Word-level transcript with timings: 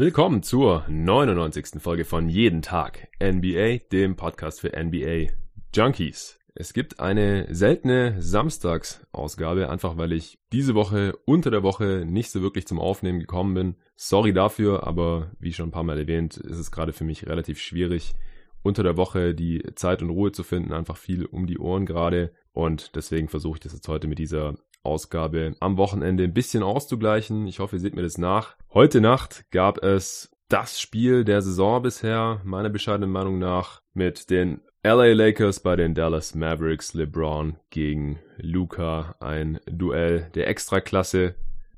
Willkommen 0.00 0.42
zur 0.42 0.86
99. 0.88 1.78
Folge 1.78 2.06
von 2.06 2.30
Jeden 2.30 2.62
Tag 2.62 3.08
NBA, 3.22 3.84
dem 3.92 4.16
Podcast 4.16 4.62
für 4.62 4.72
NBA 4.74 5.30
Junkies. 5.74 6.40
Es 6.54 6.72
gibt 6.72 7.00
eine 7.00 7.54
seltene 7.54 8.14
Samstagsausgabe, 8.18 9.68
einfach 9.68 9.98
weil 9.98 10.12
ich 10.12 10.38
diese 10.54 10.74
Woche 10.74 11.18
unter 11.26 11.50
der 11.50 11.62
Woche 11.62 12.06
nicht 12.06 12.30
so 12.30 12.40
wirklich 12.40 12.66
zum 12.66 12.78
Aufnehmen 12.78 13.20
gekommen 13.20 13.52
bin. 13.52 13.76
Sorry 13.94 14.32
dafür, 14.32 14.86
aber 14.86 15.32
wie 15.38 15.52
schon 15.52 15.68
ein 15.68 15.72
paar 15.72 15.84
Mal 15.84 15.98
erwähnt, 15.98 16.38
ist 16.38 16.56
es 16.56 16.72
gerade 16.72 16.94
für 16.94 17.04
mich 17.04 17.26
relativ 17.26 17.60
schwierig, 17.60 18.14
unter 18.62 18.82
der 18.82 18.96
Woche 18.96 19.34
die 19.34 19.62
Zeit 19.74 20.00
und 20.00 20.08
Ruhe 20.08 20.32
zu 20.32 20.44
finden, 20.44 20.72
einfach 20.72 20.96
viel 20.96 21.26
um 21.26 21.46
die 21.46 21.58
Ohren 21.58 21.84
gerade. 21.84 22.32
Und 22.52 22.96
deswegen 22.96 23.28
versuche 23.28 23.56
ich 23.56 23.60
das 23.60 23.74
jetzt 23.74 23.88
heute 23.88 24.08
mit 24.08 24.18
dieser 24.18 24.54
Ausgabe 24.82 25.54
am 25.60 25.76
Wochenende 25.76 26.24
ein 26.24 26.34
bisschen 26.34 26.62
auszugleichen. 26.62 27.46
Ich 27.46 27.58
hoffe, 27.58 27.76
ihr 27.76 27.80
seht 27.80 27.94
mir 27.94 28.02
das 28.02 28.18
nach. 28.18 28.56
Heute 28.72 29.00
Nacht 29.00 29.44
gab 29.50 29.82
es 29.82 30.30
das 30.48 30.80
Spiel 30.80 31.24
der 31.24 31.42
Saison 31.42 31.82
bisher, 31.82 32.40
meiner 32.44 32.70
bescheidenen 32.70 33.10
Meinung 33.10 33.38
nach, 33.38 33.82
mit 33.94 34.30
den 34.30 34.60
LA 34.82 35.12
Lakers 35.12 35.60
bei 35.60 35.76
den 35.76 35.94
Dallas 35.94 36.34
Mavericks, 36.34 36.94
LeBron 36.94 37.56
gegen 37.70 38.18
Luca, 38.38 39.14
ein 39.20 39.60
Duell 39.66 40.30
der 40.34 40.48
Extraklasse. 40.48 41.34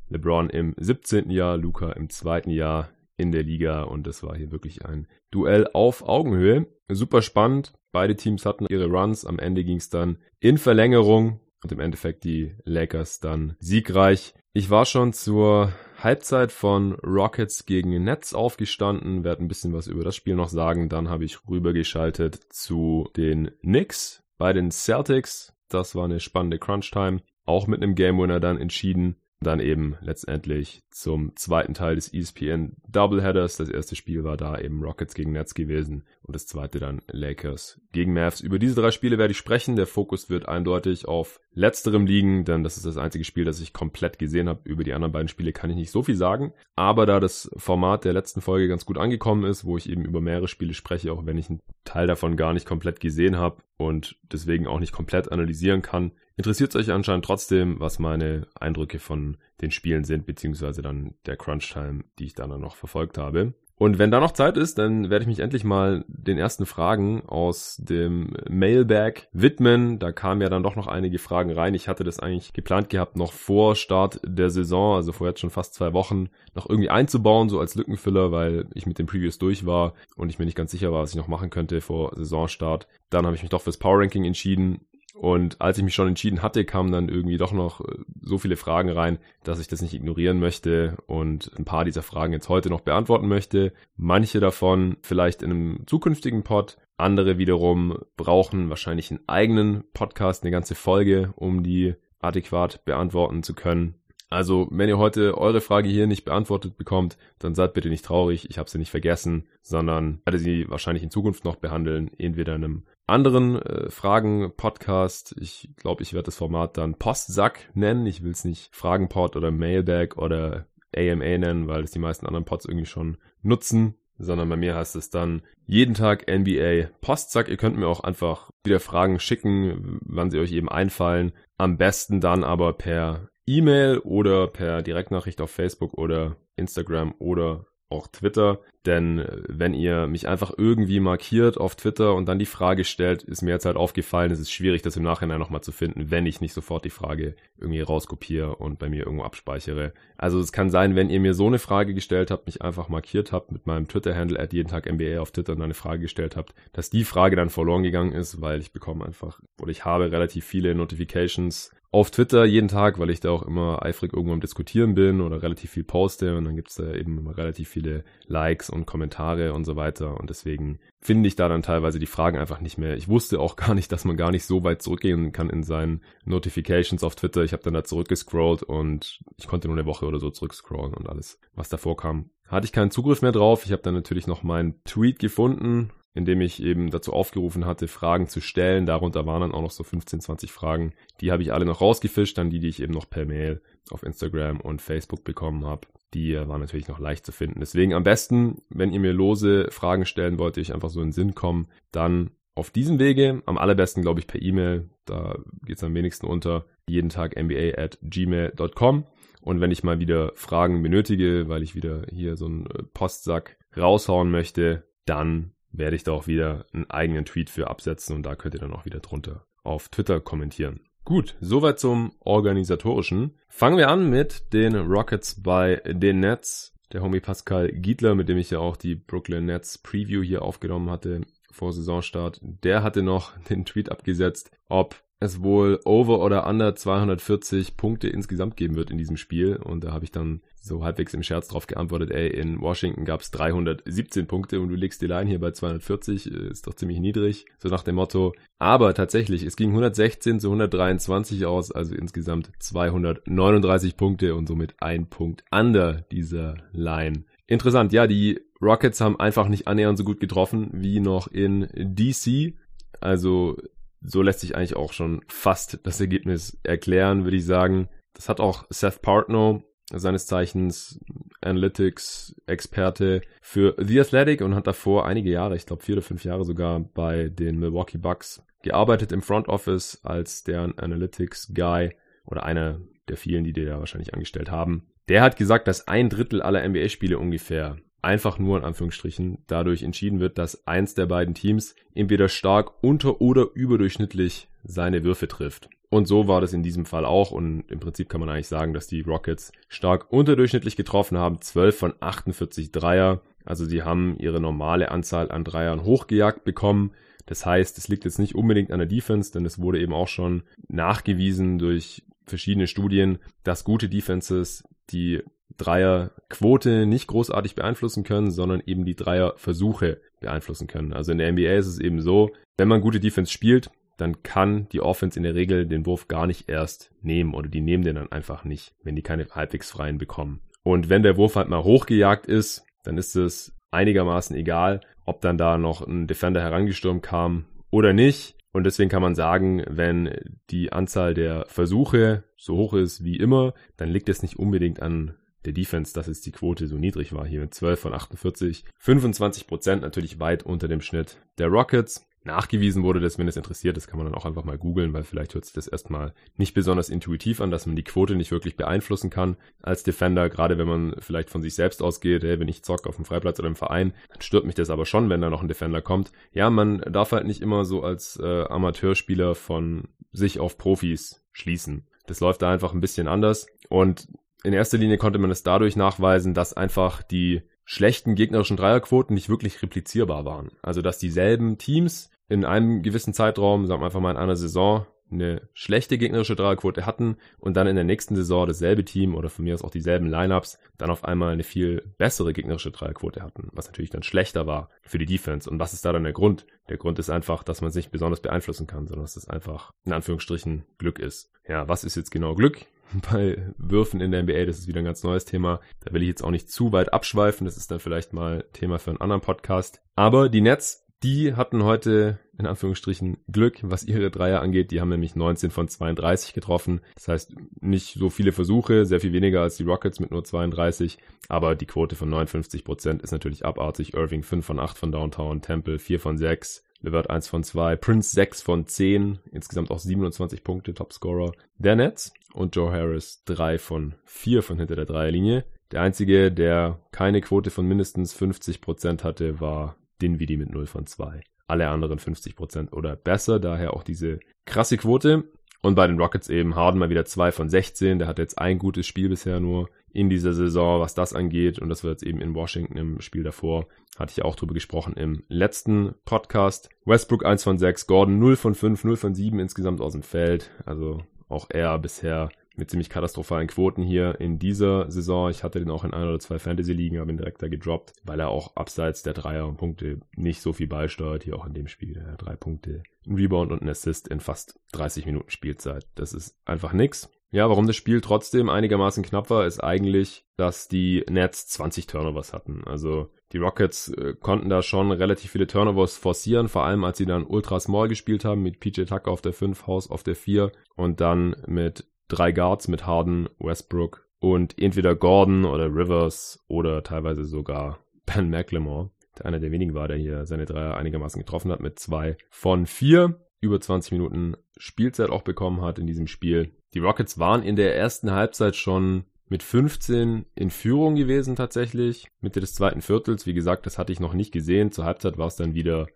LeBron 0.09 0.51
im 0.51 0.75
17. 0.79 1.31
Jahr, 1.31 1.57
Luca 1.57 1.93
im 1.93 2.11
zweiten 2.11 2.51
Jahr 2.51 2.91
in 3.17 3.33
der 3.33 3.43
Liga 3.43 3.83
und 3.83 4.07
das 4.07 4.23
war 4.23 4.37
hier 4.37 4.53
wirklich 4.53 4.85
ein 4.85 5.09
Duell 5.31 5.69
auf 5.73 6.07
Augenhöhe. 6.07 6.67
Super 6.89 7.23
spannend. 7.23 7.73
Beide 7.93 8.17
Teams 8.17 8.47
hatten 8.47 8.67
ihre 8.69 8.87
Runs. 8.87 9.25
Am 9.25 9.39
Ende 9.39 9.65
ging 9.65 9.79
es 9.79 9.89
dann 9.91 10.19
in 10.41 10.59
Verlängerung 10.59 11.41
und 11.63 11.73
im 11.73 11.81
Endeffekt 11.81 12.25
die 12.25 12.55
Lakers 12.65 13.21
dann 13.21 13.57
siegreich. 13.59 14.35
Ich 14.53 14.69
war 14.69 14.85
schon 14.85 15.13
zur 15.13 15.73
Halbzeit 15.99 16.53
von 16.53 16.95
Rockets 16.95 17.65
gegen 17.65 18.03
Nets 18.05 18.35
aufgestanden, 18.35 19.25
werde 19.25 19.43
ein 19.45 19.49
bisschen 19.49 19.73
was 19.73 19.87
über 19.87 20.05
das 20.05 20.17
Spiel 20.17 20.35
noch 20.35 20.49
sagen. 20.49 20.89
Dann 20.89 21.09
habe 21.09 21.25
ich 21.25 21.49
rübergeschaltet 21.49 22.39
zu 22.51 23.09
den 23.17 23.53
Knicks 23.61 24.23
bei 24.37 24.53
den 24.53 24.71
Celtics. 24.71 25.55
Das 25.69 25.95
war 25.95 26.05
eine 26.05 26.21
spannende 26.21 26.59
Crunch-Time. 26.59 27.23
Auch 27.45 27.67
mit 27.67 27.83
einem 27.83 27.95
Game 27.95 28.19
Winner 28.19 28.41
dann 28.41 28.59
entschieden 28.59 29.17
dann 29.43 29.61
eben 29.61 29.97
letztendlich 30.01 30.83
zum 30.91 31.35
zweiten 31.37 31.75
Teil 31.75 31.95
des 31.95 32.13
ESPN 32.13 32.77
Doubleheaders. 32.89 33.57
Das 33.57 33.69
erste 33.69 33.97
Spiel 33.97 34.25
war 34.25 34.37
da 34.37 34.59
eben 34.59 34.83
Rockets 34.83 35.15
gegen 35.15 35.33
Nets 35.33 35.55
gewesen 35.55 36.05
und 36.23 36.35
das 36.35 36.47
zweite 36.47 36.79
dann 36.79 37.01
Lakers 37.11 37.81
gegen 37.93 38.13
Mavs. 38.13 38.41
Über 38.41 38.59
diese 38.59 38.81
drei 38.81 38.91
Spiele 38.91 39.19
werde 39.19 39.33
ich 39.33 39.39
sprechen. 39.39 39.77
Der 39.77 39.87
Fokus 39.87 40.31
wird 40.31 40.49
eindeutig 40.49 41.09
auf 41.09 41.41
letzterem 41.55 42.07
liegen, 42.07 42.45
denn 42.45 42.65
das 42.65 42.77
ist 42.77 42.87
das 42.87 42.97
einzige 42.97 43.25
Spiel, 43.25 43.45
das 43.45 43.61
ich 43.61 43.73
komplett 43.73 44.19
gesehen 44.19 44.49
habe. 44.49 44.61
Über 44.65 44.85
die 44.85 44.93
anderen 44.93 45.13
beiden 45.13 45.29
Spiele 45.29 45.53
kann 45.53 45.71
ich 45.71 45.77
nicht 45.77 45.91
so 45.91 46.03
viel 46.03 46.17
sagen. 46.17 46.53
Aber 46.77 47.07
da 47.07 47.21
das 47.21 47.51
Format 47.57 48.05
der 48.05 48.13
letzten 48.13 48.41
Folge 48.41 48.69
ganz 48.69 48.87
gut 48.87 48.99
angekommen 48.99 49.45
ist, 49.45 49.65
wo 49.65 49.77
ich 49.77 49.89
eben 49.89 50.05
über 50.05 50.21
mehrere 50.21 50.49
Spiele 50.49 50.75
spreche, 50.75 51.13
auch 51.13 51.27
wenn 51.27 51.39
ich 51.39 51.51
einen 51.51 51.61
Teil 51.85 52.07
davon 52.07 52.37
gar 52.37 52.53
nicht 52.53 52.67
komplett 52.67 53.01
gesehen 53.01 53.37
habe 53.37 53.63
und 53.77 54.17
deswegen 54.31 54.67
auch 54.67 54.81
nicht 54.81 54.93
komplett 54.93 55.31
analysieren 55.31 55.83
kann, 55.83 56.13
interessiert 56.37 56.75
es 56.75 56.81
euch 56.81 56.93
anscheinend 56.93 57.25
trotzdem, 57.25 57.81
was 57.81 57.99
meine 57.99 58.47
Eindrücke 58.59 58.99
von 58.99 59.37
den 59.61 59.71
Spielen 59.71 60.05
sind, 60.05 60.27
beziehungsweise 60.27 60.83
dann 60.83 61.15
der 61.27 61.37
Crunch-Time, 61.37 62.05
die 62.19 62.27
ich 62.27 62.35
dann 62.35 62.61
noch 62.61 62.77
verfolgt 62.77 63.19
habe. 63.19 63.55
Und 63.83 63.99
wenn 63.99 64.13
da 64.13 64.21
noch 64.21 64.31
Zeit 64.31 64.57
ist, 64.57 64.79
dann 64.79 65.11
werde 65.11 65.25
ich 65.25 65.27
mich 65.27 65.41
endlich 65.41 65.65
mal 65.65 66.05
den 66.07 66.39
ersten 66.39 66.67
Fragen 66.67 67.23
aus 67.27 67.77
dem 67.79 68.37
Mailbag 68.49 69.27
widmen. 69.33 69.99
Da 69.99 70.13
kamen 70.13 70.41
ja 70.41 70.49
dann 70.49 70.63
doch 70.63 70.77
noch 70.77 70.87
einige 70.87 71.19
Fragen 71.19 71.51
rein. 71.51 71.75
Ich 71.75 71.89
hatte 71.89 72.05
das 72.05 72.21
eigentlich 72.21 72.53
geplant 72.53 72.91
gehabt, 72.91 73.17
noch 73.17 73.33
vor 73.33 73.75
Start 73.75 74.21
der 74.25 74.51
Saison, 74.51 74.95
also 74.95 75.11
vor 75.11 75.27
jetzt 75.27 75.41
schon 75.41 75.51
fast 75.51 75.75
zwei 75.75 75.93
Wochen, 75.95 76.29
noch 76.55 76.71
irgendwie 76.71 76.91
einzubauen, 76.91 77.49
so 77.49 77.59
als 77.59 77.75
Lückenfüller, 77.75 78.31
weil 78.31 78.67
ich 78.73 78.87
mit 78.87 79.01
den 79.01 79.07
Previews 79.07 79.39
durch 79.39 79.67
war 79.67 79.95
und 80.15 80.29
ich 80.29 80.39
mir 80.39 80.45
nicht 80.45 80.57
ganz 80.57 80.71
sicher 80.71 80.93
war, 80.93 81.03
was 81.03 81.11
ich 81.11 81.17
noch 81.17 81.27
machen 81.27 81.51
könnte 81.51 81.81
vor 81.81 82.13
Saisonstart. 82.15 82.87
Dann 83.11 83.27
habe 83.27 83.35
ich 83.35 83.43
mich 83.43 83.51
doch 83.51 83.63
fürs 83.63 83.79
Power 83.79 83.99
Ranking 83.99 84.25
entschieden 84.25 84.83
und 85.23 85.61
als 85.61 85.79
ich 85.79 85.85
mich 85.85 85.95
schon 85.95 86.09
entschieden 86.09 86.43
hatte, 86.43 86.65
kamen 86.65 86.91
dann 86.91 87.09
irgendwie 87.09 87.37
doch 87.37 87.53
noch 87.53 87.81
äh, 87.81 87.99
so 88.23 88.39
viele 88.39 88.57
Fragen 88.57 88.91
rein, 88.91 89.21
dass 89.45 89.61
ich 89.61 89.69
das 89.69 89.81
nicht 89.81 89.95
ignorieren 89.95 90.41
möchte 90.41 90.97
und 91.07 91.49
ein 91.57 91.65
paar 91.65 91.85
dieser 91.85 92.03
Fragen 92.03 92.33
jetzt 92.33 92.49
heute 92.49 92.71
noch 92.71 92.81
beantworten 92.81 93.29
möchte. 93.29 93.73
Manche 93.97 94.41
davon 94.41 94.97
vielleicht 95.03 95.43
in 95.43 95.53
einem 95.53 95.87
zukünftigen 95.87 96.43
Pod. 96.43 96.77
Andere 96.97 97.39
wiederum 97.39 97.99
brauchen 98.17 98.69
wahrscheinlich 98.69 99.13
einen 99.13 99.21
eigenen 99.29 99.85
Podcast, 99.93 100.43
eine 100.43 100.51
ganze 100.51 100.75
Folge, 100.75 101.33
um 101.37 101.63
die 101.63 101.95
adäquat 102.19 102.85
beantworten 102.85 103.45
zu 103.45 103.55
können. 103.55 103.95
Also, 104.29 104.67
wenn 104.73 104.89
ihr 104.89 104.99
heute 104.99 105.39
eure 105.39 105.61
Frage 105.61 105.89
hier 105.89 106.09
nicht 106.09 106.25
beantwortet 106.25 106.79
bekommt, 106.79 107.17
dann 107.39 107.55
seid 107.55 107.75
bitte 107.75 107.91
nicht 107.91 108.05
traurig, 108.05 108.51
ich 108.51 108.59
habe 108.59 108.69
sie 108.69 108.79
nicht 108.79 108.91
vergessen, 108.91 109.47
sondern 109.61 110.21
werde 110.25 110.39
sie 110.39 110.69
wahrscheinlich 110.69 111.05
in 111.05 111.11
Zukunft 111.11 111.45
noch 111.45 111.57
behandeln, 111.57 112.11
entweder 112.19 112.57
in 112.57 112.65
einem 112.65 112.83
anderen 113.07 113.61
äh, 113.61 113.91
Fragen-Podcast. 113.91 115.35
Ich 115.41 115.71
glaube, 115.77 116.03
ich 116.03 116.13
werde 116.13 116.27
das 116.27 116.37
Format 116.37 116.77
dann 116.77 116.95
Postsack 116.95 117.71
nennen. 117.75 118.07
Ich 118.07 118.23
will 118.23 118.33
es 118.33 118.45
nicht 118.45 118.75
Fragenpod 118.75 119.37
oder 119.37 119.51
Mailbag 119.51 120.17
oder 120.17 120.67
AMA 120.95 121.39
nennen, 121.39 121.69
weil 121.69 121.85
es 121.85 121.91
die 121.91 121.99
meisten 121.99 122.27
anderen 122.27 122.45
Pods 122.45 122.67
irgendwie 122.67 122.87
schon 122.87 123.19
nutzen 123.43 123.97
sondern 124.19 124.49
bei 124.49 124.57
mir 124.57 124.75
heißt 124.75 124.97
es 124.97 125.11
dann 125.11 125.43
jeden 125.67 125.95
Tag 125.95 126.27
NBA 126.31 126.89
Postsack. 127.01 127.49
Ihr 127.49 127.57
könnt 127.57 127.77
mir 127.77 127.89
auch 127.89 128.01
einfach 128.01 128.51
wieder 128.65 128.81
Fragen 128.81 129.19
schicken, 129.19 129.99
wann 130.03 130.31
sie 130.31 130.39
euch 130.39 130.53
eben 130.53 130.69
einfallen. 130.69 131.33
Am 131.59 131.77
besten 131.77 132.21
dann 132.21 132.45
aber 132.45 132.73
per 132.75 133.29
E-Mail 133.47 133.99
oder 133.99 134.47
per 134.47 134.83
Direktnachricht 134.83 135.41
auf 135.41 135.51
Facebook 135.51 135.95
oder 135.95 136.37
Instagram 136.57 137.15
oder 137.19 137.67
auch 137.93 138.09
Twitter. 138.09 138.61
Denn 138.85 139.21
äh, 139.21 139.43
wenn 139.47 139.75
ihr 139.75 140.07
mich 140.07 140.27
einfach 140.29 140.53
irgendwie 140.57 141.01
markiert 141.01 141.59
auf 141.59 141.77
Twitter 141.77 142.15
und 142.15 142.27
dann 142.27 142.39
die 142.39 142.47
Frage 142.47 142.85
stellt, 142.85 143.23
ist 143.23 143.43
mir 143.43 143.53
jetzt 143.53 143.65
halt 143.65 143.77
aufgefallen, 143.77 144.33
es 144.33 144.41
ist 144.41 144.51
schwierig, 144.51 144.83
das 144.83 144.97
im 144.97 145.05
Nachhinein 145.05 145.39
nochmal 145.39 145.61
zu 145.61 145.73
finden, 145.73 146.11
wenn 146.11 146.27
ich 146.27 146.41
nicht 146.41 146.53
sofort 146.53 146.85
die 146.85 146.91
Frage 146.91 147.37
irgendwie 147.59 147.81
rauskopiere 147.81 148.57
und 148.57 148.79
bei 148.79 148.89
mir 148.89 149.05
irgendwo 149.05 149.25
abspeichere. 149.25 149.93
Also 150.17 150.41
es 150.41 150.53
kann 150.53 150.71
sein, 150.71 150.97
wenn 150.97 151.11
ihr 151.11 151.21
mir 151.21 151.35
so 151.35 151.47
eine 151.47 151.59
Frage 151.59 151.95
gestellt 151.95 152.31
habt, 152.31 152.47
mich 152.47 152.63
einfach 152.63 152.89
markiert 152.89 153.31
habt 153.31 153.53
mit 153.53 153.67
meinem 153.67 153.87
Twitter-Handle 153.87 154.39
at 154.39 154.53
jeden 154.53 154.69
Tag 154.69 154.91
NBA 154.91 155.21
auf 155.21 155.31
Twitter 155.31 155.53
und 155.53 155.63
eine 155.63 155.75
Frage 155.75 156.03
gestellt 156.03 156.37
habt, 156.37 156.55
dass 156.73 156.91
die 156.91 157.05
Frage 157.05 157.37
dann 157.37 157.51
verloren 157.51 157.85
gegangen 157.85 158.13
ist, 158.13 158.41
weil 158.41 158.61
ich 158.61 158.73
bekomme 158.73 159.05
einfach 159.05 159.41
oder 159.61 159.71
ich 159.71 159.85
habe 159.85 160.11
relativ 160.11 160.45
viele 160.45 160.75
Notifications 160.75 161.71
auf 161.93 162.11
Twitter 162.11 162.47
jeden 162.47 162.69
Tag, 162.69 162.99
weil 162.99 163.11
ich 163.11 163.21
da 163.21 163.31
auch 163.31 163.43
immer 163.43 163.83
eifrig 163.83 164.15
irgendwo 164.15 164.33
am 164.33 164.41
Diskutieren 164.41 164.95
bin 164.95 165.21
oder 165.21 165.43
relativ 165.43 165.73
viel 165.73 165.85
poste 165.85 166.39
und 166.39 166.47
dann 166.47 166.57
gibt's 166.57 166.77
da 166.77 166.91
eben 166.95 167.19
immer 167.19 167.37
relativ 167.37 167.69
viele 167.69 168.03
Likes 168.27 168.71
und 168.71 168.87
Kommentare 168.87 169.53
und 169.53 169.67
so 169.67 169.77
weiter 169.77 170.19
und 170.19 170.31
deswegen 170.31 170.79
finde 171.03 171.29
ich 171.29 171.37
da 171.37 171.49
dann 171.49 171.61
teilweise 171.61 171.99
die 171.99 172.07
Fragen 172.07 172.39
einfach 172.39 172.63
nicht 172.63 172.79
mehr. 172.79 172.97
Ich 172.97 173.09
wusste 173.09 173.41
auch 173.41 173.57
gar 173.57 173.75
nicht, 173.75 173.93
dass 173.93 174.07
man 174.07 174.17
gar 174.17 174.31
nicht 174.31 174.47
so 174.47 174.65
weit 174.65 174.81
zurückgehen 174.81 175.33
kann 175.33 175.51
in 175.51 175.63
seinen 175.63 176.01
Notifications 176.25 177.05
auf 177.05 177.15
Twitter. 177.15 177.45
Ich 177.45 177.53
habe 177.53 177.63
dann 177.63 177.75
da 177.75 177.85
zurückgescrollt 177.85 178.63
und 178.63 179.21
ich 179.37 179.47
konnte 179.47 179.69
nur 179.69 179.77
eine 179.77 179.87
Woche 179.87 180.07
oder 180.07 180.19
so 180.19 180.31
zurückscrollen 180.31 180.95
und 180.95 181.11
alles, 181.11 181.39
was 181.55 181.69
davor 181.69 181.99
kam. 181.99 182.31
Hatte 182.49 182.65
ich 182.65 182.73
keinen 182.73 182.91
Zugriff 182.91 183.21
mehr 183.21 183.33
drauf. 183.33 183.67
Ich 183.67 183.73
habe 183.73 183.83
dann 183.83 183.95
natürlich 183.95 184.27
noch 184.27 184.43
meinen 184.43 184.83
Tweet 184.85 185.19
gefunden 185.19 185.91
in 186.15 186.25
dem 186.25 186.41
ich 186.41 186.63
eben 186.63 186.91
dazu 186.91 187.13
aufgerufen 187.13 187.65
hatte, 187.65 187.89
Fragen 187.89 188.29
zu 188.29 188.41
stellen. 188.41 188.87
Darunter 188.87 189.27
waren 189.27 189.41
dann 189.41 189.53
auch 189.53 189.63
noch 189.63 189.71
so 189.71 189.83
15, 189.83 190.21
20 190.21 190.53
Fragen. 190.53 190.93
Die 191.21 191.33
habe 191.33 191.43
ich 191.43 191.53
alle 191.53 191.65
noch 191.65 191.81
rausgefischt, 191.81 192.37
dann 192.37 192.51
die, 192.51 192.61
die 192.61 192.69
ich 192.69 192.83
eben 192.83 192.93
noch 192.93 193.09
per 193.09 193.25
Mail 193.25 193.63
auf 193.91 194.03
Instagram 194.03 194.61
und 194.61 194.83
Facebook 194.83 195.25
bekommen 195.25 195.65
habe. 195.65 195.87
Die 196.15 196.35
waren 196.37 196.61
natürlich 196.61 196.89
noch 196.89 196.99
leicht 196.99 197.25
zu 197.25 197.33
finden. 197.33 197.61
Deswegen 197.61 197.95
am 197.95 198.03
besten, 198.03 198.61
wenn 198.69 198.93
ihr 198.93 199.01
mir 199.01 199.15
lose 199.15 199.69
Fragen 199.71 200.05
stellen 200.05 200.39
wollt, 200.39 200.57
die 200.57 200.61
ich 200.61 200.75
einfach 200.75 200.91
so 200.91 201.01
in 201.01 201.09
den 201.09 201.13
Sinn 201.13 201.35
kommen, 201.35 201.69
dann 201.91 202.31
auf 202.55 202.71
diesem 202.71 202.99
Wege. 202.99 203.43
Am 203.47 203.57
allerbesten, 203.57 204.03
glaube 204.03 204.21
ich, 204.21 204.27
per 204.27 204.43
E-Mail. 204.43 204.91
Da 205.07 205.39
geht 205.65 205.79
es 205.79 205.85
am 205.85 205.95
wenigsten 205.95 206.27
unter. 206.27 206.67
Jeden 206.87 207.09
Tag 207.09 207.37
mba 207.43 207.79
at 207.79 207.99
gmail.com. 208.03 209.07
Und 209.41 209.61
wenn 209.61 209.71
ich 209.71 209.83
mal 209.83 209.99
wieder 209.99 210.33
Fragen 210.35 210.83
benötige, 210.83 211.49
weil 211.49 211.63
ich 211.63 211.75
wieder 211.75 212.05
hier 212.11 212.37
so 212.37 212.47
einen 212.47 212.69
Postsack 212.95 213.57
raushauen 213.77 214.31
möchte, 214.31 214.85
dann 215.07 215.53
werde 215.73 215.97
ich 215.97 216.05
da 216.05 216.13
auch 216.13 216.27
wieder 216.27 216.67
einen 216.73 216.89
eigenen 216.91 217.25
Tweet 217.25 217.51
für 217.51 217.69
absetzen 217.69 218.17
und 218.17 218.23
da 218.25 218.37
könnt 218.37 218.55
ihr 218.55 218.61
dann 218.61 218.73
auch 218.73 218.85
wieder 218.85 219.01
drunter 219.01 219.47
auf 219.63 219.89
Twitter 219.89 220.21
kommentieren. 220.21 220.81
Gut, 221.05 221.37
soweit 221.41 221.81
zum 221.81 222.13
organisatorischen. 222.21 223.39
Fangen 223.49 223.77
wir 223.77 223.89
an 223.89 224.09
mit 224.09 224.53
den 224.53 224.77
Rockets 224.77 225.43
bei 225.43 225.83
den 225.87 226.21
Nets. 226.21 226.75
Der 226.93 227.03
Homie 227.03 227.21
Pascal 227.21 227.73
Giedler, 227.73 228.15
mit 228.15 228.29
dem 228.29 228.39
ich 228.39 228.51
ja 228.51 228.59
auch 228.59 228.77
die 228.77 228.95
Brooklyn 228.95 229.47
Nets 229.47 229.79
Preview 229.79 230.23
hier 230.23 230.43
aufgenommen 230.43 230.91
hatte 230.91 231.23
vor 231.51 231.73
Saisonstart, 231.73 232.41
der 232.43 232.83
hatte 232.83 233.03
noch 233.03 233.37
den 233.49 233.65
Tweet 233.65 233.91
abgesetzt, 233.91 234.51
ob 234.69 235.03
es 235.23 235.43
wohl 235.43 235.81
over 235.85 236.21
oder 236.21 236.47
under 236.47 236.75
240 236.75 237.77
Punkte 237.77 238.09
insgesamt 238.09 238.57
geben 238.57 238.75
wird 238.75 238.91
in 238.91 238.99
diesem 238.99 239.17
Spiel. 239.17 239.57
Und 239.57 239.85
da 239.85 239.93
habe 239.93 240.05
ich 240.05 240.13
dann 240.13 240.43
so 240.61 240.85
halbwegs 240.85 241.15
im 241.15 241.23
Scherz 241.23 241.49
drauf 241.49 241.67
geantwortet, 241.67 242.11
ey, 242.11 242.29
in 242.29 242.61
Washington 242.61 243.05
gab 243.05 243.21
es 243.21 243.31
317 243.31 244.27
Punkte 244.27 244.61
und 244.61 244.69
du 244.69 244.75
legst 244.75 245.03
die 245.03 245.07
Line 245.07 245.29
hier 245.29 245.41
bei 245.41 245.51
240, 245.51 246.31
äh, 246.31 246.51
ist 246.51 246.67
doch 246.67 246.75
ziemlich 246.75 247.01
niedrig, 247.01 247.47
so 247.59 247.69
nach 247.69 247.83
dem 247.83 247.95
Motto. 247.95 248.35
Aber 248.59 248.95
tatsächlich, 248.95 249.43
es 249.43 249.57
ging 249.57 249.71
116 249.71 250.41
zu 250.41 250.49
123 250.49 251.47
aus, 251.47 251.73
also 251.73 251.95
insgesamt 251.95 252.51
239 252.59 253.97
Punkte 253.97 254.35
und 254.35 254.47
somit 254.47 254.75
ein 254.81 255.07
Punkt 255.07 255.45
under 255.51 256.03
dieser 256.11 256.57
Line 256.73 257.25
interessant, 257.53 257.93
ja, 257.93 258.07
die 258.07 258.41
Rockets 258.61 259.01
haben 259.01 259.21
einfach 259.21 259.49
nicht 259.49 259.69
annähernd 259.69 259.99
so 259.99 260.05
gut 260.05 260.21
getroffen 260.21 260.71
wie 260.73 261.01
noch 261.01 261.29
in 261.29 261.69
DC. 261.75 262.55
Also 263.01 263.59
so 264.05 264.23
lässt 264.23 264.41
sich 264.41 264.57
eigentlich 264.57 264.77
auch 264.77 264.93
schon 264.93 265.23
fast 265.29 265.81
das 265.85 266.01
Ergebnis 266.01 266.59
erklären, 266.63 267.25
würde 267.25 267.37
ich 267.37 267.47
sagen. 267.47 267.89
Das 268.15 268.29
hat 268.29 268.41
auch 268.41 268.65
Seth 268.69 269.03
Partnow, 269.03 269.63
seines 269.93 270.27
Zeichens 270.27 271.01
Analytics-Experte 271.41 273.23
für 273.41 273.75
The 273.79 274.01
Athletic 274.01 274.41
und 274.41 274.55
hat 274.55 274.67
davor 274.67 275.07
einige 275.07 275.31
Jahre, 275.31 275.57
ich 275.57 275.67
glaube 275.67 275.83
vier 275.83 275.97
oder 275.97 276.03
fünf 276.03 276.25
Jahre 276.25 276.45
sogar, 276.45 276.81
bei 276.81 277.29
den 277.29 277.59
Milwaukee 277.59 277.99
Bucks 277.99 278.43
gearbeitet 278.63 279.13
im 279.13 279.23
Front 279.23 279.49
Office 279.49 280.01
als 280.05 280.45
deren 280.45 280.79
Analytics-Guy 280.79 281.95
oder 282.25 282.45
einer 282.45 282.81
der 283.09 283.17
vielen, 283.17 283.45
die 283.45 283.53
die 283.53 283.65
da 283.65 283.81
wahrscheinlich 283.81 284.15
angestellt 284.15 284.51
haben. 284.51 284.89
Der 285.09 285.23
hat 285.23 285.37
gesagt, 285.37 285.67
dass 285.67 285.89
ein 285.89 286.09
Drittel 286.09 286.41
aller 286.41 286.67
NBA-Spiele 286.67 287.19
ungefähr 287.19 287.77
einfach 288.03 288.39
nur 288.39 288.59
in 288.59 288.65
Anführungsstrichen 288.65 289.39
dadurch 289.47 289.83
entschieden 289.83 290.21
wird, 290.21 290.39
dass 290.39 290.67
eins 290.67 290.95
der 290.95 291.07
beiden 291.07 291.35
Teams 291.35 291.75
entweder 291.95 292.29
stark 292.29 292.83
unter- 292.83 293.21
oder 293.21 293.47
überdurchschnittlich 293.55 294.49
seine 294.65 295.05
Würfe 295.05 295.29
trifft. 295.29 295.69
Und 295.89 296.09
so 296.09 296.27
war 296.27 296.41
das 296.41 296.55
in 296.55 296.63
diesem 296.63 296.87
Fall 296.87 297.05
auch. 297.05 297.33
Und 297.33 297.65
im 297.71 297.79
Prinzip 297.79 298.09
kann 298.09 298.21
man 298.21 298.31
eigentlich 298.31 298.49
sagen, 298.49 298.73
dass 298.73 298.87
die 298.87 299.03
Rockets 299.03 299.53
stark 299.69 300.11
unterdurchschnittlich 300.11 300.75
getroffen 300.75 301.19
haben. 301.19 301.41
12 301.41 301.79
von 301.79 301.95
48 302.01 302.73
Dreier. 302.73 303.21
Also 303.45 303.67
sie 303.67 303.83
haben 303.83 304.17
ihre 304.19 304.41
normale 304.41 304.91
Anzahl 304.91 305.31
an 305.31 305.45
Dreiern 305.45 305.85
hochgejagt 305.85 306.45
bekommen. 306.45 306.93
Das 307.27 307.45
heißt, 307.45 307.77
es 307.77 307.89
liegt 307.89 308.05
jetzt 308.05 308.19
nicht 308.19 308.35
unbedingt 308.35 308.71
an 308.71 308.79
der 308.79 308.89
Defense, 308.89 309.33
denn 309.33 309.45
es 309.45 309.61
wurde 309.61 309.81
eben 309.81 309.93
auch 309.93 310.09
schon 310.09 310.45
nachgewiesen 310.69 311.59
durch 311.59 312.03
verschiedene 312.25 312.69
Studien, 312.69 313.19
dass 313.45 313.65
gute 313.65 313.91
Defenses 313.91 314.65
die 314.91 315.23
Dreierquote 315.57 316.87
nicht 316.87 317.07
großartig 317.07 317.55
beeinflussen 317.55 318.05
können, 318.05 318.31
sondern 318.31 318.63
eben 318.65 318.85
die 318.85 318.97
Dreierversuche 318.97 320.01
beeinflussen 320.21 320.67
können. 320.67 320.93
Also 320.93 321.13
in 321.13 321.19
der 321.19 321.33
NBA 321.33 321.53
ist 321.55 321.67
es 321.67 321.79
eben 321.79 322.01
so, 322.01 322.31
wenn 322.57 322.69
man 322.69 322.81
gute 322.81 323.01
Defense 323.01 323.33
spielt, 323.33 323.71
dann 323.97 324.23
kann 324.23 324.69
die 324.71 324.81
Offense 324.81 325.19
in 325.19 325.23
der 325.23 325.35
Regel 325.35 325.67
den 325.67 325.87
Wurf 325.87 326.09
gar 326.09 326.27
nicht 326.27 326.49
erst 326.49 326.91
nehmen 327.03 327.35
oder 327.35 327.49
die 327.49 327.61
nehmen 327.61 327.85
den 327.85 327.97
dann 327.97 328.13
einfach 328.13 328.45
nicht, 328.45 328.75
wenn 328.83 328.97
die 328.97 329.03
keine 329.03 329.27
halbwegs 329.31 329.71
freien 329.71 329.99
bekommen. 329.99 330.41
Und 330.63 330.89
wenn 330.89 331.03
der 331.03 331.17
Wurf 331.17 331.37
halt 331.37 331.49
mal 331.49 331.65
hochgejagt 331.65 332.27
ist, 332.27 332.65
dann 332.85 332.99
ist 332.99 333.17
es 333.17 333.55
einigermaßen 333.71 334.37
egal, 334.37 334.81
ob 335.05 335.21
dann 335.21 335.39
da 335.39 335.59
noch 335.59 335.87
ein 335.87 336.07
Defender 336.07 336.41
herangestürmt 336.41 337.03
kam 337.03 337.47
oder 337.71 337.93
nicht. 337.93 338.37
Und 338.53 338.65
deswegen 338.65 338.91
kann 338.91 339.03
man 339.03 339.15
sagen, 339.15 339.65
wenn 339.67 340.11
die 340.51 340.73
Anzahl 340.73 341.15
der 341.15 341.47
Versuche 341.49 342.25
so 342.37 342.57
hoch 342.57 342.75
ist 342.75 343.03
wie 343.03 343.17
immer, 343.17 343.55
dann 343.77 343.89
liegt 343.89 344.09
es 344.09 344.23
nicht 344.23 344.39
unbedingt 344.39 344.83
an 344.83 345.15
der 345.45 345.53
Defense, 345.53 345.93
dass 345.95 346.09
es 346.09 346.21
die 346.21 346.33
Quote 346.33 346.67
so 346.67 346.77
niedrig 346.77 347.13
war 347.13 347.27
hier 347.27 347.41
mit 347.41 347.55
12 347.55 347.81
von 347.81 347.95
48. 347.95 348.65
25 348.79 349.47
Prozent 349.47 349.83
natürlich 349.83 350.21
weit 350.21 350.43
unter 350.45 350.69
dem 350.69 350.81
Schnitt 350.81 351.19
der 351.39 351.49
Rockets. 351.49 352.07
Nachgewiesen 352.25 352.85
wurde 352.85 353.01
das, 353.01 353.19
wenn 353.19 353.27
es 353.27 353.37
interessiert, 353.37 353.77
das 353.77 353.89
kann 353.89 353.99
man 353.99 354.07
dann 354.07 354.15
auch 354.15 354.25
einfach 354.25 354.45
mal 354.45 354.57
googeln, 354.57 354.93
weil 354.93 355.03
vielleicht 355.03 355.35
hört 355.35 355.45
sich 355.45 355.55
das 355.55 355.67
erstmal 355.67 356.15
nicht 356.37 356.55
besonders 356.55 356.89
intuitiv 356.89 357.41
an, 357.41 357.51
dass 357.51 357.67
man 357.67 357.75
die 357.75 357.83
Quote 357.83 358.15
nicht 358.15 358.31
wirklich 358.31 358.57
beeinflussen 358.57 359.11
kann 359.11 359.37
als 359.61 359.83
Defender, 359.83 360.31
gerade 360.31 360.57
wenn 360.57 360.69
man 360.69 360.95
vielleicht 360.99 361.31
von 361.31 361.43
sich 361.43 361.55
selbst 361.55 361.83
ausgeht, 361.83 362.23
hey, 362.23 362.39
wenn 362.39 362.47
ich 362.47 362.63
zock 362.63 362.87
auf 362.87 362.95
dem 362.95 363.05
Freiplatz 363.05 363.41
oder 363.41 363.49
im 363.49 363.57
Verein, 363.57 363.93
dann 364.09 364.21
stört 364.21 364.45
mich 364.45 364.55
das 364.55 364.71
aber 364.71 364.87
schon, 364.87 365.11
wenn 365.11 365.21
da 365.21 365.31
noch 365.31 365.43
ein 365.43 365.49
Defender 365.49 365.83
kommt. 365.83 366.13
Ja, 366.33 366.49
man 366.49 366.79
darf 366.81 367.11
halt 367.11 367.27
nicht 367.27 367.43
immer 367.43 367.65
so 367.65 367.83
als 367.83 368.19
äh, 368.23 368.45
Amateurspieler 368.45 369.35
von 369.35 369.89
sich 370.13 370.39
auf 370.39 370.59
Profis 370.59 371.25
schließen. 371.33 371.89
Das 372.07 372.21
läuft 372.21 372.43
da 372.43 372.53
einfach 372.53 372.73
ein 372.73 372.81
bisschen 372.81 373.09
anders 373.09 373.49
und 373.69 374.07
in 374.45 374.53
erster 374.53 374.79
Linie 374.79 374.99
konnte 374.99 375.19
man 375.19 375.31
es 375.31 375.43
dadurch 375.43 375.77
nachweisen, 375.77 376.35
dass 376.35 376.53
einfach 376.55 377.03
die 377.03 377.43
schlechten 377.65 378.15
gegnerischen 378.15 378.57
Dreierquoten 378.57 379.15
nicht 379.15 379.29
wirklich 379.29 379.63
replizierbar 379.63 380.25
waren. 380.25 380.51
Also 380.63 380.83
dass 380.83 380.99
dieselben 380.99 381.59
Teams 381.59 382.11
in 382.29 382.45
einem 382.45 382.83
gewissen 382.83 383.15
Zeitraum, 383.15 383.67
sagen 383.67 383.81
wir 383.81 383.87
einfach 383.87 384.01
mal 384.01 384.11
in 384.11 384.17
einer 384.17 384.37
Saison, 384.37 384.87
eine 385.13 385.49
schlechte 385.53 385.99
gegnerische 385.99 386.37
Dreierquote 386.37 386.87
hatten 386.87 387.17
und 387.39 387.55
dann 387.57 387.67
in 387.67 387.77
der 387.77 387.85
nächsten 387.85 388.17
Saison 388.17 388.47
dasselbe 388.47 388.85
Team 388.85 389.15
oder 389.15 389.29
von 389.29 389.45
mir 389.45 389.55
aus 389.55 389.63
auch 389.63 389.71
dieselben 389.71 390.09
Lineups 390.09 390.59
dann 390.79 390.91
auf 390.91 391.05
einmal 391.05 391.33
eine 391.33 391.43
viel 391.43 391.95
bessere 391.99 392.33
gegnerische 392.33 392.71
Dreierquote 392.71 393.23
hatten, 393.23 393.49
was 393.53 393.67
natürlich 393.67 393.91
dann 393.91 394.03
schlechter 394.03 394.47
war 394.47 394.71
für 394.83 394.99
die 394.99 395.07
Defense. 395.07 395.49
Und 395.49 395.59
was 395.59 395.75
ist 395.75 395.85
da 395.85 395.93
dann 395.93 396.05
der 396.05 396.15
Grund? 396.15 396.47
Der 396.69 396.79
Grund 396.79 396.99
ist 396.99 397.11
einfach, 397.11 397.43
dass 397.43 397.61
man 397.61 397.71
sich 397.71 397.91
besonders 397.91 398.21
beeinflussen 398.21 398.67
kann, 398.67 398.87
sondern 398.87 399.05
dass 399.05 399.17
es 399.17 399.29
einfach 399.29 399.73
in 399.85 399.93
Anführungsstrichen 399.93 400.65
Glück 400.79 400.99
ist. 400.99 401.31
Ja, 401.47 401.69
was 401.69 401.85
ist 401.85 401.97
jetzt 401.97 402.11
genau 402.11 402.35
Glück? 402.35 402.65
Bei 403.11 403.53
Würfen 403.57 404.01
in 404.01 404.11
der 404.11 404.23
NBA, 404.23 404.45
das 404.45 404.59
ist 404.59 404.69
wieder 404.69 404.81
ein 404.81 404.85
ganz 404.85 405.03
neues 405.03 405.25
Thema. 405.25 405.61
Da 405.85 405.93
will 405.93 406.03
ich 406.03 406.09
jetzt 406.09 406.23
auch 406.23 406.31
nicht 406.31 406.51
zu 406.51 406.73
weit 406.73 406.93
abschweifen, 406.93 407.45
das 407.45 407.57
ist 407.57 407.71
dann 407.71 407.81
vielleicht 407.81 408.13
mal 408.13 408.45
Thema 408.53 408.79
für 408.79 408.91
einen 408.91 409.01
anderen 409.01 409.23
Podcast. 409.23 409.83
Aber 409.97 410.29
die 410.29 410.41
Nets, 410.41 410.87
die 411.03 411.35
hatten 411.35 411.65
heute 411.65 412.19
in 412.39 412.47
Anführungsstrichen 412.47 413.19
Glück, 413.31 413.59
was 413.63 413.85
ihre 413.85 414.11
Dreier 414.11 414.41
angeht. 414.41 414.71
Die 414.71 414.81
haben 414.81 414.89
nämlich 414.89 415.15
19 415.15 415.51
von 415.51 415.69
32 415.69 416.33
getroffen. 416.33 416.81
Das 416.95 417.09
heißt, 417.09 417.35
nicht 417.61 417.95
so 417.95 418.11
viele 418.11 418.33
Versuche, 418.33 418.87
sehr 418.87 419.01
viel 419.01 419.13
weniger 419.13 419.43
als 419.43 419.57
die 419.57 419.65
Rockets 419.65 420.01
mit 420.01 420.11
nur 420.11 420.25
32. 420.25 420.99
Aber 421.29 421.55
die 421.55 421.67
Quote 421.67 421.95
von 421.95 422.09
59 422.09 422.65
Prozent 422.65 423.03
ist 423.03 423.13
natürlich 423.13 423.45
abartig. 423.45 423.95
Irving 423.95 424.23
5 424.23 424.45
von 424.45 424.59
8 424.59 424.79
von 424.79 424.93
Downtown, 424.93 425.43
Temple 425.43 425.79
4 425.79 426.01
von 426.01 426.19
6, 426.19 426.65
Levert 426.81 427.11
1 427.11 427.29
von 427.29 427.45
2, 427.45 427.77
Prince 427.77 428.13
6 428.13 428.43
von 428.43 428.67
10, 428.67 429.21
insgesamt 429.31 429.71
auch 429.71 429.79
27 429.79 430.43
Punkte, 430.43 430.75
Topscorer 430.75 431.33
der 431.59 431.77
Nets 431.77 432.13
und 432.35 432.57
Joe 432.57 432.73
Harris 432.73 433.23
3 433.25 433.59
von 433.59 433.95
4 434.05 434.43
von 434.43 434.59
hinter 434.59 434.77
der 434.77 434.87
Dreierlinie. 434.87 435.45
Der 435.71 435.83
einzige, 435.83 436.31
der 436.31 436.81
keine 436.93 437.21
Quote 437.21 437.51
von 437.51 437.67
mindestens 437.67 438.15
50% 438.19 439.05
hatte, 439.05 439.41
war 439.41 439.77
Dinwiddie 440.01 440.37
mit 440.37 440.51
0 440.51 440.67
von 440.67 440.87
2. 440.87 441.23
Alle 441.47 441.69
anderen 441.69 441.99
50% 441.99 442.73
oder 442.73 442.97
besser, 442.97 443.41
daher 443.41 443.75
auch 443.75 443.83
diese 443.83 444.21
krasse 444.45 444.77
Quote. 444.77 445.25
Und 445.63 445.77
bei 445.77 445.87
den 445.87 445.99
Rockets 445.99 446.29
eben 446.29 446.57
Harden 446.57 446.79
mal 446.79 446.91
wieder 446.91 447.05
2 447.05 447.31
von 447.31 447.49
16. 447.49 448.01
Der 448.01 448.09
hat 448.09 448.19
jetzt 448.19 448.37
ein 448.39 448.59
gutes 448.59 448.87
Spiel 448.87 449.09
bisher 449.09 449.39
nur 449.39 449.69
in 449.93 450.11
dieser 450.11 450.33
Saison, 450.33 450.81
was 450.81 450.95
das 450.95 451.13
angeht. 451.13 451.61
Und 451.61 451.69
das 451.69 451.85
wird 451.85 452.01
jetzt 452.01 452.09
eben 452.09 452.21
in 452.21 452.35
Washington 452.35 452.77
im 452.77 453.01
Spiel 453.01 453.23
davor. 453.23 453.67
Hatte 453.97 454.13
ich 454.17 454.25
auch 454.25 454.35
drüber 454.35 454.55
gesprochen 454.55 454.95
im 454.95 455.23
letzten 455.29 455.95
Podcast. 456.05 456.69
Westbrook 456.85 457.25
1 457.25 457.45
von 457.45 457.59
6, 457.59 457.87
Gordon 457.87 458.19
0 458.19 458.37
von 458.37 458.55
5, 458.55 458.83
0 458.85 458.97
von 458.97 459.15
7 459.15 459.39
insgesamt 459.39 459.81
aus 459.81 459.93
dem 459.93 460.03
Feld. 460.03 460.51
Also 460.67 461.03
auch 461.33 461.47
er 461.51 461.79
bisher 461.79 462.31
mit 462.57 462.71
ziemlich 462.71 462.91
katastrophalen 462.91 463.49
Quoten 463.49 463.83
hier 463.83 464.21
in 464.21 464.39
dieser 464.39 464.91
Saison. 464.91 465.31
Ich 465.31 465.43
hatte 465.43 465.59
den 465.59 465.71
auch 465.71 465.85
in 465.85 465.95
ein 465.95 466.07
oder 466.07 466.19
zwei 466.19 466.39
Fantasy-Ligen, 466.39 466.99
habe 466.99 467.11
ihn 467.11 467.17
direkt 467.17 467.43
da 467.43 467.49
gedroppt, 467.49 467.95
weil 468.05 468.21
er 468.21 468.29
auch 468.29 468.57
abseits 468.57 469.03
der 469.03 469.15
Dreier 469.15 469.47
und 469.47 469.57
Punkte 469.57 470.01
nicht 470.17 470.43
so 470.43 470.53
viel 470.53 470.67
beisteuert. 470.67 471.25
Hier 471.25 471.37
auch 471.37 471.47
in 471.47 471.55
dem 471.55 471.69
Spiel. 471.69 471.97
Er 471.97 472.17
drei 472.17 472.37
Punkte, 472.37 472.83
ein 473.07 473.15
Rebound 473.15 473.53
und 473.53 473.63
ein 473.63 473.69
Assist 473.69 474.09
in 474.09 474.21
fast 474.21 474.61
30 474.73 475.07
Minuten 475.07 475.31
Spielzeit. 475.31 475.87
Das 475.95 476.13
ist 476.13 476.37
einfach 476.45 476.73
nix. 476.73 477.11
Ja, 477.31 477.49
warum 477.49 477.67
das 477.67 477.77
Spiel 477.77 478.03
trotzdem 478.03 478.51
einigermaßen 478.51 479.03
knapp 479.03 479.31
war, 479.31 479.47
ist 479.47 479.65
eigentlich, 479.65 480.27
dass 480.37 480.69
die 480.69 481.03
Nets 481.09 481.47
20 481.49 481.87
Turnovers 481.87 482.35
hatten. 482.35 482.63
Also 482.67 483.11
die 483.33 483.39
Rockets 483.39 483.89
äh, 483.89 484.15
konnten 484.19 484.49
da 484.49 484.63
schon 484.63 484.93
relativ 484.93 485.31
viele 485.31 485.47
Turnovers 485.47 485.97
forcieren, 485.97 486.49
vor 486.49 486.65
allem 486.65 486.85
als 486.85 486.99
sie 486.99 487.07
dann 487.07 487.25
ultra 487.25 487.59
small 487.61 487.89
gespielt 487.89 488.25
haben 488.25 488.43
mit 488.43 488.61
PJ 488.61 488.83
Tucker 488.83 489.11
auf 489.11 489.23
der 489.23 489.33
5, 489.33 489.67
House 489.67 489.91
auf 489.91 490.03
der 490.03 490.15
4 490.15 490.53
und 490.77 491.01
dann 491.01 491.37
mit 491.47 491.87
drei 492.09 492.33
Guards 492.33 492.69
mit 492.69 492.87
Harden, 492.87 493.29
Westbrook 493.39 494.07
und 494.21 494.61
entweder 494.61 494.95
Gordon 494.95 495.45
oder 495.45 495.67
Rivers 495.67 496.45
oder 496.49 496.83
teilweise 496.83 497.25
sogar 497.25 497.79
Ben 498.05 498.29
McLemore, 498.29 498.91
der 499.19 499.27
einer 499.27 499.41
der 499.41 499.51
wenigen 499.51 499.75
war, 499.75 499.89
der 499.89 499.97
hier 499.97 500.27
seine 500.27 500.45
Dreier 500.45 500.77
einigermaßen 500.77 501.21
getroffen 501.21 501.51
hat 501.51 501.61
mit 501.61 501.79
zwei 501.79 502.17
von 502.31 502.67
vier, 502.67 503.21
über 503.41 503.61
20 503.61 503.93
Minuten 503.93 504.37
Spielzeit 504.59 505.11
auch 505.11 505.23
bekommen 505.23 505.63
hat 505.63 505.79
in 505.79 505.87
diesem 505.87 506.07
Spiel. 506.07 506.55
Die 506.75 506.79
Rockets 506.79 507.19
waren 507.19 507.43
in 507.43 507.57
der 507.57 507.77
ersten 507.77 508.13
Halbzeit 508.13 508.57
schon 508.57 509.05
mit 509.33 509.43
15 509.43 510.27
in 510.35 510.51
Führung 510.51 510.95
gewesen 510.95 511.37
tatsächlich. 511.37 512.07
Mitte 512.21 512.39
des 512.39 512.55
zweiten 512.55 512.83
Viertels, 512.83 513.27
wie 513.27 513.33
gesagt, 513.33 513.65
das 513.65 513.79
hatte 513.79 513.91
ich 513.91 513.99
noch 513.99 514.13
nicht 514.13 514.31
gesehen. 514.31 514.73
Zur 514.73 514.85
Halbzeit 514.85 515.17
war 515.17 515.27
es 515.27 515.37
dann 515.37 515.55
wieder 515.55 515.87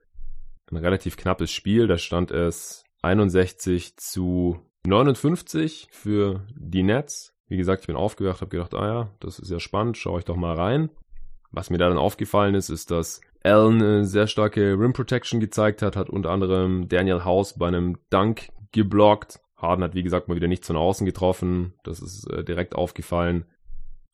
ein 0.71 0.79
relativ 0.79 1.19
knappes 1.19 1.51
Spiel. 1.53 1.87
Da 1.87 1.99
stand 1.99 2.31
es 2.31 2.85
61 3.03 3.99
zu 3.99 4.59
59 4.87 5.89
für 5.91 6.47
die 6.57 6.83
Nets. 6.83 7.35
Wie 7.47 7.59
gesagt, 7.59 7.83
ich 7.83 7.87
bin 7.87 7.95
aufgewacht, 7.95 8.41
habe 8.41 8.49
gedacht, 8.49 8.73
ah 8.73 8.87
ja, 8.87 9.11
das 9.21 9.39
ist 9.39 9.51
ja 9.51 9.61
spannend, 9.61 9.99
schaue 9.99 10.21
ich 10.21 10.25
doch 10.25 10.37
mal 10.37 10.57
rein. 10.57 10.89
Was 11.53 11.69
mir 11.69 11.79
da 11.79 11.91
dann 11.91 11.99
aufgefallen 11.99 12.55
ist, 12.55 12.71
ist, 12.71 12.91
dass 12.91 13.21
Allen 13.45 13.83
eine 13.83 14.05
sehr 14.07 14.29
starke 14.29 14.73
Rim 14.81 14.95
Protection 14.95 15.41
gezeigt 15.41 15.83
hat, 15.83 15.95
hat 15.95 16.09
unter 16.09 16.31
anderem 16.31 16.89
Daniel 16.89 17.25
House 17.25 17.59
bei 17.59 17.69
einem 17.69 17.99
Dunk 18.09 18.49
geblockt. 18.73 19.41
Harden 19.57 19.83
hat, 19.85 19.95
wie 19.95 20.03
gesagt, 20.03 20.29
mal 20.29 20.37
wieder 20.37 20.49
nicht 20.49 20.65
von 20.65 20.77
außen 20.77 21.07
getroffen. 21.07 21.75
Das 21.83 22.01
ist 22.01 22.31
äh, 22.31 22.45
direkt 22.45 22.75
aufgefallen. 22.75 23.47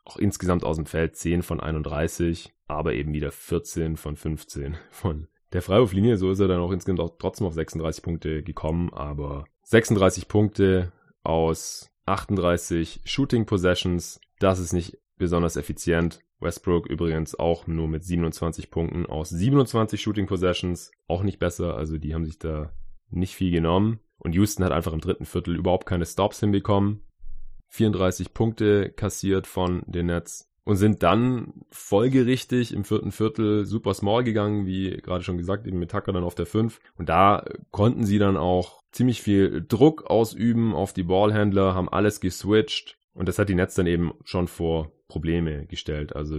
Auch 0.05 0.17
insgesamt 0.17 0.65
aus 0.65 0.77
dem 0.77 0.87
Feld 0.87 1.17
10 1.17 1.43
von 1.43 1.61
31, 1.61 2.53
aber 2.67 2.95
eben 2.95 3.13
wieder 3.13 3.31
14 3.31 3.97
von 3.97 4.17
15 4.17 4.77
von 4.91 5.29
der 5.53 5.63
Freiwurflinie. 5.63 6.17
So 6.17 6.31
ist 6.31 6.41
er 6.41 6.49
dann 6.49 6.61
auch 6.61 6.73
insgesamt 6.73 7.01
auch 7.01 7.17
trotzdem 7.19 7.47
auf 7.47 7.55
36 7.55 8.03
Punkte 8.03 8.43
gekommen, 8.43 8.93
aber 8.93 9.45
36 9.65 10.29
Punkte 10.29 10.93
aus 11.25 11.91
38 12.07 13.03
Shooting 13.05 13.47
Possessions. 13.47 14.21
Das 14.39 14.59
ist 14.59 14.73
nicht 14.73 14.99
besonders 15.19 15.57
effizient. 15.57 16.21
Westbrook 16.41 16.89
übrigens 16.89 17.37
auch 17.39 17.69
nur 17.69 17.87
mit 17.87 18.05
27 18.05 18.71
Punkten 18.71 19.07
aus 19.07 19.31
27 19.31 20.01
Shooting 20.01 20.27
Possessions. 20.27 20.91
Auch 21.07 21.23
nicht 21.23 21.39
besser, 21.39 21.77
also 21.77 21.99
die 21.99 22.15
haben 22.15 22.25
sich 22.25 22.39
da 22.39 22.73
nicht 23.11 23.37
viel 23.37 23.53
genommen. 23.53 24.01
Und 24.23 24.35
Houston 24.35 24.65
hat 24.65 24.73
einfach 24.73 24.93
im 24.93 25.01
dritten 25.01 25.27
Viertel 25.27 25.57
überhaupt 25.57 25.87
keine 25.87 26.07
Stops 26.07 26.41
hinbekommen. 26.41 27.03
34 27.71 28.35
Punkte 28.35 28.91
kassiert 28.91 29.47
von 29.47 29.83
den 29.87 30.07
Nets 30.07 30.49
und 30.65 30.77
sind 30.77 31.03
dann 31.03 31.55
folgerichtig 31.71 32.73
im 32.73 32.85
vierten 32.85 33.11
Viertel 33.11 33.67
super 33.67 33.95
small 33.95 34.23
gegangen, 34.23 34.65
wie 34.67 34.91
gerade 34.99 35.25
schon 35.25 35.39
gesagt, 35.39 35.67
eben 35.67 35.79
mit 35.79 35.91
Tucker 35.91 36.13
dann 36.13 36.23
auf 36.23 36.37
der 36.37 36.47
5. 36.47 36.79
Und 36.97 37.09
da 37.09 37.45
konnten 37.71 38.05
sie 38.05 38.19
dann 38.19 38.37
auch 38.37 38.83
ziemlich 38.93 39.23
viel 39.23 39.65
Druck 39.67 40.05
ausüben 40.05 40.73
auf 40.75 40.93
die 40.93 41.03
Ballhändler, 41.03 41.75
haben 41.75 41.89
alles 41.89 42.21
geswitcht. 42.21 42.99
Und 43.15 43.27
das 43.27 43.39
hat 43.39 43.49
die 43.49 43.55
Nets 43.55 43.75
dann 43.75 43.87
eben 43.87 44.13
schon 44.25 44.47
vor 44.47 44.93
Probleme 45.09 45.67
gestellt. 45.67 46.15
Also 46.15 46.39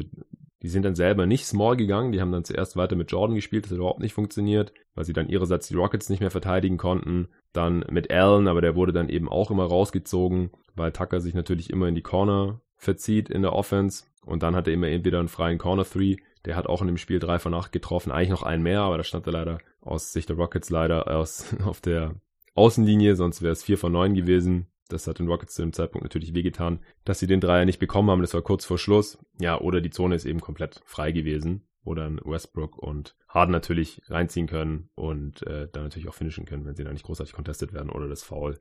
die 0.64 0.70
sind 0.70 0.84
dann 0.84 0.96
selber 0.96 1.26
nicht 1.26 1.46
small 1.46 1.76
gegangen, 1.76 2.14
die 2.14 2.22
haben 2.22 2.32
dann 2.32 2.46
zuerst 2.46 2.78
weiter 2.78 2.96
mit 2.96 3.12
Jordan 3.12 3.36
gespielt, 3.36 3.66
das 3.66 3.72
hat 3.72 3.78
überhaupt 3.78 4.00
nicht 4.00 4.14
funktioniert, 4.14 4.74
weil 4.96 5.04
sie 5.04 5.14
dann 5.14 5.28
ihrerseits 5.28 5.68
die 5.68 5.76
Rockets 5.76 6.10
nicht 6.10 6.22
mehr 6.22 6.32
verteidigen 6.32 6.78
konnten. 6.78 7.28
Dann 7.52 7.86
mit 7.92 8.10
Allen, 8.12 8.48
aber 8.48 8.62
der 8.62 8.76
wurde 8.76 8.94
dann 8.94 9.10
eben 9.10 9.30
auch 9.30 9.52
immer 9.52 9.66
rausgezogen, 9.66 10.52
weil 10.76 10.94
Tucker 10.94 11.20
sich 11.20 11.34
natürlich 11.34 11.70
immer 11.70 11.88
in 11.88 11.96
die 11.96 12.02
Corner 12.02 12.62
verzieht 12.78 13.30
in 13.30 13.42
der 13.42 13.54
Offense. 13.54 14.06
Und 14.26 14.42
dann 14.42 14.56
hat 14.56 14.68
er 14.68 14.74
immer 14.74 14.88
entweder 14.88 15.20
einen 15.20 15.28
freien 15.28 15.58
Corner 15.58 15.84
Three, 15.84 16.16
der 16.46 16.56
hat 16.56 16.68
auch 16.68 16.82
in 16.82 16.88
dem 16.88 16.98
Spiel 16.98 17.20
3 17.20 17.40
von 17.40 17.54
8 17.54 17.72
getroffen, 17.72 18.12
eigentlich 18.12 18.30
noch 18.30 18.44
einen 18.44 18.64
mehr, 18.64 18.82
aber 18.82 18.98
da 18.98 19.04
stand 19.04 19.28
er 19.28 19.34
leider 19.34 19.58
aus 19.82 20.14
Sicht 20.14 20.30
der 20.30 20.38
Rockets 20.38 20.70
leider 20.70 21.08
aus, 21.08 21.54
auf 21.66 21.82
der 21.82 22.16
Außenlinie, 22.56 23.16
sonst 23.16 23.42
wäre 23.42 23.52
es 23.52 23.64
4 23.64 23.78
von 23.78 23.92
9 23.92 24.14
gewesen. 24.14 24.68
Das 24.90 25.08
hat 25.08 25.20
den 25.20 25.28
Rockets 25.28 25.56
zu 25.56 25.62
dem 25.62 25.74
Zeitpunkt 25.74 26.04
natürlich 26.04 26.34
wehgetan, 26.34 26.80
dass 27.06 27.20
sie 27.20 27.28
den 27.28 27.40
Dreier 27.40 27.66
nicht 27.66 27.80
bekommen 27.80 28.10
haben. 28.10 28.22
Das 28.22 28.34
war 28.34 28.42
kurz 28.42 28.66
vor 28.66 28.78
Schluss. 28.78 29.18
Ja, 29.40 29.60
oder 29.60 29.82
die 29.82 29.90
Zone 29.90 30.16
ist 30.16 30.26
eben 30.26 30.42
komplett 30.42 30.82
frei 30.86 31.12
gewesen, 31.12 31.68
wo 31.84 31.94
dann 31.94 32.20
Westbrook 32.24 32.78
und 32.78 33.16
Harden 33.28 33.52
natürlich 33.52 34.02
reinziehen 34.08 34.48
können 34.48 34.90
und 34.96 35.46
äh, 35.48 35.68
dann 35.72 35.84
natürlich 35.84 36.10
auch 36.10 36.14
finishen 36.14 36.46
können, 36.46 36.66
wenn 36.66 36.76
sie 36.76 36.84
da 36.84 36.92
nicht 36.92 37.06
großartig 37.06 37.34
contestet 37.34 37.74
werden 37.74 37.90
oder 37.90 38.08
das 38.08 38.24
Foul 38.24 38.60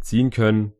ziehen 0.00 0.30
können. 0.30 0.72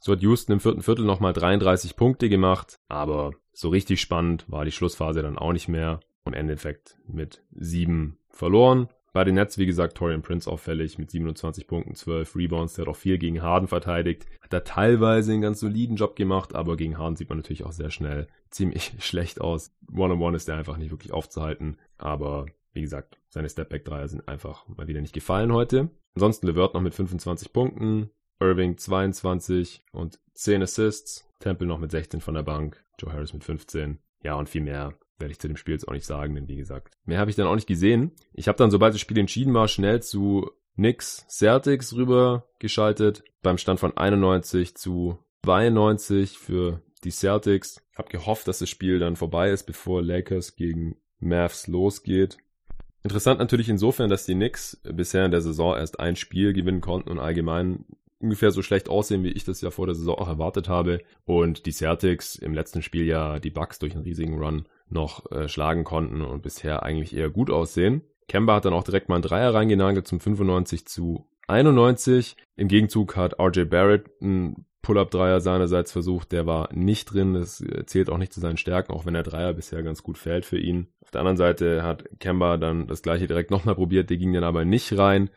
So 0.00 0.12
hat 0.12 0.22
Houston 0.22 0.52
im 0.52 0.60
vierten 0.60 0.82
Viertel 0.82 1.04
nochmal 1.04 1.32
33 1.32 1.96
Punkte 1.96 2.28
gemacht, 2.28 2.78
aber 2.88 3.32
so 3.52 3.70
richtig 3.70 4.00
spannend 4.00 4.44
war 4.48 4.64
die 4.64 4.72
Schlussphase 4.72 5.22
dann 5.22 5.38
auch 5.38 5.52
nicht 5.52 5.68
mehr. 5.68 6.00
Und 6.26 6.34
Endeffekt 6.34 6.98
mit 7.06 7.44
sieben 7.52 8.18
verloren. 8.30 8.88
Bei 9.16 9.24
den 9.24 9.36
Nets, 9.36 9.56
wie 9.56 9.64
gesagt, 9.64 9.96
Torian 9.96 10.20
Prince 10.20 10.50
auffällig 10.50 10.98
mit 10.98 11.10
27 11.10 11.66
Punkten, 11.66 11.94
12 11.94 12.36
Rebounds. 12.36 12.74
Der 12.74 12.84
hat 12.84 12.90
auch 12.90 12.98
viel 12.98 13.16
gegen 13.16 13.40
Harden 13.40 13.66
verteidigt. 13.66 14.26
Hat 14.42 14.52
da 14.52 14.60
teilweise 14.60 15.32
einen 15.32 15.40
ganz 15.40 15.60
soliden 15.60 15.96
Job 15.96 16.16
gemacht, 16.16 16.54
aber 16.54 16.76
gegen 16.76 16.98
Harden 16.98 17.16
sieht 17.16 17.30
man 17.30 17.38
natürlich 17.38 17.64
auch 17.64 17.72
sehr 17.72 17.90
schnell 17.90 18.26
ziemlich 18.50 18.92
schlecht 18.98 19.40
aus. 19.40 19.74
One-on-one 19.90 20.16
-on 20.16 20.32
-one 20.32 20.36
ist 20.36 20.48
der 20.48 20.56
einfach 20.56 20.76
nicht 20.76 20.90
wirklich 20.90 21.14
aufzuhalten. 21.14 21.78
Aber 21.96 22.44
wie 22.74 22.82
gesagt, 22.82 23.16
seine 23.30 23.48
Stepback-Dreier 23.48 24.06
sind 24.08 24.28
einfach 24.28 24.68
mal 24.68 24.86
wieder 24.86 25.00
nicht 25.00 25.14
gefallen 25.14 25.50
heute. 25.50 25.88
Ansonsten 26.14 26.46
LeVert 26.48 26.74
noch 26.74 26.82
mit 26.82 26.94
25 26.94 27.54
Punkten, 27.54 28.10
Irving 28.38 28.76
22 28.76 29.82
und 29.92 30.20
10 30.34 30.62
Assists, 30.62 31.26
Temple 31.40 31.66
noch 31.66 31.78
mit 31.78 31.90
16 31.90 32.20
von 32.20 32.34
der 32.34 32.42
Bank, 32.42 32.84
Joe 32.98 33.14
Harris 33.14 33.32
mit 33.32 33.44
15. 33.44 33.98
Ja, 34.22 34.34
und 34.34 34.50
viel 34.50 34.60
mehr 34.60 34.92
werde 35.18 35.32
ich 35.32 35.38
zu 35.38 35.48
dem 35.48 35.56
Spiel 35.56 35.74
jetzt 35.74 35.88
auch 35.88 35.92
nicht 35.92 36.06
sagen, 36.06 36.34
denn 36.34 36.48
wie 36.48 36.56
gesagt, 36.56 36.92
mehr 37.04 37.18
habe 37.18 37.30
ich 37.30 37.36
dann 37.36 37.46
auch 37.46 37.54
nicht 37.54 37.68
gesehen. 37.68 38.12
Ich 38.32 38.48
habe 38.48 38.58
dann, 38.58 38.70
sobald 38.70 38.94
das 38.94 39.00
Spiel 39.00 39.18
entschieden 39.18 39.54
war, 39.54 39.68
schnell 39.68 40.02
zu 40.02 40.50
Knicks 40.76 41.24
Celtics 41.28 41.94
rüber 41.94 42.46
geschaltet, 42.58 43.24
beim 43.42 43.58
Stand 43.58 43.80
von 43.80 43.96
91 43.96 44.76
zu 44.76 45.18
92 45.44 46.38
für 46.38 46.82
die 47.04 47.10
Celtics. 47.10 47.82
Habe 47.96 48.10
gehofft, 48.10 48.46
dass 48.46 48.58
das 48.58 48.68
Spiel 48.68 48.98
dann 48.98 49.16
vorbei 49.16 49.50
ist, 49.50 49.64
bevor 49.64 50.02
Lakers 50.02 50.56
gegen 50.56 50.96
Mavs 51.18 51.66
losgeht. 51.66 52.36
Interessant 53.02 53.38
natürlich 53.38 53.68
insofern, 53.68 54.10
dass 54.10 54.26
die 54.26 54.34
Knicks 54.34 54.80
bisher 54.82 55.24
in 55.24 55.30
der 55.30 55.40
Saison 55.40 55.76
erst 55.76 56.00
ein 56.00 56.16
Spiel 56.16 56.52
gewinnen 56.52 56.80
konnten 56.80 57.08
und 57.08 57.20
allgemein 57.20 57.84
ungefähr 58.18 58.50
so 58.50 58.62
schlecht 58.62 58.88
aussehen, 58.88 59.22
wie 59.22 59.30
ich 59.30 59.44
das 59.44 59.60
ja 59.60 59.70
vor 59.70 59.86
der 59.86 59.94
Saison 59.94 60.16
auch 60.16 60.28
erwartet 60.28 60.68
habe. 60.68 61.00
Und 61.24 61.66
die 61.66 61.72
Celtics 61.72 62.36
im 62.36 62.52
letzten 62.52 62.82
Spiel 62.82 63.06
ja 63.06 63.38
die 63.38 63.50
Bucks 63.50 63.78
durch 63.78 63.94
einen 63.94 64.04
riesigen 64.04 64.38
Run 64.38 64.66
noch 64.88 65.30
äh, 65.30 65.48
schlagen 65.48 65.84
konnten 65.84 66.22
und 66.22 66.42
bisher 66.42 66.82
eigentlich 66.82 67.14
eher 67.16 67.30
gut 67.30 67.50
aussehen. 67.50 68.02
Kemba 68.28 68.56
hat 68.56 68.64
dann 68.64 68.72
auch 68.72 68.84
direkt 68.84 69.08
mal 69.08 69.16
einen 69.16 69.22
Dreier 69.22 69.54
reingenagelt 69.54 70.06
zum 70.06 70.20
95 70.20 70.86
zu 70.86 71.26
91. 71.48 72.36
Im 72.56 72.68
Gegenzug 72.68 73.16
hat 73.16 73.38
RJ 73.38 73.64
Barrett 73.64 74.10
einen 74.20 74.66
Pull-Up-Dreier 74.82 75.40
seinerseits 75.40 75.90
versucht, 75.90 76.30
der 76.30 76.46
war 76.46 76.72
nicht 76.72 77.06
drin, 77.06 77.34
das 77.34 77.64
zählt 77.86 78.08
auch 78.08 78.18
nicht 78.18 78.32
zu 78.32 78.38
seinen 78.38 78.56
Stärken, 78.56 78.92
auch 78.92 79.04
wenn 79.04 79.14
der 79.14 79.24
Dreier 79.24 79.52
bisher 79.52 79.82
ganz 79.82 80.04
gut 80.04 80.16
fällt 80.16 80.44
für 80.44 80.58
ihn. 80.58 80.86
Auf 81.02 81.10
der 81.10 81.22
anderen 81.22 81.36
Seite 81.36 81.82
hat 81.82 82.04
Kemba 82.20 82.56
dann 82.56 82.86
das 82.86 83.02
gleiche 83.02 83.26
direkt 83.26 83.50
nochmal 83.50 83.74
probiert, 83.74 84.10
der 84.10 84.16
ging 84.16 84.32
dann 84.32 84.44
aber 84.44 84.64
nicht 84.64 84.96
rein. 84.96 85.30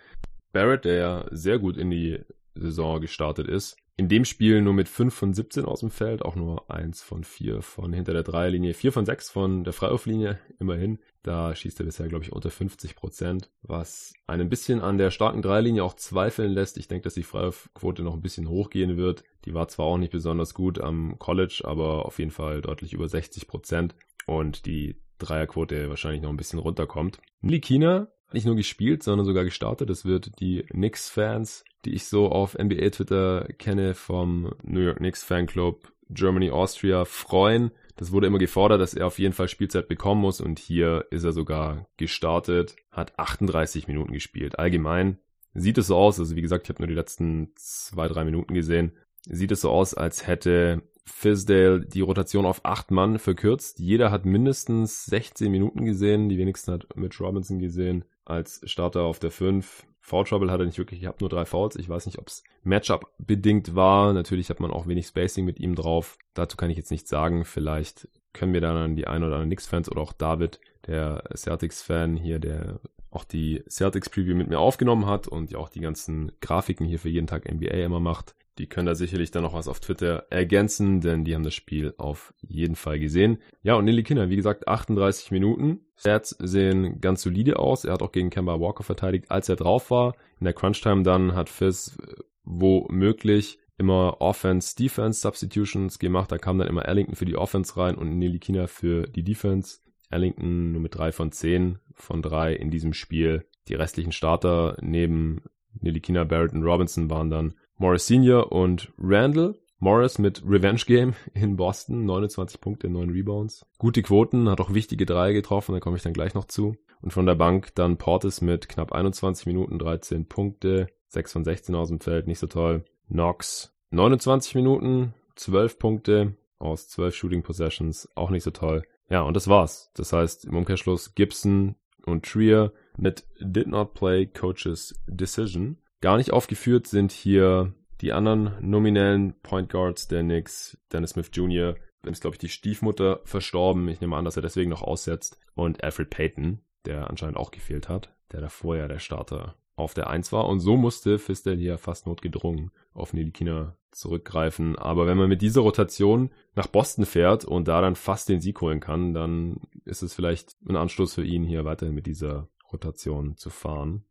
Barrett, 0.51 0.85
der 0.85 0.93
ja 0.93 1.25
sehr 1.31 1.57
gut 1.57 1.77
in 1.77 1.89
die 1.89 2.19
Saison 2.53 3.01
gestartet 3.01 3.47
ist. 3.47 3.77
In 3.99 4.07
dem 4.07 4.23
Spiel 4.23 4.61
nur 4.61 4.71
mit 4.71 4.87
5 4.87 5.13
von 5.13 5.33
17 5.33 5.65
aus 5.65 5.81
dem 5.81 5.91
Feld, 5.91 6.21
auch 6.21 6.37
nur 6.37 6.71
1 6.71 7.03
von 7.03 7.25
4 7.25 7.61
von 7.61 7.91
hinter 7.91 8.13
der 8.13 8.23
Dreierlinie, 8.23 8.73
4 8.73 8.93
von 8.93 9.05
6 9.05 9.29
von 9.29 9.65
der 9.65 9.73
Freiwurflinie, 9.73 10.39
immerhin. 10.57 10.99
Da 11.21 11.53
schießt 11.53 11.81
er 11.81 11.85
bisher, 11.85 12.07
glaube 12.07 12.23
ich, 12.23 12.31
unter 12.31 12.49
50 12.49 12.95
Prozent, 12.95 13.51
was 13.61 14.13
einen 14.25 14.47
bisschen 14.47 14.79
an 14.79 14.97
der 14.97 15.11
starken 15.11 15.41
Dreierlinie 15.41 15.83
auch 15.83 15.95
zweifeln 15.95 16.53
lässt. 16.53 16.77
Ich 16.77 16.87
denke, 16.87 17.03
dass 17.03 17.15
die 17.15 17.23
Freiwurfquote 17.23 18.01
noch 18.01 18.13
ein 18.13 18.21
bisschen 18.21 18.47
hochgehen 18.47 18.95
wird. 18.95 19.25
Die 19.43 19.53
war 19.53 19.67
zwar 19.67 19.87
auch 19.87 19.97
nicht 19.97 20.13
besonders 20.13 20.53
gut 20.53 20.79
am 20.79 21.19
College, 21.19 21.63
aber 21.65 22.05
auf 22.05 22.19
jeden 22.19 22.31
Fall 22.31 22.61
deutlich 22.61 22.93
über 22.93 23.09
60 23.09 23.47
Prozent 23.47 23.95
und 24.25 24.65
die 24.65 24.95
Dreierquote 25.17 25.89
wahrscheinlich 25.89 26.21
noch 26.21 26.29
ein 26.29 26.37
bisschen 26.37 26.59
runterkommt. 26.59 27.19
Nilikina 27.41 28.07
nicht 28.33 28.45
nur 28.45 28.55
gespielt, 28.55 29.03
sondern 29.03 29.25
sogar 29.25 29.43
gestartet. 29.43 29.89
Das 29.89 30.05
wird 30.05 30.39
die 30.39 30.63
Knicks-Fans, 30.63 31.63
die 31.85 31.93
ich 31.93 32.05
so 32.05 32.29
auf 32.29 32.57
NBA-Twitter 32.57 33.47
kenne, 33.57 33.93
vom 33.93 34.53
New 34.63 34.81
York 34.81 34.97
Knicks 34.97 35.23
Fanclub 35.23 35.91
Germany 36.09 36.49
Austria 36.49 37.05
freuen. 37.05 37.71
Das 37.95 38.11
wurde 38.11 38.27
immer 38.27 38.39
gefordert, 38.39 38.81
dass 38.81 38.93
er 38.93 39.07
auf 39.07 39.19
jeden 39.19 39.33
Fall 39.33 39.47
Spielzeit 39.47 39.87
bekommen 39.87 40.21
muss 40.21 40.41
und 40.41 40.57
hier 40.57 41.05
ist 41.11 41.23
er 41.23 41.33
sogar 41.33 41.87
gestartet, 41.97 42.75
hat 42.91 43.17
38 43.19 43.87
Minuten 43.87 44.13
gespielt. 44.13 44.57
Allgemein 44.57 45.19
sieht 45.53 45.77
es 45.77 45.87
so 45.87 45.97
aus, 45.97 46.19
also 46.19 46.35
wie 46.35 46.41
gesagt, 46.41 46.65
ich 46.65 46.69
habe 46.69 46.81
nur 46.81 46.87
die 46.87 46.95
letzten 46.95 47.51
zwei, 47.55 48.07
drei 48.07 48.23
Minuten 48.23 48.53
gesehen, 48.53 48.93
sieht 49.27 49.51
es 49.51 49.61
so 49.61 49.69
aus, 49.69 49.93
als 49.93 50.25
hätte 50.25 50.81
Fisdale 51.05 51.81
die 51.81 52.01
Rotation 52.01 52.45
auf 52.45 52.63
acht 52.63 52.91
Mann 52.91 53.19
verkürzt. 53.19 53.79
Jeder 53.79 54.11
hat 54.11 54.25
mindestens 54.25 55.05
16 55.05 55.51
Minuten 55.51 55.85
gesehen, 55.85 56.29
die 56.29 56.37
wenigsten 56.37 56.71
hat 56.71 56.95
Mitch 56.95 57.23
Robinson 57.23 57.59
gesehen 57.59 58.05
als 58.29 58.61
Starter 58.65 59.03
auf 59.03 59.19
der 59.19 59.31
5. 59.31 59.85
Foul 60.01 60.23
Trouble 60.25 60.51
hat 60.51 60.59
er 60.59 60.65
nicht 60.65 60.77
wirklich, 60.77 61.01
ich 61.01 61.07
habe 61.07 61.17
nur 61.19 61.29
drei 61.29 61.45
Fouls. 61.45 61.75
Ich 61.75 61.89
weiß 61.89 62.05
nicht, 62.05 62.17
ob 62.17 62.27
es 62.27 62.43
Matchup 62.63 63.11
bedingt 63.17 63.75
war. 63.75 64.13
Natürlich 64.13 64.49
hat 64.49 64.59
man 64.59 64.71
auch 64.71 64.87
wenig 64.87 65.07
Spacing 65.07 65.45
mit 65.45 65.59
ihm 65.59 65.75
drauf. 65.75 66.17
Dazu 66.33 66.57
kann 66.57 66.69
ich 66.69 66.77
jetzt 66.77 66.91
nichts 66.91 67.09
sagen. 67.09 67.45
Vielleicht 67.45 68.07
können 68.33 68.53
wir 68.53 68.61
dann 68.61 68.77
an 68.77 68.95
die 68.95 69.07
ein 69.07 69.23
oder 69.23 69.33
anderen 69.33 69.49
Knicks-Fans 69.49 69.91
oder 69.91 70.01
auch 70.01 70.13
David, 70.13 70.59
der 70.87 71.23
Celtics-Fan 71.35 72.15
hier, 72.15 72.39
der 72.39 72.79
auch 73.11 73.23
die 73.23 73.63
Celtics-Preview 73.67 74.35
mit 74.35 74.49
mir 74.49 74.59
aufgenommen 74.59 75.05
hat 75.05 75.27
und 75.27 75.51
ja 75.51 75.57
auch 75.57 75.69
die 75.69 75.81
ganzen 75.81 76.31
Grafiken 76.41 76.85
hier 76.85 76.99
für 76.99 77.09
jeden 77.09 77.27
Tag 77.27 77.51
NBA 77.51 77.83
immer 77.83 77.99
macht. 77.99 78.35
Die 78.57 78.67
können 78.67 78.87
da 78.87 78.95
sicherlich 78.95 79.31
dann 79.31 79.43
noch 79.43 79.53
was 79.53 79.67
auf 79.67 79.79
Twitter 79.79 80.25
ergänzen, 80.29 80.99
denn 80.99 81.23
die 81.23 81.33
haben 81.33 81.43
das 81.43 81.53
Spiel 81.53 81.93
auf 81.97 82.33
jeden 82.41 82.75
Fall 82.75 82.99
gesehen. 82.99 83.39
Ja, 83.61 83.75
und 83.75 83.85
Nili 83.85 84.03
Kinder, 84.03 84.29
wie 84.29 84.35
gesagt, 84.35 84.67
38 84.67 85.31
Minuten. 85.31 85.79
Stats 85.95 86.31
sehen 86.39 86.99
ganz 86.99 87.21
solide 87.21 87.59
aus. 87.59 87.85
Er 87.85 87.93
hat 87.93 88.01
auch 88.01 88.11
gegen 88.11 88.29
Kemba 88.29 88.59
Walker 88.59 88.83
verteidigt, 88.83 89.31
als 89.31 89.47
er 89.47 89.55
drauf 89.55 89.91
war. 89.91 90.15
In 90.39 90.45
der 90.45 90.53
Crunch-Time 90.53 91.03
dann 91.03 91.35
hat 91.35 91.49
Fizz 91.49 91.97
womöglich 92.43 93.59
immer 93.77 94.19
Offense-Defense-Substitutions 94.19 95.99
gemacht. 95.99 96.31
Da 96.31 96.37
kam 96.37 96.57
dann 96.57 96.67
immer 96.67 96.85
Ellington 96.85 97.15
für 97.15 97.25
die 97.25 97.37
Offense 97.37 97.77
rein 97.77 97.95
und 97.95 98.17
Nelikina 98.17 98.67
für 98.67 99.03
die 99.03 99.23
Defense. 99.23 99.79
Ellington 100.09 100.73
nur 100.73 100.81
mit 100.81 100.95
drei 100.95 101.11
von 101.11 101.31
zehn 101.31 101.79
von 101.93 102.21
drei 102.21 102.53
in 102.53 102.71
diesem 102.71 102.93
Spiel. 102.93 103.45
Die 103.67 103.75
restlichen 103.75 104.11
Starter 104.11 104.77
neben 104.81 105.43
Nelikina, 105.79 106.23
Barrett 106.23 106.53
und 106.53 106.63
Robinson 106.63 107.09
waren 107.09 107.29
dann 107.29 107.53
Morris 107.81 108.07
Senior 108.07 108.51
und 108.51 108.91
Randall. 108.97 109.55
Morris 109.79 110.19
mit 110.19 110.43
Revenge 110.45 110.81
Game 110.85 111.13
in 111.33 111.55
Boston, 111.55 112.03
29 112.03 112.59
Punkte, 112.59 112.89
9 112.89 113.09
Rebounds. 113.09 113.65
Gute 113.77 114.01
Quoten, 114.01 114.49
hat 114.49 114.59
auch 114.59 114.73
wichtige 114.73 115.05
Dreier 115.05 115.31
getroffen, 115.31 115.71
da 115.71 115.79
komme 115.79 115.95
ich 115.95 116.03
dann 116.03 116.11
gleich 116.11 116.33
noch 116.33 116.43
zu. 116.43 116.75
Und 117.01 117.13
von 117.13 117.25
der 117.25 117.35
Bank 117.35 117.73
dann 117.75 117.95
Portis 117.95 118.41
mit 118.41 118.67
knapp 118.67 118.91
21 118.91 119.45
Minuten, 119.45 119.79
13 119.79 120.27
Punkte, 120.27 120.87
6 121.07 121.31
von 121.31 121.45
16 121.45 121.73
aus 121.73 121.87
dem 121.87 122.01
Feld, 122.01 122.27
nicht 122.27 122.39
so 122.39 122.47
toll. 122.47 122.83
Knox 123.07 123.73
29 123.91 124.55
Minuten, 124.55 125.13
12 125.37 125.79
Punkte 125.79 126.35
aus 126.57 126.89
12 126.89 127.15
Shooting 127.15 127.43
Possessions, 127.43 128.09
auch 128.13 128.29
nicht 128.29 128.43
so 128.43 128.51
toll. 128.51 128.83
Ja, 129.09 129.21
und 129.21 129.37
das 129.37 129.47
war's. 129.47 129.89
Das 129.95 130.11
heißt, 130.11 130.43
im 130.43 130.57
Umkehrschluss 130.57 131.15
Gibson 131.15 131.75
und 132.05 132.25
Trier 132.25 132.73
mit 132.97 133.25
Did 133.39 133.67
Not 133.67 133.93
Play 133.93 134.25
Coaches 134.25 134.99
Decision. 135.07 135.77
Gar 136.01 136.17
nicht 136.17 136.31
aufgeführt 136.31 136.87
sind 136.87 137.11
hier 137.11 137.73
die 138.01 138.13
anderen 138.13 138.53
nominellen 138.61 139.33
Point 139.41 139.69
Guards 139.69 140.07
der 140.07 140.23
Knicks, 140.23 140.77
Dennis 140.91 141.11
Smith 141.11 141.29
Jr., 141.33 141.75
Dann 142.01 142.13
ist, 142.13 142.21
glaube 142.21 142.35
ich, 142.35 142.39
die 142.39 142.49
Stiefmutter 142.49 143.19
verstorben. 143.25 143.87
Ich 143.89 143.99
nehme 143.99 144.15
an, 144.15 144.25
dass 144.25 144.37
er 144.37 144.41
deswegen 144.41 144.69
noch 144.69 144.83
aussetzt. 144.83 145.39
Und 145.53 145.83
Alfred 145.83 146.09
Payton, 146.09 146.61
der 146.85 147.09
anscheinend 147.09 147.37
auch 147.37 147.51
gefehlt 147.51 147.89
hat, 147.89 148.15
der 148.31 148.41
davor 148.41 148.77
ja 148.77 148.87
der 148.87 148.99
Starter 148.99 149.55
auf 149.75 149.93
der 149.93 150.09
1 150.09 150.31
war. 150.31 150.47
Und 150.47 150.59
so 150.59 150.77
musste 150.77 151.19
Fistel 151.19 151.57
hier 151.57 151.77
fast 151.77 152.07
notgedrungen 152.07 152.71
auf 152.93 153.13
Nilikina 153.13 153.75
zurückgreifen. 153.91 154.77
Aber 154.77 155.07
wenn 155.07 155.17
man 155.17 155.29
mit 155.29 155.41
dieser 155.41 155.61
Rotation 155.61 156.31
nach 156.55 156.67
Boston 156.67 157.05
fährt 157.05 157.43
und 157.43 157.67
da 157.67 157.81
dann 157.81 157.95
fast 157.95 158.29
den 158.29 158.39
Sieg 158.39 158.61
holen 158.61 158.79
kann, 158.79 159.13
dann 159.13 159.61
ist 159.83 160.01
es 160.01 160.13
vielleicht 160.13 160.55
ein 160.67 160.75
Anstoß 160.75 161.15
für 161.15 161.25
ihn, 161.25 161.43
hier 161.43 161.65
weiterhin 161.65 161.95
mit 161.95 162.05
dieser 162.05 162.47
Rotation 162.71 163.35
zu 163.35 163.49
fahren. 163.49 164.05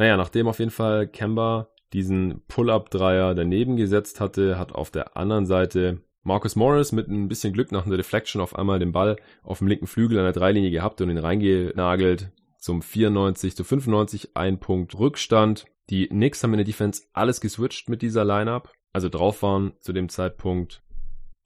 Naja, 0.00 0.16
nachdem 0.16 0.48
auf 0.48 0.58
jeden 0.60 0.70
Fall 0.70 1.06
Kemba 1.06 1.68
diesen 1.92 2.40
Pull-Up-Dreier 2.48 3.34
daneben 3.34 3.76
gesetzt 3.76 4.18
hatte, 4.18 4.58
hat 4.58 4.72
auf 4.72 4.90
der 4.90 5.14
anderen 5.14 5.44
Seite 5.44 6.00
Marcus 6.22 6.56
Morris 6.56 6.92
mit 6.92 7.08
ein 7.08 7.28
bisschen 7.28 7.52
Glück 7.52 7.70
nach 7.70 7.84
einer 7.84 7.98
Deflection 7.98 8.40
auf 8.40 8.56
einmal 8.56 8.78
den 8.78 8.92
Ball 8.92 9.16
auf 9.42 9.58
dem 9.58 9.66
linken 9.66 9.86
Flügel 9.86 10.16
an 10.16 10.24
der 10.24 10.32
Dreilinie 10.32 10.70
gehabt 10.70 11.02
und 11.02 11.10
ihn 11.10 11.18
reingenagelt 11.18 12.32
zum 12.56 12.80
94 12.80 13.54
zu 13.54 13.62
95, 13.62 14.30
ein 14.36 14.58
Punkt 14.58 14.98
Rückstand. 14.98 15.66
Die 15.90 16.06
Knicks 16.06 16.42
haben 16.42 16.54
in 16.54 16.58
der 16.60 16.64
Defense 16.64 17.02
alles 17.12 17.42
geswitcht 17.42 17.90
mit 17.90 18.00
dieser 18.00 18.24
Lineup. 18.24 18.72
Also 18.94 19.10
drauf 19.10 19.42
waren 19.42 19.74
zu 19.80 19.92
dem 19.92 20.08
Zeitpunkt 20.08 20.82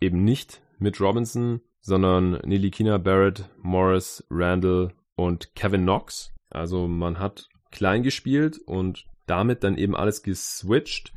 eben 0.00 0.22
nicht 0.22 0.62
mit 0.78 1.00
Robinson, 1.00 1.60
sondern 1.80 2.38
Nilikina 2.44 2.98
Barrett, 2.98 3.50
Morris, 3.60 4.24
Randall 4.30 4.92
und 5.16 5.56
Kevin 5.56 5.82
Knox. 5.82 6.32
Also 6.50 6.86
man 6.86 7.18
hat 7.18 7.48
klein 7.74 8.02
gespielt 8.02 8.58
und 8.64 9.04
damit 9.26 9.64
dann 9.64 9.76
eben 9.76 9.94
alles 9.94 10.22
geswitcht. 10.22 11.12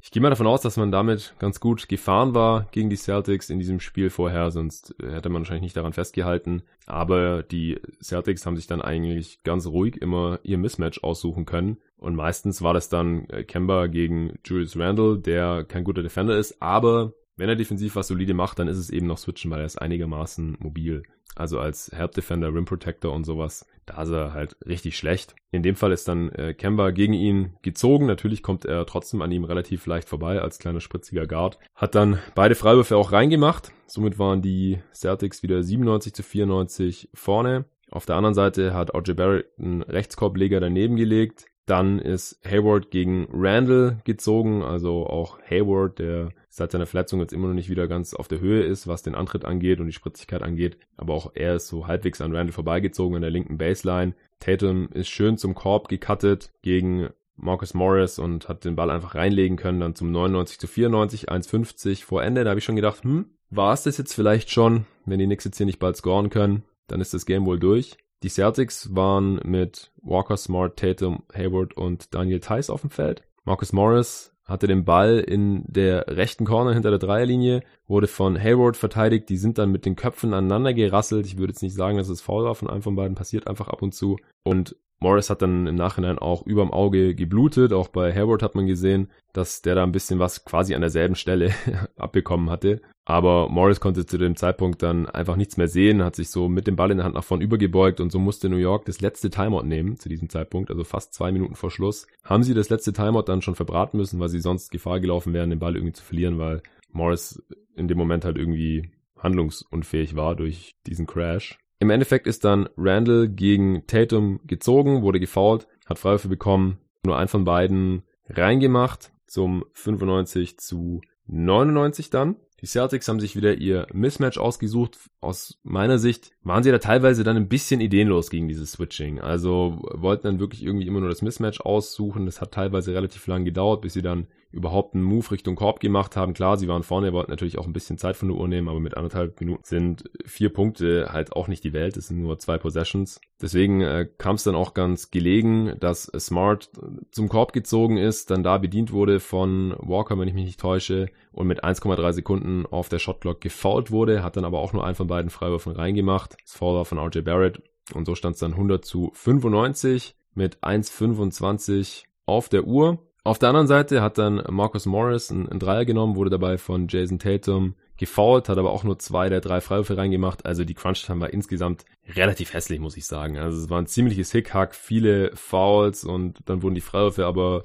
Ich 0.00 0.10
gehe 0.10 0.20
mal 0.20 0.28
davon 0.28 0.46
aus, 0.46 0.60
dass 0.60 0.76
man 0.76 0.92
damit 0.92 1.34
ganz 1.38 1.60
gut 1.60 1.88
gefahren 1.88 2.34
war 2.34 2.66
gegen 2.72 2.90
die 2.90 2.96
Celtics 2.96 3.48
in 3.48 3.58
diesem 3.58 3.80
Spiel 3.80 4.10
vorher, 4.10 4.50
sonst 4.50 4.94
hätte 5.00 5.30
man 5.30 5.40
wahrscheinlich 5.40 5.62
nicht 5.62 5.76
daran 5.76 5.94
festgehalten. 5.94 6.62
Aber 6.84 7.42
die 7.42 7.80
Celtics 8.02 8.44
haben 8.44 8.56
sich 8.56 8.66
dann 8.66 8.82
eigentlich 8.82 9.42
ganz 9.44 9.66
ruhig 9.66 9.96
immer 10.02 10.40
ihr 10.42 10.58
Mismatch 10.58 11.02
aussuchen 11.02 11.46
können. 11.46 11.78
Und 11.96 12.16
meistens 12.16 12.60
war 12.60 12.74
das 12.74 12.90
dann 12.90 13.26
äh, 13.30 13.44
Kemba 13.44 13.86
gegen 13.86 14.38
Julius 14.44 14.78
Randle, 14.78 15.18
der 15.18 15.64
kein 15.64 15.84
guter 15.84 16.02
Defender 16.02 16.36
ist, 16.36 16.60
aber 16.60 17.14
wenn 17.36 17.48
er 17.48 17.56
defensiv 17.56 17.96
was 17.96 18.08
solide 18.08 18.34
macht, 18.34 18.58
dann 18.58 18.68
ist 18.68 18.78
es 18.78 18.90
eben 18.90 19.06
noch 19.06 19.18
Switchen, 19.18 19.50
weil 19.50 19.60
er 19.60 19.66
ist 19.66 19.80
einigermaßen 19.80 20.56
mobil. 20.60 21.02
Also 21.36 21.58
als 21.58 21.90
Help 21.92 22.12
Defender, 22.12 22.54
Rim 22.54 22.64
Protector 22.64 23.12
und 23.12 23.24
sowas, 23.24 23.66
da 23.86 24.02
ist 24.02 24.10
er 24.10 24.32
halt 24.32 24.56
richtig 24.64 24.96
schlecht. 24.96 25.34
In 25.50 25.62
dem 25.62 25.74
Fall 25.74 25.90
ist 25.90 26.06
dann 26.06 26.30
äh, 26.30 26.54
Kemba 26.54 26.90
gegen 26.90 27.12
ihn 27.12 27.54
gezogen. 27.62 28.06
Natürlich 28.06 28.42
kommt 28.42 28.64
er 28.64 28.86
trotzdem 28.86 29.20
an 29.20 29.32
ihm 29.32 29.44
relativ 29.44 29.84
leicht 29.86 30.08
vorbei 30.08 30.40
als 30.40 30.58
kleiner 30.58 30.80
spritziger 30.80 31.26
Guard. 31.26 31.58
Hat 31.74 31.96
dann 31.96 32.20
beide 32.36 32.54
Freiwürfe 32.54 32.96
auch 32.96 33.10
reingemacht. 33.10 33.72
Somit 33.86 34.18
waren 34.18 34.42
die 34.42 34.78
Celtics 34.92 35.42
wieder 35.42 35.62
97 35.62 36.14
zu 36.14 36.22
94 36.22 37.10
vorne. 37.14 37.64
Auf 37.90 38.06
der 38.06 38.16
anderen 38.16 38.34
Seite 38.34 38.74
hat 38.74 38.94
OJ 38.94 39.12
Barrett 39.14 39.46
einen 39.58 39.82
Rechtskorbleger 39.82 40.60
daneben 40.60 40.96
gelegt. 40.96 41.46
Dann 41.66 41.98
ist 41.98 42.40
Hayward 42.44 42.90
gegen 42.90 43.26
Randall 43.32 44.00
gezogen, 44.04 44.62
also 44.62 45.06
auch 45.06 45.38
Hayward, 45.48 45.98
der 45.98 46.28
seit 46.50 46.72
seiner 46.72 46.86
Verletzung 46.86 47.20
jetzt 47.20 47.32
immer 47.32 47.48
noch 47.48 47.54
nicht 47.54 47.70
wieder 47.70 47.88
ganz 47.88 48.12
auf 48.12 48.28
der 48.28 48.40
Höhe 48.40 48.62
ist, 48.62 48.86
was 48.86 49.02
den 49.02 49.14
Antritt 49.14 49.44
angeht 49.44 49.80
und 49.80 49.86
die 49.86 49.92
Spritzigkeit 49.92 50.42
angeht. 50.42 50.76
Aber 50.96 51.14
auch 51.14 51.32
er 51.34 51.56
ist 51.56 51.68
so 51.68 51.86
halbwegs 51.86 52.20
an 52.20 52.34
Randall 52.34 52.52
vorbeigezogen 52.52 53.16
an 53.16 53.22
der 53.22 53.30
linken 53.30 53.56
Baseline. 53.56 54.14
Tatum 54.40 54.88
ist 54.92 55.08
schön 55.08 55.38
zum 55.38 55.54
Korb 55.54 55.88
gecuttet 55.88 56.52
gegen 56.62 57.08
Marcus 57.36 57.74
Morris 57.74 58.18
und 58.18 58.48
hat 58.48 58.64
den 58.64 58.76
Ball 58.76 58.90
einfach 58.90 59.14
reinlegen 59.14 59.56
können, 59.56 59.80
dann 59.80 59.94
zum 59.94 60.12
99 60.12 60.58
zu 60.58 60.66
94, 60.66 61.30
1,50 61.30 62.04
vor 62.04 62.22
Ende. 62.22 62.44
Da 62.44 62.50
habe 62.50 62.58
ich 62.58 62.64
schon 62.64 62.76
gedacht, 62.76 63.02
hm, 63.02 63.26
war 63.50 63.72
es 63.72 63.84
das 63.84 63.98
jetzt 63.98 64.14
vielleicht 64.14 64.50
schon, 64.50 64.86
wenn 65.06 65.18
die 65.18 65.26
Knicks 65.26 65.44
jetzt 65.44 65.56
hier 65.56 65.66
nicht 65.66 65.78
bald 65.78 65.96
scoren 65.96 66.30
können, 66.30 66.62
dann 66.86 67.00
ist 67.00 67.14
das 67.14 67.26
Game 67.26 67.46
wohl 67.46 67.58
durch. 67.58 67.96
Die 68.24 68.30
Celtics 68.30 68.96
waren 68.96 69.38
mit 69.44 69.92
Walker 70.00 70.38
Smart, 70.38 70.78
Tatum, 70.78 71.24
Hayward 71.34 71.76
und 71.76 72.14
Daniel 72.14 72.40
Tice 72.40 72.70
auf 72.70 72.80
dem 72.80 72.88
Feld. 72.88 73.22
Marcus 73.44 73.74
Morris 73.74 74.34
hatte 74.46 74.66
den 74.66 74.86
Ball 74.86 75.18
in 75.18 75.62
der 75.66 76.06
rechten 76.08 76.46
Corner 76.46 76.72
hinter 76.72 76.88
der 76.88 76.98
Dreierlinie, 76.98 77.62
wurde 77.86 78.06
von 78.06 78.42
Hayward 78.42 78.78
verteidigt. 78.78 79.28
Die 79.28 79.36
sind 79.36 79.58
dann 79.58 79.70
mit 79.70 79.84
den 79.84 79.94
Köpfen 79.94 80.32
aneinander 80.32 80.72
gerasselt. 80.72 81.26
Ich 81.26 81.36
würde 81.36 81.52
jetzt 81.52 81.62
nicht 81.62 81.74
sagen, 81.74 81.98
dass 81.98 82.08
es 82.08 82.22
faul 82.22 82.44
war 82.44 82.54
von 82.54 82.70
einem 82.70 82.80
von 82.80 82.96
beiden, 82.96 83.14
passiert 83.14 83.46
einfach 83.46 83.68
ab 83.68 83.82
und 83.82 83.92
zu. 83.94 84.16
Und 84.42 84.74
Morris 85.00 85.28
hat 85.28 85.42
dann 85.42 85.66
im 85.66 85.74
Nachhinein 85.74 86.18
auch 86.18 86.46
überm 86.46 86.70
Auge 86.70 87.14
geblutet. 87.14 87.74
Auch 87.74 87.88
bei 87.88 88.14
Hayward 88.14 88.42
hat 88.42 88.54
man 88.54 88.66
gesehen, 88.66 89.10
dass 89.34 89.60
der 89.60 89.74
da 89.74 89.82
ein 89.82 89.92
bisschen 89.92 90.18
was 90.18 90.46
quasi 90.46 90.74
an 90.74 90.80
derselben 90.80 91.14
Stelle 91.14 91.52
abbekommen 91.98 92.48
hatte. 92.48 92.80
Aber 93.06 93.50
Morris 93.50 93.80
konnte 93.80 94.06
zu 94.06 94.16
dem 94.16 94.34
Zeitpunkt 94.34 94.82
dann 94.82 95.06
einfach 95.06 95.36
nichts 95.36 95.58
mehr 95.58 95.68
sehen, 95.68 96.02
hat 96.02 96.16
sich 96.16 96.30
so 96.30 96.48
mit 96.48 96.66
dem 96.66 96.76
Ball 96.76 96.90
in 96.90 96.96
der 96.96 97.04
Hand 97.04 97.14
nach 97.14 97.24
vorn 97.24 97.42
übergebeugt 97.42 98.00
und 98.00 98.10
so 98.10 98.18
musste 98.18 98.48
New 98.48 98.56
York 98.56 98.86
das 98.86 99.02
letzte 99.02 99.28
Timeout 99.28 99.64
nehmen 99.64 99.98
zu 99.98 100.08
diesem 100.08 100.30
Zeitpunkt, 100.30 100.70
also 100.70 100.84
fast 100.84 101.12
zwei 101.12 101.30
Minuten 101.30 101.54
vor 101.54 101.70
Schluss. 101.70 102.06
Haben 102.22 102.42
sie 102.42 102.54
das 102.54 102.70
letzte 102.70 102.94
Timeout 102.94 103.24
dann 103.24 103.42
schon 103.42 103.54
verbraten 103.54 103.98
müssen, 103.98 104.20
weil 104.20 104.30
sie 104.30 104.40
sonst 104.40 104.70
Gefahr 104.70 105.00
gelaufen 105.00 105.34
wären, 105.34 105.50
den 105.50 105.58
Ball 105.58 105.76
irgendwie 105.76 105.92
zu 105.92 106.02
verlieren, 106.02 106.38
weil 106.38 106.62
Morris 106.92 107.42
in 107.76 107.88
dem 107.88 107.98
Moment 107.98 108.24
halt 108.24 108.38
irgendwie 108.38 108.90
handlungsunfähig 109.18 110.16
war 110.16 110.34
durch 110.34 110.74
diesen 110.86 111.06
Crash. 111.06 111.58
Im 111.80 111.90
Endeffekt 111.90 112.26
ist 112.26 112.44
dann 112.44 112.68
Randall 112.78 113.28
gegen 113.28 113.86
Tatum 113.86 114.40
gezogen, 114.46 115.02
wurde 115.02 115.20
gefoult, 115.20 115.66
hat 115.86 115.98
Freiwürfe 115.98 116.28
bekommen, 116.28 116.78
nur 117.04 117.18
ein 117.18 117.28
von 117.28 117.44
beiden 117.44 118.04
reingemacht 118.28 119.12
zum 119.26 119.64
95 119.72 120.58
zu 120.58 121.02
99 121.26 122.10
dann. 122.10 122.36
Die 122.64 122.70
Celtics 122.70 123.08
haben 123.08 123.20
sich 123.20 123.36
wieder 123.36 123.58
ihr 123.58 123.86
Mismatch 123.92 124.38
ausgesucht. 124.38 124.96
Aus 125.20 125.58
meiner 125.64 125.98
Sicht 125.98 126.30
waren 126.44 126.62
sie 126.62 126.70
da 126.70 126.78
teilweise 126.78 127.22
dann 127.22 127.36
ein 127.36 127.50
bisschen 127.50 127.82
ideenlos 127.82 128.30
gegen 128.30 128.48
dieses 128.48 128.72
Switching. 128.72 129.20
Also 129.20 129.82
wollten 129.92 130.26
dann 130.28 130.40
wirklich 130.40 130.64
irgendwie 130.64 130.86
immer 130.86 131.00
nur 131.00 131.10
das 131.10 131.20
Mismatch 131.20 131.60
aussuchen. 131.60 132.24
Das 132.24 132.40
hat 132.40 132.52
teilweise 132.52 132.94
relativ 132.94 133.26
lang 133.26 133.44
gedauert, 133.44 133.82
bis 133.82 133.92
sie 133.92 134.00
dann 134.00 134.28
überhaupt 134.54 134.94
einen 134.94 135.04
Move 135.04 135.32
Richtung 135.32 135.56
Korb 135.56 135.80
gemacht 135.80 136.16
haben. 136.16 136.32
Klar, 136.32 136.56
sie 136.56 136.68
waren 136.68 136.82
vorne, 136.82 137.12
wollten 137.12 137.30
natürlich 137.30 137.58
auch 137.58 137.66
ein 137.66 137.72
bisschen 137.72 137.98
Zeit 137.98 138.16
von 138.16 138.28
der 138.28 138.38
Uhr 138.38 138.48
nehmen, 138.48 138.68
aber 138.68 138.80
mit 138.80 138.96
anderthalb 138.96 139.38
Minuten 139.40 139.64
sind 139.64 140.04
vier 140.24 140.52
Punkte 140.52 141.08
halt 141.12 141.32
auch 141.32 141.48
nicht 141.48 141.64
die 141.64 141.72
Welt. 141.72 141.96
Es 141.96 142.08
sind 142.08 142.20
nur 142.20 142.38
zwei 142.38 142.56
Possessions. 142.58 143.20
Deswegen 143.42 143.80
äh, 143.80 144.08
kam 144.16 144.36
es 144.36 144.44
dann 144.44 144.54
auch 144.54 144.72
ganz 144.72 145.10
gelegen, 145.10 145.74
dass 145.80 146.04
Smart 146.18 146.70
zum 147.10 147.28
Korb 147.28 147.52
gezogen 147.52 147.96
ist, 147.96 148.30
dann 148.30 148.42
da 148.42 148.58
bedient 148.58 148.92
wurde 148.92 149.20
von 149.20 149.74
Walker, 149.78 150.18
wenn 150.18 150.28
ich 150.28 150.34
mich 150.34 150.46
nicht 150.46 150.60
täusche, 150.60 151.08
und 151.32 151.48
mit 151.48 151.64
1,3 151.64 152.12
Sekunden 152.12 152.64
auf 152.64 152.88
der 152.88 153.00
Shotclock 153.00 153.40
gefoult 153.40 153.90
wurde, 153.90 154.22
hat 154.22 154.36
dann 154.36 154.44
aber 154.44 154.60
auch 154.60 154.72
nur 154.72 154.84
einen 154.84 154.94
von 154.94 155.08
beiden 155.08 155.30
Freiwürfen 155.30 155.72
reingemacht. 155.72 156.36
Das 156.44 156.54
Foul 156.54 156.76
war 156.76 156.84
von 156.84 156.98
RJ 156.98 157.22
Barrett 157.22 157.60
und 157.92 158.06
so 158.06 158.14
stand 158.14 158.34
es 158.34 158.40
dann 158.40 158.52
100 158.52 158.84
zu 158.84 159.10
95 159.14 160.14
mit 160.34 160.58
1,25 160.58 162.04
auf 162.26 162.48
der 162.48 162.64
Uhr. 162.64 162.98
Auf 163.26 163.38
der 163.38 163.48
anderen 163.48 163.66
Seite 163.66 164.02
hat 164.02 164.18
dann 164.18 164.42
Marcus 164.50 164.84
Morris 164.84 165.30
einen, 165.30 165.58
Dreier 165.58 165.86
genommen, 165.86 166.14
wurde 166.14 166.28
dabei 166.28 166.58
von 166.58 166.88
Jason 166.88 167.18
Tatum 167.18 167.74
gefoult, 167.96 168.50
hat 168.50 168.58
aber 168.58 168.70
auch 168.70 168.84
nur 168.84 168.98
zwei 168.98 169.30
der 169.30 169.40
drei 169.40 169.62
Freiwürfe 169.62 169.96
reingemacht. 169.96 170.44
Also 170.44 170.64
die 170.64 170.74
Crunch-Time 170.74 171.22
war 171.22 171.32
insgesamt 171.32 171.86
relativ 172.06 172.52
hässlich, 172.52 172.80
muss 172.80 172.98
ich 172.98 173.06
sagen. 173.06 173.38
Also 173.38 173.62
es 173.62 173.70
war 173.70 173.80
ein 173.80 173.86
ziemliches 173.86 174.30
Hickhack, 174.30 174.74
viele 174.74 175.34
Fouls 175.34 176.04
und 176.04 176.40
dann 176.44 176.62
wurden 176.62 176.74
die 176.74 176.82
Freiwürfe 176.82 177.24
aber 177.24 177.62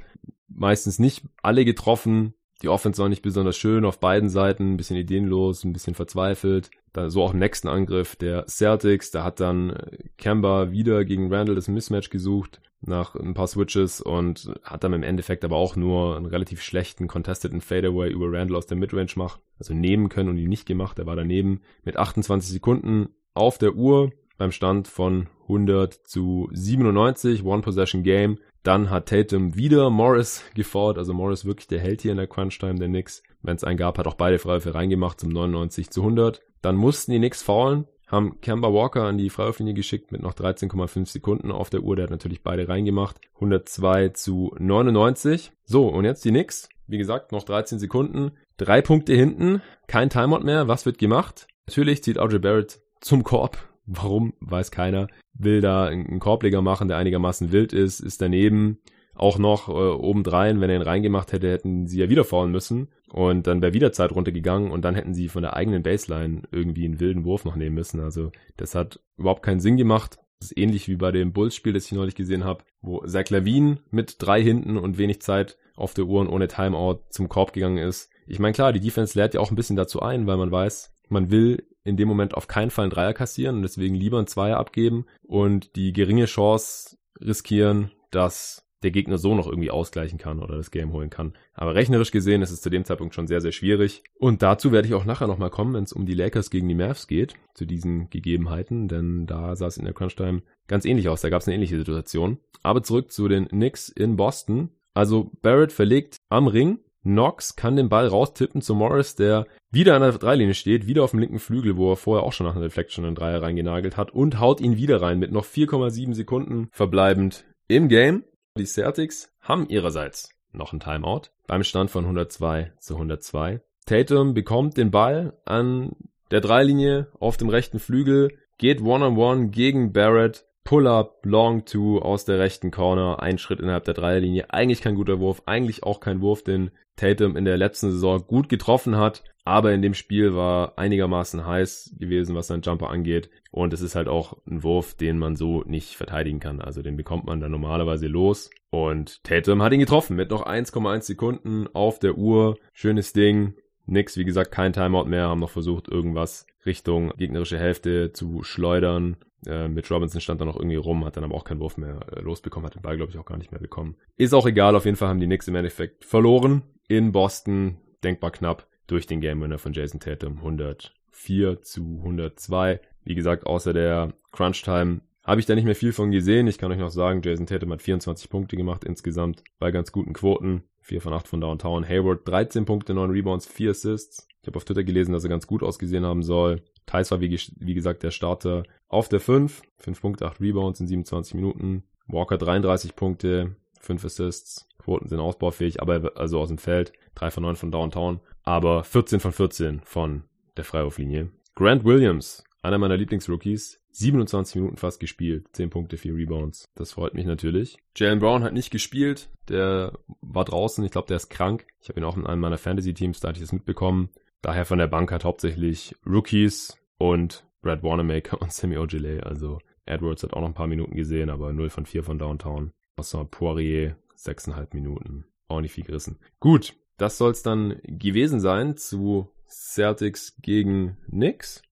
meistens 0.47 0.97
nicht 0.97 1.23
alle 1.43 1.65
getroffen. 1.65 2.33
Die 2.61 2.69
Offense 2.69 3.01
war 3.01 3.09
nicht 3.09 3.21
besonders 3.21 3.57
schön 3.57 3.85
auf 3.85 3.99
beiden 3.99 4.29
Seiten, 4.29 4.73
ein 4.73 4.77
bisschen 4.77 4.97
ideenlos, 4.97 5.63
ein 5.63 5.73
bisschen 5.73 5.95
verzweifelt. 5.95 6.69
Da 6.91 7.09
so 7.09 7.23
auch 7.23 7.33
im 7.33 7.39
nächsten 7.39 7.67
Angriff 7.67 8.15
der 8.15 8.47
Celtics, 8.47 9.11
da 9.11 9.23
hat 9.23 9.39
dann 9.39 9.77
Kemba 10.17 10.71
wieder 10.71 11.05
gegen 11.05 11.33
Randall 11.33 11.55
das 11.55 11.67
Mismatch 11.67 12.09
gesucht 12.09 12.61
nach 12.81 13.15
ein 13.15 13.33
paar 13.33 13.47
Switches 13.47 14.01
und 14.01 14.51
hat 14.63 14.83
dann 14.83 14.93
im 14.93 15.03
Endeffekt 15.03 15.43
aber 15.43 15.57
auch 15.57 15.75
nur 15.75 16.15
einen 16.15 16.25
relativ 16.25 16.61
schlechten 16.61 17.07
contesteten 17.07 17.61
Fadeaway 17.61 18.09
über 18.09 18.31
Randall 18.31 18.57
aus 18.57 18.67
der 18.67 18.77
Midrange 18.77 19.11
macht, 19.15 19.41
also 19.57 19.73
nehmen 19.73 20.09
können 20.09 20.29
und 20.29 20.37
ihn 20.37 20.49
nicht 20.49 20.65
gemacht. 20.65 20.97
Er 20.99 21.05
war 21.05 21.15
daneben 21.15 21.61
mit 21.83 21.97
28 21.97 22.49
Sekunden 22.49 23.09
auf 23.33 23.57
der 23.57 23.75
Uhr 23.75 24.11
beim 24.37 24.51
Stand 24.51 24.87
von 24.87 25.27
100 25.43 25.93
zu 25.93 26.49
97, 26.53 27.43
One 27.43 27.61
Possession 27.61 28.03
Game. 28.03 28.39
Dann 28.63 28.89
hat 28.89 29.09
Tatum 29.09 29.55
wieder 29.55 29.89
Morris 29.89 30.43
gefordert, 30.53 30.99
also 30.99 31.13
Morris 31.13 31.45
wirklich 31.45 31.67
der 31.67 31.79
Held 31.79 32.01
hier 32.01 32.11
in 32.11 32.17
der 32.17 32.27
Crunch 32.27 32.59
Time 32.59 32.75
der 32.75 32.87
Knicks. 32.87 33.23
Wenn 33.41 33.55
es 33.55 33.63
einen 33.63 33.77
gab, 33.77 33.97
hat 33.97 34.07
auch 34.07 34.15
beide 34.15 34.37
Freiwürfe 34.37 34.75
reingemacht 34.75 35.19
zum 35.19 35.29
99 35.29 35.89
zu 35.89 36.01
100. 36.01 36.41
Dann 36.61 36.75
mussten 36.75 37.13
die 37.13 37.19
Knicks 37.19 37.41
faulen, 37.41 37.85
haben 38.09 38.41
Kemba 38.41 38.73
Walker 38.73 39.03
an 39.03 39.17
die 39.17 39.29
Freiwurflinie 39.29 39.73
geschickt 39.73 40.11
mit 40.11 40.21
noch 40.21 40.33
13,5 40.33 41.07
Sekunden 41.07 41.51
auf 41.51 41.69
der 41.69 41.83
Uhr. 41.83 41.95
Der 41.95 42.03
hat 42.03 42.11
natürlich 42.11 42.43
beide 42.43 42.67
reingemacht. 42.67 43.17
102 43.35 44.09
zu 44.09 44.53
99. 44.59 45.51
So, 45.63 45.87
und 45.87 46.05
jetzt 46.05 46.25
die 46.25 46.31
Knicks. 46.31 46.69
Wie 46.87 46.97
gesagt, 46.97 47.31
noch 47.31 47.43
13 47.43 47.77
Sekunden. 47.77 48.31
Drei 48.57 48.81
Punkte 48.81 49.13
hinten. 49.13 49.61
Kein 49.87 50.09
Timeout 50.09 50.43
mehr. 50.43 50.67
Was 50.67 50.85
wird 50.85 50.97
gemacht? 50.97 51.47
Natürlich 51.67 52.03
zieht 52.03 52.17
RJ 52.17 52.39
Barrett 52.39 52.81
zum 52.99 53.23
Korb. 53.23 53.68
Warum, 53.91 54.33
weiß 54.39 54.69
keiner. 54.69 55.07
Will 55.33 55.61
da 55.61 55.85
einen 55.85 56.19
Korbleger 56.19 56.61
machen, 56.61 56.87
der 56.87 56.97
einigermaßen 56.97 57.51
wild 57.51 57.73
ist, 57.73 57.99
ist 57.99 58.21
daneben. 58.21 58.77
auch 59.15 59.37
noch 59.37 59.67
äh, 59.67 59.71
obendrein, 59.71 60.61
wenn 60.61 60.69
er 60.69 60.77
ihn 60.77 60.81
reingemacht 60.81 61.33
hätte, 61.33 61.51
hätten 61.51 61.87
sie 61.87 61.99
ja 61.99 62.09
wieder 62.09 62.23
faulen 62.23 62.51
müssen 62.51 62.87
und 63.11 63.47
dann 63.47 63.61
wäre 63.61 63.73
wieder 63.73 63.91
Zeit 63.91 64.11
runtergegangen 64.11 64.71
und 64.71 64.85
dann 64.85 64.95
hätten 64.95 65.13
sie 65.13 65.27
von 65.27 65.41
der 65.41 65.55
eigenen 65.55 65.83
Baseline 65.83 66.43
irgendwie 66.51 66.85
einen 66.85 66.99
wilden 66.99 67.25
Wurf 67.25 67.45
noch 67.45 67.55
nehmen 67.55 67.75
müssen. 67.75 67.99
Also 67.99 68.31
das 68.57 68.75
hat 68.75 68.99
überhaupt 69.17 69.43
keinen 69.43 69.59
Sinn 69.59 69.75
gemacht. 69.75 70.17
Das 70.39 70.51
ist 70.51 70.57
ähnlich 70.57 70.87
wie 70.87 70.95
bei 70.95 71.11
dem 71.11 71.33
Bulls-Spiel, 71.33 71.73
das 71.73 71.85
ich 71.85 71.91
neulich 71.91 72.15
gesehen 72.15 72.45
habe, 72.45 72.63
wo 72.81 72.99
Zach 73.05 73.29
Lavin 73.29 73.79
mit 73.91 74.17
drei 74.19 74.41
hinten 74.41 74.77
und 74.77 74.97
wenig 74.97 75.21
Zeit 75.21 75.57
auf 75.75 75.93
der 75.93 76.05
Uhr 76.05 76.21
und 76.21 76.29
ohne 76.29 76.47
Timeout 76.47 77.01
zum 77.09 77.27
Korb 77.27 77.51
gegangen 77.53 77.77
ist. 77.77 78.09
Ich 78.27 78.39
meine, 78.39 78.53
klar, 78.53 78.71
die 78.71 78.79
Defense 78.79 79.19
lädt 79.19 79.33
ja 79.33 79.41
auch 79.41 79.51
ein 79.51 79.55
bisschen 79.55 79.75
dazu 79.75 80.01
ein, 80.01 80.27
weil 80.27 80.37
man 80.37 80.51
weiß, 80.51 80.93
man 81.09 81.31
will 81.31 81.65
in 81.89 81.97
dem 81.97 82.07
Moment 82.07 82.35
auf 82.35 82.47
keinen 82.47 82.71
Fall 82.71 82.83
einen 82.83 82.91
Dreier 82.91 83.13
kassieren 83.13 83.57
und 83.57 83.61
deswegen 83.63 83.95
lieber 83.95 84.17
einen 84.17 84.27
Zweier 84.27 84.57
abgeben 84.57 85.05
und 85.23 85.75
die 85.75 85.93
geringe 85.93 86.25
Chance 86.25 86.97
riskieren, 87.19 87.91
dass 88.11 88.65
der 88.83 88.91
Gegner 88.91 89.17
so 89.17 89.35
noch 89.35 89.47
irgendwie 89.47 89.71
ausgleichen 89.71 90.17
kann 90.17 90.39
oder 90.39 90.55
das 90.55 90.71
Game 90.71 90.93
holen 90.93 91.09
kann. 91.09 91.33
Aber 91.53 91.75
rechnerisch 91.75 92.11
gesehen 92.11 92.41
ist 92.41 92.51
es 92.51 92.61
zu 92.61 92.69
dem 92.69 92.85
Zeitpunkt 92.85 93.13
schon 93.13 93.27
sehr, 93.27 93.41
sehr 93.41 93.51
schwierig. 93.51 94.03
Und 94.17 94.41
dazu 94.41 94.71
werde 94.71 94.87
ich 94.87 94.93
auch 94.93 95.05
nachher 95.05 95.27
nochmal 95.27 95.49
kommen, 95.49 95.73
wenn 95.73 95.83
es 95.83 95.93
um 95.93 96.05
die 96.05 96.13
Lakers 96.13 96.49
gegen 96.49 96.69
die 96.69 96.75
Mavs 96.75 97.07
geht, 97.07 97.35
zu 97.53 97.65
diesen 97.65 98.09
Gegebenheiten, 98.09 98.87
denn 98.87 99.25
da 99.25 99.55
sah 99.55 99.67
es 99.67 99.77
in 99.77 99.85
der 99.85 99.93
Crunch-Time 99.93 100.43
ganz 100.67 100.85
ähnlich 100.85 101.09
aus. 101.09 101.21
Da 101.21 101.29
gab 101.29 101.41
es 101.41 101.47
eine 101.47 101.55
ähnliche 101.55 101.77
Situation. 101.77 102.37
Aber 102.63 102.83
zurück 102.83 103.11
zu 103.11 103.27
den 103.27 103.49
Knicks 103.49 103.89
in 103.89 104.15
Boston. 104.15 104.69
Also 104.93 105.31
Barrett 105.41 105.71
verlegt 105.71 106.17
am 106.29 106.47
Ring. 106.47 106.79
Knox 107.03 107.55
kann 107.55 107.75
den 107.75 107.89
Ball 107.89 108.07
raustippen 108.07 108.61
zu 108.61 108.75
Morris, 108.75 109.15
der 109.15 109.47
wieder 109.71 109.95
an 109.95 110.01
der 110.01 110.11
Dreilinie 110.11 110.53
steht, 110.53 110.87
wieder 110.87 111.03
auf 111.03 111.11
dem 111.11 111.19
linken 111.19 111.39
Flügel, 111.39 111.77
wo 111.77 111.91
er 111.91 111.95
vorher 111.95 112.23
auch 112.23 112.33
schon 112.33 112.45
nach 112.45 112.55
einer 112.55 112.65
Reflection 112.65 113.05
einen 113.05 113.15
Dreier 113.15 113.41
reingenagelt 113.41 113.97
hat 113.97 114.11
und 114.11 114.39
haut 114.39 114.61
ihn 114.61 114.77
wieder 114.77 115.01
rein 115.01 115.19
mit 115.19 115.31
noch 115.31 115.45
4,7 115.45 116.13
Sekunden 116.13 116.69
verbleibend 116.71 117.45
im 117.67 117.87
Game. 117.87 118.23
Die 118.57 118.65
Celtics 118.65 119.31
haben 119.41 119.69
ihrerseits 119.69 120.29
noch 120.51 120.73
ein 120.73 120.79
Timeout 120.79 121.29
beim 121.47 121.63
Stand 121.63 121.91
von 121.91 122.03
102 122.03 122.73
zu 122.79 122.95
102. 122.95 123.61
Tatum 123.85 124.33
bekommt 124.33 124.77
den 124.77 124.91
Ball 124.91 125.37
an 125.45 125.95
der 126.31 126.41
Dreilinie 126.41 127.07
auf 127.19 127.37
dem 127.37 127.49
rechten 127.49 127.79
Flügel, 127.79 128.29
geht 128.57 128.81
One-on-One 128.81 129.15
-on 129.15 129.45
-one 129.45 129.49
gegen 129.49 129.93
Barrett, 129.93 130.45
Pull-up, 130.69 131.25
Long 131.25 131.65
Two 131.65 131.97
aus 131.97 132.25
der 132.25 132.37
rechten 132.37 132.69
Corner, 132.69 133.23
ein 133.23 133.39
Schritt 133.39 133.59
innerhalb 133.59 133.85
der 133.85 133.95
Dreierlinie. 133.95 134.53
Eigentlich 134.53 134.81
kein 134.81 134.93
guter 134.93 135.19
Wurf, 135.19 135.41
eigentlich 135.47 135.81
auch 135.81 135.99
kein 135.99 136.21
Wurf, 136.21 136.43
den 136.43 136.69
Tatum 136.95 137.35
in 137.35 137.43
der 137.43 137.57
letzten 137.57 137.89
Saison 137.89 138.23
gut 138.27 138.49
getroffen 138.49 138.95
hat. 138.95 139.23
Aber 139.43 139.73
in 139.73 139.81
dem 139.81 139.95
Spiel 139.95 140.35
war 140.35 140.77
einigermaßen 140.77 141.43
heiß 141.43 141.95
gewesen, 141.97 142.35
was 142.35 142.45
seinen 142.45 142.61
Jumper 142.61 142.91
angeht. 142.91 143.31
Und 143.49 143.73
es 143.73 143.81
ist 143.81 143.95
halt 143.95 144.07
auch 144.07 144.37
ein 144.45 144.61
Wurf, 144.61 144.93
den 144.93 145.17
man 145.17 145.35
so 145.35 145.63
nicht 145.63 145.95
verteidigen 145.95 146.39
kann. 146.39 146.61
Also 146.61 146.83
den 146.83 146.97
bekommt 146.97 147.25
man 147.25 147.39
dann 147.39 147.49
normalerweise 147.49 148.05
los. 148.05 148.51
Und 148.69 149.23
Tatum 149.23 149.63
hat 149.63 149.73
ihn 149.73 149.79
getroffen 149.79 150.17
mit 150.17 150.29
noch 150.29 150.45
1,1 150.45 151.01
Sekunden 151.01 151.65
auf 151.73 151.97
der 151.97 152.15
Uhr. 152.15 152.59
Schönes 152.73 153.11
Ding. 153.11 153.55
Nix, 153.87 154.17
wie 154.17 154.23
gesagt, 154.23 154.51
kein 154.51 154.73
Timeout 154.73 155.05
mehr. 155.05 155.29
Haben 155.29 155.39
noch 155.39 155.49
versucht, 155.49 155.87
irgendwas 155.87 156.45
Richtung 156.63 157.11
gegnerische 157.17 157.57
Hälfte 157.57 158.11
zu 158.11 158.43
schleudern. 158.43 159.17
Äh, 159.45 159.67
mit 159.67 159.89
Robinson 159.89 160.21
stand 160.21 160.41
da 160.41 160.45
noch 160.45 160.57
irgendwie 160.57 160.75
rum, 160.75 161.05
hat 161.05 161.17
dann 161.17 161.23
aber 161.23 161.35
auch 161.35 161.43
keinen 161.43 161.59
Wurf 161.59 161.77
mehr 161.77 161.99
äh, 162.11 162.21
losbekommen, 162.21 162.65
hat 162.65 162.75
den 162.75 162.81
Ball, 162.81 162.97
glaube 162.97 163.11
ich, 163.11 163.17
auch 163.17 163.25
gar 163.25 163.37
nicht 163.37 163.51
mehr 163.51 163.61
bekommen. 163.61 163.95
Ist 164.17 164.33
auch 164.33 164.45
egal, 164.45 164.75
auf 164.75 164.85
jeden 164.85 164.97
Fall 164.97 165.07
haben 165.07 165.19
die 165.19 165.25
Knicks 165.25 165.47
im 165.47 165.55
Endeffekt 165.55 166.05
verloren 166.05 166.63
in 166.87 167.11
Boston. 167.11 167.77
Denkbar 168.03 168.31
knapp 168.31 168.67
durch 168.87 169.07
den 169.07 169.21
Game 169.21 169.41
Winner 169.41 169.57
von 169.57 169.73
Jason 169.73 169.99
Tatum 169.99 170.37
104 170.37 171.61
zu 171.61 171.99
102. 171.99 172.79
Wie 173.03 173.15
gesagt, 173.15 173.45
außer 173.45 173.73
der 173.73 174.13
Crunch 174.31 174.61
Time 174.63 175.01
habe 175.23 175.39
ich 175.39 175.45
da 175.45 175.55
nicht 175.55 175.65
mehr 175.65 175.75
viel 175.75 175.93
von 175.93 176.11
gesehen. 176.11 176.47
Ich 176.47 176.57
kann 176.57 176.71
euch 176.71 176.79
noch 176.79 176.89
sagen, 176.89 177.21
Jason 177.23 177.45
Tatum 177.45 177.71
hat 177.71 177.81
24 177.81 178.29
Punkte 178.29 178.57
gemacht 178.57 178.83
insgesamt 178.83 179.43
bei 179.59 179.71
ganz 179.71 179.91
guten 179.91 180.13
Quoten. 180.13 180.63
4 180.81 181.01
von 181.01 181.13
8 181.13 181.27
von 181.27 181.41
Downtown. 181.41 181.87
Hayward 181.87 182.27
13 182.27 182.65
Punkte, 182.65 182.93
9 182.93 183.11
Rebounds, 183.11 183.45
4 183.45 183.71
Assists. 183.71 184.27
Ich 184.41 184.47
habe 184.47 184.57
auf 184.57 184.65
Twitter 184.65 184.83
gelesen, 184.83 185.11
dass 185.11 185.23
er 185.23 185.29
ganz 185.29 185.45
gut 185.45 185.61
ausgesehen 185.61 186.05
haben 186.05 186.23
soll. 186.23 186.63
Thais 186.89 187.11
war 187.11 187.21
wie, 187.21 187.39
wie 187.57 187.73
gesagt 187.73 188.03
der 188.03 188.11
Starter 188.11 188.63
auf 188.87 189.09
der 189.09 189.19
5. 189.19 189.61
5 189.77 190.01
Punkte, 190.01 190.25
8 190.25 190.41
Rebounds 190.41 190.79
in 190.79 190.87
27 190.87 191.35
Minuten. 191.35 191.83
Walker 192.07 192.37
33 192.37 192.95
Punkte, 192.95 193.55
5 193.79 194.05
Assists. 194.05 194.67
Quoten 194.79 195.07
sind 195.07 195.19
ausbaufähig, 195.19 195.81
aber 195.81 196.13
also 196.15 196.39
aus 196.39 196.47
dem 196.47 196.57
Feld. 196.57 196.93
3 197.15 197.31
von 197.31 197.43
9 197.43 197.55
von 197.57 197.71
Downtown 197.71 198.21
aber 198.49 198.83
14 198.83 199.19
von 199.19 199.31
14 199.31 199.81
von 199.81 200.23
der 200.57 200.63
Freiwurflinie. 200.63 201.29
Grant 201.53 201.83
Williams, 201.83 202.43
einer 202.63 202.79
meiner 202.79 202.97
Lieblingsrookies, 202.97 203.79
27 203.91 204.55
Minuten 204.55 204.77
fast 204.77 204.99
gespielt, 204.99 205.45
10 205.53 205.69
Punkte, 205.69 205.97
4 205.97 206.15
Rebounds. 206.15 206.65
Das 206.73 206.93
freut 206.93 207.13
mich 207.13 207.27
natürlich. 207.27 207.77
Jalen 207.95 208.17
Brown 208.17 208.43
hat 208.43 208.53
nicht 208.53 208.71
gespielt, 208.71 209.29
der 209.49 209.99
war 210.21 210.45
draußen, 210.45 210.83
ich 210.83 210.89
glaube, 210.89 211.07
der 211.07 211.17
ist 211.17 211.29
krank. 211.29 211.67
Ich 211.79 211.89
habe 211.89 211.99
ihn 211.99 212.05
auch 212.05 212.17
in 212.17 212.25
einem 212.25 212.41
meiner 212.41 212.57
Fantasy-Teams, 212.57 213.19
da 213.19 213.27
hatte 213.27 213.37
ich 213.37 213.43
es 213.43 213.53
mitbekommen. 213.53 214.09
Daher 214.41 214.65
von 214.65 214.79
der 214.79 214.87
Bank 214.87 215.11
hat 215.11 215.25
hauptsächlich 215.25 215.95
Rookies 216.07 216.78
und 216.99 217.45
Brad 217.61 217.81
Wanamaker 217.81 218.39
und 218.41 218.53
Sammy 218.53 218.77
Ogilvy. 218.77 219.21
Also 219.21 219.57
Edwards 219.85 220.21
hat 220.21 220.33
auch 220.33 220.41
noch 220.41 220.49
ein 220.49 220.53
paar 220.53 220.67
Minuten 220.67 220.95
gesehen, 220.95 221.31
aber 221.31 221.51
0 221.51 221.71
von 221.71 221.87
4 221.87 222.03
von 222.03 222.19
Downtown. 222.19 222.71
Außer 222.97 223.25
Poirier, 223.25 223.95
6,5 224.17 224.67
Minuten. 224.73 225.25
Auch 225.47 225.61
nicht 225.61 225.71
viel 225.71 225.85
gerissen. 225.85 226.19
Gut, 226.39 226.75
das 226.97 227.17
soll 227.17 227.31
es 227.31 227.41
dann 227.41 227.79
gewesen 227.83 228.39
sein 228.39 228.77
zu 228.77 229.31
Celtics 229.47 230.35
gegen 230.41 230.97
Knicks. 231.09 231.63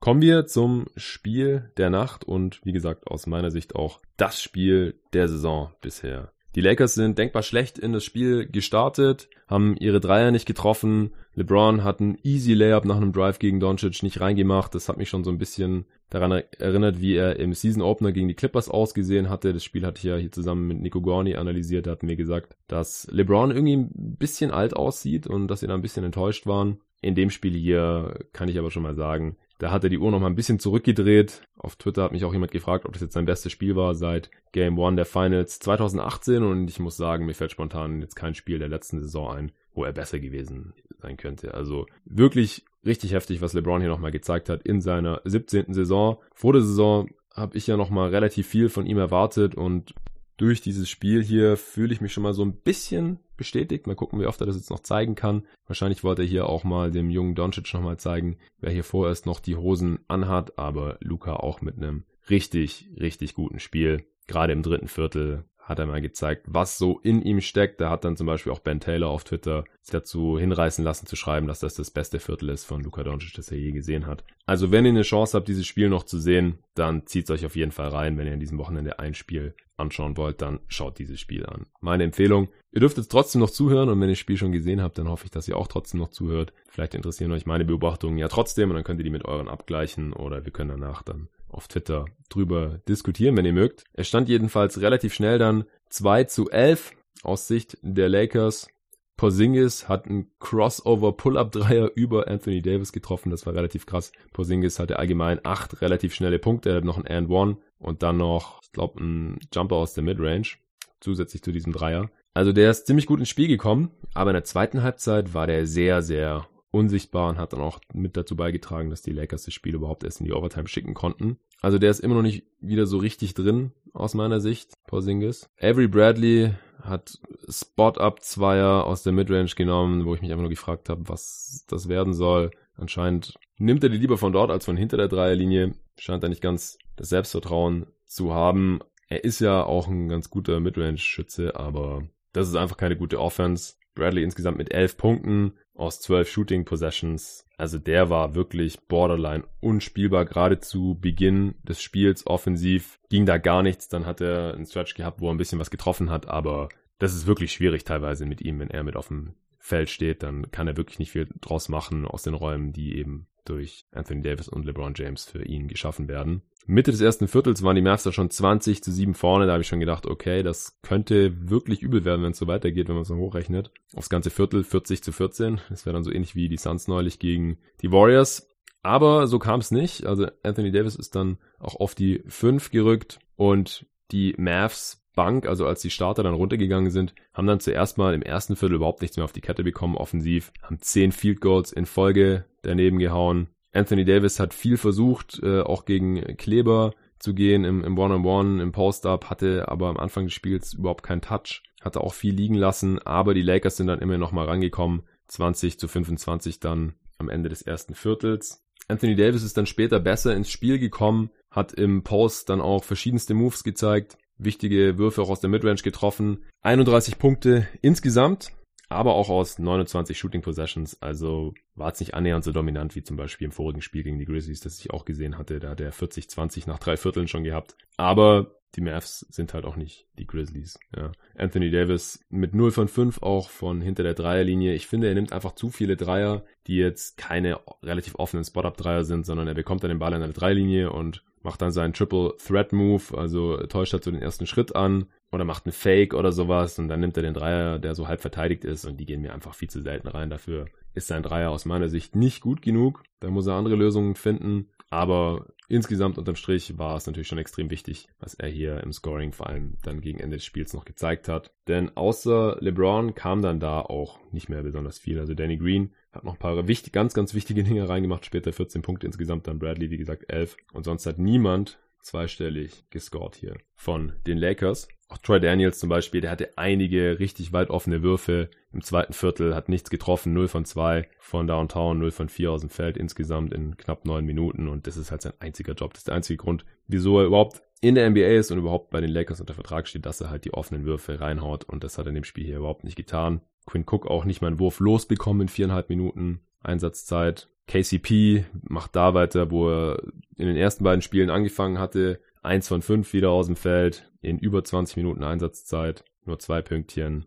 Kommen 0.00 0.22
wir 0.22 0.46
zum 0.46 0.86
Spiel 0.96 1.70
der 1.76 1.90
Nacht 1.90 2.24
und 2.24 2.60
wie 2.64 2.72
gesagt 2.72 3.06
aus 3.06 3.26
meiner 3.26 3.50
Sicht 3.50 3.76
auch 3.76 4.00
das 4.16 4.42
Spiel 4.42 4.98
der 5.12 5.28
Saison 5.28 5.74
bisher. 5.82 6.32
Die 6.56 6.60
Lakers 6.60 6.94
sind 6.94 7.16
denkbar 7.16 7.42
schlecht 7.42 7.78
in 7.78 7.92
das 7.92 8.04
Spiel 8.04 8.46
gestartet, 8.46 9.28
haben 9.46 9.76
ihre 9.76 10.00
Dreier 10.00 10.32
nicht 10.32 10.46
getroffen. 10.46 11.12
LeBron 11.34 11.84
hat 11.84 12.00
einen 12.00 12.18
easy 12.24 12.54
Layup 12.54 12.84
nach 12.84 12.96
einem 12.96 13.12
Drive 13.12 13.38
gegen 13.38 13.60
Doncic 13.60 14.02
nicht 14.02 14.20
reingemacht. 14.20 14.74
Das 14.74 14.88
hat 14.88 14.96
mich 14.96 15.08
schon 15.08 15.22
so 15.22 15.30
ein 15.30 15.38
bisschen 15.38 15.86
daran 16.10 16.32
erinnert, 16.58 17.00
wie 17.00 17.14
er 17.14 17.38
im 17.38 17.52
Season 17.54 17.82
Opener 17.82 18.10
gegen 18.10 18.26
die 18.26 18.34
Clippers 18.34 18.68
ausgesehen 18.68 19.30
hatte. 19.30 19.52
Das 19.52 19.62
Spiel 19.62 19.86
hatte 19.86 19.98
ich 19.98 20.04
ja 20.04 20.16
hier 20.16 20.32
zusammen 20.32 20.66
mit 20.66 20.80
Nico 20.80 21.00
Gorni 21.00 21.36
analysiert. 21.36 21.86
Er 21.86 21.92
hat 21.92 22.02
mir 22.02 22.16
gesagt, 22.16 22.56
dass 22.66 23.06
LeBron 23.12 23.52
irgendwie 23.52 23.76
ein 23.76 24.16
bisschen 24.18 24.50
alt 24.50 24.74
aussieht 24.74 25.28
und 25.28 25.46
dass 25.46 25.60
sie 25.60 25.68
da 25.68 25.74
ein 25.74 25.82
bisschen 25.82 26.04
enttäuscht 26.04 26.46
waren. 26.46 26.80
In 27.00 27.14
dem 27.14 27.30
Spiel 27.30 27.54
hier 27.54 28.18
kann 28.32 28.48
ich 28.48 28.58
aber 28.58 28.72
schon 28.72 28.82
mal 28.82 28.96
sagen, 28.96 29.36
da 29.60 29.70
hat 29.70 29.84
er 29.84 29.90
die 29.90 29.98
Uhr 29.98 30.10
noch 30.10 30.20
mal 30.20 30.26
ein 30.26 30.34
bisschen 30.34 30.58
zurückgedreht. 30.58 31.42
Auf 31.58 31.76
Twitter 31.76 32.02
hat 32.02 32.12
mich 32.12 32.24
auch 32.24 32.32
jemand 32.32 32.50
gefragt, 32.50 32.86
ob 32.86 32.94
das 32.94 33.02
jetzt 33.02 33.12
sein 33.12 33.26
bestes 33.26 33.52
Spiel 33.52 33.76
war 33.76 33.94
seit 33.94 34.30
Game 34.52 34.78
One 34.78 34.96
der 34.96 35.04
Finals 35.04 35.58
2018 35.58 36.42
und 36.42 36.70
ich 36.70 36.80
muss 36.80 36.96
sagen, 36.96 37.26
mir 37.26 37.34
fällt 37.34 37.52
spontan 37.52 38.00
jetzt 38.00 38.16
kein 38.16 38.34
Spiel 38.34 38.58
der 38.58 38.68
letzten 38.68 39.00
Saison 39.00 39.30
ein, 39.30 39.52
wo 39.74 39.84
er 39.84 39.92
besser 39.92 40.18
gewesen 40.18 40.72
sein 40.98 41.18
könnte. 41.18 41.52
Also 41.52 41.86
wirklich 42.06 42.64
richtig 42.86 43.12
heftig, 43.12 43.42
was 43.42 43.52
LeBron 43.52 43.82
hier 43.82 43.90
nochmal 43.90 44.12
gezeigt 44.12 44.48
hat 44.48 44.62
in 44.62 44.80
seiner 44.80 45.20
17. 45.24 45.74
Saison. 45.74 46.16
Vor 46.34 46.54
der 46.54 46.62
Saison 46.62 47.10
habe 47.34 47.58
ich 47.58 47.66
ja 47.66 47.76
nochmal 47.76 48.08
relativ 48.08 48.48
viel 48.48 48.70
von 48.70 48.86
ihm 48.86 48.96
erwartet 48.96 49.54
und 49.54 49.94
durch 50.40 50.62
dieses 50.62 50.88
Spiel 50.88 51.22
hier 51.22 51.58
fühle 51.58 51.92
ich 51.92 52.00
mich 52.00 52.14
schon 52.14 52.22
mal 52.22 52.32
so 52.32 52.42
ein 52.42 52.54
bisschen 52.54 53.18
bestätigt. 53.36 53.86
Mal 53.86 53.94
gucken, 53.94 54.18
wie 54.20 54.26
oft 54.26 54.40
er 54.40 54.46
das 54.46 54.56
jetzt 54.56 54.70
noch 54.70 54.80
zeigen 54.80 55.14
kann. 55.14 55.44
Wahrscheinlich 55.66 56.02
wollte 56.02 56.22
er 56.22 56.28
hier 56.28 56.46
auch 56.46 56.64
mal 56.64 56.90
dem 56.90 57.10
jungen 57.10 57.34
Doncic 57.34 57.74
nochmal 57.74 57.98
zeigen, 57.98 58.38
wer 58.58 58.72
hier 58.72 58.84
vorerst 58.84 59.26
noch 59.26 59.38
die 59.38 59.56
Hosen 59.56 59.98
anhat, 60.08 60.58
aber 60.58 60.96
Luca 61.00 61.34
auch 61.34 61.60
mit 61.60 61.76
einem 61.76 62.04
richtig, 62.30 62.88
richtig 62.98 63.34
guten 63.34 63.58
Spiel. 63.58 64.06
Gerade 64.28 64.54
im 64.54 64.62
dritten 64.62 64.88
Viertel 64.88 65.44
hat 65.70 65.78
er 65.78 65.86
mal 65.86 66.02
gezeigt, 66.02 66.44
was 66.48 66.76
so 66.76 66.98
in 66.98 67.22
ihm 67.22 67.40
steckt. 67.40 67.80
Da 67.80 67.88
hat 67.88 68.04
dann 68.04 68.16
zum 68.16 68.26
Beispiel 68.26 68.52
auch 68.52 68.58
Ben 68.58 68.80
Taylor 68.80 69.08
auf 69.08 69.24
Twitter 69.24 69.64
sich 69.80 69.92
dazu 69.92 70.38
hinreißen 70.38 70.84
lassen 70.84 71.06
zu 71.06 71.16
schreiben, 71.16 71.46
dass 71.46 71.60
das 71.60 71.74
das 71.74 71.90
beste 71.90 72.18
Viertel 72.18 72.50
ist 72.50 72.64
von 72.64 72.82
Luka 72.82 73.04
Doncic, 73.04 73.32
das 73.34 73.50
er 73.50 73.58
je 73.58 73.70
gesehen 73.70 74.06
hat. 74.06 74.24
Also 74.46 74.72
wenn 74.72 74.84
ihr 74.84 74.90
eine 74.90 75.02
Chance 75.02 75.36
habt, 75.38 75.48
dieses 75.48 75.66
Spiel 75.66 75.88
noch 75.88 76.02
zu 76.02 76.18
sehen, 76.18 76.58
dann 76.74 77.06
zieht 77.06 77.24
es 77.24 77.30
euch 77.30 77.46
auf 77.46 77.56
jeden 77.56 77.70
Fall 77.70 77.88
rein. 77.88 78.18
Wenn 78.18 78.26
ihr 78.26 78.34
in 78.34 78.40
diesem 78.40 78.58
Wochenende 78.58 78.98
ein 78.98 79.14
Spiel 79.14 79.54
anschauen 79.76 80.16
wollt, 80.16 80.42
dann 80.42 80.60
schaut 80.66 80.98
dieses 80.98 81.20
Spiel 81.20 81.46
an. 81.46 81.66
Meine 81.80 82.04
Empfehlung. 82.04 82.48
Ihr 82.72 82.80
dürft 82.80 82.98
jetzt 82.98 83.10
trotzdem 83.10 83.40
noch 83.40 83.50
zuhören 83.50 83.88
und 83.88 84.00
wenn 84.00 84.08
ihr 84.08 84.12
das 84.12 84.18
Spiel 84.18 84.36
schon 84.36 84.52
gesehen 84.52 84.82
habt, 84.82 84.98
dann 84.98 85.08
hoffe 85.08 85.24
ich, 85.24 85.30
dass 85.30 85.48
ihr 85.48 85.56
auch 85.56 85.68
trotzdem 85.68 86.00
noch 86.00 86.10
zuhört. 86.10 86.52
Vielleicht 86.68 86.94
interessieren 86.94 87.32
euch 87.32 87.46
meine 87.46 87.64
Beobachtungen 87.64 88.18
ja 88.18 88.28
trotzdem 88.28 88.70
und 88.70 88.74
dann 88.74 88.84
könnt 88.84 89.00
ihr 89.00 89.04
die 89.04 89.10
mit 89.10 89.24
euren 89.24 89.48
abgleichen 89.48 90.12
oder 90.12 90.44
wir 90.44 90.52
können 90.52 90.70
danach 90.70 91.02
dann 91.02 91.28
auf 91.50 91.68
Twitter 91.68 92.06
drüber 92.28 92.80
diskutieren, 92.88 93.36
wenn 93.36 93.44
ihr 93.44 93.52
mögt. 93.52 93.84
Es 93.92 94.08
stand 94.08 94.28
jedenfalls 94.28 94.80
relativ 94.80 95.14
schnell 95.14 95.38
dann 95.38 95.64
2 95.90 96.24
zu 96.24 96.50
11 96.50 96.92
aus 97.22 97.48
Sicht 97.48 97.78
der 97.82 98.08
Lakers. 98.08 98.68
Porzingis 99.16 99.86
hat 99.86 100.06
einen 100.06 100.30
Crossover 100.38 101.12
Pull-Up-Dreier 101.12 101.90
über 101.94 102.26
Anthony 102.28 102.62
Davis 102.62 102.92
getroffen. 102.92 103.30
Das 103.30 103.44
war 103.44 103.54
relativ 103.54 103.84
krass. 103.84 104.12
Porzingis 104.32 104.78
hatte 104.78 104.98
allgemein 104.98 105.40
acht 105.44 105.82
relativ 105.82 106.14
schnelle 106.14 106.38
Punkte. 106.38 106.70
Er 106.70 106.76
hat 106.76 106.84
noch 106.84 106.96
ein 106.96 107.06
And 107.06 107.28
One 107.28 107.58
und 107.78 108.02
dann 108.02 108.16
noch, 108.16 108.60
ich 108.62 108.72
glaube, 108.72 109.02
ein 109.02 109.38
Jumper 109.52 109.76
aus 109.76 109.92
der 109.92 110.04
Midrange 110.04 110.56
zusätzlich 111.00 111.42
zu 111.42 111.52
diesem 111.52 111.72
Dreier. 111.72 112.10
Also 112.32 112.52
der 112.52 112.70
ist 112.70 112.86
ziemlich 112.86 113.06
gut 113.06 113.18
ins 113.18 113.28
Spiel 113.28 113.48
gekommen, 113.48 113.90
aber 114.14 114.30
in 114.30 114.34
der 114.34 114.44
zweiten 114.44 114.82
Halbzeit 114.82 115.34
war 115.34 115.46
der 115.46 115.66
sehr, 115.66 116.00
sehr 116.00 116.46
unsichtbar 116.70 117.30
und 117.30 117.38
hat 117.38 117.52
dann 117.52 117.60
auch 117.60 117.80
mit 117.92 118.16
dazu 118.16 118.36
beigetragen, 118.36 118.90
dass 118.90 119.02
die 119.02 119.12
Lakers 119.12 119.44
das 119.44 119.54
Spiel 119.54 119.74
überhaupt 119.74 120.04
erst 120.04 120.20
in 120.20 120.26
die 120.26 120.32
Overtime 120.32 120.68
schicken 120.68 120.94
konnten. 120.94 121.38
Also 121.60 121.78
der 121.78 121.90
ist 121.90 122.00
immer 122.00 122.14
noch 122.14 122.22
nicht 122.22 122.44
wieder 122.60 122.86
so 122.86 122.98
richtig 122.98 123.34
drin, 123.34 123.72
aus 123.92 124.14
meiner 124.14 124.40
Sicht, 124.40 124.72
Porzingis. 124.86 125.50
Avery 125.60 125.88
Bradley 125.88 126.54
hat 126.80 127.18
Spot-Up-Zweier 127.48 128.84
aus 128.84 129.02
der 129.02 129.12
Midrange 129.12 129.54
genommen, 129.56 130.04
wo 130.04 130.14
ich 130.14 130.22
mich 130.22 130.30
einfach 130.30 130.42
nur 130.42 130.50
gefragt 130.50 130.88
habe, 130.88 131.08
was 131.08 131.64
das 131.68 131.88
werden 131.88 132.14
soll. 132.14 132.50
Anscheinend 132.76 133.34
nimmt 133.58 133.82
er 133.82 133.90
die 133.90 133.98
lieber 133.98 134.16
von 134.16 134.32
dort 134.32 134.50
als 134.50 134.64
von 134.64 134.76
hinter 134.76 134.96
der 134.96 135.08
Dreierlinie. 135.08 135.74
Scheint 135.98 136.22
er 136.22 136.30
nicht 136.30 136.40
ganz 136.40 136.78
das 136.96 137.10
Selbstvertrauen 137.10 137.86
zu 138.06 138.32
haben. 138.32 138.80
Er 139.08 139.24
ist 139.24 139.40
ja 139.40 139.64
auch 139.64 139.88
ein 139.88 140.08
ganz 140.08 140.30
guter 140.30 140.60
Midrange-Schütze, 140.60 141.56
aber 141.56 142.08
das 142.32 142.48
ist 142.48 142.54
einfach 142.54 142.76
keine 142.76 142.96
gute 142.96 143.20
Offense. 143.20 143.74
Bradley 143.94 144.22
insgesamt 144.22 144.56
mit 144.56 144.72
elf 144.72 144.96
Punkten 144.96 145.54
aus 145.80 146.00
zwölf 146.00 146.28
Shooting 146.28 146.64
Possessions. 146.64 147.46
Also 147.56 147.78
der 147.78 148.10
war 148.10 148.34
wirklich 148.34 148.80
borderline 148.80 149.44
unspielbar, 149.60 150.24
gerade 150.24 150.60
zu 150.60 150.98
Beginn 151.00 151.54
des 151.62 151.82
Spiels 151.82 152.26
offensiv. 152.26 153.00
Ging 153.08 153.26
da 153.26 153.38
gar 153.38 153.62
nichts, 153.62 153.88
dann 153.88 154.06
hat 154.06 154.20
er 154.20 154.54
einen 154.54 154.66
Stretch 154.66 154.94
gehabt, 154.94 155.20
wo 155.20 155.28
er 155.28 155.34
ein 155.34 155.38
bisschen 155.38 155.58
was 155.58 155.70
getroffen 155.70 156.10
hat, 156.10 156.28
aber 156.28 156.68
das 156.98 157.14
ist 157.14 157.26
wirklich 157.26 157.52
schwierig 157.52 157.84
teilweise 157.84 158.26
mit 158.26 158.42
ihm, 158.42 158.60
wenn 158.60 158.70
er 158.70 158.84
mit 158.84 158.94
auf 158.94 159.08
dem 159.08 159.34
Feld 159.58 159.90
steht, 159.90 160.22
dann 160.22 160.50
kann 160.50 160.68
er 160.68 160.76
wirklich 160.76 160.98
nicht 160.98 161.12
viel 161.12 161.28
draus 161.40 161.68
machen 161.68 162.06
aus 162.06 162.22
den 162.22 162.34
Räumen, 162.34 162.72
die 162.72 162.96
eben 162.96 163.26
durch 163.50 163.84
Anthony 163.92 164.22
Davis 164.22 164.48
und 164.48 164.64
LeBron 164.64 164.94
James 164.96 165.24
für 165.24 165.44
ihn 165.44 165.68
geschaffen 165.68 166.08
werden. 166.08 166.42
Mitte 166.66 166.92
des 166.92 167.00
ersten 167.00 167.26
Viertels 167.26 167.62
waren 167.62 167.74
die 167.74 167.82
Mavs 167.82 168.04
da 168.04 168.12
schon 168.12 168.30
20 168.30 168.82
zu 168.82 168.92
7 168.92 169.14
vorne. 169.14 169.46
Da 169.46 169.52
habe 169.52 169.62
ich 169.62 169.68
schon 169.68 169.80
gedacht, 169.80 170.06
okay, 170.06 170.42
das 170.42 170.78
könnte 170.82 171.50
wirklich 171.50 171.82
übel 171.82 172.04
werden, 172.04 172.22
wenn 172.22 172.32
es 172.32 172.38
so 172.38 172.46
weitergeht, 172.46 172.88
wenn 172.88 172.94
man 172.94 173.02
es 173.02 173.08
so 173.08 173.16
hochrechnet. 173.16 173.72
Aufs 173.94 174.08
ganze 174.08 174.30
Viertel 174.30 174.62
40 174.62 175.02
zu 175.02 175.10
14. 175.10 175.60
Das 175.68 175.84
wäre 175.84 175.94
dann 175.94 176.04
so 176.04 176.12
ähnlich 176.12 176.36
wie 176.36 176.48
die 176.48 176.58
Suns 176.58 176.86
neulich 176.86 177.18
gegen 177.18 177.58
die 177.82 177.90
Warriors. 177.90 178.48
Aber 178.82 179.26
so 179.26 179.38
kam 179.38 179.60
es 179.60 179.70
nicht. 179.70 180.06
Also 180.06 180.28
Anthony 180.42 180.70
Davis 180.70 180.94
ist 180.94 181.14
dann 181.14 181.38
auch 181.58 181.74
auf 181.74 181.94
die 181.94 182.22
5 182.28 182.70
gerückt 182.70 183.18
und 183.36 183.86
die 184.12 184.34
Mavs 184.38 184.99
Bank, 185.20 185.46
also 185.46 185.66
als 185.66 185.82
die 185.82 185.90
Starter 185.90 186.22
dann 186.22 186.32
runtergegangen 186.32 186.90
sind, 186.90 187.14
haben 187.34 187.46
dann 187.46 187.60
zuerst 187.60 187.98
mal 187.98 188.14
im 188.14 188.22
ersten 188.22 188.56
Viertel 188.56 188.76
überhaupt 188.76 189.02
nichts 189.02 189.18
mehr 189.18 189.24
auf 189.24 189.32
die 189.32 189.42
Kette 189.42 189.62
bekommen, 189.62 189.98
offensiv, 189.98 190.50
haben 190.62 190.80
10 190.80 191.12
Field 191.12 191.42
Goals 191.42 191.72
in 191.72 191.84
Folge 191.84 192.46
daneben 192.62 192.98
gehauen. 192.98 193.48
Anthony 193.74 194.06
Davis 194.06 194.40
hat 194.40 194.54
viel 194.54 194.78
versucht, 194.78 195.38
äh, 195.42 195.60
auch 195.60 195.84
gegen 195.84 196.38
Kleber 196.38 196.94
zu 197.18 197.34
gehen 197.34 197.64
im, 197.64 197.84
im 197.84 197.98
One-on-One, 197.98 198.62
im 198.62 198.72
Post-Up, 198.72 199.28
hatte 199.28 199.68
aber 199.68 199.88
am 199.88 199.98
Anfang 199.98 200.24
des 200.24 200.32
Spiels 200.32 200.72
überhaupt 200.72 201.02
keinen 201.02 201.20
Touch, 201.20 201.64
hatte 201.82 202.00
auch 202.00 202.14
viel 202.14 202.32
liegen 202.32 202.54
lassen, 202.54 202.98
aber 202.98 203.34
die 203.34 203.42
Lakers 203.42 203.76
sind 203.76 203.88
dann 203.88 204.00
immer 204.00 204.16
noch 204.16 204.32
mal 204.32 204.46
rangekommen, 204.46 205.02
20 205.28 205.78
zu 205.78 205.86
25 205.86 206.60
dann 206.60 206.94
am 207.18 207.28
Ende 207.28 207.50
des 207.50 207.60
ersten 207.60 207.94
Viertels. 207.94 208.64
Anthony 208.88 209.16
Davis 209.16 209.42
ist 209.42 209.58
dann 209.58 209.66
später 209.66 210.00
besser 210.00 210.34
ins 210.34 210.50
Spiel 210.50 210.78
gekommen, 210.78 211.28
hat 211.50 211.74
im 211.74 212.04
Post 212.04 212.48
dann 212.48 212.62
auch 212.62 212.84
verschiedenste 212.84 213.34
Moves 213.34 213.64
gezeigt, 213.64 214.16
wichtige 214.44 214.98
Würfe 214.98 215.22
auch 215.22 215.30
aus 215.30 215.40
der 215.40 215.50
Midrange 215.50 215.82
getroffen. 215.82 216.44
31 216.62 217.18
Punkte 217.18 217.68
insgesamt, 217.82 218.52
aber 218.88 219.14
auch 219.14 219.28
aus 219.28 219.58
29 219.58 220.18
Shooting 220.18 220.42
Possessions. 220.42 221.00
Also 221.00 221.54
war 221.74 221.92
es 221.92 222.00
nicht 222.00 222.14
annähernd 222.14 222.44
so 222.44 222.52
dominant 222.52 222.96
wie 222.96 223.02
zum 223.02 223.16
Beispiel 223.16 223.46
im 223.46 223.52
vorigen 223.52 223.82
Spiel 223.82 224.02
gegen 224.02 224.18
die 224.18 224.24
Grizzlies, 224.24 224.60
das 224.60 224.80
ich 224.80 224.90
auch 224.90 225.04
gesehen 225.04 225.38
hatte. 225.38 225.60
Da 225.60 225.70
hat 225.70 225.80
er 225.80 225.92
40-20 225.92 226.68
nach 226.68 226.78
drei 226.78 226.96
Vierteln 226.96 227.28
schon 227.28 227.44
gehabt. 227.44 227.76
Aber 227.96 228.59
die 228.76 228.80
Mavs 228.80 229.26
sind 229.30 229.52
halt 229.54 229.64
auch 229.64 229.76
nicht 229.76 230.06
die 230.18 230.26
Grizzlies. 230.26 230.78
Ja. 230.96 231.12
Anthony 231.36 231.70
Davis 231.70 232.24
mit 232.28 232.54
0 232.54 232.70
von 232.70 232.88
5 232.88 233.22
auch 233.22 233.50
von 233.50 233.80
hinter 233.80 234.02
der 234.02 234.14
Dreierlinie. 234.14 234.74
Ich 234.74 234.86
finde, 234.86 235.08
er 235.08 235.14
nimmt 235.14 235.32
einfach 235.32 235.52
zu 235.52 235.70
viele 235.70 235.96
Dreier, 235.96 236.44
die 236.66 236.76
jetzt 236.76 237.16
keine 237.16 237.60
relativ 237.82 238.14
offenen 238.16 238.44
Spot-Up-Dreier 238.44 239.04
sind, 239.04 239.26
sondern 239.26 239.48
er 239.48 239.54
bekommt 239.54 239.82
dann 239.82 239.90
den 239.90 239.98
Ball 239.98 240.14
an 240.14 240.20
der 240.20 240.30
Dreierlinie 240.30 240.92
und 240.92 241.24
macht 241.42 241.62
dann 241.62 241.72
seinen 241.72 241.94
Triple 241.94 242.34
Threat 242.36 242.72
Move, 242.72 243.16
also 243.16 243.56
täuscht 243.66 243.92
halt 243.92 244.04
so 244.04 244.10
den 244.10 244.22
ersten 244.22 244.46
Schritt 244.46 244.76
an 244.76 245.06
oder 245.32 245.44
macht 245.44 245.64
einen 245.66 245.72
Fake 245.72 246.14
oder 246.14 246.32
sowas 246.32 246.78
und 246.78 246.88
dann 246.88 247.00
nimmt 247.00 247.16
er 247.16 247.22
den 247.22 247.34
Dreier, 247.34 247.78
der 247.78 247.94
so 247.94 248.08
halb 248.08 248.20
verteidigt 248.20 248.64
ist 248.64 248.84
und 248.84 248.98
die 248.98 249.06
gehen 249.06 249.22
mir 249.22 249.32
einfach 249.32 249.54
viel 249.54 249.70
zu 249.70 249.80
selten 249.80 250.08
rein. 250.08 250.30
Dafür 250.30 250.66
ist 250.94 251.06
sein 251.06 251.22
Dreier 251.22 251.50
aus 251.50 251.64
meiner 251.64 251.88
Sicht 251.88 252.14
nicht 252.14 252.40
gut 252.40 252.62
genug. 252.62 253.02
Da 253.20 253.30
muss 253.30 253.46
er 253.46 253.54
andere 253.54 253.76
Lösungen 253.76 254.16
finden. 254.16 254.68
Aber 254.90 255.46
insgesamt 255.70 256.18
unterm 256.18 256.36
Strich 256.36 256.78
war 256.78 256.96
es 256.96 257.06
natürlich 257.06 257.28
schon 257.28 257.38
extrem 257.38 257.70
wichtig, 257.70 258.08
was 258.18 258.34
er 258.34 258.48
hier 258.48 258.82
im 258.82 258.92
Scoring 258.92 259.32
vor 259.32 259.48
allem 259.48 259.76
dann 259.82 260.00
gegen 260.00 260.18
Ende 260.18 260.36
des 260.36 260.44
Spiels 260.44 260.74
noch 260.74 260.84
gezeigt 260.84 261.28
hat. 261.28 261.52
Denn 261.68 261.96
außer 261.96 262.58
LeBron 262.60 263.14
kam 263.14 263.40
dann 263.40 263.60
da 263.60 263.80
auch 263.80 264.18
nicht 264.32 264.48
mehr 264.48 264.62
besonders 264.62 264.98
viel. 264.98 265.18
Also 265.18 265.34
Danny 265.34 265.56
Green 265.56 265.92
hat 266.12 266.24
noch 266.24 266.34
ein 266.34 266.38
paar 266.38 266.66
wichtig, 266.66 266.92
ganz, 266.92 267.14
ganz 267.14 267.34
wichtige 267.34 267.62
Dinge 267.64 267.88
reingemacht. 267.88 268.26
Später 268.26 268.52
14 268.52 268.82
Punkte 268.82 269.06
insgesamt, 269.06 269.46
dann 269.46 269.58
Bradley, 269.58 269.90
wie 269.90 269.98
gesagt, 269.98 270.24
11. 270.28 270.56
Und 270.72 270.84
sonst 270.84 271.06
hat 271.06 271.18
niemand 271.18 271.78
zweistellig 272.02 272.84
gescored 272.90 273.36
hier 273.36 273.56
von 273.74 274.12
den 274.26 274.38
Lakers. 274.38 274.88
Auch 275.08 275.18
Troy 275.18 275.40
Daniels 275.40 275.80
zum 275.80 275.88
Beispiel, 275.88 276.20
der 276.20 276.30
hatte 276.30 276.56
einige 276.56 277.18
richtig 277.18 277.52
weit 277.52 277.70
offene 277.70 278.02
Würfe 278.02 278.48
im 278.72 278.82
zweiten 278.82 279.12
Viertel, 279.12 279.56
hat 279.56 279.68
nichts 279.68 279.90
getroffen, 279.90 280.32
0 280.32 280.46
von 280.46 280.64
2 280.64 281.08
von 281.18 281.48
Downtown, 281.48 281.98
0 281.98 282.12
von 282.12 282.28
4 282.28 282.52
aus 282.52 282.60
dem 282.60 282.70
Feld 282.70 282.96
insgesamt 282.96 283.52
in 283.52 283.76
knapp 283.76 284.04
9 284.04 284.24
Minuten 284.24 284.68
und 284.68 284.86
das 284.86 284.96
ist 284.96 285.10
halt 285.10 285.22
sein 285.22 285.32
einziger 285.40 285.74
Job. 285.74 285.92
Das 285.92 286.02
ist 286.02 286.08
der 286.08 286.14
einzige 286.14 286.36
Grund, 286.36 286.64
wieso 286.86 287.18
er 287.18 287.26
überhaupt 287.26 287.62
in 287.80 287.96
der 287.96 288.08
NBA 288.08 288.38
ist 288.38 288.52
und 288.52 288.58
überhaupt 288.58 288.90
bei 288.90 289.00
den 289.00 289.10
Lakers 289.10 289.40
unter 289.40 289.54
Vertrag 289.54 289.88
steht, 289.88 290.06
dass 290.06 290.20
er 290.20 290.30
halt 290.30 290.44
die 290.44 290.54
offenen 290.54 290.84
Würfe 290.84 291.20
reinhaut 291.20 291.64
und 291.64 291.82
das 291.82 291.98
hat 291.98 292.06
er 292.06 292.10
in 292.10 292.14
dem 292.14 292.24
Spiel 292.24 292.44
hier 292.44 292.58
überhaupt 292.58 292.84
nicht 292.84 292.96
getan. 292.96 293.40
Quinn 293.66 293.86
Cook 293.86 294.06
auch 294.06 294.24
nicht 294.24 294.40
mal 294.40 294.48
einen 294.48 294.60
Wurf 294.60 294.80
losbekommen 294.80 295.42
in 295.42 295.48
viereinhalb 295.48 295.88
Minuten 295.88 296.40
Einsatzzeit. 296.62 297.48
KCP 297.70 298.46
macht 298.68 298.96
da 298.96 299.14
weiter, 299.14 299.52
wo 299.52 299.70
er 299.70 300.02
in 300.36 300.46
den 300.46 300.56
ersten 300.56 300.82
beiden 300.82 301.02
Spielen 301.02 301.30
angefangen 301.30 301.78
hatte. 301.78 302.20
Eins 302.42 302.66
von 302.66 302.82
fünf 302.82 303.12
wieder 303.12 303.30
aus 303.30 303.46
dem 303.46 303.54
Feld 303.54 304.10
in 304.22 304.38
über 304.38 304.64
20 304.64 304.96
Minuten 304.96 305.22
Einsatzzeit. 305.22 306.04
Nur 306.24 306.40
zwei 306.40 306.62
Pünktchen. 306.62 307.26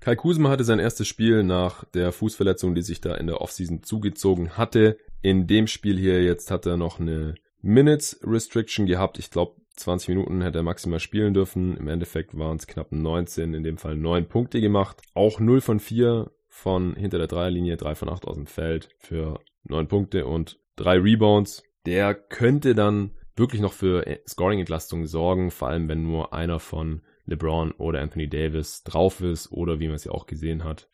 Kai 0.00 0.16
Kusma 0.16 0.50
hatte 0.50 0.64
sein 0.64 0.80
erstes 0.80 1.06
Spiel 1.06 1.44
nach 1.44 1.84
der 1.84 2.10
Fußverletzung, 2.10 2.74
die 2.74 2.82
sich 2.82 3.00
da 3.00 3.14
in 3.14 3.28
der 3.28 3.40
Offseason 3.40 3.84
zugezogen 3.84 4.56
hatte. 4.56 4.98
In 5.22 5.46
dem 5.46 5.68
Spiel 5.68 5.98
hier 5.98 6.22
jetzt 6.22 6.50
hat 6.50 6.66
er 6.66 6.76
noch 6.76 6.98
eine 6.98 7.34
Minutes 7.62 8.20
Restriction 8.24 8.86
gehabt. 8.86 9.20
Ich 9.20 9.30
glaube, 9.30 9.60
20 9.76 10.08
Minuten 10.08 10.42
hätte 10.42 10.58
er 10.58 10.64
maximal 10.64 11.00
spielen 11.00 11.32
dürfen. 11.32 11.76
Im 11.76 11.86
Endeffekt 11.86 12.36
waren 12.36 12.56
es 12.56 12.66
knapp 12.66 12.90
19, 12.90 13.54
in 13.54 13.62
dem 13.62 13.78
Fall 13.78 13.96
9 13.96 14.26
Punkte 14.26 14.60
gemacht. 14.60 15.00
Auch 15.14 15.38
0 15.38 15.60
von 15.60 15.78
4 15.78 16.30
von 16.48 16.96
hinter 16.96 17.18
der 17.18 17.26
Dreierlinie, 17.28 17.76
3 17.76 17.94
von 17.94 18.08
8 18.08 18.26
aus 18.26 18.34
dem 18.34 18.46
Feld 18.46 18.88
für 18.98 19.38
9 19.68 19.88
Punkte 19.88 20.26
und 20.26 20.58
3 20.76 20.98
Rebounds. 20.98 21.62
Der 21.84 22.14
könnte 22.14 22.74
dann 22.74 23.12
wirklich 23.36 23.60
noch 23.60 23.72
für 23.72 24.04
Scoring-Entlastung 24.26 25.06
sorgen, 25.06 25.50
vor 25.50 25.68
allem 25.68 25.88
wenn 25.88 26.02
nur 26.02 26.32
einer 26.32 26.58
von 26.58 27.02
LeBron 27.26 27.72
oder 27.72 28.00
Anthony 28.00 28.28
Davis 28.28 28.82
drauf 28.84 29.20
ist 29.20 29.52
oder 29.52 29.80
wie 29.80 29.86
man 29.86 29.96
es 29.96 30.04
ja 30.04 30.12
auch 30.12 30.26
gesehen 30.26 30.64
hat. 30.64 30.88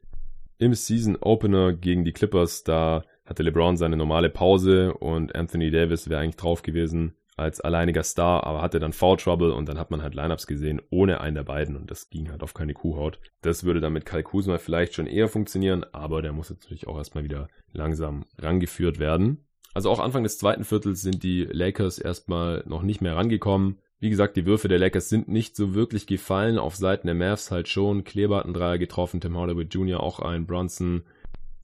Im 0.59 0.75
Season 0.75 1.17
Opener 1.17 1.73
gegen 1.73 2.05
die 2.05 2.13
Clippers, 2.13 2.65
da 2.65 3.05
hatte 3.25 3.43
LeBron 3.43 3.77
seine 3.77 3.97
normale 3.97 4.31
Pause 4.31 4.95
und 4.95 5.35
Anthony 5.35 5.71
Davis 5.71 6.09
wäre 6.09 6.21
eigentlich 6.21 6.37
drauf 6.37 6.63
gewesen 6.63 7.15
als 7.37 7.61
alleiniger 7.61 8.03
Star, 8.03 8.45
aber 8.45 8.63
hatte 8.63 8.79
dann 8.79 8.93
Foul 8.93 9.17
Trouble 9.17 9.53
und 9.53 9.69
dann 9.69 9.79
hat 9.79 9.91
man 9.91 10.03
halt 10.03 10.15
Lineups 10.15 10.47
gesehen 10.47 10.83
ohne 10.91 11.21
einen 11.21 11.37
der 11.37 11.45
beiden 11.45 11.77
und 11.77 11.91
das 11.91 12.11
ging 12.11 12.31
halt 12.31 12.43
auf 12.43 12.55
keine 12.55 12.75
Kuhhaut. 12.75 13.19
Das 13.41 13.65
würde 13.65 13.81
dann 13.81 13.93
mit 13.93 14.07
Kyle 14.07 14.23
Kuzma 14.23 14.59
vielleicht 14.59 14.95
schon 14.95 15.07
eher 15.07 15.29
funktionieren, 15.29 15.85
aber 15.93 16.23
der 16.23 16.33
muss 16.33 16.51
jetzt 16.51 16.65
natürlich 16.65 16.87
auch 16.87 16.99
erstmal 16.99 17.25
wieder 17.25 17.49
langsam 17.73 18.25
rangeführt 18.39 18.99
werden. 18.99 19.45
Also 19.75 19.91
auch 19.91 20.01
Anfang 20.01 20.23
des 20.23 20.39
zweiten 20.39 20.65
Viertels 20.65 21.01
sind 21.01 21.23
die 21.23 21.45
Lakers 21.45 21.99
erstmal 21.99 22.63
noch 22.67 22.83
nicht 22.83 23.01
mehr 23.01 23.17
rangekommen. 23.17 23.79
Wie 24.01 24.11
gesagt, 24.11 24.37
die 24.37 24.47
Würfe 24.47 24.69
der 24.69 24.79
Lakers 24.79 25.09
sind 25.09 25.29
nicht 25.29 25.57
so 25.57 25.75
wirklich 25.75 26.07
gefallen. 26.07 26.59
Auf 26.59 26.77
Seiten 26.77 27.07
der 27.07 27.15
Mavs 27.15 27.51
halt 27.51 27.69
schon. 27.69 28.05
Kleber 28.05 28.39
hat 28.39 28.45
einen 28.45 28.55
Dreier 28.55 28.77
getroffen, 28.77 29.21
Tim 29.21 29.39
Hardaway 29.39 29.65
Jr. 29.65 30.01
auch 30.01 30.19
ein, 30.19 30.47
Bronson. 30.47 31.05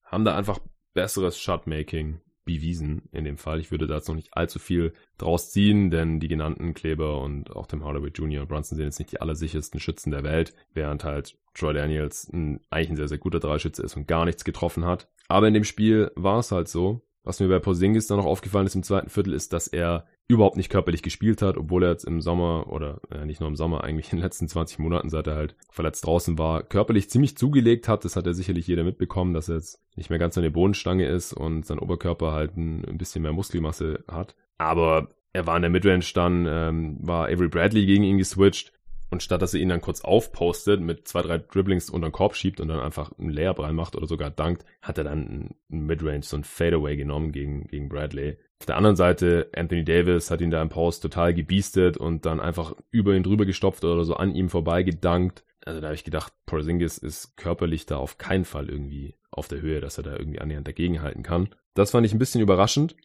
Haben 0.05 0.25
da 0.25 0.37
einfach 0.37 0.61
besseres 0.95 1.39
Shotmaking 1.39 2.21
bewiesen 2.49 3.03
in 3.13 3.25
dem 3.25 3.37
Fall. 3.37 3.61
Ich 3.61 3.71
würde 3.71 3.87
da 3.87 3.97
jetzt 3.97 4.09
noch 4.09 4.17
nicht 4.17 4.37
allzu 4.37 4.59
viel 4.59 4.93
draus 5.19 5.51
ziehen, 5.51 5.91
denn 5.91 6.19
die 6.19 6.29
genannten 6.29 6.75
Kleber 6.75 7.21
und 7.21 7.55
auch 7.55 7.67
Tim 7.67 7.85
Hardaway 7.85 8.11
Jr. 8.11 8.43
und 8.43 8.49
Brunson 8.49 8.77
sind 8.77 8.87
jetzt 8.87 8.99
nicht 8.99 9.13
die 9.13 9.21
allersichersten 9.21 9.79
Schützen 9.79 10.11
der 10.11 10.25
Welt, 10.25 10.55
während 10.73 11.05
halt 11.05 11.37
Troy 11.55 11.75
Daniels 11.75 12.29
ein, 12.33 12.61
eigentlich 12.71 12.91
ein 12.91 12.97
sehr, 12.97 13.09
sehr 13.09 13.19
guter 13.19 13.41
Dreischütze 13.41 13.83
ist 13.83 13.97
und 13.97 14.09
gar 14.09 14.25
nichts 14.25 14.45
getroffen 14.45 14.85
hat. 14.85 15.09
Aber 15.29 15.47
in 15.47 15.55
dem 15.55 15.65
Spiel 15.65 16.11
war 16.17 16.39
es 16.39 16.51
halt 16.51 16.69
so. 16.69 17.03
Was 17.23 17.41
mir 17.41 17.49
bei 17.49 17.59
Porzingis 17.59 18.07
dann 18.07 18.17
noch 18.17 18.25
aufgefallen 18.25 18.67
ist 18.67 18.75
im 18.75 18.83
zweiten 18.83 19.11
Viertel, 19.11 19.35
ist, 19.35 19.53
dass 19.53 19.69
er 19.69 20.07
überhaupt 20.29 20.59
nicht 20.59 20.69
körperlich 20.69 21.03
gespielt 21.03 21.41
hat, 21.41 21.57
obwohl 21.57 21.83
er 21.83 21.91
jetzt 21.91 22.05
im 22.05 22.21
Sommer 22.21 22.71
oder 22.71 23.01
äh, 23.11 23.25
nicht 23.25 23.41
nur 23.41 23.49
im 23.49 23.57
Sommer, 23.57 23.83
eigentlich 23.83 24.13
in 24.13 24.19
den 24.19 24.25
letzten 24.25 24.47
20 24.47 24.79
Monaten, 24.79 25.09
seit 25.09 25.27
er 25.27 25.35
halt 25.35 25.57
verletzt 25.71 26.07
draußen 26.07 26.39
war, 26.39 26.63
körperlich 26.63 27.09
ziemlich 27.09 27.37
zugelegt 27.39 27.89
hat. 27.89 28.05
Das 28.05 28.15
hat 28.15 28.27
ja 28.27 28.35
sicherlich 28.35 28.67
jeder 28.67 28.85
mitbekommen, 28.85 29.33
dass 29.33 29.49
er 29.49 29.57
jetzt 29.57 29.81
nicht 29.97 30.11
mehr 30.11 30.19
ganz 30.19 30.37
an 30.37 30.45
der 30.45 30.51
Bodenstange 30.51 31.07
ist 31.07 31.33
und 31.33 31.65
sein 31.65 31.79
Oberkörper 31.79 32.33
halt 32.33 32.57
ein, 32.59 32.85
ein 32.85 32.99
bisschen 32.99 33.23
mehr 33.23 33.33
Muskelmasse 33.33 34.05
hat. 34.07 34.37
Aber 34.59 35.09
er 35.33 35.47
war 35.47 35.57
in 35.57 35.63
der 35.63 35.71
Midrange 35.71 36.05
dann, 36.15 36.47
ähm, 36.47 36.99
war 37.01 37.29
Avery 37.29 37.49
Bradley 37.49 37.87
gegen 37.87 38.05
ihn 38.05 38.19
geswitcht 38.19 38.73
und 39.11 39.23
statt 39.23 39.41
dass 39.41 39.55
er 39.55 39.61
ihn 39.61 39.71
dann 39.71 39.81
kurz 39.81 40.03
aufpostet, 40.03 40.81
mit 40.81 41.09
zwei, 41.09 41.23
drei 41.23 41.39
Dribblings 41.39 41.89
unter 41.89 42.09
den 42.09 42.13
Korb 42.13 42.35
schiebt 42.35 42.61
und 42.61 42.69
dann 42.69 42.81
einfach 42.81 43.13
einen 43.19 43.31
Layup 43.31 43.61
reinmacht 43.61 43.97
oder 43.97 44.07
sogar 44.07 44.31
dankt, 44.31 44.67
hat 44.83 44.99
er 44.99 45.05
dann 45.05 45.55
einen 45.71 45.87
Midrange, 45.87 46.23
so 46.23 46.37
ein 46.37 46.45
Fadeaway 46.45 46.97
genommen 46.97 47.33
gegen, 47.33 47.67
gegen 47.69 47.89
Bradley. 47.89 48.37
Auf 48.61 48.67
der 48.67 48.77
anderen 48.77 48.97
Seite, 48.97 49.51
Anthony 49.55 49.85
Davis 49.85 50.31
hat 50.31 50.41
ihn 50.41 50.51
da 50.51 50.61
im 50.61 50.69
Post 50.69 51.03
total 51.03 51.33
gebiestet 51.33 51.97
und 51.97 52.27
dann 52.27 52.41
einfach 52.41 52.75
über 52.91 53.15
ihn 53.15 53.23
drüber 53.23 53.47
gestopft 53.47 53.85
oder 53.85 54.05
so 54.05 54.15
an 54.15 54.35
ihm 54.35 54.49
vorbei 54.49 54.83
gedankt. 54.83 55.45
Also 55.65 55.81
da 55.81 55.89
habe 55.89 55.95
ich 55.95 56.05
gedacht, 56.05 56.33
Porzingis 56.47 56.99
ist 56.99 57.37
körperlich 57.37 57.87
da 57.87 57.99
auf 57.99 58.19
keinen 58.19 58.45
Fall 58.45 58.69
irgendwie 58.69 59.15
auf 59.31 59.49
der 59.49 59.61
Höhe, 59.61 59.81
dass 59.81 59.99
er 59.99 60.05
da 60.05 60.17
irgendwie 60.17 60.41
annähernd 60.41 60.67
dagegenhalten 60.67 61.23
kann. 61.23 61.51
Das 61.75 61.93
fand 61.93 62.05
ich 62.07 62.13
ein 62.13 62.19
bisschen 62.19 62.41
überraschend. 62.41 62.97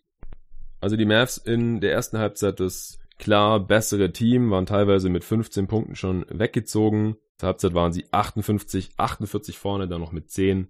Also 0.81 0.97
die 0.97 1.05
Mavs 1.05 1.37
in 1.37 1.81
der 1.81 1.91
ersten 1.91 2.17
Halbzeit 2.17 2.59
das 2.59 2.99
klar 3.19 3.59
bessere 3.59 4.11
Team, 4.11 4.49
waren 4.49 4.65
teilweise 4.65 5.09
mit 5.09 5.23
15 5.23 5.67
Punkten 5.67 5.95
schon 5.95 6.25
weggezogen. 6.29 7.15
Zur 7.37 7.47
Halbzeit 7.47 7.73
waren 7.73 7.93
sie 7.93 8.05
58, 8.11 8.91
48 8.97 9.57
vorne, 9.57 9.87
dann 9.87 10.01
noch 10.01 10.11
mit 10.11 10.31
10. 10.31 10.67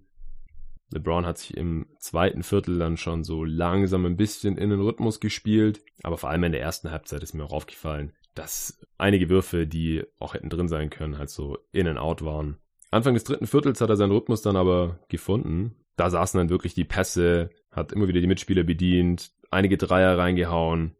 LeBron 0.94 1.26
hat 1.26 1.38
sich 1.38 1.56
im 1.56 1.86
zweiten 1.98 2.42
Viertel 2.42 2.78
dann 2.78 2.96
schon 2.96 3.24
so 3.24 3.44
langsam 3.44 4.06
ein 4.06 4.16
bisschen 4.16 4.56
in 4.56 4.70
den 4.70 4.80
Rhythmus 4.80 5.18
gespielt, 5.18 5.80
aber 6.02 6.16
vor 6.16 6.30
allem 6.30 6.44
in 6.44 6.52
der 6.52 6.60
ersten 6.60 6.90
Halbzeit 6.90 7.22
ist 7.22 7.34
mir 7.34 7.44
auch 7.44 7.52
aufgefallen, 7.52 8.12
dass 8.34 8.80
einige 8.96 9.28
Würfe, 9.28 9.66
die 9.66 10.04
auch 10.18 10.34
hätten 10.34 10.50
drin 10.50 10.68
sein 10.68 10.90
können, 10.90 11.18
halt 11.18 11.30
so 11.30 11.58
in 11.72 11.88
and 11.88 11.98
out 11.98 12.24
waren. 12.24 12.58
Anfang 12.92 13.14
des 13.14 13.24
dritten 13.24 13.48
Viertels 13.48 13.80
hat 13.80 13.90
er 13.90 13.96
seinen 13.96 14.12
Rhythmus 14.12 14.42
dann 14.42 14.56
aber 14.56 15.00
gefunden. 15.08 15.74
Da 15.96 16.10
saßen 16.10 16.38
dann 16.38 16.48
wirklich 16.48 16.74
die 16.74 16.84
Pässe, 16.84 17.50
hat 17.72 17.92
immer 17.92 18.06
wieder 18.06 18.20
die 18.20 18.28
Mitspieler 18.28 18.62
bedient, 18.62 19.32
einige 19.50 19.76
Dreier 19.76 20.16
reingehauen. 20.16 20.94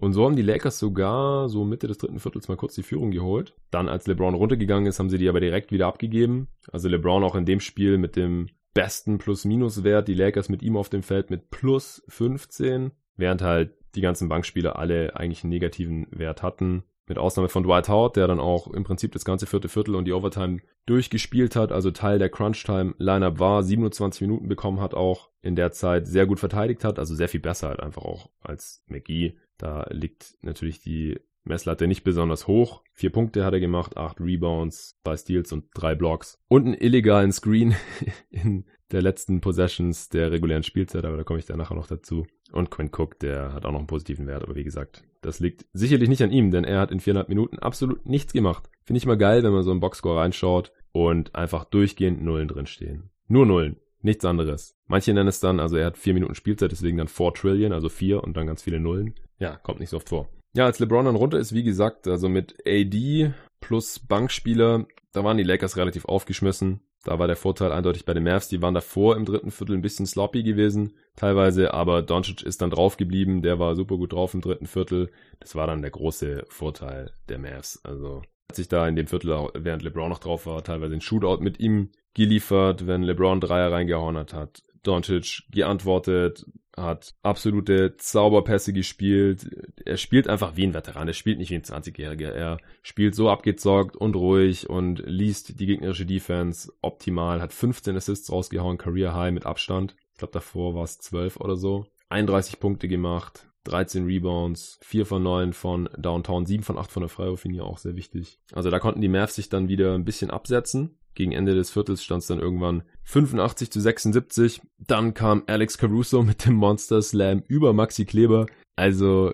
Und 0.00 0.12
so 0.12 0.24
haben 0.24 0.36
die 0.36 0.42
Lakers 0.42 0.80
sogar 0.80 1.48
so 1.48 1.64
Mitte 1.64 1.86
des 1.86 1.98
dritten 1.98 2.18
Viertels 2.18 2.48
mal 2.48 2.56
kurz 2.56 2.74
die 2.74 2.84
Führung 2.84 3.12
geholt. 3.12 3.54
Dann, 3.70 3.88
als 3.88 4.06
LeBron 4.06 4.34
runtergegangen 4.34 4.86
ist, 4.86 4.98
haben 4.98 5.10
sie 5.10 5.18
die 5.18 5.28
aber 5.28 5.40
direkt 5.40 5.70
wieder 5.72 5.88
abgegeben. 5.88 6.48
Also 6.70 6.88
LeBron 6.88 7.24
auch 7.24 7.34
in 7.34 7.46
dem 7.46 7.60
Spiel 7.60 7.98
mit 7.98 8.14
dem 8.14 8.48
besten 8.78 9.18
Plus-Minus-Wert, 9.18 10.06
die 10.06 10.14
Lakers 10.14 10.48
mit 10.48 10.62
ihm 10.62 10.76
auf 10.76 10.88
dem 10.88 11.02
Feld 11.02 11.30
mit 11.30 11.50
plus 11.50 12.00
15, 12.06 12.92
während 13.16 13.42
halt 13.42 13.72
die 13.96 14.00
ganzen 14.00 14.28
Bankspieler 14.28 14.78
alle 14.78 15.16
eigentlich 15.16 15.42
einen 15.42 15.50
negativen 15.50 16.06
Wert 16.12 16.44
hatten. 16.44 16.84
Mit 17.08 17.18
Ausnahme 17.18 17.48
von 17.48 17.64
Dwight 17.64 17.88
Howard, 17.88 18.14
der 18.14 18.28
dann 18.28 18.38
auch 18.38 18.68
im 18.68 18.84
Prinzip 18.84 19.10
das 19.10 19.24
ganze 19.24 19.46
vierte 19.46 19.68
Viertel 19.68 19.96
und 19.96 20.04
die 20.04 20.12
Overtime 20.12 20.60
durchgespielt 20.86 21.56
hat, 21.56 21.72
also 21.72 21.90
Teil 21.90 22.20
der 22.20 22.28
Crunch-Time-Lineup 22.28 23.40
war, 23.40 23.64
27 23.64 24.20
Minuten 24.20 24.46
bekommen 24.46 24.78
hat 24.78 24.94
auch 24.94 25.30
in 25.42 25.56
der 25.56 25.72
Zeit, 25.72 26.06
sehr 26.06 26.26
gut 26.26 26.38
verteidigt 26.38 26.84
hat, 26.84 27.00
also 27.00 27.16
sehr 27.16 27.28
viel 27.28 27.40
besser 27.40 27.70
halt 27.70 27.80
einfach 27.80 28.04
auch 28.04 28.30
als 28.38 28.84
McGee. 28.86 29.34
Da 29.56 29.88
liegt 29.90 30.36
natürlich 30.42 30.78
die 30.78 31.18
Messlatte 31.48 31.86
nicht 31.86 32.04
besonders 32.04 32.46
hoch. 32.46 32.82
Vier 32.92 33.10
Punkte 33.10 33.44
hat 33.44 33.52
er 33.52 33.60
gemacht, 33.60 33.96
acht 33.96 34.20
Rebounds, 34.20 34.98
zwei 35.04 35.16
Steals 35.16 35.52
und 35.52 35.66
drei 35.74 35.94
Blocks. 35.94 36.38
Und 36.48 36.66
einen 36.66 36.74
illegalen 36.74 37.32
Screen 37.32 37.74
in 38.30 38.64
der 38.92 39.02
letzten 39.02 39.40
Possessions 39.40 40.08
der 40.08 40.30
regulären 40.30 40.62
Spielzeit, 40.62 41.04
aber 41.04 41.16
da 41.16 41.24
komme 41.24 41.38
ich 41.38 41.46
dann 41.46 41.58
nachher 41.58 41.74
noch 41.74 41.86
dazu. 41.86 42.26
Und 42.52 42.70
Quinn 42.70 42.90
Cook, 42.96 43.18
der 43.18 43.52
hat 43.52 43.66
auch 43.66 43.72
noch 43.72 43.78
einen 43.78 43.86
positiven 43.86 44.26
Wert, 44.26 44.42
aber 44.42 44.54
wie 44.54 44.64
gesagt, 44.64 45.02
das 45.20 45.40
liegt 45.40 45.66
sicherlich 45.72 46.08
nicht 46.08 46.22
an 46.22 46.30
ihm, 46.30 46.50
denn 46.50 46.64
er 46.64 46.80
hat 46.80 46.90
in 46.90 47.00
viereinhalb 47.00 47.28
Minuten 47.28 47.58
absolut 47.58 48.06
nichts 48.06 48.32
gemacht. 48.32 48.70
Finde 48.84 48.98
ich 48.98 49.06
mal 49.06 49.18
geil, 49.18 49.42
wenn 49.42 49.52
man 49.52 49.62
so 49.62 49.70
einen 49.70 49.80
Boxscore 49.80 50.20
reinschaut 50.20 50.72
und 50.92 51.34
einfach 51.34 51.64
durchgehend 51.64 52.22
Nullen 52.22 52.48
drinstehen. 52.48 53.10
Nur 53.26 53.44
Nullen. 53.44 53.76
Nichts 54.00 54.24
anderes. 54.24 54.76
Manche 54.86 55.12
nennen 55.12 55.28
es 55.28 55.40
dann, 55.40 55.58
also 55.58 55.76
er 55.76 55.86
hat 55.86 55.98
vier 55.98 56.14
Minuten 56.14 56.36
Spielzeit, 56.36 56.70
deswegen 56.70 56.98
dann 56.98 57.08
4 57.08 57.32
Trillion, 57.34 57.72
also 57.72 57.88
vier 57.88 58.22
und 58.22 58.36
dann 58.36 58.46
ganz 58.46 58.62
viele 58.62 58.78
Nullen. 58.78 59.14
Ja, 59.38 59.56
kommt 59.56 59.80
nicht 59.80 59.90
so 59.90 59.96
oft 59.96 60.08
vor. 60.08 60.28
Ja, 60.54 60.66
als 60.66 60.78
LeBron 60.78 61.04
dann 61.04 61.16
runter 61.16 61.38
ist, 61.38 61.54
wie 61.54 61.62
gesagt, 61.62 62.08
also 62.08 62.28
mit 62.28 62.56
AD 62.66 63.32
plus 63.60 63.98
Bankspieler, 63.98 64.86
da 65.12 65.24
waren 65.24 65.36
die 65.36 65.44
Lakers 65.44 65.76
relativ 65.76 66.04
aufgeschmissen. 66.04 66.80
Da 67.04 67.18
war 67.18 67.26
der 67.26 67.36
Vorteil 67.36 67.72
eindeutig 67.72 68.04
bei 68.04 68.12
den 68.12 68.24
Mavs. 68.24 68.48
Die 68.48 68.60
waren 68.60 68.74
davor 68.74 69.16
im 69.16 69.24
dritten 69.24 69.50
Viertel 69.50 69.76
ein 69.76 69.82
bisschen 69.82 70.06
sloppy 70.06 70.42
gewesen, 70.42 70.94
teilweise, 71.16 71.72
aber 71.72 72.02
Doncic 72.02 72.42
ist 72.42 72.60
dann 72.60 72.70
drauf 72.70 72.96
geblieben. 72.96 73.40
Der 73.40 73.58
war 73.58 73.76
super 73.76 73.96
gut 73.96 74.12
drauf 74.12 74.34
im 74.34 74.40
dritten 74.40 74.66
Viertel. 74.66 75.10
Das 75.40 75.54
war 75.54 75.66
dann 75.66 75.80
der 75.80 75.90
große 75.90 76.44
Vorteil 76.48 77.12
der 77.28 77.38
Mavs. 77.38 77.80
Also 77.84 78.22
hat 78.48 78.56
sich 78.56 78.68
da 78.68 78.86
in 78.88 78.96
dem 78.96 79.06
Viertel, 79.06 79.48
während 79.54 79.82
LeBron 79.82 80.08
noch 80.08 80.18
drauf 80.18 80.46
war, 80.46 80.62
teilweise 80.64 80.94
ein 80.94 81.00
Shootout 81.00 81.42
mit 81.42 81.60
ihm 81.60 81.90
geliefert, 82.14 82.86
wenn 82.86 83.02
LeBron 83.02 83.40
Dreier 83.40 83.70
reingehauen 83.70 84.16
hat, 84.16 84.34
hat 84.34 84.62
Doncic 84.82 85.44
geantwortet, 85.50 86.46
hat 86.80 87.14
absolute 87.22 87.96
Zauberpässe 87.96 88.72
gespielt. 88.72 89.48
Er 89.84 89.96
spielt 89.96 90.28
einfach 90.28 90.56
wie 90.56 90.64
ein 90.66 90.74
Veteran. 90.74 91.08
Er 91.08 91.14
spielt 91.14 91.38
nicht 91.38 91.50
wie 91.50 91.56
ein 91.56 91.62
20-Jähriger. 91.62 92.30
Er 92.30 92.58
spielt 92.82 93.14
so 93.14 93.30
abgezockt 93.30 93.96
und 93.96 94.16
ruhig 94.16 94.68
und 94.68 95.02
liest 95.06 95.60
die 95.60 95.66
gegnerische 95.66 96.06
Defense 96.06 96.72
optimal. 96.82 97.40
Hat 97.40 97.52
15 97.52 97.96
Assists 97.96 98.30
rausgehauen, 98.30 98.78
Career 98.78 99.14
High 99.14 99.32
mit 99.32 99.46
Abstand. 99.46 99.96
Ich 100.12 100.18
glaube, 100.18 100.32
davor 100.32 100.74
war 100.74 100.84
es 100.84 100.98
12 100.98 101.36
oder 101.36 101.56
so. 101.56 101.86
31 102.08 102.58
Punkte 102.60 102.88
gemacht. 102.88 103.48
13 103.64 104.06
Rebounds, 104.06 104.78
4 104.82 105.04
von 105.04 105.22
9 105.22 105.52
von 105.52 105.88
Downtown, 105.98 106.46
7 106.46 106.62
von 106.62 106.78
8 106.78 106.90
von 106.90 107.02
der 107.02 107.10
Freiwurflinie, 107.10 107.62
auch 107.62 107.78
sehr 107.78 107.96
wichtig. 107.96 108.40
Also 108.52 108.70
da 108.70 108.78
konnten 108.78 109.00
die 109.00 109.08
Mavs 109.08 109.34
sich 109.34 109.48
dann 109.48 109.68
wieder 109.68 109.94
ein 109.94 110.04
bisschen 110.04 110.30
absetzen. 110.30 110.98
Gegen 111.18 111.32
Ende 111.32 111.56
des 111.56 111.72
Viertels 111.72 112.04
stand 112.04 112.22
es 112.22 112.28
dann 112.28 112.38
irgendwann 112.38 112.84
85 113.02 113.72
zu 113.72 113.80
76. 113.80 114.60
Dann 114.78 115.14
kam 115.14 115.42
Alex 115.48 115.76
Caruso 115.76 116.22
mit 116.22 116.46
dem 116.46 116.54
Monster 116.54 117.02
Slam 117.02 117.42
über 117.48 117.72
Maxi 117.72 118.04
Kleber. 118.04 118.46
Also 118.76 119.32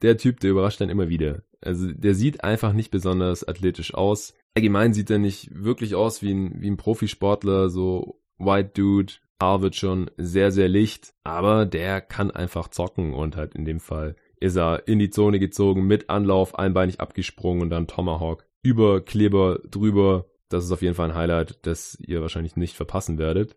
der 0.00 0.16
Typ, 0.16 0.38
der 0.38 0.52
überrascht 0.52 0.80
dann 0.80 0.90
immer 0.90 1.08
wieder. 1.08 1.42
Also 1.60 1.90
der 1.90 2.14
sieht 2.14 2.44
einfach 2.44 2.72
nicht 2.72 2.92
besonders 2.92 3.48
athletisch 3.48 3.94
aus. 3.94 4.32
Allgemein 4.54 4.92
sieht 4.92 5.10
er 5.10 5.18
nicht 5.18 5.50
wirklich 5.52 5.96
aus 5.96 6.22
wie 6.22 6.30
ein, 6.32 6.62
wie 6.62 6.70
ein 6.70 6.76
Profisportler, 6.76 7.68
so 7.68 8.22
White 8.38 8.70
Dude. 8.80 9.14
Haar 9.42 9.60
wird 9.60 9.74
schon 9.74 10.12
sehr, 10.18 10.52
sehr 10.52 10.68
licht, 10.68 11.14
aber 11.24 11.66
der 11.66 12.00
kann 12.00 12.30
einfach 12.30 12.68
zocken 12.68 13.12
und 13.12 13.34
halt 13.34 13.56
in 13.56 13.64
dem 13.64 13.80
Fall 13.80 14.14
ist 14.38 14.56
er 14.56 14.86
in 14.86 15.00
die 15.00 15.10
Zone 15.10 15.40
gezogen, 15.40 15.84
mit 15.84 16.10
Anlauf, 16.10 16.56
einbeinig 16.56 17.00
abgesprungen 17.00 17.62
und 17.62 17.70
dann 17.70 17.88
Tomahawk 17.88 18.46
über 18.62 19.00
Kleber 19.00 19.58
drüber 19.68 20.26
das 20.48 20.64
ist 20.64 20.72
auf 20.72 20.82
jeden 20.82 20.94
Fall 20.94 21.10
ein 21.10 21.16
Highlight, 21.16 21.58
das 21.66 21.96
ihr 22.00 22.22
wahrscheinlich 22.22 22.56
nicht 22.56 22.76
verpassen 22.76 23.18
werdet. 23.18 23.56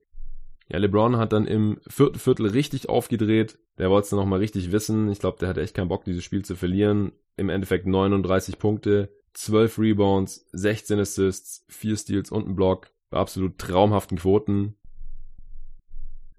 Ja, 0.68 0.78
LeBron 0.78 1.18
hat 1.18 1.34
dann 1.34 1.48
im 1.48 1.80
vierten 1.88 2.20
Viertel 2.20 2.48
richtig 2.48 2.90
aufgedreht. 2.90 3.60
Der 3.78 3.90
wollte 3.90 4.06
es 4.06 4.10
dann 4.10 4.20
nochmal 4.20 4.40
richtig 4.40 4.72
wissen. 4.72 5.10
Ich 5.10 5.20
glaube, 5.20 5.38
der 5.40 5.50
hatte 5.50 5.62
echt 5.62 5.76
keinen 5.76 5.90
Bock, 5.90 6.06
dieses 6.06 6.24
Spiel 6.24 6.46
zu 6.46 6.56
verlieren. 6.56 7.12
Im 7.36 7.50
Endeffekt 7.50 7.88
39 7.88 8.58
Punkte, 8.58 9.10
12 9.34 9.80
Rebounds, 9.80 10.48
16 10.52 11.00
Assists, 11.00 11.66
4 11.70 11.98
Steals 11.98 12.32
und 12.32 12.48
ein 12.48 12.56
Block. 12.56 12.92
Bei 13.10 13.18
absolut 13.18 13.58
traumhaften 13.58 14.18
Quoten. 14.20 14.76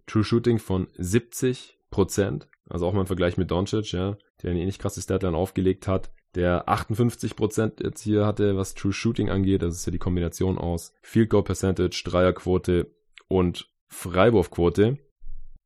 True 0.07 0.25
Shooting 0.25 0.59
von 0.59 0.87
70% 0.99 2.47
Also 2.69 2.87
auch 2.87 2.93
mal 2.95 3.01
im 3.03 3.07
Vergleich 3.07 3.37
mit 3.37 3.51
Doncic, 3.51 3.93
ja, 3.93 4.17
der 4.43 4.51
eine 4.51 4.61
ähnlich 4.61 4.79
krasse 4.79 5.03
Statline 5.03 5.37
aufgelegt 5.37 5.87
hat 5.87 6.11
der 6.35 6.69
58% 6.69 7.85
jetzt 7.85 8.01
hier 8.01 8.27
hatte, 8.27 8.57
was 8.57 8.75
True 8.75 8.93
Shooting 8.93 9.29
angeht. 9.29 9.63
Das 9.63 9.75
ist 9.75 9.87
ja 9.87 9.93
die 9.93 9.99
Kombination 9.99 10.59
aus 10.59 10.95
Field 11.03 11.31
Goal 11.31 11.45
Percentage, 11.45 12.03
Dreierquote 12.05 12.91
und 13.29 13.69
Freiwurfquote. 13.89 14.99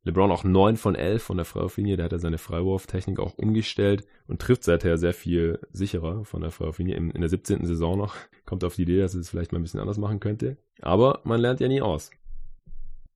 LeBron 0.03 0.31
auch 0.31 0.43
9 0.43 0.77
von 0.77 0.95
11 0.95 1.21
von 1.21 1.37
der 1.37 1.45
Freiwurflinie. 1.45 1.97
Der 1.97 2.05
hat 2.05 2.11
ja 2.13 2.19
seine 2.19 2.37
Freiwurftechnik 2.37 3.19
auch 3.19 3.37
umgestellt 3.37 4.07
und 4.27 4.41
trifft 4.41 4.63
seither 4.63 4.97
sehr 4.97 5.13
viel 5.13 5.59
sicherer 5.71 6.23
von 6.23 6.41
der 6.41 6.51
Freiwurflinie. 6.51 6.95
In, 6.95 7.11
in 7.11 7.21
der 7.21 7.29
17. 7.29 7.65
Saison 7.65 7.97
noch 7.97 8.15
kommt 8.45 8.63
auf 8.63 8.75
die 8.75 8.83
Idee, 8.83 8.99
dass 8.99 9.13
er 9.13 9.21
es 9.21 9.29
vielleicht 9.29 9.51
mal 9.51 9.59
ein 9.59 9.63
bisschen 9.63 9.79
anders 9.79 9.97
machen 9.97 10.19
könnte. 10.19 10.57
Aber 10.81 11.21
man 11.23 11.41
lernt 11.41 11.59
ja 11.59 11.67
nie 11.67 11.81
aus. 11.81 12.11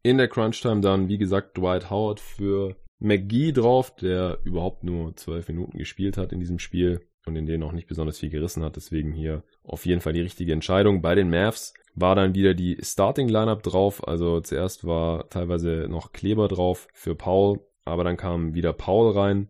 In 0.04 0.18
der 0.18 0.28
Crunch 0.28 0.62
Time 0.62 0.82
dann, 0.82 1.10
wie 1.10 1.18
gesagt, 1.18 1.58
Dwight 1.58 1.90
Howard 1.90 2.20
für 2.20 2.76
McGee 3.00 3.52
drauf, 3.52 3.96
der 3.96 4.40
überhaupt 4.44 4.84
nur 4.84 5.16
12 5.16 5.50
Minuten 5.50 5.78
gespielt 5.78 6.18
hat 6.18 6.34
in 6.34 6.40
diesem 6.40 6.60
Spiel 6.60 7.02
und 7.26 7.36
in 7.36 7.46
denen 7.46 7.64
auch 7.64 7.72
nicht 7.72 7.88
besonders 7.88 8.20
viel 8.20 8.30
gerissen 8.30 8.64
hat. 8.64 8.76
Deswegen 8.76 9.12
hier 9.12 9.44
auf 9.64 9.86
jeden 9.86 10.02
Fall 10.02 10.14
die 10.14 10.22
richtige 10.22 10.54
Entscheidung. 10.54 11.02
Bei 11.02 11.16
den 11.16 11.30
Mavs 11.30 11.74
war 11.96 12.16
dann 12.16 12.36
wieder 12.36 12.54
die 12.54 12.78
Starting 12.82 13.28
Lineup 13.28 13.64
drauf. 13.64 14.08
Also 14.08 14.42
zuerst 14.42 14.86
war 14.86 15.30
teilweise 15.30 15.88
noch 15.90 16.12
Kleber 16.12 16.48
drauf 16.48 16.88
für 16.94 17.16
Paul, 17.16 17.60
aber 17.86 18.04
dann 18.04 18.18
kam 18.18 18.54
wieder 18.54 18.74
Paul 18.74 19.12
rein. 19.12 19.50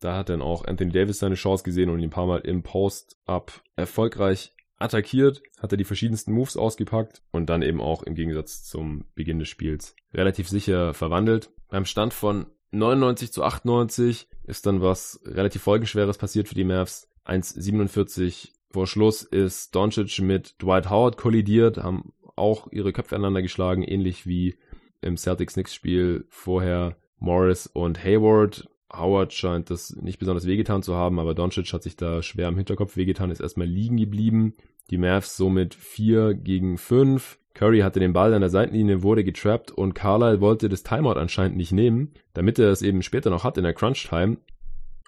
Da 0.00 0.16
hat 0.16 0.28
dann 0.28 0.42
auch 0.42 0.64
Anthony 0.64 0.90
Davis 0.90 1.18
seine 1.18 1.36
Chance 1.36 1.62
gesehen 1.62 1.88
und 1.88 2.00
ihn 2.00 2.06
ein 2.06 2.10
paar 2.10 2.26
Mal 2.26 2.40
im 2.40 2.62
Post-Up 2.62 3.62
erfolgreich 3.76 4.52
attackiert, 4.78 5.42
hat 5.60 5.72
er 5.72 5.78
die 5.78 5.84
verschiedensten 5.84 6.32
Moves 6.32 6.56
ausgepackt 6.56 7.22
und 7.30 7.48
dann 7.48 7.62
eben 7.62 7.80
auch 7.80 8.02
im 8.02 8.14
Gegensatz 8.14 8.64
zum 8.64 9.04
Beginn 9.14 9.38
des 9.38 9.48
Spiels 9.48 9.94
relativ 10.12 10.48
sicher 10.48 10.92
verwandelt. 10.92 11.50
Beim 11.68 11.84
Stand 11.84 12.12
von 12.12 12.46
99 12.72 13.32
zu 13.32 13.44
98 13.44 14.28
ist 14.44 14.66
dann 14.66 14.80
was 14.80 15.20
relativ 15.24 15.62
Folgenschweres 15.62 16.18
passiert 16.18 16.48
für 16.48 16.54
die 16.54 16.64
Mavs. 16.64 17.08
1,47 17.26 18.50
vor 18.70 18.86
Schluss 18.86 19.22
ist 19.22 19.74
Doncic 19.74 20.20
mit 20.20 20.60
Dwight 20.60 20.90
Howard 20.90 21.16
kollidiert, 21.16 21.78
haben 21.78 22.12
auch 22.34 22.72
ihre 22.72 22.92
Köpfe 22.92 23.14
aneinander 23.14 23.42
geschlagen, 23.42 23.82
ähnlich 23.82 24.26
wie 24.26 24.56
im 25.02 25.16
Celtics-Knicks-Spiel 25.16 26.24
vorher 26.28 26.96
Morris 27.18 27.66
und 27.66 28.02
Hayward. 28.02 28.68
Howard 28.92 29.32
scheint 29.32 29.70
das 29.70 29.94
nicht 29.96 30.18
besonders 30.18 30.46
wehgetan 30.46 30.82
zu 30.82 30.94
haben, 30.94 31.18
aber 31.18 31.34
Doncic 31.34 31.72
hat 31.72 31.82
sich 31.82 31.96
da 31.96 32.22
schwer 32.22 32.48
am 32.48 32.56
Hinterkopf 32.56 32.96
wehgetan, 32.96 33.30
ist 33.30 33.40
erstmal 33.40 33.66
liegen 33.66 33.98
geblieben. 33.98 34.54
Die 34.90 34.98
Mavs 34.98 35.36
somit 35.36 35.74
4 35.74 36.34
gegen 36.34 36.78
5. 36.78 37.38
Curry 37.54 37.80
hatte 37.80 38.00
den 38.00 38.12
Ball 38.12 38.32
an 38.34 38.40
der 38.40 38.50
Seitenlinie, 38.50 39.02
wurde 39.02 39.24
getrappt 39.24 39.70
und 39.70 39.94
Carlisle 39.94 40.40
wollte 40.40 40.68
das 40.68 40.82
Timeout 40.82 41.18
anscheinend 41.18 41.56
nicht 41.56 41.72
nehmen, 41.72 42.12
damit 42.34 42.58
er 42.58 42.70
es 42.70 42.82
eben 42.82 43.02
später 43.02 43.30
noch 43.30 43.44
hat 43.44 43.58
in 43.58 43.64
der 43.64 43.74
Crunch 43.74 44.08
Time. 44.08 44.38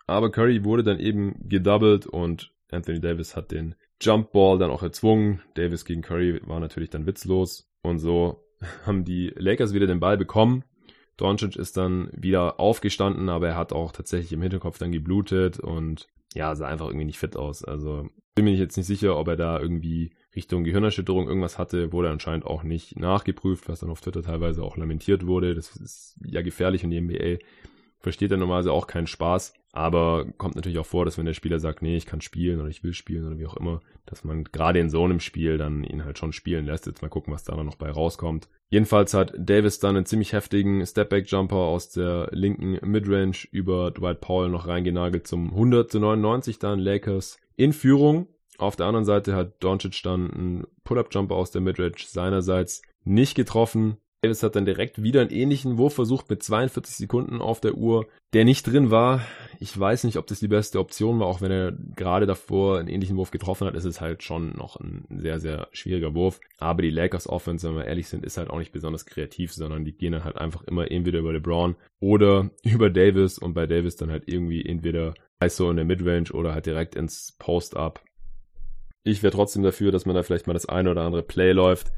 Aber 0.07 0.31
Curry 0.31 0.65
wurde 0.65 0.83
dann 0.83 0.99
eben 0.99 1.35
gedoubled 1.49 2.07
und 2.07 2.53
Anthony 2.71 3.01
Davis 3.01 3.37
hat 3.37 3.51
den 3.51 3.75
Jump 4.01 4.33
Ball 4.33 4.59
dann 4.59 4.71
auch 4.71 4.83
erzwungen. 4.83 5.41
Davis 5.55 5.85
gegen 5.85 6.03
Curry 6.03 6.41
war 6.45 6.61
natürlich 6.61 6.91
dann 6.91 7.07
witzlos. 7.07 7.71
Und 7.83 7.99
so 7.99 8.45
haben 8.87 9.05
die 9.05 9.33
Lakers 9.37 9.73
wieder 9.73 9.87
den 9.87 10.01
Ball 10.01 10.17
bekommen. 10.19 10.65
Doncic 11.17 11.57
ist 11.57 11.77
dann 11.77 12.11
wieder 12.13 12.59
aufgestanden, 12.59 13.29
aber 13.29 13.49
er 13.49 13.57
hat 13.57 13.73
auch 13.73 13.93
tatsächlich 13.93 14.33
im 14.33 14.43
Hinterkopf 14.43 14.79
dann 14.79 14.91
geblutet 14.91 15.61
und 15.61 16.09
ja, 16.35 16.57
sah 16.57 16.67
einfach 16.67 16.87
irgendwie 16.87 17.05
nicht 17.05 17.21
fit 17.21 17.37
aus. 17.37 17.65
Also 17.65 18.09
bin 18.35 18.47
mir 18.47 18.55
jetzt 18.55 18.77
nicht 18.77 18.87
sicher, 18.87 19.17
ob 19.17 19.29
er 19.29 19.37
da 19.37 19.61
irgendwie 19.61 20.13
Richtung 20.37 20.65
Gehirnerschütterung 20.65 21.29
irgendwas 21.29 21.59
hatte, 21.59 21.93
wurde 21.93 22.11
anscheinend 22.11 22.45
auch 22.45 22.63
nicht 22.63 22.99
nachgeprüft, 22.99 23.69
was 23.69 23.81
dann 23.81 23.91
auf 23.91 24.01
Twitter 24.01 24.23
teilweise 24.23 24.63
auch 24.63 24.77
lamentiert 24.77 25.27
wurde. 25.27 25.55
Das 25.55 25.77
ist 25.77 26.17
ja 26.25 26.43
gefährlich 26.43 26.85
und 26.85 26.91
die 26.91 27.01
NBA 27.01 27.39
versteht 28.01 28.31
er 28.31 28.37
normalerweise 28.37 28.73
auch 28.73 28.87
keinen 28.87 29.07
Spaß. 29.07 29.55
Aber 29.73 30.27
kommt 30.39 30.55
natürlich 30.55 30.79
auch 30.79 30.87
vor, 30.87 31.05
dass 31.05 31.19
wenn 31.19 31.27
der 31.27 31.35
Spieler 31.35 31.59
sagt, 31.59 31.83
nee, 31.83 31.97
ich 31.97 32.07
kann 32.07 32.21
spielen 32.21 32.61
oder 32.61 32.69
ich 32.69 32.85
will 32.85 32.95
spielen 32.95 33.27
oder 33.27 33.39
wie 33.39 33.47
auch 33.47 33.57
immer, 33.57 33.81
dass 34.07 34.23
man 34.23 34.45
gerade 34.45 34.79
in 34.79 34.89
so 34.89 35.03
einem 35.03 35.19
Spiel 35.19 35.59
dann 35.59 35.83
ihn 35.83 36.05
halt 36.05 36.17
schon 36.17 36.33
spielen 36.33 36.67
lässt. 36.67 36.87
Jetzt 36.87 37.03
mal 37.03 37.09
gucken, 37.09 37.35
was 37.35 37.43
da 37.43 37.61
noch 37.61 37.75
bei 37.75 37.91
rauskommt. 37.91 38.49
Jedenfalls 38.69 39.15
hat 39.15 39.33
Davis 39.37 39.81
dann 39.81 39.97
einen 39.97 40.07
ziemlich 40.07 40.33
heftigen 40.33 40.87
Stepback-Jumper 40.87 41.57
aus 41.57 41.91
der 41.91 42.29
linken 42.31 42.79
Midrange 42.89 43.49
über 43.51 43.91
Dwight 43.91 44.21
Powell 44.21 44.51
noch 44.51 44.69
reingenagelt 44.69 45.27
zum 45.27 45.51
100 45.51 45.91
zu 45.91 45.99
99 45.99 46.61
dann 46.61 46.79
Lakers 46.79 47.39
in 47.57 47.73
Führung. 47.73 48.29
Auf 48.59 48.77
der 48.77 48.87
anderen 48.87 49.05
Seite 49.05 49.35
hat 49.35 49.63
Doncic 49.63 50.03
dann 50.03 50.31
einen 50.31 50.67
Pull-Up-Jumper 50.85 51.35
aus 51.35 51.51
der 51.51 51.61
Midrange 51.61 51.95
seinerseits 52.07 52.83
nicht 53.05 53.35
getroffen. 53.35 53.99
Davis 54.25 54.43
hat 54.43 54.57
dann 54.57 54.65
direkt 54.65 55.03
wieder 55.03 55.21
einen 55.21 55.31
ähnlichen 55.31 55.77
Wurf 55.77 55.95
versucht 55.95 56.31
mit 56.31 56.43
42 56.43 56.97
Sekunden 56.97 57.43
auf 57.43 57.61
der 57.61 57.75
Uhr, 57.75 58.07
der 58.33 58.47
nicht 58.47 58.67
drin 58.67 58.91
war. 58.91 59.21
Ich 59.61 59.79
weiß 59.79 60.05
nicht, 60.05 60.17
ob 60.17 60.27
das 60.27 60.41
die 60.41 60.49
beste 60.49 60.79
Option 60.79 61.21
war, 61.21 61.27
auch 61.27 61.43
wenn 61.43 61.51
er 61.51 61.73
gerade 61.95 62.25
davor 62.25 62.79
einen 62.79 62.89
ähnlichen 62.89 63.19
Wurf 63.19 63.31
getroffen 63.31 63.67
hat, 63.67 63.75
ist 63.75 63.85
es 63.85 64.01
halt 64.01 64.23
schon 64.23 64.57
noch 64.57 64.77
ein 64.77 65.05
sehr, 65.11 65.41
sehr 65.41 65.69
schwieriger 65.73 66.15
Wurf. 66.15 66.41
Aber 66.57 66.81
die 66.81 66.91
Lakers 66.91 67.29
Offense, 67.29 67.69
wenn 67.69 67.77
wir 67.77 67.85
ehrlich 67.85 68.09
sind, 68.09 68.25
ist 68.25 68.39
halt 68.39 68.49
auch 68.49 68.59
nicht 68.59 68.73
besonders 68.73 69.05
kreativ, 69.05 69.53
sondern 69.53 69.85
die 69.85 69.93
gehen 69.93 70.13
dann 70.13 70.25
halt 70.25 70.37
einfach 70.37 70.63
immer 70.63 70.91
entweder 70.91 71.19
über 71.19 71.35
LeBron 71.35 71.77
oder 72.01 72.51
über 72.65 72.89
Davis 72.89 73.39
und 73.39 73.53
bei 73.53 73.67
Davis 73.67 73.97
dann 73.97 74.11
halt 74.11 74.25
irgendwie 74.27 74.65
entweder 74.65 75.13
so 75.49 75.69
in 75.69 75.77
der 75.77 75.85
Midrange 75.85 76.33
oder 76.33 76.55
halt 76.55 76.65
direkt 76.65 76.95
ins 76.95 77.37
Post-Up. 77.39 78.03
Ich 79.05 79.23
wäre 79.23 79.33
trotzdem 79.33 79.63
dafür, 79.63 79.93
dass 79.93 80.07
man 80.07 80.17
da 80.17 80.23
vielleicht 80.23 80.47
mal 80.47 80.55
das 80.55 80.67
eine 80.67 80.91
oder 80.91 81.03
andere 81.03 81.23
Play 81.23 81.53
läuft 81.53 81.93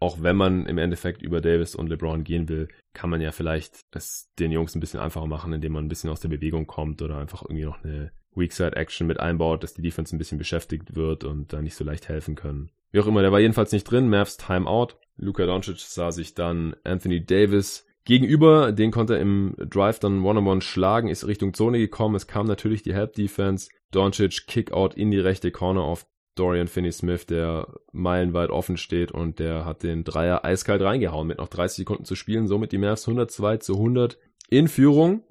auch 0.00 0.22
wenn 0.22 0.36
man 0.36 0.66
im 0.66 0.78
Endeffekt 0.78 1.22
über 1.22 1.40
Davis 1.40 1.74
und 1.74 1.88
LeBron 1.88 2.22
gehen 2.24 2.48
will, 2.48 2.68
kann 2.92 3.10
man 3.10 3.20
ja 3.20 3.32
vielleicht 3.32 3.84
es 3.94 4.30
den 4.38 4.52
Jungs 4.52 4.74
ein 4.74 4.80
bisschen 4.80 5.00
einfacher 5.00 5.26
machen, 5.26 5.52
indem 5.52 5.72
man 5.72 5.84
ein 5.84 5.88
bisschen 5.88 6.10
aus 6.10 6.20
der 6.20 6.28
Bewegung 6.28 6.66
kommt 6.66 7.02
oder 7.02 7.18
einfach 7.18 7.42
irgendwie 7.42 7.64
noch 7.64 7.82
eine 7.82 8.12
Weakside 8.34 8.76
Action 8.76 9.06
mit 9.06 9.18
einbaut, 9.18 9.64
dass 9.64 9.74
die 9.74 9.82
Defense 9.82 10.14
ein 10.14 10.18
bisschen 10.18 10.38
beschäftigt 10.38 10.94
wird 10.94 11.24
und 11.24 11.52
da 11.52 11.60
nicht 11.60 11.74
so 11.74 11.84
leicht 11.84 12.08
helfen 12.08 12.36
können. 12.36 12.70
Wie 12.92 13.00
auch 13.00 13.06
immer, 13.06 13.22
der 13.22 13.32
war 13.32 13.40
jedenfalls 13.40 13.72
nicht 13.72 13.84
drin. 13.84 14.08
Mavs 14.08 14.36
Timeout. 14.36 14.94
Luka 15.16 15.44
Doncic 15.46 15.80
sah 15.80 16.12
sich 16.12 16.34
dann 16.34 16.76
Anthony 16.84 17.24
Davis 17.24 17.84
gegenüber. 18.04 18.70
Den 18.70 18.92
konnte 18.92 19.16
er 19.16 19.20
im 19.20 19.56
Drive 19.58 19.98
dann 19.98 20.24
One-on-One 20.24 20.60
schlagen, 20.60 21.08
ist 21.08 21.26
Richtung 21.26 21.52
Zone 21.54 21.78
gekommen. 21.78 22.14
Es 22.14 22.28
kam 22.28 22.46
natürlich 22.46 22.82
die 22.82 22.94
Help 22.94 23.14
Defense. 23.14 23.68
Doncic 23.90 24.46
Kickout 24.46 24.94
in 24.94 25.10
die 25.10 25.18
rechte 25.18 25.50
Corner 25.50 25.82
auf 25.82 26.06
Dorian 26.38 26.68
Finney-Smith, 26.68 27.26
der 27.26 27.68
meilenweit 27.92 28.50
offen 28.50 28.76
steht 28.76 29.12
und 29.12 29.38
der 29.38 29.64
hat 29.64 29.82
den 29.82 30.04
Dreier 30.04 30.44
eiskalt 30.44 30.82
reingehauen 30.82 31.26
mit 31.26 31.38
noch 31.38 31.48
30 31.48 31.78
Sekunden 31.78 32.04
zu 32.04 32.14
spielen. 32.14 32.46
Somit 32.46 32.72
die 32.72 32.78
Mavs 32.78 33.08
102 33.08 33.58
zu 33.58 33.74
100 33.74 34.18
in 34.48 34.68
Führung. 34.68 35.22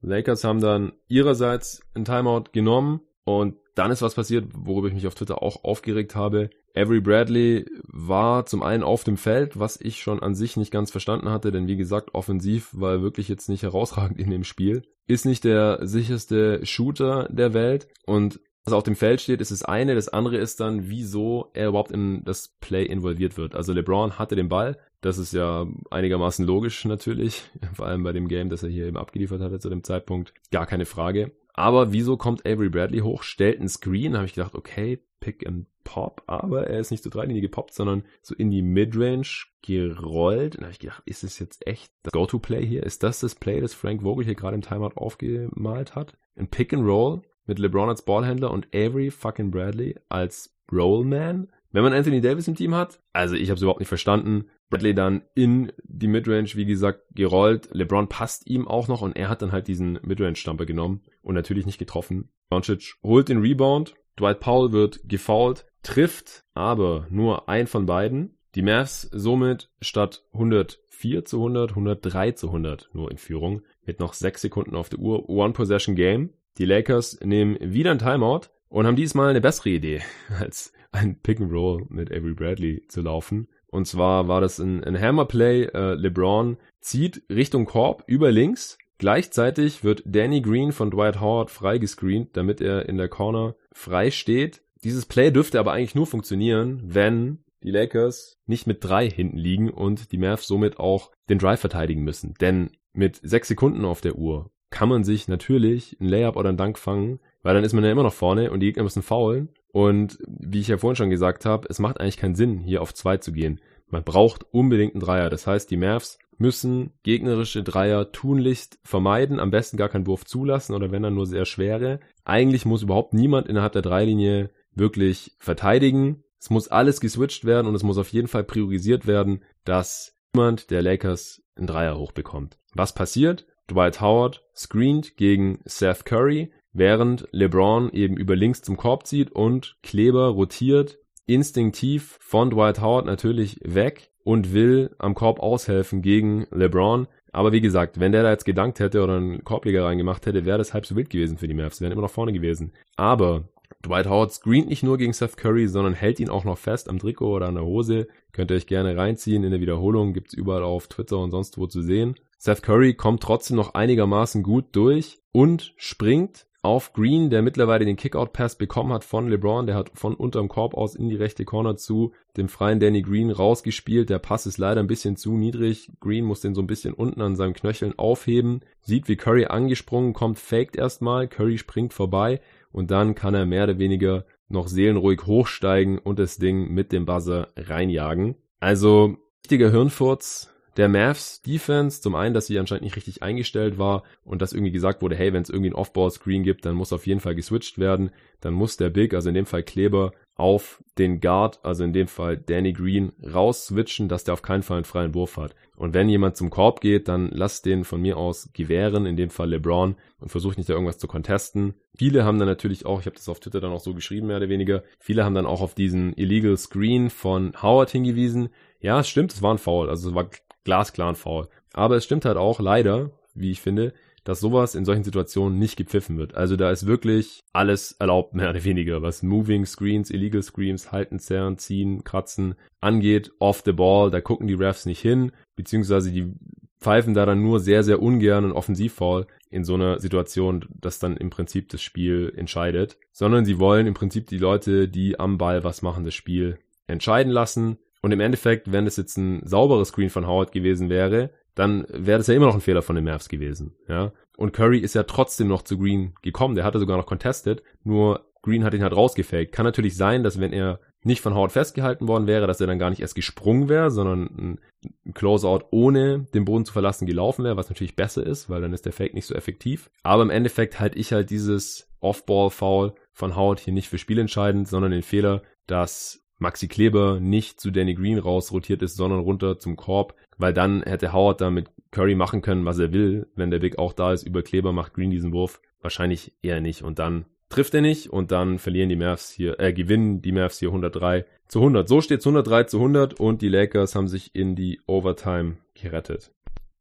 Lakers 0.00 0.44
haben 0.44 0.60
dann 0.60 0.92
ihrerseits 1.08 1.82
ein 1.94 2.04
Timeout 2.04 2.50
genommen 2.52 3.00
und 3.24 3.56
dann 3.74 3.90
ist 3.90 4.02
was 4.02 4.14
passiert, 4.14 4.46
worüber 4.54 4.88
ich 4.88 4.94
mich 4.94 5.06
auf 5.06 5.14
Twitter 5.14 5.42
auch 5.42 5.64
aufgeregt 5.64 6.14
habe. 6.14 6.50
Avery 6.74 7.00
Bradley 7.00 7.66
war 7.84 8.46
zum 8.46 8.62
einen 8.62 8.82
auf 8.82 9.04
dem 9.04 9.16
Feld, 9.16 9.58
was 9.58 9.80
ich 9.80 10.00
schon 10.00 10.22
an 10.22 10.34
sich 10.34 10.56
nicht 10.56 10.70
ganz 10.70 10.90
verstanden 10.90 11.30
hatte, 11.30 11.52
denn 11.52 11.68
wie 11.68 11.76
gesagt, 11.76 12.14
offensiv 12.14 12.70
war 12.72 12.92
er 12.92 13.02
wirklich 13.02 13.28
jetzt 13.28 13.48
nicht 13.48 13.62
herausragend 13.62 14.18
in 14.18 14.30
dem 14.30 14.44
Spiel. 14.44 14.82
Ist 15.06 15.26
nicht 15.26 15.44
der 15.44 15.86
sicherste 15.86 16.64
Shooter 16.64 17.28
der 17.30 17.54
Welt 17.54 17.88
und 18.06 18.40
was 18.64 18.74
auf 18.74 18.84
dem 18.84 18.94
Feld 18.94 19.20
steht, 19.20 19.40
ist 19.40 19.50
das 19.50 19.64
eine. 19.64 19.94
Das 19.94 20.08
andere 20.08 20.36
ist 20.36 20.60
dann, 20.60 20.88
wieso 20.88 21.50
er 21.52 21.68
überhaupt 21.68 21.90
in 21.90 22.22
das 22.24 22.48
Play 22.60 22.84
involviert 22.84 23.36
wird. 23.36 23.54
Also 23.54 23.72
LeBron 23.72 24.18
hatte 24.18 24.36
den 24.36 24.48
Ball. 24.48 24.78
Das 25.00 25.18
ist 25.18 25.32
ja 25.32 25.66
einigermaßen 25.90 26.46
logisch 26.46 26.84
natürlich. 26.84 27.42
Vor 27.74 27.86
allem 27.86 28.04
bei 28.04 28.12
dem 28.12 28.28
Game, 28.28 28.50
das 28.50 28.62
er 28.62 28.68
hier 28.68 28.86
eben 28.86 28.96
abgeliefert 28.96 29.40
hatte 29.40 29.58
zu 29.58 29.68
dem 29.68 29.82
Zeitpunkt. 29.82 30.32
Gar 30.52 30.66
keine 30.66 30.84
Frage. 30.84 31.32
Aber 31.54 31.92
wieso 31.92 32.16
kommt 32.16 32.46
Avery 32.46 32.70
Bradley 32.70 33.00
hoch, 33.00 33.24
stellt 33.24 33.58
einen 33.58 33.68
Screen? 33.68 34.16
Habe 34.16 34.26
ich 34.26 34.34
gedacht, 34.34 34.54
okay, 34.54 35.00
Pick 35.20 35.46
and 35.46 35.66
Pop. 35.84 36.22
Aber 36.26 36.68
er 36.68 36.78
ist 36.78 36.92
nicht 36.92 37.02
zur 37.02 37.12
Dreilinie 37.12 37.42
gepoppt, 37.42 37.74
sondern 37.74 38.04
so 38.22 38.34
in 38.34 38.50
die 38.50 38.62
Midrange 38.62 39.46
gerollt. 39.60 40.56
Und 40.56 40.62
habe 40.62 40.72
ich 40.72 40.78
gedacht, 40.78 41.02
ist 41.04 41.24
es 41.24 41.38
jetzt 41.40 41.66
echt 41.66 41.92
das 42.04 42.12
Go-To-Play 42.12 42.64
hier? 42.64 42.84
Ist 42.84 43.02
das 43.02 43.20
das 43.20 43.34
Play, 43.34 43.60
das 43.60 43.74
Frank 43.74 44.02
Vogel 44.02 44.24
hier 44.24 44.36
gerade 44.36 44.54
im 44.54 44.62
Timeout 44.62 44.94
aufgemalt 44.94 45.94
hat? 45.96 46.16
Ein 46.36 46.48
Pick 46.48 46.72
and 46.72 46.86
Roll 46.86 47.22
mit 47.46 47.58
LeBron 47.58 47.88
als 47.88 48.02
Ballhändler 48.02 48.50
und 48.50 48.68
Avery 48.74 49.10
fucking 49.10 49.50
Bradley 49.50 49.96
als 50.08 50.54
Rollman. 50.70 51.50
Wenn 51.70 51.82
man 51.82 51.92
Anthony 51.92 52.20
Davis 52.20 52.48
im 52.48 52.54
Team 52.54 52.74
hat, 52.74 53.00
also 53.12 53.34
ich 53.34 53.48
habe 53.48 53.56
es 53.56 53.62
überhaupt 53.62 53.80
nicht 53.80 53.88
verstanden. 53.88 54.46
Bradley 54.68 54.94
dann 54.94 55.22
in 55.34 55.72
die 55.84 56.08
Midrange, 56.08 56.54
wie 56.54 56.64
gesagt, 56.64 57.02
gerollt. 57.14 57.68
LeBron 57.72 58.08
passt 58.08 58.48
ihm 58.48 58.68
auch 58.68 58.88
noch 58.88 59.02
und 59.02 59.16
er 59.16 59.28
hat 59.28 59.42
dann 59.42 59.52
halt 59.52 59.68
diesen 59.68 59.98
Midrange-Stamper 60.02 60.66
genommen 60.66 61.02
und 61.22 61.34
natürlich 61.34 61.66
nicht 61.66 61.78
getroffen. 61.78 62.30
Doncic 62.50 62.94
holt 63.02 63.28
den 63.28 63.40
Rebound. 63.40 63.94
Dwight 64.18 64.40
Powell 64.40 64.72
wird 64.72 65.00
gefoult, 65.08 65.64
trifft 65.82 66.44
aber 66.54 67.06
nur 67.10 67.48
ein 67.48 67.66
von 67.66 67.86
beiden. 67.86 68.36
Die 68.54 68.62
Mavs 68.62 69.08
somit 69.12 69.70
statt 69.80 70.24
104 70.34 71.24
zu 71.24 71.38
100, 71.38 71.70
103 71.70 72.32
zu 72.32 72.48
100 72.48 72.90
nur 72.92 73.10
in 73.10 73.16
Führung 73.16 73.62
mit 73.86 73.98
noch 73.98 74.12
sechs 74.12 74.42
Sekunden 74.42 74.76
auf 74.76 74.90
der 74.90 74.98
Uhr. 74.98 75.28
One 75.30 75.54
Possession 75.54 75.96
Game. 75.96 76.34
Die 76.58 76.64
Lakers 76.64 77.18
nehmen 77.22 77.56
wieder 77.60 77.90
ein 77.90 77.98
Timeout 77.98 78.48
und 78.68 78.86
haben 78.86 78.96
diesmal 78.96 79.30
eine 79.30 79.40
bessere 79.40 79.70
Idee, 79.70 80.02
als 80.38 80.72
ein 80.92 81.20
Pick 81.20 81.40
and 81.40 81.52
Roll 81.52 81.86
mit 81.88 82.10
Avery 82.12 82.34
Bradley 82.34 82.84
zu 82.88 83.00
laufen. 83.00 83.48
Und 83.68 83.86
zwar 83.86 84.28
war 84.28 84.40
das 84.40 84.58
ein, 84.58 84.84
ein 84.84 85.00
Hammerplay. 85.00 85.64
Äh, 85.64 85.94
LeBron 85.94 86.58
zieht 86.80 87.22
Richtung 87.30 87.64
Korb 87.64 88.04
über 88.06 88.30
links. 88.30 88.76
Gleichzeitig 88.98 89.82
wird 89.82 90.02
Danny 90.04 90.42
Green 90.42 90.72
von 90.72 90.90
Dwight 90.90 91.20
Howard 91.20 91.50
freigescreent, 91.50 92.36
damit 92.36 92.60
er 92.60 92.88
in 92.88 92.98
der 92.98 93.08
Corner 93.08 93.56
frei 93.72 94.10
steht. 94.10 94.62
Dieses 94.84 95.06
Play 95.06 95.30
dürfte 95.30 95.58
aber 95.58 95.72
eigentlich 95.72 95.94
nur 95.94 96.06
funktionieren, 96.06 96.82
wenn 96.84 97.44
die 97.62 97.70
Lakers 97.70 98.38
nicht 98.46 98.66
mit 98.66 98.84
drei 98.84 99.08
hinten 99.08 99.38
liegen 99.38 99.70
und 99.70 100.12
die 100.12 100.18
Mavs 100.18 100.46
somit 100.46 100.78
auch 100.78 101.10
den 101.28 101.38
Drive 101.38 101.60
verteidigen 101.60 102.02
müssen. 102.02 102.34
Denn 102.40 102.70
mit 102.92 103.20
sechs 103.22 103.48
Sekunden 103.48 103.84
auf 103.84 104.00
der 104.02 104.16
Uhr 104.16 104.50
kann 104.72 104.88
man 104.88 105.04
sich 105.04 105.28
natürlich 105.28 105.96
ein 106.00 106.08
Layup 106.08 106.36
oder 106.36 106.48
ein 106.48 106.56
Dank 106.56 106.78
fangen, 106.78 107.20
weil 107.42 107.54
dann 107.54 107.62
ist 107.62 107.72
man 107.72 107.84
ja 107.84 107.92
immer 107.92 108.02
noch 108.02 108.12
vorne 108.12 108.50
und 108.50 108.60
die 108.60 108.66
Gegner 108.66 108.82
müssen 108.82 109.02
faulen. 109.02 109.50
Und 109.72 110.18
wie 110.26 110.60
ich 110.60 110.68
ja 110.68 110.78
vorhin 110.78 110.96
schon 110.96 111.10
gesagt 111.10 111.44
habe, 111.44 111.68
es 111.70 111.78
macht 111.78 112.00
eigentlich 112.00 112.16
keinen 112.16 112.34
Sinn, 112.34 112.58
hier 112.58 112.82
auf 112.82 112.92
zwei 112.92 113.18
zu 113.18 113.32
gehen. 113.32 113.60
Man 113.88 114.02
braucht 114.04 114.44
unbedingt 114.52 114.94
einen 114.94 115.04
Dreier. 115.04 115.30
Das 115.30 115.46
heißt, 115.46 115.70
die 115.70 115.76
Mavs 115.76 116.18
müssen 116.38 116.92
gegnerische 117.02 117.62
Dreier 117.62 118.10
tunlichst 118.12 118.78
vermeiden, 118.82 119.38
am 119.38 119.50
besten 119.50 119.76
gar 119.76 119.88
keinen 119.88 120.06
Wurf 120.06 120.24
zulassen 120.24 120.74
oder 120.74 120.90
wenn 120.90 121.02
dann 121.02 121.14
nur 121.14 121.26
sehr 121.26 121.44
schwere. 121.44 122.00
Eigentlich 122.24 122.64
muss 122.64 122.82
überhaupt 122.82 123.14
niemand 123.14 123.48
innerhalb 123.48 123.72
der 123.72 123.82
Dreilinie 123.82 124.50
wirklich 124.74 125.36
verteidigen. 125.38 126.24
Es 126.38 126.50
muss 126.50 126.68
alles 126.68 127.00
geswitcht 127.00 127.44
werden 127.44 127.66
und 127.66 127.74
es 127.74 127.82
muss 127.82 127.98
auf 127.98 128.08
jeden 128.08 128.28
Fall 128.28 128.44
priorisiert 128.44 129.06
werden, 129.06 129.42
dass 129.64 130.16
niemand 130.34 130.70
der 130.70 130.82
Lakers 130.82 131.42
einen 131.56 131.66
Dreier 131.66 131.96
hochbekommt. 131.96 132.58
Was 132.74 132.94
passiert? 132.94 133.46
Dwight 133.72 134.00
Howard 134.00 134.42
screent 134.54 135.16
gegen 135.16 135.60
Seth 135.64 136.04
Curry, 136.04 136.52
während 136.72 137.28
LeBron 137.32 137.90
eben 137.92 138.16
über 138.16 138.36
links 138.36 138.62
zum 138.62 138.76
Korb 138.76 139.06
zieht 139.06 139.30
und 139.32 139.76
Kleber 139.82 140.28
rotiert 140.28 140.98
instinktiv 141.26 142.18
von 142.20 142.50
Dwight 142.50 142.80
Howard 142.80 143.06
natürlich 143.06 143.58
weg 143.62 144.10
und 144.24 144.52
will 144.52 144.94
am 144.98 145.14
Korb 145.14 145.40
aushelfen 145.40 146.02
gegen 146.02 146.46
LeBron. 146.50 147.06
Aber 147.32 147.52
wie 147.52 147.60
gesagt, 147.60 147.98
wenn 147.98 148.12
der 148.12 148.22
da 148.22 148.30
jetzt 148.30 148.44
gedankt 148.44 148.78
hätte 148.78 149.02
oder 149.02 149.16
einen 149.16 149.44
Korbleger 149.44 149.84
reingemacht 149.84 150.26
hätte, 150.26 150.44
wäre 150.44 150.58
das 150.58 150.74
halb 150.74 150.84
so 150.84 150.96
wild 150.96 151.10
gewesen 151.10 151.38
für 151.38 151.48
die 151.48 151.54
Mavs. 151.54 151.80
wären 151.80 151.92
immer 151.92 152.02
noch 152.02 152.10
vorne 152.10 152.32
gewesen. 152.32 152.72
Aber 152.96 153.48
Dwight 153.84 154.06
Howard 154.06 154.32
screent 154.32 154.68
nicht 154.68 154.82
nur 154.82 154.98
gegen 154.98 155.12
Seth 155.12 155.36
Curry, 155.36 155.68
sondern 155.68 155.94
hält 155.94 156.20
ihn 156.20 156.30
auch 156.30 156.44
noch 156.44 156.58
fest 156.58 156.88
am 156.88 156.98
Trikot 156.98 157.36
oder 157.36 157.48
an 157.48 157.54
der 157.54 157.64
Hose. 157.64 158.08
Könnt 158.32 158.50
ihr 158.50 158.56
euch 158.56 158.66
gerne 158.66 158.96
reinziehen 158.96 159.44
in 159.44 159.50
der 159.50 159.60
Wiederholung. 159.60 160.12
Gibt's 160.12 160.34
überall 160.34 160.62
auf 160.62 160.88
Twitter 160.88 161.18
und 161.18 161.30
sonst 161.30 161.58
wo 161.58 161.66
zu 161.66 161.82
sehen. 161.82 162.16
Seth 162.38 162.62
Curry 162.62 162.94
kommt 162.94 163.22
trotzdem 163.22 163.56
noch 163.56 163.74
einigermaßen 163.74 164.42
gut 164.42 164.66
durch 164.72 165.20
und 165.32 165.74
springt 165.76 166.46
auf 166.64 166.92
Green, 166.92 167.28
der 167.28 167.42
mittlerweile 167.42 167.84
den 167.84 167.96
Kickout-Pass 167.96 168.56
bekommen 168.56 168.92
hat 168.92 169.02
von 169.02 169.28
LeBron. 169.28 169.66
Der 169.66 169.74
hat 169.74 169.90
von 169.94 170.14
unterm 170.14 170.46
Korb 170.46 170.74
aus 170.74 170.94
in 170.94 171.08
die 171.08 171.16
rechte 171.16 171.44
Corner 171.44 171.76
zu 171.76 172.12
dem 172.36 172.48
freien 172.48 172.78
Danny 172.78 173.02
Green 173.02 173.32
rausgespielt. 173.32 174.08
Der 174.10 174.20
Pass 174.20 174.46
ist 174.46 174.58
leider 174.58 174.80
ein 174.80 174.86
bisschen 174.86 175.16
zu 175.16 175.36
niedrig. 175.36 175.90
Green 176.00 176.24
muss 176.24 176.40
den 176.40 176.54
so 176.54 176.62
ein 176.62 176.68
bisschen 176.68 176.94
unten 176.94 177.20
an 177.20 177.34
seinem 177.34 177.54
Knöcheln 177.54 177.98
aufheben. 177.98 178.60
Sieht, 178.80 179.08
wie 179.08 179.16
Curry 179.16 179.46
angesprungen 179.46 180.12
kommt, 180.12 180.38
faked 180.38 180.76
erstmal. 180.76 181.26
Curry 181.26 181.58
springt 181.58 181.94
vorbei 181.94 182.40
und 182.72 182.90
dann 182.90 183.14
kann 183.14 183.34
er 183.34 183.46
mehr 183.46 183.64
oder 183.64 183.78
weniger 183.78 184.24
noch 184.48 184.68
seelenruhig 184.68 185.26
hochsteigen 185.26 185.98
und 185.98 186.18
das 186.18 186.36
Ding 186.36 186.68
mit 186.72 186.92
dem 186.92 187.06
Buzzer 187.06 187.48
reinjagen. 187.56 188.36
Also, 188.60 189.16
richtiger 189.44 189.70
Hirnfurz 189.70 190.52
der 190.76 190.88
Mavs 190.88 191.42
Defense. 191.42 192.00
Zum 192.00 192.14
einen, 192.14 192.34
dass 192.34 192.46
sie 192.46 192.58
anscheinend 192.58 192.84
nicht 192.84 192.96
richtig 192.96 193.22
eingestellt 193.22 193.78
war 193.78 194.02
und 194.24 194.42
dass 194.42 194.52
irgendwie 194.52 194.72
gesagt 194.72 195.02
wurde, 195.02 195.16
hey, 195.16 195.32
wenn 195.32 195.42
es 195.42 195.50
irgendwie 195.50 195.70
ein 195.70 195.74
Off-Ball-Screen 195.74 196.42
gibt, 196.42 196.64
dann 196.64 196.74
muss 196.74 196.92
auf 196.92 197.06
jeden 197.06 197.20
Fall 197.20 197.34
geswitcht 197.34 197.78
werden. 197.78 198.10
Dann 198.40 198.54
muss 198.54 198.76
der 198.76 198.90
Big, 198.90 199.14
also 199.14 199.28
in 199.28 199.34
dem 199.34 199.46
Fall 199.46 199.62
Kleber, 199.62 200.12
auf 200.34 200.82
den 200.98 201.20
Guard, 201.20 201.60
also 201.62 201.84
in 201.84 201.92
dem 201.92 202.08
Fall 202.08 202.38
Danny 202.38 202.72
Green, 202.72 203.12
raus 203.22 203.66
switchen, 203.66 204.08
dass 204.08 204.24
der 204.24 204.34
auf 204.34 204.42
keinen 204.42 204.62
Fall 204.62 204.78
einen 204.78 204.84
freien 204.84 205.14
Wurf 205.14 205.36
hat. 205.36 205.54
Und 205.82 205.94
wenn 205.94 206.08
jemand 206.08 206.36
zum 206.36 206.48
Korb 206.48 206.80
geht, 206.80 207.08
dann 207.08 207.28
lass 207.32 207.60
den 207.60 207.82
von 207.82 208.00
mir 208.00 208.16
aus 208.16 208.50
gewähren, 208.52 209.04
in 209.04 209.16
dem 209.16 209.30
Fall 209.30 209.50
LeBron, 209.50 209.96
und 210.20 210.28
versuch 210.28 210.56
nicht 210.56 210.68
da 210.68 210.74
irgendwas 210.74 210.98
zu 210.98 211.08
contesten. 211.08 211.74
Viele 211.96 212.24
haben 212.24 212.38
dann 212.38 212.46
natürlich 212.46 212.86
auch, 212.86 213.00
ich 213.00 213.06
habe 213.06 213.16
das 213.16 213.28
auf 213.28 213.40
Twitter 213.40 213.60
dann 213.60 213.72
auch 213.72 213.80
so 213.80 213.92
geschrieben, 213.92 214.28
mehr 214.28 214.36
oder 214.36 214.48
weniger, 214.48 214.84
viele 215.00 215.24
haben 215.24 215.34
dann 215.34 215.44
auch 215.44 215.60
auf 215.60 215.74
diesen 215.74 216.12
Illegal 216.12 216.56
Screen 216.56 217.10
von 217.10 217.60
Howard 217.60 217.90
hingewiesen. 217.90 218.50
Ja, 218.78 219.00
es 219.00 219.08
stimmt, 219.08 219.32
es 219.32 219.42
war 219.42 219.52
ein 219.52 219.58
Foul, 219.58 219.90
also 219.90 220.10
es 220.10 220.14
war 220.14 220.30
glasklaren 220.62 221.16
Foul. 221.16 221.48
Aber 221.72 221.96
es 221.96 222.04
stimmt 222.04 222.26
halt 222.26 222.36
auch 222.36 222.60
leider, 222.60 223.10
wie 223.34 223.50
ich 223.50 223.60
finde, 223.60 223.92
dass 224.24 224.40
sowas 224.40 224.74
in 224.74 224.84
solchen 224.84 225.04
Situationen 225.04 225.58
nicht 225.58 225.76
gepfiffen 225.76 226.16
wird. 226.16 226.34
Also 226.34 226.56
da 226.56 226.70
ist 226.70 226.86
wirklich 226.86 227.40
alles 227.52 227.92
erlaubt, 227.92 228.34
mehr 228.34 228.50
oder 228.50 228.64
weniger, 228.64 229.02
was 229.02 229.22
Moving 229.22 229.66
Screens, 229.66 230.10
Illegal 230.10 230.42
Screens, 230.42 230.92
Halten, 230.92 231.18
Zerren, 231.18 231.58
Ziehen, 231.58 232.04
Kratzen 232.04 232.54
angeht, 232.80 233.32
off 233.38 233.62
the 233.64 233.72
ball, 233.72 234.10
da 234.10 234.20
gucken 234.20 234.46
die 234.46 234.54
Refs 234.54 234.86
nicht 234.86 235.00
hin, 235.00 235.32
beziehungsweise 235.56 236.12
die 236.12 236.32
pfeifen 236.80 237.14
da 237.14 237.24
dann 237.24 237.42
nur 237.42 237.60
sehr, 237.60 237.84
sehr 237.84 238.02
ungern 238.02 238.44
einen 238.44 238.52
Offensivfoul 238.52 239.26
in 239.50 239.64
so 239.64 239.74
einer 239.74 240.00
Situation, 240.00 240.64
dass 240.68 240.98
dann 240.98 241.16
im 241.16 241.30
Prinzip 241.30 241.68
das 241.68 241.82
Spiel 241.82 242.32
entscheidet, 242.36 242.98
sondern 243.12 243.44
sie 243.44 243.58
wollen 243.58 243.86
im 243.86 243.94
Prinzip 243.94 244.26
die 244.26 244.38
Leute, 244.38 244.88
die 244.88 245.18
am 245.18 245.38
Ball 245.38 245.64
was 245.64 245.82
machen, 245.82 246.04
das 246.04 246.14
Spiel 246.14 246.58
entscheiden 246.86 247.32
lassen 247.32 247.78
und 248.02 248.10
im 248.10 248.20
Endeffekt, 248.20 248.72
wenn 248.72 248.86
es 248.86 248.96
jetzt 248.96 249.16
ein 249.16 249.46
sauberes 249.46 249.88
Screen 249.88 250.10
von 250.10 250.26
Howard 250.26 250.50
gewesen 250.52 250.90
wäre, 250.90 251.30
dann 251.54 251.86
wäre 251.88 252.18
das 252.18 252.26
ja 252.26 252.34
immer 252.34 252.46
noch 252.46 252.54
ein 252.54 252.60
Fehler 252.60 252.82
von 252.82 252.96
den 252.96 253.04
Mavs 253.04 253.28
gewesen. 253.28 253.74
Ja? 253.88 254.12
Und 254.36 254.52
Curry 254.52 254.78
ist 254.78 254.94
ja 254.94 255.02
trotzdem 255.02 255.48
noch 255.48 255.62
zu 255.62 255.78
Green 255.78 256.14
gekommen. 256.22 256.54
Der 256.54 256.64
hatte 256.64 256.78
sogar 256.78 256.96
noch 256.96 257.06
contested, 257.06 257.62
nur 257.84 258.26
Green 258.42 258.64
hat 258.64 258.74
ihn 258.74 258.82
halt 258.82 258.96
rausgefaked. 258.96 259.52
Kann 259.52 259.64
natürlich 259.64 259.96
sein, 259.96 260.22
dass 260.22 260.40
wenn 260.40 260.52
er 260.52 260.80
nicht 261.04 261.20
von 261.20 261.34
Howard 261.34 261.52
festgehalten 261.52 262.06
worden 262.08 262.26
wäre, 262.26 262.46
dass 262.46 262.60
er 262.60 262.66
dann 262.66 262.78
gar 262.78 262.90
nicht 262.90 263.00
erst 263.00 263.14
gesprungen 263.14 263.68
wäre, 263.68 263.90
sondern 263.90 264.58
ein 265.04 265.12
Closeout 265.14 265.66
ohne 265.70 266.26
den 266.32 266.44
Boden 266.44 266.64
zu 266.64 266.72
verlassen 266.72 267.06
gelaufen 267.06 267.44
wäre, 267.44 267.56
was 267.56 267.68
natürlich 267.68 267.96
besser 267.96 268.24
ist, 268.24 268.48
weil 268.48 268.60
dann 268.60 268.72
ist 268.72 268.86
der 268.86 268.92
Fake 268.92 269.14
nicht 269.14 269.26
so 269.26 269.34
effektiv. 269.34 269.90
Aber 270.02 270.22
im 270.22 270.30
Endeffekt 270.30 270.80
halte 270.80 270.98
ich 270.98 271.12
halt 271.12 271.30
dieses 271.30 271.88
Off-Ball-Foul 272.00 272.94
von 273.12 273.36
Howard 273.36 273.60
hier 273.60 273.72
nicht 273.72 273.88
für 273.88 273.98
spielentscheidend, 273.98 274.68
sondern 274.68 274.92
den 274.92 275.02
Fehler, 275.02 275.42
dass 275.66 276.22
Maxi 276.38 276.68
Kleber 276.68 277.20
nicht 277.20 277.60
zu 277.60 277.70
Danny 277.70 277.94
Green 277.94 278.18
rausrotiert 278.18 278.82
ist, 278.82 278.96
sondern 278.96 279.20
runter 279.20 279.58
zum 279.58 279.76
Korb, 279.76 280.14
weil 280.38 280.52
dann 280.52 280.82
hätte 280.82 281.12
Howard 281.12 281.40
da 281.40 281.50
mit 281.50 281.68
Curry 281.90 282.14
machen 282.14 282.42
können, 282.42 282.64
was 282.64 282.78
er 282.78 282.92
will. 282.92 283.28
Wenn 283.34 283.50
der 283.50 283.58
Big 283.58 283.78
auch 283.78 283.92
da 283.92 284.12
ist, 284.12 284.26
über 284.26 284.42
Kleber 284.42 284.72
macht 284.72 284.94
Green 284.94 285.10
diesen 285.10 285.32
Wurf. 285.32 285.60
Wahrscheinlich 285.80 286.32
eher 286.42 286.60
nicht. 286.60 286.82
Und 286.82 286.98
dann 286.98 287.26
trifft 287.48 287.74
er 287.74 287.82
nicht 287.82 288.08
und 288.10 288.32
dann 288.32 288.58
verlieren 288.58 288.88
die 288.88 288.96
Mavs 288.96 289.30
hier, 289.30 289.60
äh, 289.60 289.72
gewinnen 289.72 290.22
die 290.22 290.32
Mavs 290.32 290.58
hier 290.58 290.68
103 290.68 291.26
zu 291.48 291.60
100. 291.60 291.88
So 291.88 292.00
steht 292.00 292.20
es 292.20 292.26
103 292.26 292.64
zu 292.64 292.78
100 292.78 293.20
und 293.20 293.42
die 293.42 293.48
Lakers 293.48 293.94
haben 293.94 294.08
sich 294.08 294.34
in 294.34 294.56
die 294.56 294.80
Overtime 294.86 295.58
gerettet. 295.74 296.32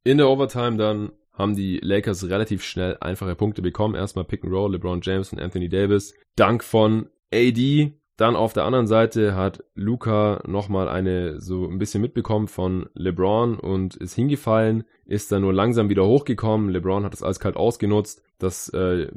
In 0.03 0.17
der 0.17 0.29
Overtime 0.29 0.77
dann 0.77 1.11
haben 1.33 1.55
die 1.55 1.79
Lakers 1.81 2.29
relativ 2.29 2.63
schnell 2.63 2.97
einfache 3.01 3.35
Punkte 3.35 3.61
bekommen. 3.61 3.95
Erstmal 3.95 4.25
Pick 4.25 4.43
and 4.43 4.53
Roll, 4.53 4.73
LeBron 4.73 5.01
James 5.01 5.31
und 5.31 5.41
Anthony 5.41 5.69
Davis. 5.69 6.13
Dank 6.35 6.63
von 6.63 7.09
AD, 7.33 7.93
dann 8.22 8.36
auf 8.36 8.53
der 8.53 8.65
anderen 8.65 8.86
Seite 8.86 9.36
hat 9.36 9.63
Luca 9.74 10.43
nochmal 10.45 10.88
eine 10.88 11.41
so 11.41 11.67
ein 11.67 11.80
bisschen 11.80 12.01
mitbekommen 12.01 12.47
von 12.47 12.88
LeBron 12.93 13.59
und 13.59 13.95
ist 13.95 14.13
hingefallen, 14.13 14.84
ist 15.05 15.32
dann 15.32 15.41
nur 15.41 15.53
langsam 15.53 15.89
wieder 15.89 16.05
hochgekommen. 16.05 16.69
LeBron 16.69 17.03
hat 17.03 17.13
das 17.13 17.24
eiskalt 17.24 17.55
ausgenutzt, 17.55 18.22
dass 18.38 18.69
äh, 18.69 19.07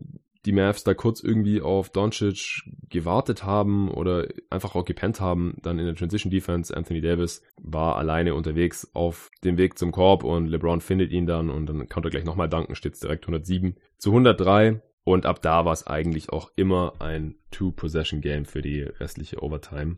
die 0.47 0.53
Mavs 0.53 0.85
da 0.85 0.95
kurz 0.95 1.23
irgendwie 1.23 1.61
auf 1.61 1.91
Doncic 1.91 2.63
gewartet 2.89 3.45
haben 3.45 3.91
oder 3.91 4.27
einfach 4.49 4.75
auch 4.75 4.87
gepennt 4.87 5.21
haben. 5.21 5.57
Dann 5.61 5.79
in 5.79 5.85
der 5.85 5.95
Transition 5.95 6.31
Defense, 6.31 6.75
Anthony 6.75 7.03
Davis 7.03 7.43
war 7.63 7.97
alleine 7.97 8.35
unterwegs 8.35 8.91
auf 8.95 9.31
dem 9.45 9.59
Weg 9.59 9.79
zum 9.79 9.93
Korb 9.93 10.25
und 10.25 10.47
LeBron 10.47 10.81
findet 10.81 11.13
ihn 11.13 11.27
dann 11.27 11.51
und 11.51 11.67
dann 11.67 11.89
kann 11.91 12.05
er 12.05 12.11
gleich 12.11 12.25
nochmal 12.25 12.49
danken, 12.49 12.75
steht 12.75 13.03
direkt 13.03 13.25
107 13.25 13.77
zu 13.99 14.11
103. 14.11 14.81
Und 15.05 15.27
ab 15.27 15.43
da 15.43 15.65
war 15.65 15.73
es 15.73 15.87
eigentlich 15.87 16.31
auch 16.31 16.51
immer 16.57 16.95
ein 16.99 17.37
Two-Possession-Game 17.51 18.47
für 18.47 18.63
die 18.63 18.83
restliche 18.83 19.43
Overtime. 19.43 19.97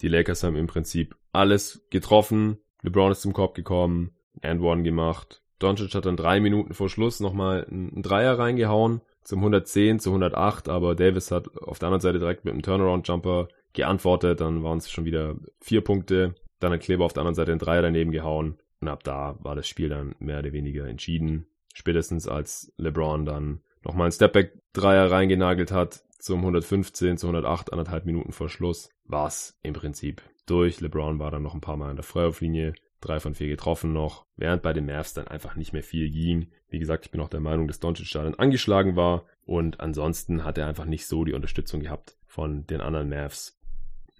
Die 0.00 0.08
Lakers 0.08 0.42
haben 0.42 0.56
im 0.56 0.68
Prinzip 0.68 1.16
alles 1.32 1.86
getroffen. 1.90 2.58
LeBron 2.82 3.12
ist 3.12 3.22
zum 3.22 3.32
Korb 3.32 3.54
gekommen, 3.54 4.12
and 4.40 4.60
one 4.60 4.82
gemacht. 4.82 5.42
Doncic 5.58 5.94
hat 5.94 6.06
dann 6.06 6.16
drei 6.16 6.40
Minuten 6.40 6.74
vor 6.74 6.88
Schluss 6.88 7.20
nochmal 7.20 7.64
einen 7.64 8.02
Dreier 8.02 8.38
reingehauen 8.38 9.00
zum 9.24 9.38
110 9.38 10.00
zu 10.00 10.10
108, 10.10 10.68
aber 10.68 10.94
Davis 10.94 11.30
hat 11.30 11.56
auf 11.56 11.78
der 11.78 11.88
anderen 11.88 12.00
Seite 12.00 12.18
direkt 12.18 12.44
mit 12.44 12.52
einem 12.52 12.62
Turnaround-Jumper 12.62 13.48
geantwortet. 13.72 14.40
Dann 14.40 14.62
waren 14.62 14.78
es 14.78 14.90
schon 14.90 15.04
wieder 15.04 15.36
vier 15.60 15.82
Punkte. 15.82 16.34
Dann 16.58 16.72
hat 16.72 16.80
Kleber 16.80 17.04
auf 17.04 17.12
der 17.12 17.22
anderen 17.22 17.34
Seite 17.34 17.52
einen 17.52 17.60
Dreier 17.60 17.82
daneben 17.82 18.10
gehauen. 18.10 18.58
Und 18.80 18.88
ab 18.88 19.04
da 19.04 19.38
war 19.40 19.54
das 19.54 19.68
Spiel 19.68 19.88
dann 19.88 20.14
mehr 20.18 20.40
oder 20.40 20.52
weniger 20.52 20.86
entschieden. 20.86 21.46
Spätestens 21.72 22.26
als 22.26 22.72
LeBron 22.76 23.24
dann 23.24 23.60
nochmal 23.84 24.06
einen 24.06 24.12
Stepback-Dreier 24.12 25.10
reingenagelt 25.10 25.72
hat 25.72 26.04
zum 26.22 26.38
115 26.38 27.18
zu 27.18 27.26
108, 27.26 27.72
anderthalb 27.72 28.06
Minuten 28.06 28.30
vor 28.30 28.48
Schluss, 28.48 28.90
war 29.04 29.26
es 29.26 29.58
im 29.62 29.74
Prinzip 29.74 30.22
durch. 30.46 30.80
LeBron 30.80 31.18
war 31.18 31.32
dann 31.32 31.42
noch 31.42 31.54
ein 31.54 31.60
paar 31.60 31.76
Mal 31.76 31.90
an 31.90 31.96
der 31.96 32.04
Freiwurflinie, 32.04 32.74
drei 33.00 33.18
von 33.18 33.34
vier 33.34 33.48
getroffen 33.48 33.92
noch, 33.92 34.24
während 34.36 34.62
bei 34.62 34.72
den 34.72 34.86
Mavs 34.86 35.14
dann 35.14 35.26
einfach 35.26 35.56
nicht 35.56 35.72
mehr 35.72 35.82
viel 35.82 36.10
ging. 36.10 36.46
Wie 36.68 36.78
gesagt, 36.78 37.06
ich 37.06 37.10
bin 37.10 37.20
auch 37.20 37.28
der 37.28 37.40
Meinung, 37.40 37.66
dass 37.66 37.80
Doncic 37.80 38.08
da 38.12 38.22
dann 38.22 38.36
angeschlagen 38.36 38.94
war 38.94 39.24
und 39.44 39.80
ansonsten 39.80 40.44
hat 40.44 40.58
er 40.58 40.68
einfach 40.68 40.84
nicht 40.84 41.06
so 41.06 41.24
die 41.24 41.32
Unterstützung 41.32 41.80
gehabt 41.80 42.16
von 42.26 42.66
den 42.68 42.80
anderen 42.80 43.08
Mavs, 43.08 43.58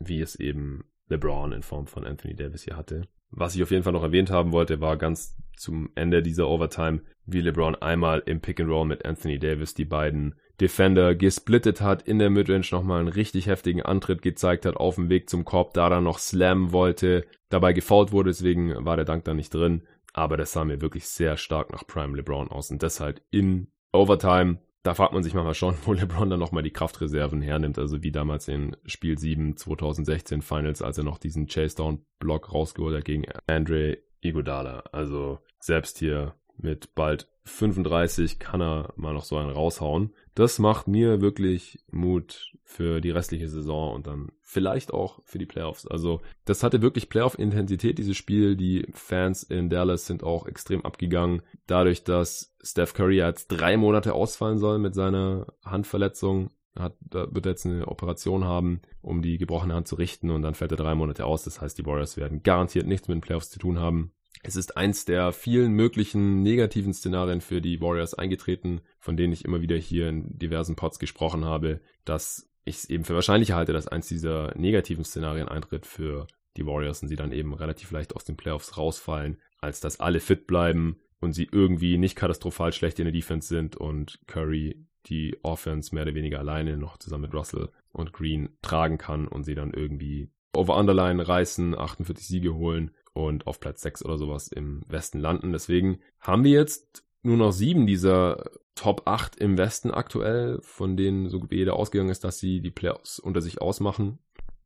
wie 0.00 0.20
es 0.20 0.34
eben 0.34 0.84
LeBron 1.08 1.52
in 1.52 1.62
Form 1.62 1.86
von 1.86 2.04
Anthony 2.04 2.34
Davis 2.34 2.64
hier 2.64 2.76
hatte. 2.76 3.06
Was 3.32 3.56
ich 3.56 3.62
auf 3.62 3.70
jeden 3.70 3.82
Fall 3.82 3.94
noch 3.94 4.02
erwähnt 4.02 4.30
haben 4.30 4.52
wollte, 4.52 4.80
war 4.80 4.96
ganz 4.96 5.36
zum 5.56 5.90
Ende 5.94 6.22
dieser 6.22 6.48
Overtime, 6.48 7.00
wie 7.24 7.40
LeBron 7.40 7.76
einmal 7.76 8.22
im 8.26 8.40
Pick 8.40 8.60
and 8.60 8.68
Roll 8.68 8.86
mit 8.86 9.04
Anthony 9.06 9.38
Davis 9.38 9.74
die 9.74 9.84
beiden 9.84 10.34
Defender 10.60 11.14
gesplittet 11.14 11.80
hat, 11.80 12.02
in 12.02 12.18
der 12.18 12.30
Midrange 12.30 12.66
nochmal 12.70 13.00
einen 13.00 13.08
richtig 13.08 13.46
heftigen 13.46 13.82
Antritt 13.82 14.22
gezeigt 14.22 14.66
hat, 14.66 14.76
auf 14.76 14.96
dem 14.96 15.08
Weg 15.08 15.30
zum 15.30 15.44
Korb, 15.44 15.72
da 15.74 15.88
dann 15.88 16.04
noch 16.04 16.18
slammen 16.18 16.72
wollte, 16.72 17.24
dabei 17.48 17.72
gefault 17.72 18.12
wurde, 18.12 18.30
deswegen 18.30 18.84
war 18.84 18.96
der 18.96 19.06
Dank 19.06 19.24
da 19.24 19.34
nicht 19.34 19.52
drin. 19.54 19.82
Aber 20.12 20.36
das 20.36 20.52
sah 20.52 20.64
mir 20.64 20.82
wirklich 20.82 21.06
sehr 21.06 21.38
stark 21.38 21.72
nach 21.72 21.86
Prime 21.86 22.16
LeBron 22.16 22.48
aus 22.48 22.70
und 22.70 22.82
deshalb 22.82 23.22
in 23.30 23.68
Overtime 23.92 24.58
da 24.82 24.94
fragt 24.94 25.12
man 25.12 25.22
sich 25.22 25.34
manchmal 25.34 25.54
schon, 25.54 25.76
wo 25.84 25.92
LeBron 25.92 26.28
dann 26.28 26.40
nochmal 26.40 26.62
die 26.62 26.72
Kraftreserven 26.72 27.40
hernimmt. 27.40 27.78
Also 27.78 28.02
wie 28.02 28.12
damals 28.12 28.48
in 28.48 28.76
Spiel 28.84 29.18
7 29.18 29.56
2016 29.56 30.42
Finals, 30.42 30.82
als 30.82 30.98
er 30.98 31.04
noch 31.04 31.18
diesen 31.18 31.46
Chase-Down-Block 31.46 32.52
rausgeholt 32.52 32.96
hat 32.96 33.04
gegen 33.04 33.24
Andre 33.46 33.98
Iguodala. 34.20 34.84
Also 34.92 35.38
selbst 35.58 35.98
hier 35.98 36.34
mit 36.56 36.94
bald 36.94 37.28
35 37.44 38.38
kann 38.38 38.60
er 38.60 38.92
mal 38.96 39.14
noch 39.14 39.24
so 39.24 39.36
einen 39.36 39.50
raushauen. 39.50 40.14
Das 40.34 40.58
macht 40.58 40.88
mir 40.88 41.20
wirklich 41.20 41.78
Mut 41.90 42.52
für 42.64 43.00
die 43.00 43.10
restliche 43.10 43.48
Saison 43.48 43.94
und 43.94 44.06
dann 44.06 44.32
vielleicht 44.40 44.92
auch 44.92 45.20
für 45.24 45.38
die 45.38 45.46
Playoffs. 45.46 45.86
Also 45.86 46.22
das 46.46 46.62
hatte 46.62 46.80
wirklich 46.80 47.10
Playoff-Intensität, 47.10 47.98
dieses 47.98 48.16
Spiel. 48.16 48.56
Die 48.56 48.86
Fans 48.92 49.42
in 49.42 49.68
Dallas 49.68 50.06
sind 50.06 50.22
auch 50.22 50.46
extrem 50.46 50.84
abgegangen. 50.84 51.42
Dadurch, 51.66 52.04
dass 52.04 52.54
Steph 52.62 52.94
Curry 52.94 53.16
jetzt 53.16 53.48
drei 53.48 53.76
Monate 53.76 54.14
ausfallen 54.14 54.58
soll 54.58 54.78
mit 54.78 54.94
seiner 54.94 55.46
Handverletzung, 55.64 56.50
hat, 56.74 56.96
wird 57.10 57.44
er 57.44 57.52
jetzt 57.52 57.66
eine 57.66 57.86
Operation 57.88 58.44
haben, 58.44 58.80
um 59.02 59.20
die 59.20 59.36
gebrochene 59.36 59.74
Hand 59.74 59.88
zu 59.88 59.96
richten 59.96 60.30
und 60.30 60.40
dann 60.40 60.54
fällt 60.54 60.70
er 60.72 60.78
drei 60.78 60.94
Monate 60.94 61.26
aus. 61.26 61.44
Das 61.44 61.60
heißt, 61.60 61.76
die 61.76 61.84
Warriors 61.84 62.16
werden 62.16 62.42
garantiert 62.42 62.86
nichts 62.86 63.08
mit 63.08 63.16
den 63.16 63.20
Playoffs 63.20 63.50
zu 63.50 63.58
tun 63.58 63.78
haben. 63.78 64.12
Es 64.42 64.56
ist 64.56 64.76
eins 64.76 65.04
der 65.04 65.32
vielen 65.32 65.72
möglichen 65.72 66.42
negativen 66.42 66.92
Szenarien 66.92 67.40
für 67.40 67.60
die 67.60 67.80
Warriors 67.80 68.14
eingetreten, 68.14 68.80
von 68.98 69.16
denen 69.16 69.32
ich 69.32 69.44
immer 69.44 69.60
wieder 69.60 69.76
hier 69.76 70.08
in 70.08 70.36
diversen 70.36 70.74
Pods 70.74 70.98
gesprochen 70.98 71.44
habe, 71.44 71.80
dass 72.04 72.50
ich 72.64 72.76
es 72.76 72.90
eben 72.90 73.04
für 73.04 73.14
wahrscheinlich 73.14 73.52
halte, 73.52 73.72
dass 73.72 73.86
eins 73.86 74.08
dieser 74.08 74.56
negativen 74.56 75.04
Szenarien 75.04 75.48
eintritt 75.48 75.86
für 75.86 76.26
die 76.56 76.66
Warriors 76.66 77.02
und 77.02 77.08
sie 77.08 77.16
dann 77.16 77.32
eben 77.32 77.54
relativ 77.54 77.92
leicht 77.92 78.16
aus 78.16 78.24
den 78.24 78.36
Playoffs 78.36 78.76
rausfallen, 78.76 79.40
als 79.60 79.80
dass 79.80 80.00
alle 80.00 80.20
fit 80.20 80.46
bleiben 80.46 80.98
und 81.20 81.32
sie 81.32 81.48
irgendwie 81.50 81.96
nicht 81.96 82.16
katastrophal 82.16 82.72
schlecht 82.72 82.98
in 82.98 83.04
der 83.04 83.12
Defense 83.12 83.46
sind 83.46 83.76
und 83.76 84.20
Curry 84.26 84.86
die 85.06 85.36
Offense 85.42 85.94
mehr 85.94 86.04
oder 86.04 86.14
weniger 86.14 86.40
alleine 86.40 86.76
noch 86.76 86.98
zusammen 86.98 87.22
mit 87.22 87.34
Russell 87.34 87.70
und 87.92 88.12
Green 88.12 88.50
tragen 88.60 88.98
kann 88.98 89.28
und 89.28 89.44
sie 89.44 89.54
dann 89.54 89.72
irgendwie 89.72 90.30
over 90.52 90.76
Underline 90.76 91.26
reißen, 91.26 91.78
48 91.78 92.26
Siege 92.26 92.54
holen 92.54 92.90
und 93.12 93.46
auf 93.46 93.60
Platz 93.60 93.82
6 93.82 94.04
oder 94.04 94.18
sowas 94.18 94.48
im 94.48 94.82
Westen 94.88 95.18
landen. 95.18 95.52
Deswegen 95.52 96.00
haben 96.20 96.44
wir 96.44 96.52
jetzt 96.52 97.04
nur 97.22 97.36
noch 97.36 97.52
sieben 97.52 97.86
dieser 97.86 98.50
Top 98.74 99.02
8 99.06 99.36
im 99.36 99.58
Westen 99.58 99.90
aktuell, 99.90 100.58
von 100.62 100.96
denen 100.96 101.28
so 101.28 101.50
wie 101.50 101.56
jeder 101.56 101.76
ausgegangen 101.76 102.10
ist, 102.10 102.24
dass 102.24 102.38
sie 102.38 102.60
die 102.60 102.70
Playoffs 102.70 103.18
unter 103.18 103.40
sich 103.40 103.60
ausmachen. 103.60 104.18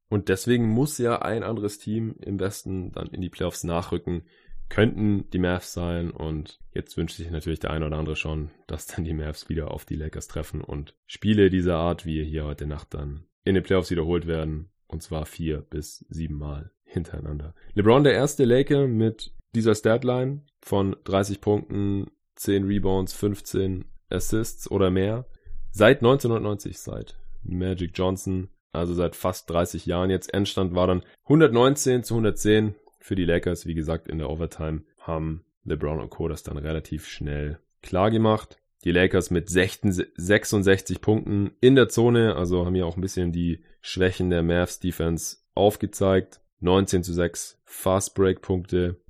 Und 0.09 0.29
deswegen 0.29 0.69
muss 0.69 0.99
ja 0.99 1.21
ein 1.23 1.43
anderes 1.43 1.79
Team 1.79 2.15
im 2.21 2.39
Westen 2.39 2.93
dann 2.93 3.09
in 3.09 3.21
die 3.21 3.29
Playoffs 3.29 3.65
nachrücken. 3.65 4.23
Könnten 4.69 5.29
die 5.31 5.39
Mavs 5.39 5.73
sein 5.73 6.11
und 6.11 6.61
jetzt 6.73 6.97
wünscht 6.97 7.17
sich 7.17 7.31
natürlich 7.31 7.61
der 7.61 7.71
eine 7.71 7.87
oder 7.87 7.99
andere 7.99 8.17
schon, 8.17 8.51
dass 8.67 8.87
dann 8.87 9.05
die 9.05 9.15
Mavs 9.15 9.49
wieder 9.49 9.71
auf 9.71 9.85
die 9.85 9.97
Lakers 9.97 10.29
treffen 10.29 10.61
und 10.61 10.95
Spiele 11.07 11.51
dieser 11.51 11.77
Art 11.77 12.07
wie 12.07 12.25
hier 12.25 12.45
heute 12.45 12.67
Nacht 12.67 12.95
dann 12.95 13.27
in 13.45 13.55
den 13.55 13.65
Playoffs 13.65 13.91
wiederholt 13.91 14.27
werden. 14.27 14.71
Und 14.89 15.03
zwar 15.03 15.27
vier 15.27 15.59
bis 15.63 16.05
sieben 16.09 16.37
Mal 16.37 16.71
hintereinander. 16.97 17.55
LeBron 17.75 18.05
der 18.05 18.15
erste 18.15 18.45
Laker 18.45 18.87
mit 18.87 19.33
dieser 19.55 19.75
Statline 19.75 20.43
von 20.61 20.97
30 21.05 21.41
Punkten, 21.41 22.11
10 22.35 22.65
Rebounds, 22.65 23.13
15 23.13 23.85
Assists 24.11 24.71
oder 24.71 24.91
mehr. 24.91 25.27
Seit 25.71 25.99
1990, 25.99 26.79
seit 26.79 27.17
Magic 27.43 27.93
Johnson, 27.95 28.49
also 28.73 28.95
seit 28.95 29.15
fast 29.15 29.49
30 29.51 29.87
Jahren 29.87 30.11
jetzt. 30.11 30.33
Endstand 30.35 30.75
war 30.75 30.87
dann 30.87 31.03
119 31.25 32.03
zu 32.03 32.15
110 32.15 32.75
für 32.99 33.15
die 33.15 33.25
Lakers. 33.25 33.67
Wie 33.67 33.75
gesagt, 33.75 34.09
in 34.09 34.19
der 34.19 34.31
Overtime 34.31 34.83
haben 34.99 35.45
LeBron 35.65 36.01
und 36.01 36.11
Co. 36.11 36.29
das 36.29 36.43
dann 36.43 36.57
relativ 36.57 37.07
schnell 37.07 37.59
klar 37.83 38.11
gemacht. 38.11 38.59
Die 38.85 38.93
Lakers 38.93 39.31
mit 39.31 39.49
66 39.49 41.01
Punkten 41.01 41.53
in 41.61 41.75
der 41.75 41.89
Zone, 41.89 42.37
also 42.37 42.65
haben 42.65 42.75
hier 42.75 42.87
auch 42.87 42.97
ein 42.97 43.01
bisschen 43.01 43.33
die 43.33 43.65
Schwächen 43.81 44.31
der 44.31 44.43
Mavs 44.43 44.79
Defense 44.79 45.39
aufgezeigt. 45.55 46.41
19 46.61 47.03
zu 47.03 47.13
6 47.13 47.61
Fast 47.65 48.15
Break 48.15 48.43
Punkte, 48.43 49.01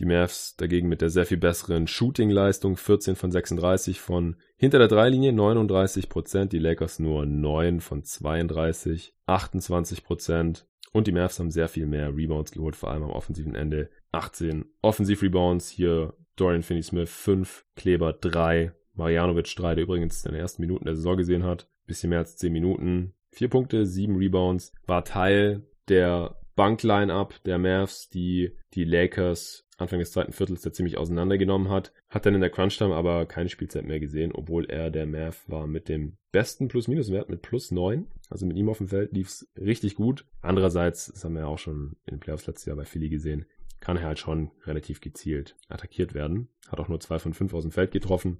die 0.00 0.06
Mavs 0.06 0.56
dagegen 0.56 0.88
mit 0.88 1.02
der 1.02 1.10
sehr 1.10 1.26
viel 1.26 1.36
besseren 1.36 1.86
Shooting-Leistung, 1.86 2.78
14 2.78 3.16
von 3.16 3.30
36 3.30 4.00
von 4.00 4.36
hinter 4.56 4.78
der 4.78 4.88
Dreilinie, 4.88 5.32
39 5.34 6.08
Prozent. 6.08 6.52
Die 6.54 6.58
Lakers 6.58 7.00
nur 7.00 7.26
9 7.26 7.80
von 7.80 8.02
32, 8.02 9.14
28 9.26 10.02
Prozent. 10.02 10.66
Und 10.92 11.06
die 11.06 11.12
Mavs 11.12 11.38
haben 11.38 11.50
sehr 11.50 11.68
viel 11.68 11.86
mehr 11.86 12.16
Rebounds 12.16 12.50
geholt, 12.50 12.76
vor 12.76 12.90
allem 12.90 13.02
am 13.02 13.10
offensiven 13.10 13.54
Ende. 13.54 13.90
18 14.12 14.64
Offensiv-Rebounds, 14.80 15.68
hier 15.68 16.14
Dorian 16.34 16.62
Finney-Smith 16.62 17.10
5, 17.10 17.66
Kleber 17.76 18.14
3, 18.14 18.72
Marjanovic 18.94 19.54
3, 19.54 19.74
der 19.74 19.84
übrigens 19.84 20.24
in 20.24 20.32
den 20.32 20.40
ersten 20.40 20.62
Minuten 20.62 20.86
der 20.86 20.96
Saison 20.96 21.18
gesehen 21.18 21.44
hat. 21.44 21.68
Bisschen 21.86 22.08
mehr 22.08 22.20
als 22.20 22.38
10 22.38 22.52
Minuten. 22.52 23.12
4 23.32 23.48
Punkte, 23.50 23.84
7 23.84 24.16
Rebounds. 24.16 24.72
War 24.86 25.04
Teil 25.04 25.66
der 25.88 26.36
Bankline-Up 26.56 27.42
der 27.44 27.58
Mavs, 27.58 28.08
die 28.10 28.52
die 28.74 28.84
Lakers 28.84 29.66
Anfang 29.80 29.98
des 29.98 30.12
zweiten 30.12 30.32
Viertels 30.32 30.60
da 30.60 30.72
ziemlich 30.72 30.98
auseinandergenommen 30.98 31.70
hat. 31.70 31.92
Hat 32.08 32.26
dann 32.26 32.34
in 32.34 32.40
der 32.40 32.50
Crunch-Time 32.50 32.94
aber 32.94 33.26
keine 33.26 33.48
Spielzeit 33.48 33.84
mehr 33.84 34.00
gesehen, 34.00 34.32
obwohl 34.32 34.66
er 34.66 34.90
der 34.90 35.06
Mav 35.06 35.42
war 35.48 35.66
mit 35.66 35.88
dem 35.88 36.16
besten 36.32 36.68
Plus-Minus-Wert 36.68 37.30
mit 37.30 37.42
plus 37.42 37.70
9. 37.70 38.06
Also 38.28 38.46
mit 38.46 38.56
ihm 38.56 38.68
auf 38.68 38.78
dem 38.78 38.88
Feld 38.88 39.12
lief 39.12 39.28
es 39.28 39.48
richtig 39.58 39.96
gut. 39.96 40.26
Andererseits, 40.42 41.06
das 41.06 41.24
haben 41.24 41.34
wir 41.34 41.42
ja 41.42 41.46
auch 41.46 41.58
schon 41.58 41.96
in 42.06 42.16
den 42.16 42.20
Playoffs 42.20 42.46
letztes 42.46 42.66
Jahr 42.66 42.76
bei 42.76 42.84
Philly 42.84 43.08
gesehen, 43.08 43.46
kann 43.80 43.96
er 43.96 44.04
halt 44.04 44.18
schon 44.18 44.50
relativ 44.66 45.00
gezielt 45.00 45.56
attackiert 45.68 46.14
werden. 46.14 46.48
Hat 46.68 46.78
auch 46.78 46.88
nur 46.88 47.00
zwei 47.00 47.18
von 47.18 47.32
fünf 47.32 47.54
aus 47.54 47.62
dem 47.62 47.72
Feld 47.72 47.90
getroffen. 47.90 48.38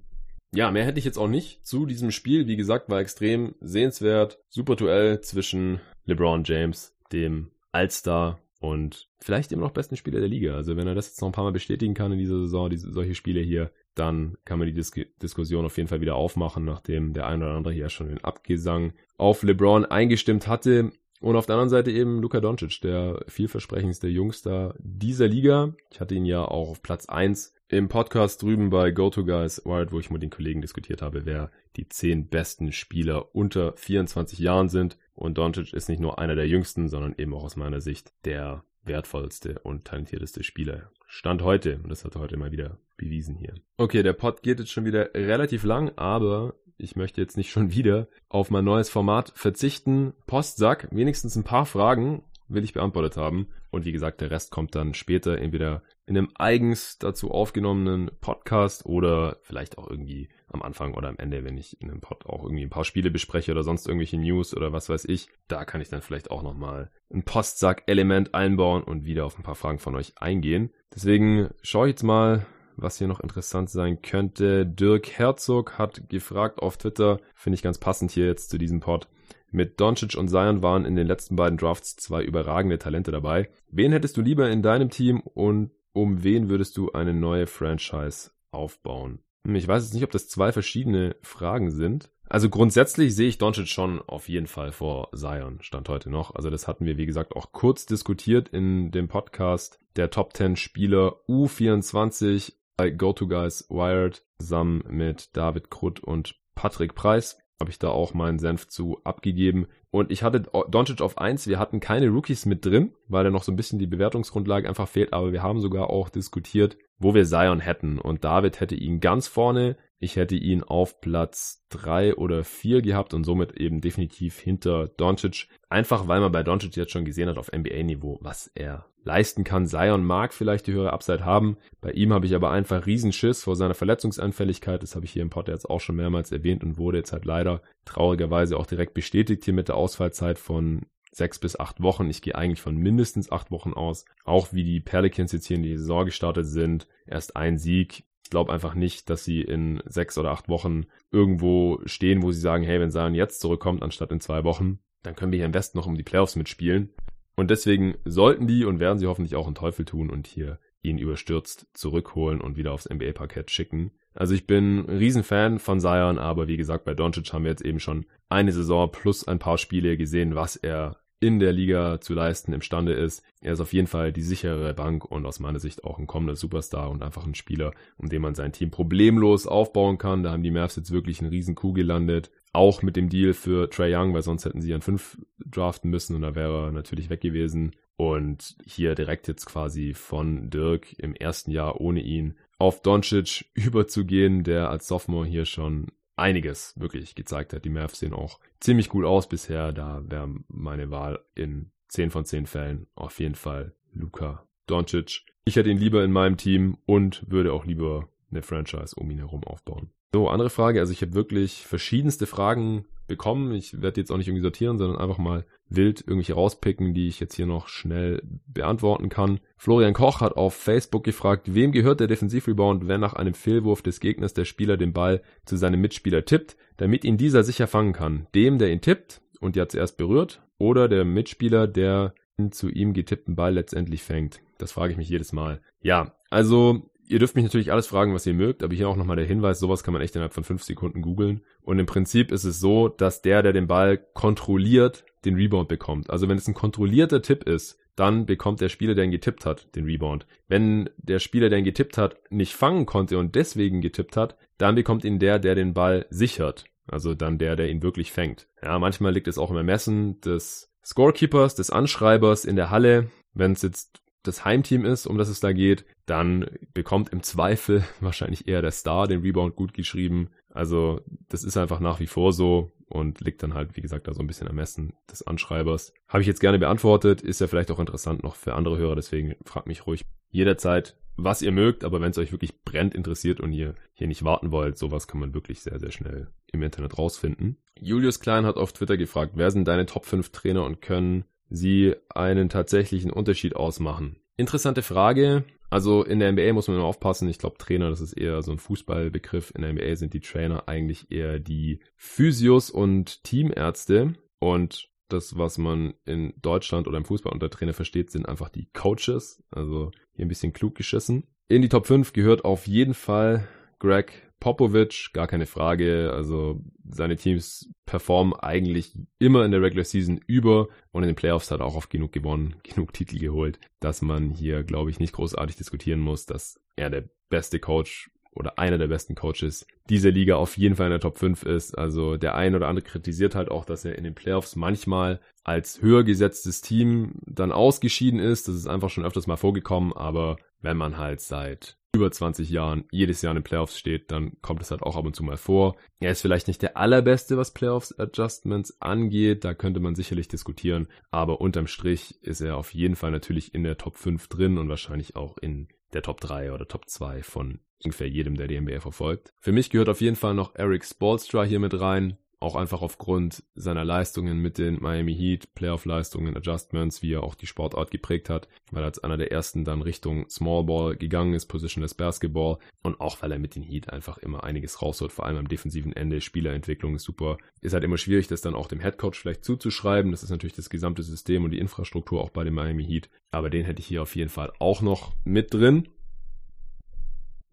Ja, 0.53 0.69
mehr 0.69 0.85
hätte 0.85 0.99
ich 0.99 1.05
jetzt 1.05 1.17
auch 1.17 1.29
nicht 1.29 1.65
zu 1.65 1.85
diesem 1.85 2.11
Spiel. 2.11 2.45
Wie 2.45 2.57
gesagt, 2.57 2.89
war 2.89 2.99
extrem 2.99 3.55
sehenswert. 3.61 4.39
Super 4.49 4.75
Duell 4.75 5.21
zwischen 5.21 5.79
LeBron 6.05 6.43
James, 6.43 6.93
dem 7.13 7.51
Allstar 7.71 8.39
und 8.59 9.09
vielleicht 9.19 9.51
immer 9.51 9.63
noch 9.63 9.71
besten 9.71 9.97
Spieler 9.97 10.19
der 10.19 10.29
Liga. 10.29 10.55
Also 10.55 10.77
wenn 10.77 10.87
er 10.87 10.95
das 10.95 11.07
jetzt 11.07 11.21
noch 11.21 11.29
ein 11.29 11.33
paar 11.33 11.43
Mal 11.43 11.51
bestätigen 11.51 11.93
kann 11.93 12.11
in 12.11 12.19
dieser 12.19 12.39
Saison, 12.39 12.69
diese, 12.69 12.91
solche 12.91 13.15
Spiele 13.15 13.41
hier, 13.41 13.71
dann 13.95 14.37
kann 14.45 14.59
man 14.59 14.67
die 14.67 14.73
Dis 14.73 14.91
Diskussion 15.21 15.65
auf 15.65 15.77
jeden 15.77 15.89
Fall 15.89 16.01
wieder 16.01 16.15
aufmachen, 16.15 16.63
nachdem 16.63 17.13
der 17.13 17.27
ein 17.27 17.41
oder 17.41 17.53
andere 17.53 17.73
hier 17.73 17.89
schon 17.89 18.09
den 18.09 18.23
Abgesang 18.23 18.93
auf 19.17 19.43
LeBron 19.43 19.85
eingestimmt 19.85 20.47
hatte. 20.47 20.91
Und 21.21 21.35
auf 21.35 21.45
der 21.45 21.53
anderen 21.53 21.69
Seite 21.69 21.91
eben 21.91 22.19
Luka 22.19 22.41
Doncic, 22.41 22.81
der 22.81 23.23
vielversprechendste 23.27 24.07
Jungster 24.07 24.73
dieser 24.79 25.27
Liga. 25.27 25.73
Ich 25.91 26.01
hatte 26.01 26.15
ihn 26.15 26.25
ja 26.25 26.43
auch 26.43 26.69
auf 26.69 26.81
Platz 26.81 27.05
1 27.07 27.53
im 27.67 27.89
Podcast 27.89 28.41
drüben 28.41 28.71
bei 28.71 28.89
GoToGuys 28.89 29.63
Wired, 29.63 29.91
wo 29.91 29.99
ich 29.99 30.09
mit 30.09 30.23
den 30.23 30.31
Kollegen 30.31 30.61
diskutiert 30.61 31.03
habe, 31.03 31.25
wer 31.25 31.51
die 31.75 31.87
10 31.87 32.27
besten 32.27 32.71
Spieler 32.71 33.35
unter 33.35 33.73
24 33.77 34.39
Jahren 34.39 34.67
sind. 34.67 34.97
Und 35.13 35.37
Doncic 35.37 35.73
ist 35.73 35.89
nicht 35.89 36.01
nur 36.01 36.17
einer 36.17 36.33
der 36.33 36.47
jüngsten, 36.47 36.89
sondern 36.89 37.13
eben 37.15 37.35
auch 37.35 37.43
aus 37.43 37.55
meiner 37.55 37.81
Sicht 37.81 38.11
der 38.25 38.63
wertvollste 38.83 39.59
und 39.59 39.85
talentierteste 39.85 40.43
Spieler. 40.43 40.89
Stand 41.05 41.43
heute, 41.43 41.79
und 41.83 41.89
das 41.89 42.03
hat 42.03 42.15
er 42.15 42.21
heute 42.21 42.37
mal 42.37 42.51
wieder 42.51 42.79
bewiesen 42.97 43.35
hier. 43.35 43.53
Okay, 43.77 44.01
der 44.01 44.13
Pod 44.13 44.41
geht 44.41 44.59
jetzt 44.59 44.71
schon 44.71 44.85
wieder 44.85 45.13
relativ 45.13 45.63
lang, 45.65 45.91
aber 45.97 46.55
ich 46.81 46.95
möchte 46.95 47.21
jetzt 47.21 47.37
nicht 47.37 47.51
schon 47.51 47.71
wieder 47.71 48.07
auf 48.29 48.49
mein 48.49 48.65
neues 48.65 48.89
Format 48.89 49.31
verzichten. 49.35 50.13
Postsack, 50.27 50.87
wenigstens 50.91 51.35
ein 51.35 51.43
paar 51.43 51.65
Fragen 51.65 52.23
will 52.47 52.63
ich 52.63 52.73
beantwortet 52.73 53.17
haben. 53.17 53.47
Und 53.69 53.85
wie 53.85 53.91
gesagt, 53.91 54.19
der 54.19 54.31
Rest 54.31 54.51
kommt 54.51 54.75
dann 54.75 54.93
später 54.93 55.37
entweder 55.37 55.83
in 56.05 56.17
einem 56.17 56.29
eigens 56.35 56.97
dazu 56.97 57.31
aufgenommenen 57.31 58.11
Podcast 58.19 58.85
oder 58.85 59.37
vielleicht 59.43 59.77
auch 59.77 59.89
irgendwie 59.89 60.27
am 60.47 60.61
Anfang 60.61 60.93
oder 60.93 61.07
am 61.07 61.17
Ende, 61.17 61.45
wenn 61.45 61.57
ich 61.57 61.81
in 61.81 61.89
einem 61.89 62.01
Pod 62.01 62.25
auch 62.25 62.43
irgendwie 62.43 62.63
ein 62.63 62.69
paar 62.69 62.83
Spiele 62.83 63.09
bespreche 63.09 63.51
oder 63.51 63.63
sonst 63.63 63.87
irgendwelche 63.87 64.17
News 64.17 64.53
oder 64.53 64.73
was 64.73 64.89
weiß 64.89 65.05
ich. 65.05 65.29
Da 65.47 65.63
kann 65.63 65.79
ich 65.79 65.87
dann 65.87 66.01
vielleicht 66.01 66.31
auch 66.31 66.43
nochmal 66.43 66.91
ein 67.13 67.23
Postsack-Element 67.23 68.33
einbauen 68.33 68.83
und 68.83 69.05
wieder 69.05 69.25
auf 69.25 69.37
ein 69.37 69.43
paar 69.43 69.55
Fragen 69.55 69.79
von 69.79 69.95
euch 69.95 70.13
eingehen. 70.17 70.71
Deswegen 70.93 71.51
schaue 71.61 71.87
ich 71.87 71.93
jetzt 71.93 72.03
mal, 72.03 72.45
was 72.75 72.97
hier 72.97 73.07
noch 73.07 73.19
interessant 73.19 73.69
sein 73.69 74.01
könnte. 74.01 74.65
Dirk 74.65 75.09
Herzog 75.09 75.77
hat 75.77 76.09
gefragt 76.09 76.59
auf 76.59 76.77
Twitter, 76.77 77.19
finde 77.35 77.55
ich 77.55 77.63
ganz 77.63 77.77
passend 77.77 78.11
hier 78.11 78.25
jetzt 78.25 78.49
zu 78.49 78.57
diesem 78.57 78.79
Pod. 78.79 79.07
Mit 79.51 79.79
Doncic 79.81 80.15
und 80.15 80.29
Zion 80.29 80.63
waren 80.63 80.85
in 80.85 80.95
den 80.95 81.07
letzten 81.07 81.35
beiden 81.35 81.57
Drafts 81.57 81.97
zwei 81.97 82.23
überragende 82.23 82.79
Talente 82.79 83.11
dabei. 83.11 83.49
Wen 83.69 83.91
hättest 83.91 84.15
du 84.15 84.21
lieber 84.21 84.49
in 84.49 84.61
deinem 84.61 84.89
Team 84.89 85.19
und 85.19 85.71
um 85.93 86.23
wen 86.23 86.49
würdest 86.49 86.77
du 86.77 86.93
eine 86.93 87.13
neue 87.13 87.47
Franchise 87.47 88.31
aufbauen? 88.51 89.19
Hm, 89.45 89.55
ich 89.55 89.67
weiß 89.67 89.83
jetzt 89.83 89.93
nicht, 89.93 90.03
ob 90.03 90.11
das 90.11 90.29
zwei 90.29 90.51
verschiedene 90.53 91.17
Fragen 91.21 91.69
sind. 91.69 92.09
Also 92.29 92.49
grundsätzlich 92.49 93.13
sehe 93.13 93.27
ich 93.27 93.39
Doncic 93.39 93.67
schon 93.67 94.01
auf 94.01 94.29
jeden 94.29 94.47
Fall 94.47 94.71
vor 94.71 95.09
Zion, 95.13 95.57
stand 95.61 95.89
heute 95.89 96.09
noch. 96.09 96.33
Also 96.33 96.49
das 96.49 96.65
hatten 96.65 96.85
wir, 96.85 96.97
wie 96.97 97.05
gesagt, 97.05 97.35
auch 97.35 97.51
kurz 97.51 97.85
diskutiert 97.85 98.47
in 98.47 98.89
dem 98.91 99.09
Podcast 99.09 99.79
der 99.97 100.11
Top 100.11 100.33
10 100.33 100.55
Spieler 100.55 101.17
U24 101.27 102.53
bei 102.81 102.89
GoToGuys 102.89 103.67
Wired 103.69 104.25
zusammen 104.39 104.83
mit 104.89 105.37
David 105.37 105.69
Krutt 105.69 105.99
und 105.99 106.33
Patrick 106.55 106.95
Preis 106.95 107.37
habe 107.59 107.69
ich 107.69 107.77
da 107.77 107.89
auch 107.89 108.15
meinen 108.15 108.39
Senf 108.39 108.69
zu 108.69 108.99
abgegeben. 109.03 109.67
Und 109.91 110.11
ich 110.11 110.23
hatte 110.23 110.49
Doncic 110.71 110.99
auf 110.99 111.19
1, 111.19 111.45
wir 111.45 111.59
hatten 111.59 111.79
keine 111.79 112.09
Rookies 112.09 112.47
mit 112.47 112.65
drin, 112.65 112.95
weil 113.07 113.23
da 113.23 113.29
noch 113.29 113.43
so 113.43 113.51
ein 113.51 113.55
bisschen 113.55 113.77
die 113.77 113.85
Bewertungsgrundlage 113.85 114.67
einfach 114.67 114.87
fehlt, 114.87 115.13
aber 115.13 115.31
wir 115.31 115.43
haben 115.43 115.59
sogar 115.59 115.91
auch 115.91 116.09
diskutiert, 116.09 116.75
wo 116.97 117.13
wir 117.13 117.25
Zion 117.25 117.59
hätten. 117.59 117.99
Und 117.99 118.23
David 118.23 118.59
hätte 118.59 118.73
ihn 118.73 118.99
ganz 118.99 119.27
vorne, 119.27 119.77
ich 119.99 120.15
hätte 120.15 120.35
ihn 120.35 120.63
auf 120.63 121.01
Platz 121.01 121.63
3 121.69 122.15
oder 122.15 122.43
4 122.43 122.81
gehabt 122.81 123.13
und 123.13 123.25
somit 123.25 123.59
eben 123.59 123.79
definitiv 123.79 124.39
hinter 124.39 124.87
Doncic. 124.87 125.49
Einfach 125.69 126.07
weil 126.07 126.19
man 126.19 126.31
bei 126.31 126.41
Doncic 126.41 126.75
jetzt 126.75 126.93
schon 126.93 127.05
gesehen 127.05 127.29
hat 127.29 127.37
auf 127.37 127.51
NBA-Niveau, 127.51 128.17
was 128.23 128.47
er 128.55 128.87
leisten 129.03 129.43
kann. 129.43 129.65
Zion 129.65 130.03
mag 130.03 130.33
vielleicht 130.33 130.67
die 130.67 130.73
höhere 130.73 130.93
Upside 130.93 131.25
haben. 131.25 131.57
Bei 131.81 131.91
ihm 131.91 132.13
habe 132.13 132.25
ich 132.25 132.35
aber 132.35 132.51
einfach 132.51 132.85
Riesenschiss 132.85 133.43
vor 133.43 133.55
seiner 133.55 133.73
Verletzungsanfälligkeit. 133.73 134.83
Das 134.83 134.95
habe 134.95 135.05
ich 135.05 135.11
hier 135.11 135.21
im 135.21 135.29
Pod 135.29 135.47
jetzt 135.47 135.69
auch 135.69 135.81
schon 135.81 135.95
mehrmals 135.95 136.31
erwähnt 136.31 136.63
und 136.63 136.77
wurde 136.77 136.99
jetzt 136.99 137.13
halt 137.13 137.25
leider 137.25 137.61
traurigerweise 137.85 138.57
auch 138.57 138.65
direkt 138.65 138.93
bestätigt 138.93 139.43
hier 139.45 139.53
mit 139.53 139.67
der 139.67 139.75
Ausfallzeit 139.75 140.37
von 140.37 140.85
sechs 141.11 141.39
bis 141.39 141.59
acht 141.59 141.81
Wochen. 141.81 142.09
Ich 142.09 142.21
gehe 142.21 142.35
eigentlich 142.35 142.61
von 142.61 142.77
mindestens 142.77 143.31
acht 143.31 143.51
Wochen 143.51 143.73
aus. 143.73 144.05
Auch 144.23 144.53
wie 144.53 144.63
die 144.63 144.79
Pelicans 144.79 145.31
jetzt 145.31 145.45
hier 145.47 145.57
in 145.57 145.63
die 145.63 145.77
Saison 145.77 146.05
gestartet 146.05 146.45
sind. 146.45 146.87
Erst 147.05 147.35
ein 147.35 147.57
Sieg. 147.57 148.03
Ich 148.23 148.29
glaube 148.29 148.53
einfach 148.53 148.75
nicht, 148.75 149.09
dass 149.09 149.25
sie 149.25 149.41
in 149.41 149.81
sechs 149.85 150.17
oder 150.17 150.31
acht 150.31 150.47
Wochen 150.47 150.85
irgendwo 151.11 151.81
stehen, 151.85 152.23
wo 152.23 152.31
sie 152.31 152.39
sagen, 152.39 152.63
hey, 152.63 152.79
wenn 152.79 152.91
Zion 152.91 153.13
jetzt 153.13 153.41
zurückkommt, 153.41 153.83
anstatt 153.83 154.11
in 154.11 154.21
zwei 154.21 154.45
Wochen, 154.45 154.79
dann 155.03 155.15
können 155.15 155.33
wir 155.33 155.37
hier 155.37 155.47
im 155.47 155.53
Westen 155.53 155.77
noch 155.77 155.87
um 155.87 155.95
die 155.95 156.03
Playoffs 156.03 156.37
mitspielen. 156.37 156.93
Und 157.35 157.49
deswegen 157.49 157.95
sollten 158.05 158.47
die 158.47 158.65
und 158.65 158.79
werden 158.79 158.99
sie 158.99 159.07
hoffentlich 159.07 159.35
auch 159.35 159.45
einen 159.45 159.55
Teufel 159.55 159.85
tun 159.85 160.09
und 160.09 160.27
hier 160.27 160.59
ihn 160.81 160.97
überstürzt 160.97 161.67
zurückholen 161.73 162.41
und 162.41 162.57
wieder 162.57 162.73
aufs 162.73 162.89
NBA-Parkett 162.89 163.51
schicken. 163.51 163.91
Also 164.13 164.33
ich 164.33 164.45
bin 164.45 164.79
ein 164.79 164.97
Riesenfan 164.97 165.59
von 165.59 165.79
Zion, 165.79 166.17
aber 166.17 166.47
wie 166.47 166.57
gesagt, 166.57 166.83
bei 166.83 166.93
Doncic 166.93 167.31
haben 167.31 167.43
wir 167.43 167.51
jetzt 167.51 167.63
eben 167.63 167.79
schon 167.79 168.05
eine 168.29 168.51
Saison 168.51 168.91
plus 168.91 169.27
ein 169.27 169.39
paar 169.39 169.57
Spiele 169.57 169.95
gesehen, 169.95 170.35
was 170.35 170.55
er 170.55 170.97
in 171.21 171.39
der 171.39 171.53
Liga 171.53 172.01
zu 172.01 172.15
leisten 172.15 172.51
imstande 172.51 172.93
ist. 172.93 173.23
Er 173.41 173.53
ist 173.53 173.59
auf 173.59 173.73
jeden 173.73 173.87
Fall 173.87 174.11
die 174.11 174.23
sichere 174.23 174.73
Bank 174.73 175.05
und 175.05 175.25
aus 175.27 175.39
meiner 175.39 175.59
Sicht 175.59 175.83
auch 175.83 175.99
ein 175.99 176.07
kommender 176.07 176.35
Superstar 176.35 176.89
und 176.89 177.03
einfach 177.03 177.25
ein 177.25 177.35
Spieler, 177.35 177.73
um 177.97 178.09
den 178.09 178.23
man 178.23 178.33
sein 178.33 178.51
Team 178.51 178.71
problemlos 178.71 179.45
aufbauen 179.45 179.99
kann. 179.99 180.23
Da 180.23 180.31
haben 180.31 180.41
die 180.41 180.49
Mavs 180.49 180.75
jetzt 180.75 180.91
wirklich 180.91 181.21
einen 181.21 181.29
riesen 181.29 181.53
Coup 181.53 181.75
gelandet. 181.75 182.31
Auch 182.53 182.81
mit 182.81 182.95
dem 182.95 183.09
Deal 183.09 183.33
für 183.33 183.69
Trey 183.69 183.95
Young, 183.95 184.13
weil 184.13 184.23
sonst 184.23 184.45
hätten 184.45 184.61
sie 184.61 184.73
an 184.73 184.81
fünf 184.81 185.17
draften 185.45 185.89
müssen 185.89 186.15
und 186.15 186.21
da 186.21 186.35
wäre 186.35 186.65
er 186.67 186.71
natürlich 186.71 187.09
weg 187.09 187.21
gewesen. 187.21 187.75
Und 187.95 188.55
hier 188.65 188.95
direkt 188.95 189.27
jetzt 189.27 189.45
quasi 189.45 189.93
von 189.93 190.49
Dirk 190.49 190.97
im 190.97 191.13
ersten 191.13 191.51
Jahr 191.51 191.79
ohne 191.79 192.01
ihn 192.01 192.35
auf 192.57 192.81
Doncic 192.81 193.45
überzugehen, 193.53 194.43
der 194.43 194.69
als 194.69 194.87
Sophomore 194.87 195.27
hier 195.27 195.45
schon 195.45 195.91
einiges 196.15 196.73
wirklich 196.79 197.15
gezeigt 197.15 197.53
hat. 197.53 197.65
Die 197.65 197.69
Mavs 197.69 197.99
sehen 197.99 198.13
auch 198.13 198.39
ziemlich 198.59 198.89
gut 198.89 199.05
aus 199.05 199.29
bisher. 199.29 199.71
Da 199.71 200.01
wäre 200.05 200.33
meine 200.47 200.89
Wahl 200.91 201.19
in 201.35 201.71
10 201.89 202.11
von 202.11 202.25
10 202.25 202.45
Fällen 202.45 202.87
auf 202.95 203.19
jeden 203.19 203.35
Fall 203.35 203.75
Luka 203.93 204.47
Doncic. 204.67 205.25
Ich 205.45 205.55
hätte 205.55 205.69
ihn 205.69 205.77
lieber 205.77 206.03
in 206.03 206.11
meinem 206.11 206.37
Team 206.37 206.77
und 206.85 207.29
würde 207.29 207.53
auch 207.53 207.65
lieber 207.65 208.09
eine 208.29 208.41
Franchise 208.41 208.95
um 208.95 209.09
ihn 209.09 209.17
herum 209.17 209.43
aufbauen. 209.43 209.91
So, 210.13 210.27
andere 210.27 210.49
Frage. 210.49 210.79
Also 210.79 210.91
ich 210.91 211.01
habe 211.01 211.13
wirklich 211.13 211.65
verschiedenste 211.65 212.25
Fragen 212.25 212.85
bekommen. 213.07 213.53
Ich 213.53 213.81
werde 213.81 213.99
jetzt 214.01 214.11
auch 214.11 214.17
nicht 214.17 214.27
irgendwie 214.27 214.43
sortieren, 214.43 214.77
sondern 214.77 214.99
einfach 214.99 215.17
mal 215.17 215.45
wild 215.69 216.01
irgendwelche 216.01 216.33
rauspicken, 216.33 216.93
die 216.93 217.07
ich 217.07 217.19
jetzt 217.19 217.35
hier 217.35 217.45
noch 217.45 217.69
schnell 217.69 218.21
beantworten 218.45 219.09
kann. 219.09 219.39
Florian 219.57 219.93
Koch 219.93 220.19
hat 220.19 220.33
auf 220.35 220.53
Facebook 220.53 221.05
gefragt, 221.05 221.53
wem 221.53 221.71
gehört 221.71 222.01
der 222.01 222.07
Defensivrebound, 222.07 222.87
wenn 222.87 222.99
nach 222.99 223.13
einem 223.13 223.33
Fehlwurf 223.33 223.81
des 223.81 224.01
Gegners 224.01 224.33
der 224.33 224.45
Spieler 224.45 224.75
den 224.75 224.91
Ball 224.91 225.21
zu 225.45 225.55
seinem 225.55 225.79
Mitspieler 225.79 226.25
tippt, 226.25 226.57
damit 226.77 227.05
ihn 227.05 227.17
dieser 227.17 227.43
sicher 227.43 227.67
fangen 227.67 227.93
kann. 227.93 228.27
Dem, 228.35 228.57
der 228.57 228.71
ihn 228.71 228.81
tippt 228.81 229.21
und 229.39 229.55
ja 229.55 229.67
zuerst 229.67 229.97
berührt, 229.97 230.41
oder 230.57 230.87
der 230.87 231.05
Mitspieler, 231.05 231.67
der 231.67 232.13
zu 232.51 232.69
ihm 232.69 232.93
getippten 232.93 233.35
Ball 233.35 233.53
letztendlich 233.53 234.03
fängt. 234.03 234.41
Das 234.57 234.71
frage 234.71 234.91
ich 234.91 234.97
mich 234.97 235.09
jedes 235.09 235.31
Mal. 235.31 235.61
Ja, 235.81 236.15
also 236.29 236.90
ihr 237.11 237.19
dürft 237.19 237.35
mich 237.35 237.43
natürlich 237.43 237.71
alles 237.71 237.87
fragen, 237.87 238.13
was 238.13 238.25
ihr 238.25 238.33
mögt, 238.33 238.63
aber 238.63 238.73
hier 238.73 238.87
auch 238.87 238.95
nochmal 238.95 239.17
der 239.17 239.25
Hinweis, 239.25 239.59
sowas 239.59 239.83
kann 239.83 239.93
man 239.93 240.01
echt 240.01 240.15
innerhalb 240.15 240.33
von 240.33 240.45
fünf 240.45 240.63
Sekunden 240.63 241.01
googeln. 241.01 241.41
Und 241.61 241.77
im 241.77 241.85
Prinzip 241.85 242.31
ist 242.31 242.45
es 242.45 242.59
so, 242.59 242.87
dass 242.87 243.21
der, 243.21 243.43
der 243.43 243.53
den 243.53 243.67
Ball 243.67 243.97
kontrolliert, 243.97 245.03
den 245.25 245.35
Rebound 245.35 245.67
bekommt. 245.67 246.09
Also 246.09 246.29
wenn 246.29 246.37
es 246.37 246.47
ein 246.47 246.53
kontrollierter 246.53 247.21
Tipp 247.21 247.43
ist, 247.43 247.77
dann 247.95 248.25
bekommt 248.25 248.61
der 248.61 248.69
Spieler, 248.69 248.95
der 248.95 249.03
ihn 249.03 249.11
getippt 249.11 249.45
hat, 249.45 249.75
den 249.75 249.83
Rebound. 249.85 250.25
Wenn 250.47 250.89
der 250.97 251.19
Spieler, 251.19 251.49
der 251.49 251.59
ihn 251.59 251.65
getippt 251.65 251.97
hat, 251.97 252.17
nicht 252.29 252.55
fangen 252.55 252.85
konnte 252.85 253.17
und 253.17 253.35
deswegen 253.35 253.81
getippt 253.81 254.15
hat, 254.15 254.37
dann 254.57 254.75
bekommt 254.75 255.03
ihn 255.03 255.19
der, 255.19 255.37
der 255.37 255.55
den 255.55 255.73
Ball 255.73 256.05
sichert. 256.09 256.65
Also 256.87 257.13
dann 257.13 257.37
der, 257.37 257.57
der 257.57 257.69
ihn 257.69 257.83
wirklich 257.83 258.11
fängt. 258.11 258.47
Ja, 258.63 258.79
manchmal 258.79 259.13
liegt 259.13 259.27
es 259.27 259.37
auch 259.37 259.51
im 259.51 259.57
Ermessen 259.57 260.21
des 260.21 260.71
Scorekeepers, 260.83 261.55
des 261.55 261.69
Anschreibers 261.69 262.45
in 262.45 262.55
der 262.55 262.69
Halle. 262.69 263.11
Wenn 263.33 263.51
es 263.51 263.61
jetzt 263.61 264.01
das 264.23 264.45
Heimteam 264.45 264.85
ist, 264.85 265.07
um 265.07 265.17
das 265.17 265.29
es 265.29 265.39
da 265.39 265.51
geht, 265.51 265.85
dann 266.05 266.45
bekommt 266.73 267.09
im 267.09 267.23
Zweifel 267.23 267.83
wahrscheinlich 267.99 268.47
eher 268.47 268.61
der 268.61 268.71
Star 268.71 269.07
den 269.07 269.21
Rebound 269.21 269.55
gut 269.55 269.73
geschrieben. 269.73 270.29
Also 270.49 271.01
das 271.29 271.43
ist 271.43 271.57
einfach 271.57 271.79
nach 271.79 271.99
wie 271.99 272.07
vor 272.07 272.33
so 272.33 272.71
und 272.87 273.21
liegt 273.21 273.41
dann 273.41 273.53
halt, 273.53 273.77
wie 273.77 273.81
gesagt, 273.81 274.07
da 274.07 274.13
so 274.13 274.21
ein 274.21 274.27
bisschen 274.27 274.47
am 274.47 274.55
Messen 274.55 274.93
des 275.09 275.25
Anschreibers. 275.25 275.93
Habe 276.07 276.21
ich 276.21 276.27
jetzt 276.27 276.41
gerne 276.41 276.59
beantwortet, 276.59 277.21
ist 277.21 277.39
ja 277.39 277.47
vielleicht 277.47 277.71
auch 277.71 277.79
interessant 277.79 278.23
noch 278.23 278.35
für 278.35 278.53
andere 278.53 278.77
Hörer, 278.77 278.95
deswegen 278.95 279.35
fragt 279.45 279.67
mich 279.67 279.87
ruhig 279.87 280.05
jederzeit, 280.29 280.97
was 281.15 281.41
ihr 281.41 281.51
mögt, 281.51 281.83
aber 281.83 282.01
wenn 282.01 282.11
es 282.11 282.17
euch 282.17 282.31
wirklich 282.31 282.63
brennt 282.63 282.95
interessiert 282.95 283.39
und 283.39 283.51
ihr 283.51 283.75
hier 283.93 284.07
nicht 284.07 284.23
warten 284.23 284.51
wollt, 284.51 284.77
sowas 284.77 285.07
kann 285.07 285.19
man 285.19 285.33
wirklich 285.33 285.61
sehr, 285.61 285.79
sehr 285.79 285.91
schnell 285.91 286.29
im 286.51 286.63
Internet 286.63 286.97
rausfinden. 286.97 287.57
Julius 287.79 288.19
Klein 288.19 288.45
hat 288.45 288.57
auf 288.57 288.73
Twitter 288.73 288.97
gefragt, 288.97 289.33
wer 289.35 289.51
sind 289.51 289.67
deine 289.67 289.85
Top 289.85 290.05
5 290.05 290.29
Trainer 290.31 290.65
und 290.65 290.81
können 290.81 291.25
sie 291.51 291.95
einen 292.09 292.49
tatsächlichen 292.49 293.11
Unterschied 293.11 293.55
ausmachen? 293.55 294.15
Interessante 294.37 294.81
Frage. 294.81 295.43
Also 295.69 296.03
in 296.03 296.19
der 296.19 296.31
NBA 296.31 296.53
muss 296.53 296.67
man 296.67 296.77
immer 296.77 296.85
aufpassen. 296.85 297.29
Ich 297.29 297.37
glaube, 297.37 297.57
Trainer, 297.57 297.89
das 297.89 298.01
ist 298.01 298.13
eher 298.13 298.41
so 298.41 298.51
ein 298.51 298.57
Fußballbegriff. 298.57 299.53
In 299.55 299.61
der 299.61 299.73
NBA 299.73 299.95
sind 299.95 300.13
die 300.13 300.19
Trainer 300.19 300.67
eigentlich 300.67 301.11
eher 301.11 301.39
die 301.39 301.79
Physios 301.95 302.69
und 302.69 303.23
Teamärzte. 303.23 304.15
Und 304.39 304.89
das, 305.07 305.37
was 305.37 305.57
man 305.57 305.93
in 306.05 306.33
Deutschland 306.41 306.87
oder 306.87 306.97
im 306.97 307.05
Fußball 307.05 307.31
unter 307.31 307.49
Trainer 307.49 307.73
versteht, 307.73 308.11
sind 308.11 308.27
einfach 308.27 308.49
die 308.49 308.69
Coaches. 308.73 309.43
Also 309.51 309.91
hier 310.13 310.25
ein 310.25 310.29
bisschen 310.29 310.53
klug 310.53 310.75
geschissen. 310.75 311.27
In 311.47 311.61
die 311.61 311.69
Top 311.69 311.85
5 311.85 312.13
gehört 312.13 312.45
auf 312.45 312.67
jeden 312.67 312.93
Fall 312.93 313.47
Greg 313.79 314.30
Popovic, 314.41 315.11
gar 315.13 315.27
keine 315.27 315.45
Frage. 315.45 316.11
Also 316.13 316.61
seine 316.83 317.15
Teams 317.15 317.69
performen 317.85 318.33
eigentlich 318.33 318.97
immer 319.19 319.45
in 319.45 319.51
der 319.51 319.61
Regular 319.61 319.85
Season 319.85 320.19
über 320.27 320.67
und 320.91 321.03
in 321.03 321.07
den 321.07 321.15
Playoffs 321.15 321.51
hat 321.51 321.61
er 321.61 321.65
auch 321.65 321.75
oft 321.75 321.89
genug 321.89 322.11
gewonnen, 322.11 322.55
genug 322.63 322.91
Titel 322.91 323.17
geholt, 323.17 323.59
dass 323.79 324.01
man 324.01 324.31
hier, 324.31 324.63
glaube 324.63 324.89
ich, 324.89 324.99
nicht 324.99 325.13
großartig 325.13 325.55
diskutieren 325.55 326.01
muss, 326.01 326.25
dass 326.25 326.59
er 326.75 326.89
der 326.89 327.05
beste 327.29 327.59
Coach 327.59 328.11
oder 328.33 328.57
einer 328.57 328.77
der 328.77 328.87
besten 328.87 329.13
Coaches 329.13 329.67
dieser 329.89 330.11
Liga 330.11 330.35
auf 330.37 330.57
jeden 330.57 330.75
Fall 330.75 330.87
in 330.87 330.91
der 330.91 331.01
Top 331.01 331.17
5 331.17 331.43
ist. 331.43 331.77
Also 331.77 332.17
der 332.17 332.35
ein 332.35 332.55
oder 332.55 332.67
andere 332.67 332.85
kritisiert 332.85 333.35
halt 333.35 333.51
auch, 333.51 333.65
dass 333.65 333.85
er 333.85 333.97
in 333.97 334.03
den 334.03 334.15
Playoffs 334.15 334.55
manchmal 334.55 335.19
als 335.43 335.81
höher 335.81 336.03
gesetztes 336.03 336.61
Team 336.61 337.19
dann 337.25 337.51
ausgeschieden 337.51 338.19
ist. 338.19 338.47
Das 338.47 338.55
ist 338.55 338.67
einfach 338.67 338.89
schon 338.89 339.05
öfters 339.05 339.27
mal 339.27 339.37
vorgekommen, 339.37 339.93
aber 339.93 340.37
wenn 340.61 340.77
man 340.77 340.97
halt 340.97 341.19
seit 341.21 341.77
über 341.93 342.11
20 342.11 342.49
Jahren 342.49 342.85
jedes 342.91 343.21
Jahr 343.21 343.31
in 343.31 343.39
den 343.39 343.43
Playoffs 343.43 343.77
steht, 343.77 344.11
dann 344.11 344.33
kommt 344.41 344.61
es 344.61 344.71
halt 344.71 344.81
auch 344.81 344.95
ab 344.95 345.05
und 345.05 345.15
zu 345.15 345.23
mal 345.23 345.37
vor. 345.37 345.75
Er 345.99 346.11
ist 346.11 346.21
vielleicht 346.21 346.47
nicht 346.47 346.61
der 346.61 346.77
allerbeste, 346.77 347.37
was 347.37 347.53
Playoffs 347.53 347.97
Adjustments 347.99 348.81
angeht, 348.81 349.43
da 349.43 349.53
könnte 349.53 349.79
man 349.79 349.95
sicherlich 349.95 350.27
diskutieren, 350.27 350.87
aber 351.09 351.41
unterm 351.41 351.67
Strich 351.67 352.23
ist 352.23 352.41
er 352.41 352.57
auf 352.57 352.73
jeden 352.73 352.95
Fall 352.95 353.11
natürlich 353.11 353.53
in 353.53 353.63
der 353.63 353.77
Top 353.77 353.97
5 353.97 354.27
drin 354.27 354.57
und 354.57 354.69
wahrscheinlich 354.69 355.15
auch 355.15 355.37
in 355.37 355.67
der 355.93 356.01
Top 356.01 356.21
3 356.21 356.53
oder 356.53 356.67
Top 356.67 356.87
2 356.87 357.23
von 357.23 357.59
ungefähr 357.83 358.07
jedem, 358.07 358.35
der 358.35 358.47
die 358.47 358.59
NBA 358.59 358.79
verfolgt. 358.79 359.33
Für 359.39 359.51
mich 359.51 359.69
gehört 359.69 359.89
auf 359.89 360.01
jeden 360.01 360.15
Fall 360.15 360.33
noch 360.33 360.55
Eric 360.55 360.85
Spolstra 360.85 361.43
hier 361.43 361.59
mit 361.59 361.79
rein 361.79 362.17
auch 362.41 362.55
einfach 362.55 362.81
aufgrund 362.81 363.43
seiner 363.53 363.85
Leistungen 363.85 364.39
mit 364.39 364.57
den 364.57 364.81
Miami 364.81 365.15
Heat, 365.15 365.53
Playoff-Leistungen, 365.53 366.35
Adjustments, 366.35 367.01
wie 367.01 367.13
er 367.13 367.23
auch 367.23 367.35
die 367.35 367.45
Sportart 367.45 367.91
geprägt 367.91 368.29
hat, 368.29 368.47
weil 368.71 368.83
er 368.83 368.87
als 368.87 369.03
einer 369.03 369.17
der 369.17 369.31
ersten 369.31 369.63
dann 369.63 369.83
Richtung 369.83 370.27
Small 370.27 370.63
Ball 370.63 370.95
gegangen 370.95 371.33
ist, 371.33 371.45
Positionless 371.45 371.93
Basketball 371.93 372.57
und 372.81 372.99
auch 372.99 373.21
weil 373.21 373.31
er 373.31 373.39
mit 373.39 373.55
den 373.55 373.61
Heat 373.61 373.93
einfach 373.93 374.17
immer 374.17 374.43
einiges 374.43 374.81
rausholt, 374.81 375.11
vor 375.11 375.25
allem 375.25 375.37
am 375.37 375.47
defensiven 375.47 375.93
Ende, 375.93 376.19
Spielerentwicklung 376.19 376.95
ist 376.95 377.03
super. 377.03 377.37
Ist 377.61 377.73
halt 377.73 377.83
immer 377.83 377.97
schwierig, 377.97 378.27
das 378.27 378.41
dann 378.41 378.55
auch 378.55 378.67
dem 378.67 378.79
Headcoach 378.79 379.15
vielleicht 379.15 379.45
zuzuschreiben, 379.45 380.11
das 380.11 380.23
ist 380.23 380.31
natürlich 380.31 380.55
das 380.55 380.71
gesamte 380.71 381.03
System 381.03 381.43
und 381.43 381.51
die 381.51 381.59
Infrastruktur 381.59 382.21
auch 382.21 382.31
bei 382.31 382.43
den 382.43 382.55
Miami 382.55 382.83
Heat, 382.83 383.09
aber 383.29 383.51
den 383.51 383.65
hätte 383.65 383.81
ich 383.81 383.87
hier 383.87 384.01
auf 384.01 384.15
jeden 384.15 384.29
Fall 384.29 384.51
auch 384.57 384.81
noch 384.81 385.13
mit 385.23 385.53
drin. 385.53 385.87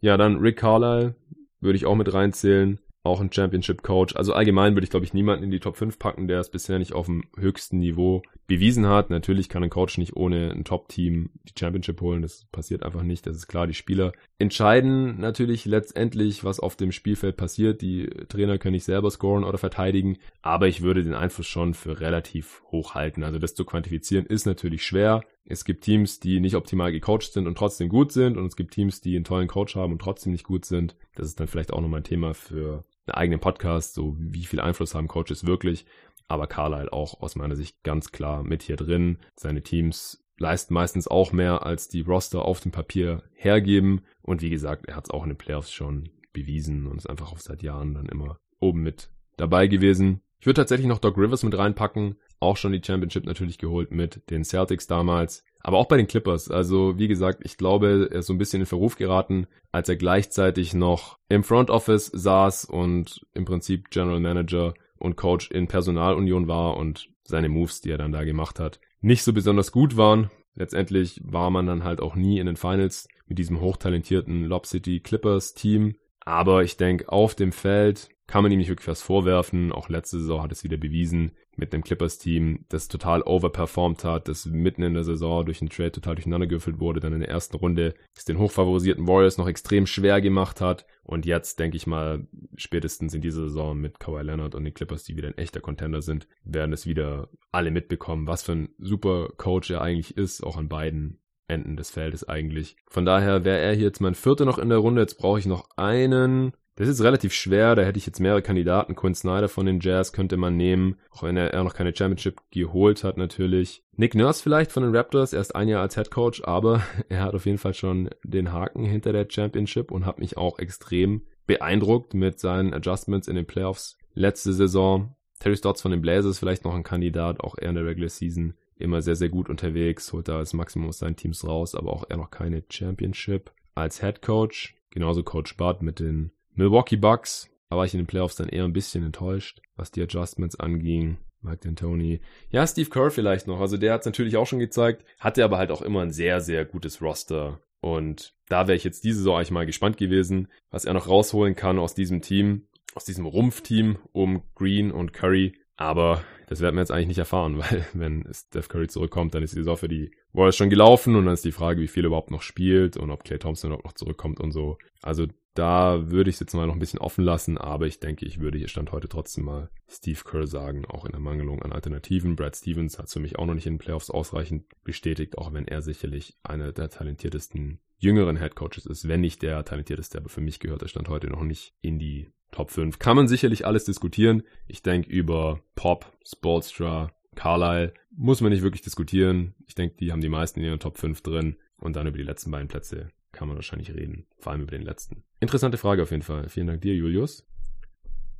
Ja, 0.00 0.16
dann 0.16 0.36
Rick 0.36 0.56
Carlisle 0.56 1.14
würde 1.60 1.76
ich 1.76 1.84
auch 1.84 1.96
mit 1.96 2.12
reinzählen 2.14 2.80
auch 3.08 3.20
ein 3.20 3.32
Championship-Coach. 3.32 4.16
Also 4.16 4.32
allgemein 4.32 4.74
würde 4.74 4.84
ich, 4.84 4.90
glaube 4.90 5.04
ich, 5.04 5.14
niemanden 5.14 5.44
in 5.44 5.50
die 5.50 5.60
Top 5.60 5.76
5 5.76 5.98
packen, 5.98 6.28
der 6.28 6.40
es 6.40 6.50
bisher 6.50 6.78
nicht 6.78 6.92
auf 6.92 7.06
dem 7.06 7.24
höchsten 7.36 7.78
Niveau 7.78 8.22
bewiesen 8.46 8.86
hat. 8.86 9.10
Natürlich 9.10 9.48
kann 9.48 9.62
ein 9.62 9.70
Coach 9.70 9.98
nicht 9.98 10.16
ohne 10.16 10.50
ein 10.50 10.64
Top-Team 10.64 11.30
die 11.44 11.58
Championship 11.58 12.00
holen. 12.00 12.22
Das 12.22 12.46
passiert 12.52 12.82
einfach 12.82 13.02
nicht. 13.02 13.26
Das 13.26 13.36
ist 13.36 13.48
klar. 13.48 13.66
Die 13.66 13.74
Spieler 13.74 14.12
entscheiden 14.38 15.18
natürlich 15.20 15.64
letztendlich, 15.64 16.44
was 16.44 16.60
auf 16.60 16.76
dem 16.76 16.92
Spielfeld 16.92 17.36
passiert. 17.36 17.82
Die 17.82 18.08
Trainer 18.28 18.58
können 18.58 18.74
nicht 18.74 18.84
selber 18.84 19.10
scoren 19.10 19.44
oder 19.44 19.58
verteidigen. 19.58 20.18
Aber 20.42 20.68
ich 20.68 20.82
würde 20.82 21.02
den 21.02 21.14
Einfluss 21.14 21.46
schon 21.46 21.74
für 21.74 22.00
relativ 22.00 22.62
hoch 22.70 22.94
halten. 22.94 23.24
Also 23.24 23.38
das 23.38 23.54
zu 23.54 23.64
quantifizieren 23.64 24.26
ist 24.26 24.46
natürlich 24.46 24.84
schwer. 24.84 25.22
Es 25.44 25.64
gibt 25.64 25.84
Teams, 25.84 26.20
die 26.20 26.40
nicht 26.40 26.56
optimal 26.56 26.92
gecoacht 26.92 27.32
sind 27.32 27.46
und 27.46 27.56
trotzdem 27.56 27.88
gut 27.88 28.12
sind. 28.12 28.36
Und 28.36 28.46
es 28.46 28.56
gibt 28.56 28.74
Teams, 28.74 29.00
die 29.00 29.16
einen 29.16 29.24
tollen 29.24 29.48
Coach 29.48 29.76
haben 29.76 29.92
und 29.92 30.00
trotzdem 30.00 30.32
nicht 30.32 30.44
gut 30.44 30.64
sind. 30.64 30.94
Das 31.14 31.26
ist 31.26 31.40
dann 31.40 31.48
vielleicht 31.48 31.72
auch 31.72 31.80
nochmal 31.80 32.00
ein 32.00 32.04
Thema 32.04 32.34
für 32.34 32.84
einen 33.08 33.18
eigenen 33.18 33.40
Podcast, 33.40 33.94
so 33.94 34.16
wie 34.18 34.44
viel 34.44 34.60
Einfluss 34.60 34.94
haben 34.94 35.08
Coaches 35.08 35.46
wirklich. 35.46 35.86
Aber 36.28 36.46
Carlisle 36.46 36.92
auch 36.92 37.20
aus 37.20 37.36
meiner 37.36 37.56
Sicht 37.56 37.82
ganz 37.82 38.12
klar 38.12 38.42
mit 38.42 38.62
hier 38.62 38.76
drin. 38.76 39.18
Seine 39.36 39.62
Teams 39.62 40.24
leisten 40.38 40.74
meistens 40.74 41.08
auch 41.08 41.32
mehr, 41.32 41.64
als 41.64 41.88
die 41.88 42.02
Roster 42.02 42.44
auf 42.44 42.60
dem 42.60 42.72
Papier 42.72 43.22
hergeben. 43.32 44.02
Und 44.22 44.42
wie 44.42 44.50
gesagt, 44.50 44.86
er 44.86 44.96
hat 44.96 45.06
es 45.06 45.10
auch 45.10 45.22
in 45.22 45.30
den 45.30 45.38
Playoffs 45.38 45.72
schon 45.72 46.10
bewiesen 46.32 46.86
und 46.86 46.98
ist 46.98 47.08
einfach 47.08 47.32
auch 47.32 47.38
seit 47.38 47.62
Jahren 47.62 47.94
dann 47.94 48.06
immer 48.06 48.38
oben 48.60 48.82
mit 48.82 49.10
dabei 49.36 49.66
gewesen. 49.66 50.20
Ich 50.40 50.46
würde 50.46 50.60
tatsächlich 50.60 50.86
noch 50.86 50.98
Doc 50.98 51.16
Rivers 51.16 51.42
mit 51.42 51.56
reinpacken. 51.56 52.16
Auch 52.40 52.56
schon 52.56 52.72
die 52.72 52.82
Championship 52.84 53.24
natürlich 53.24 53.58
geholt 53.58 53.90
mit 53.90 54.30
den 54.30 54.44
Celtics 54.44 54.86
damals. 54.86 55.44
Aber 55.60 55.78
auch 55.78 55.86
bei 55.86 55.96
den 55.96 56.06
Clippers. 56.06 56.50
Also, 56.50 56.98
wie 56.98 57.08
gesagt, 57.08 57.40
ich 57.44 57.56
glaube, 57.56 58.08
er 58.10 58.20
ist 58.20 58.26
so 58.26 58.32
ein 58.32 58.38
bisschen 58.38 58.60
in 58.60 58.66
Verruf 58.66 58.96
geraten, 58.96 59.46
als 59.72 59.88
er 59.88 59.96
gleichzeitig 59.96 60.74
noch 60.74 61.18
im 61.28 61.42
Front 61.42 61.70
Office 61.70 62.06
saß 62.06 62.64
und 62.64 63.26
im 63.34 63.44
Prinzip 63.44 63.90
General 63.90 64.20
Manager 64.20 64.74
und 64.98 65.16
Coach 65.16 65.50
in 65.50 65.68
Personalunion 65.68 66.48
war 66.48 66.76
und 66.76 67.08
seine 67.24 67.48
Moves, 67.48 67.80
die 67.80 67.90
er 67.90 67.98
dann 67.98 68.12
da 68.12 68.24
gemacht 68.24 68.58
hat, 68.58 68.80
nicht 69.00 69.22
so 69.22 69.32
besonders 69.32 69.72
gut 69.72 69.96
waren. 69.96 70.30
Letztendlich 70.54 71.20
war 71.22 71.50
man 71.50 71.66
dann 71.66 71.84
halt 71.84 72.00
auch 72.00 72.16
nie 72.16 72.38
in 72.38 72.46
den 72.46 72.56
Finals 72.56 73.06
mit 73.26 73.38
diesem 73.38 73.60
hochtalentierten 73.60 74.44
Lob 74.44 74.66
City 74.66 75.00
Clippers 75.00 75.54
Team. 75.54 75.96
Aber 76.20 76.62
ich 76.64 76.76
denke, 76.76 77.08
auf 77.10 77.34
dem 77.34 77.52
Feld 77.52 78.08
kann 78.26 78.42
man 78.42 78.52
ihm 78.52 78.58
nicht 78.58 78.68
wirklich 78.68 78.88
was 78.88 79.02
vorwerfen. 79.02 79.72
Auch 79.72 79.88
letzte 79.88 80.18
Saison 80.18 80.42
hat 80.42 80.52
es 80.52 80.64
wieder 80.64 80.76
bewiesen 80.76 81.32
mit 81.58 81.72
einem 81.72 81.82
Clippers-Team, 81.82 82.64
das 82.68 82.88
total 82.88 83.22
overperformed 83.22 84.04
hat, 84.04 84.28
das 84.28 84.46
mitten 84.46 84.82
in 84.82 84.94
der 84.94 85.04
Saison 85.04 85.44
durch 85.44 85.60
einen 85.60 85.70
Trade 85.70 85.92
total 85.92 86.14
durcheinandergewürfelt 86.14 86.80
wurde, 86.80 87.00
dann 87.00 87.12
in 87.12 87.20
der 87.20 87.28
ersten 87.28 87.56
Runde 87.56 87.94
es 88.16 88.24
den 88.24 88.38
hochfavorisierten 88.38 89.06
Warriors 89.06 89.38
noch 89.38 89.48
extrem 89.48 89.86
schwer 89.86 90.20
gemacht 90.20 90.60
hat. 90.60 90.86
Und 91.02 91.26
jetzt, 91.26 91.58
denke 91.58 91.76
ich 91.76 91.86
mal, 91.86 92.26
spätestens 92.56 93.14
in 93.14 93.20
dieser 93.20 93.42
Saison 93.42 93.78
mit 93.78 93.98
Kawhi 93.98 94.22
Leonard 94.22 94.54
und 94.54 94.64
den 94.64 94.74
Clippers, 94.74 95.04
die 95.04 95.16
wieder 95.16 95.28
ein 95.28 95.38
echter 95.38 95.60
Contender 95.60 96.02
sind, 96.02 96.28
werden 96.44 96.72
es 96.72 96.86
wieder 96.86 97.28
alle 97.50 97.70
mitbekommen, 97.70 98.26
was 98.26 98.42
für 98.42 98.52
ein 98.52 98.68
super 98.78 99.30
Coach 99.36 99.70
er 99.70 99.82
eigentlich 99.82 100.16
ist, 100.16 100.42
auch 100.42 100.56
an 100.56 100.68
beiden 100.68 101.20
Enden 101.48 101.76
des 101.76 101.90
Feldes 101.90 102.28
eigentlich. 102.28 102.76
Von 102.88 103.06
daher 103.06 103.44
wäre 103.44 103.58
er 103.58 103.74
hier 103.74 103.86
jetzt 103.86 104.00
mein 104.00 104.14
Vierter 104.14 104.44
noch 104.44 104.58
in 104.58 104.68
der 104.68 104.78
Runde. 104.78 105.00
Jetzt 105.00 105.18
brauche 105.18 105.38
ich 105.38 105.46
noch 105.46 105.70
einen. 105.76 106.52
Das 106.78 106.86
ist 106.86 107.02
relativ 107.02 107.32
schwer, 107.32 107.74
da 107.74 107.82
hätte 107.82 107.98
ich 107.98 108.06
jetzt 108.06 108.20
mehrere 108.20 108.40
Kandidaten. 108.40 108.94
Quinn 108.94 109.12
Snyder 109.12 109.48
von 109.48 109.66
den 109.66 109.80
Jazz 109.80 110.12
könnte 110.12 110.36
man 110.36 110.56
nehmen, 110.56 110.94
auch 111.10 111.24
wenn 111.24 111.36
er, 111.36 111.64
noch 111.64 111.74
keine 111.74 111.92
Championship 111.92 112.40
geholt 112.52 113.02
hat 113.02 113.16
natürlich. 113.16 113.82
Nick 113.96 114.14
Nurse 114.14 114.40
vielleicht 114.40 114.70
von 114.70 114.84
den 114.84 114.94
Raptors, 114.94 115.32
erst 115.32 115.56
ein 115.56 115.66
Jahr 115.66 115.82
als 115.82 115.96
Head 115.96 116.12
Coach, 116.12 116.40
aber 116.44 116.84
er 117.08 117.22
hat 117.22 117.34
auf 117.34 117.46
jeden 117.46 117.58
Fall 117.58 117.74
schon 117.74 118.10
den 118.22 118.52
Haken 118.52 118.84
hinter 118.84 119.12
der 119.12 119.26
Championship 119.28 119.90
und 119.90 120.06
hat 120.06 120.20
mich 120.20 120.36
auch 120.36 120.60
extrem 120.60 121.22
beeindruckt 121.48 122.14
mit 122.14 122.38
seinen 122.38 122.72
Adjustments 122.72 123.26
in 123.26 123.34
den 123.34 123.46
Playoffs 123.46 123.98
letzte 124.14 124.52
Saison. 124.52 125.16
Terry 125.40 125.56
Stotts 125.56 125.82
von 125.82 125.90
den 125.90 126.00
Blazers 126.00 126.38
vielleicht 126.38 126.64
noch 126.64 126.76
ein 126.76 126.84
Kandidat, 126.84 127.40
auch 127.40 127.56
er 127.58 127.70
in 127.70 127.74
der 127.74 127.86
Regular 127.86 128.08
Season 128.08 128.54
immer 128.76 129.02
sehr, 129.02 129.16
sehr 129.16 129.30
gut 129.30 129.48
unterwegs, 129.48 130.12
holt 130.12 130.28
da 130.28 130.38
das 130.38 130.54
Maximum 130.54 130.90
aus 130.90 130.98
seinen 130.98 131.16
Teams 131.16 131.44
raus, 131.44 131.74
aber 131.74 131.92
auch 131.92 132.04
er 132.08 132.18
noch 132.18 132.30
keine 132.30 132.62
Championship. 132.70 133.50
Als 133.74 134.00
Head 134.00 134.22
Coach, 134.22 134.76
genauso 134.90 135.24
Coach 135.24 135.56
Bud 135.56 135.82
mit 135.82 135.98
den 135.98 136.30
Milwaukee 136.58 136.96
Bucks, 136.96 137.48
da 137.70 137.76
war 137.76 137.84
ich 137.84 137.94
in 137.94 138.00
den 138.00 138.08
Playoffs 138.08 138.34
dann 138.34 138.48
eher 138.48 138.64
ein 138.64 138.72
bisschen 138.72 139.04
enttäuscht, 139.04 139.62
was 139.76 139.92
die 139.92 140.02
Adjustments 140.02 140.58
anging. 140.58 141.18
Mike 141.40 141.68
D'Antoni. 141.68 142.18
Ja, 142.50 142.66
Steve 142.66 142.90
Kerr 142.90 143.12
vielleicht 143.12 143.46
noch. 143.46 143.60
Also 143.60 143.76
der 143.76 143.92
hat 143.92 144.00
es 144.00 144.06
natürlich 144.06 144.36
auch 144.36 144.48
schon 144.48 144.58
gezeigt, 144.58 145.04
hatte 145.20 145.44
aber 145.44 145.56
halt 145.56 145.70
auch 145.70 145.82
immer 145.82 146.02
ein 146.02 146.10
sehr, 146.10 146.40
sehr 146.40 146.64
gutes 146.64 147.00
Roster. 147.00 147.60
Und 147.80 148.34
da 148.48 148.66
wäre 148.66 148.74
ich 148.76 148.82
jetzt 148.82 149.04
diese 149.04 149.18
Saison 149.18 149.36
eigentlich 149.36 149.52
mal 149.52 149.66
gespannt 149.66 149.98
gewesen, 149.98 150.48
was 150.72 150.84
er 150.84 150.94
noch 150.94 151.06
rausholen 151.06 151.54
kann 151.54 151.78
aus 151.78 151.94
diesem 151.94 152.22
Team, 152.22 152.66
aus 152.96 153.04
diesem 153.04 153.26
Rumpfteam 153.26 153.98
um 154.10 154.42
Green 154.56 154.90
und 154.90 155.12
Curry. 155.12 155.56
Aber 155.76 156.24
das 156.48 156.60
werden 156.60 156.74
wir 156.74 156.80
jetzt 156.80 156.90
eigentlich 156.90 157.06
nicht 157.06 157.18
erfahren, 157.18 157.58
weil 157.60 157.86
wenn 157.92 158.26
Steph 158.32 158.68
Curry 158.68 158.88
zurückkommt, 158.88 159.32
dann 159.32 159.44
ist 159.44 159.52
die 159.52 159.58
Saison 159.58 159.76
für 159.76 159.88
die 159.88 160.10
Warriors 160.32 160.56
schon 160.56 160.70
gelaufen 160.70 161.14
und 161.14 161.26
dann 161.26 161.34
ist 161.34 161.44
die 161.44 161.52
Frage, 161.52 161.80
wie 161.80 161.86
viel 161.86 162.02
er 162.02 162.08
überhaupt 162.08 162.32
noch 162.32 162.42
spielt 162.42 162.96
und 162.96 163.12
ob 163.12 163.22
Clay 163.22 163.38
Thompson 163.38 163.70
überhaupt 163.70 163.86
noch 163.86 163.92
zurückkommt 163.92 164.40
und 164.40 164.50
so. 164.50 164.76
Also 165.02 165.28
da 165.58 166.10
würde 166.10 166.30
ich 166.30 166.36
es 166.36 166.40
jetzt 166.40 166.54
mal 166.54 166.66
noch 166.66 166.74
ein 166.74 166.78
bisschen 166.78 167.00
offen 167.00 167.24
lassen, 167.24 167.58
aber 167.58 167.86
ich 167.86 167.98
denke, 167.98 168.24
ich 168.24 168.38
würde 168.38 168.58
hier 168.58 168.68
Stand 168.68 168.92
heute 168.92 169.08
trotzdem 169.08 169.44
mal 169.44 169.70
Steve 169.88 170.20
Kerr 170.24 170.46
sagen, 170.46 170.84
auch 170.84 171.04
in 171.04 171.10
der 171.10 171.20
Mangelung 171.20 171.62
an 171.62 171.72
Alternativen. 171.72 172.36
Brad 172.36 172.56
Stevens 172.56 172.98
hat 172.98 173.10
für 173.10 173.18
mich 173.18 173.38
auch 173.38 173.46
noch 173.46 173.54
nicht 173.54 173.66
in 173.66 173.74
den 173.74 173.78
Playoffs 173.78 174.08
ausreichend 174.08 174.66
bestätigt, 174.84 175.36
auch 175.36 175.52
wenn 175.52 175.66
er 175.66 175.82
sicherlich 175.82 176.36
einer 176.44 176.72
der 176.72 176.90
talentiertesten 176.90 177.80
jüngeren 177.98 178.36
Headcoaches 178.36 178.86
ist, 178.86 179.08
wenn 179.08 179.20
nicht 179.20 179.42
der 179.42 179.64
talentierteste, 179.64 180.18
aber 180.18 180.28
für 180.28 180.40
mich 180.40 180.60
gehört 180.60 180.82
er 180.82 180.88
Stand 180.88 181.08
heute 181.08 181.26
noch 181.26 181.42
nicht 181.42 181.74
in 181.80 181.98
die 181.98 182.28
Top 182.52 182.70
5. 182.70 183.00
Kann 183.00 183.16
man 183.16 183.26
sicherlich 183.26 183.66
alles 183.66 183.84
diskutieren. 183.84 184.44
Ich 184.68 184.82
denke 184.82 185.10
über 185.10 185.60
Pop, 185.74 186.16
Spolstra, 186.24 187.10
Carlisle 187.34 187.92
muss 188.16 188.40
man 188.40 188.52
nicht 188.52 188.62
wirklich 188.62 188.82
diskutieren. 188.82 189.54
Ich 189.66 189.74
denke, 189.74 189.96
die 189.96 190.12
haben 190.12 190.20
die 190.20 190.28
meisten 190.28 190.60
in 190.60 190.66
ihren 190.66 190.80
Top 190.80 190.98
5 190.98 191.20
drin. 191.20 191.56
Und 191.80 191.94
dann 191.94 192.08
über 192.08 192.18
die 192.18 192.24
letzten 192.24 192.50
beiden 192.50 192.66
Plätze 192.66 193.10
kann 193.38 193.46
man 193.46 193.56
wahrscheinlich 193.56 193.94
reden. 193.94 194.26
Vor 194.38 194.50
allem 194.50 194.62
über 194.62 194.72
den 194.72 194.82
letzten. 194.82 195.22
Interessante 195.38 195.78
Frage 195.78 196.02
auf 196.02 196.10
jeden 196.10 196.24
Fall. 196.24 196.48
Vielen 196.48 196.66
Dank 196.66 196.80
dir, 196.80 196.94
Julius. 196.94 197.46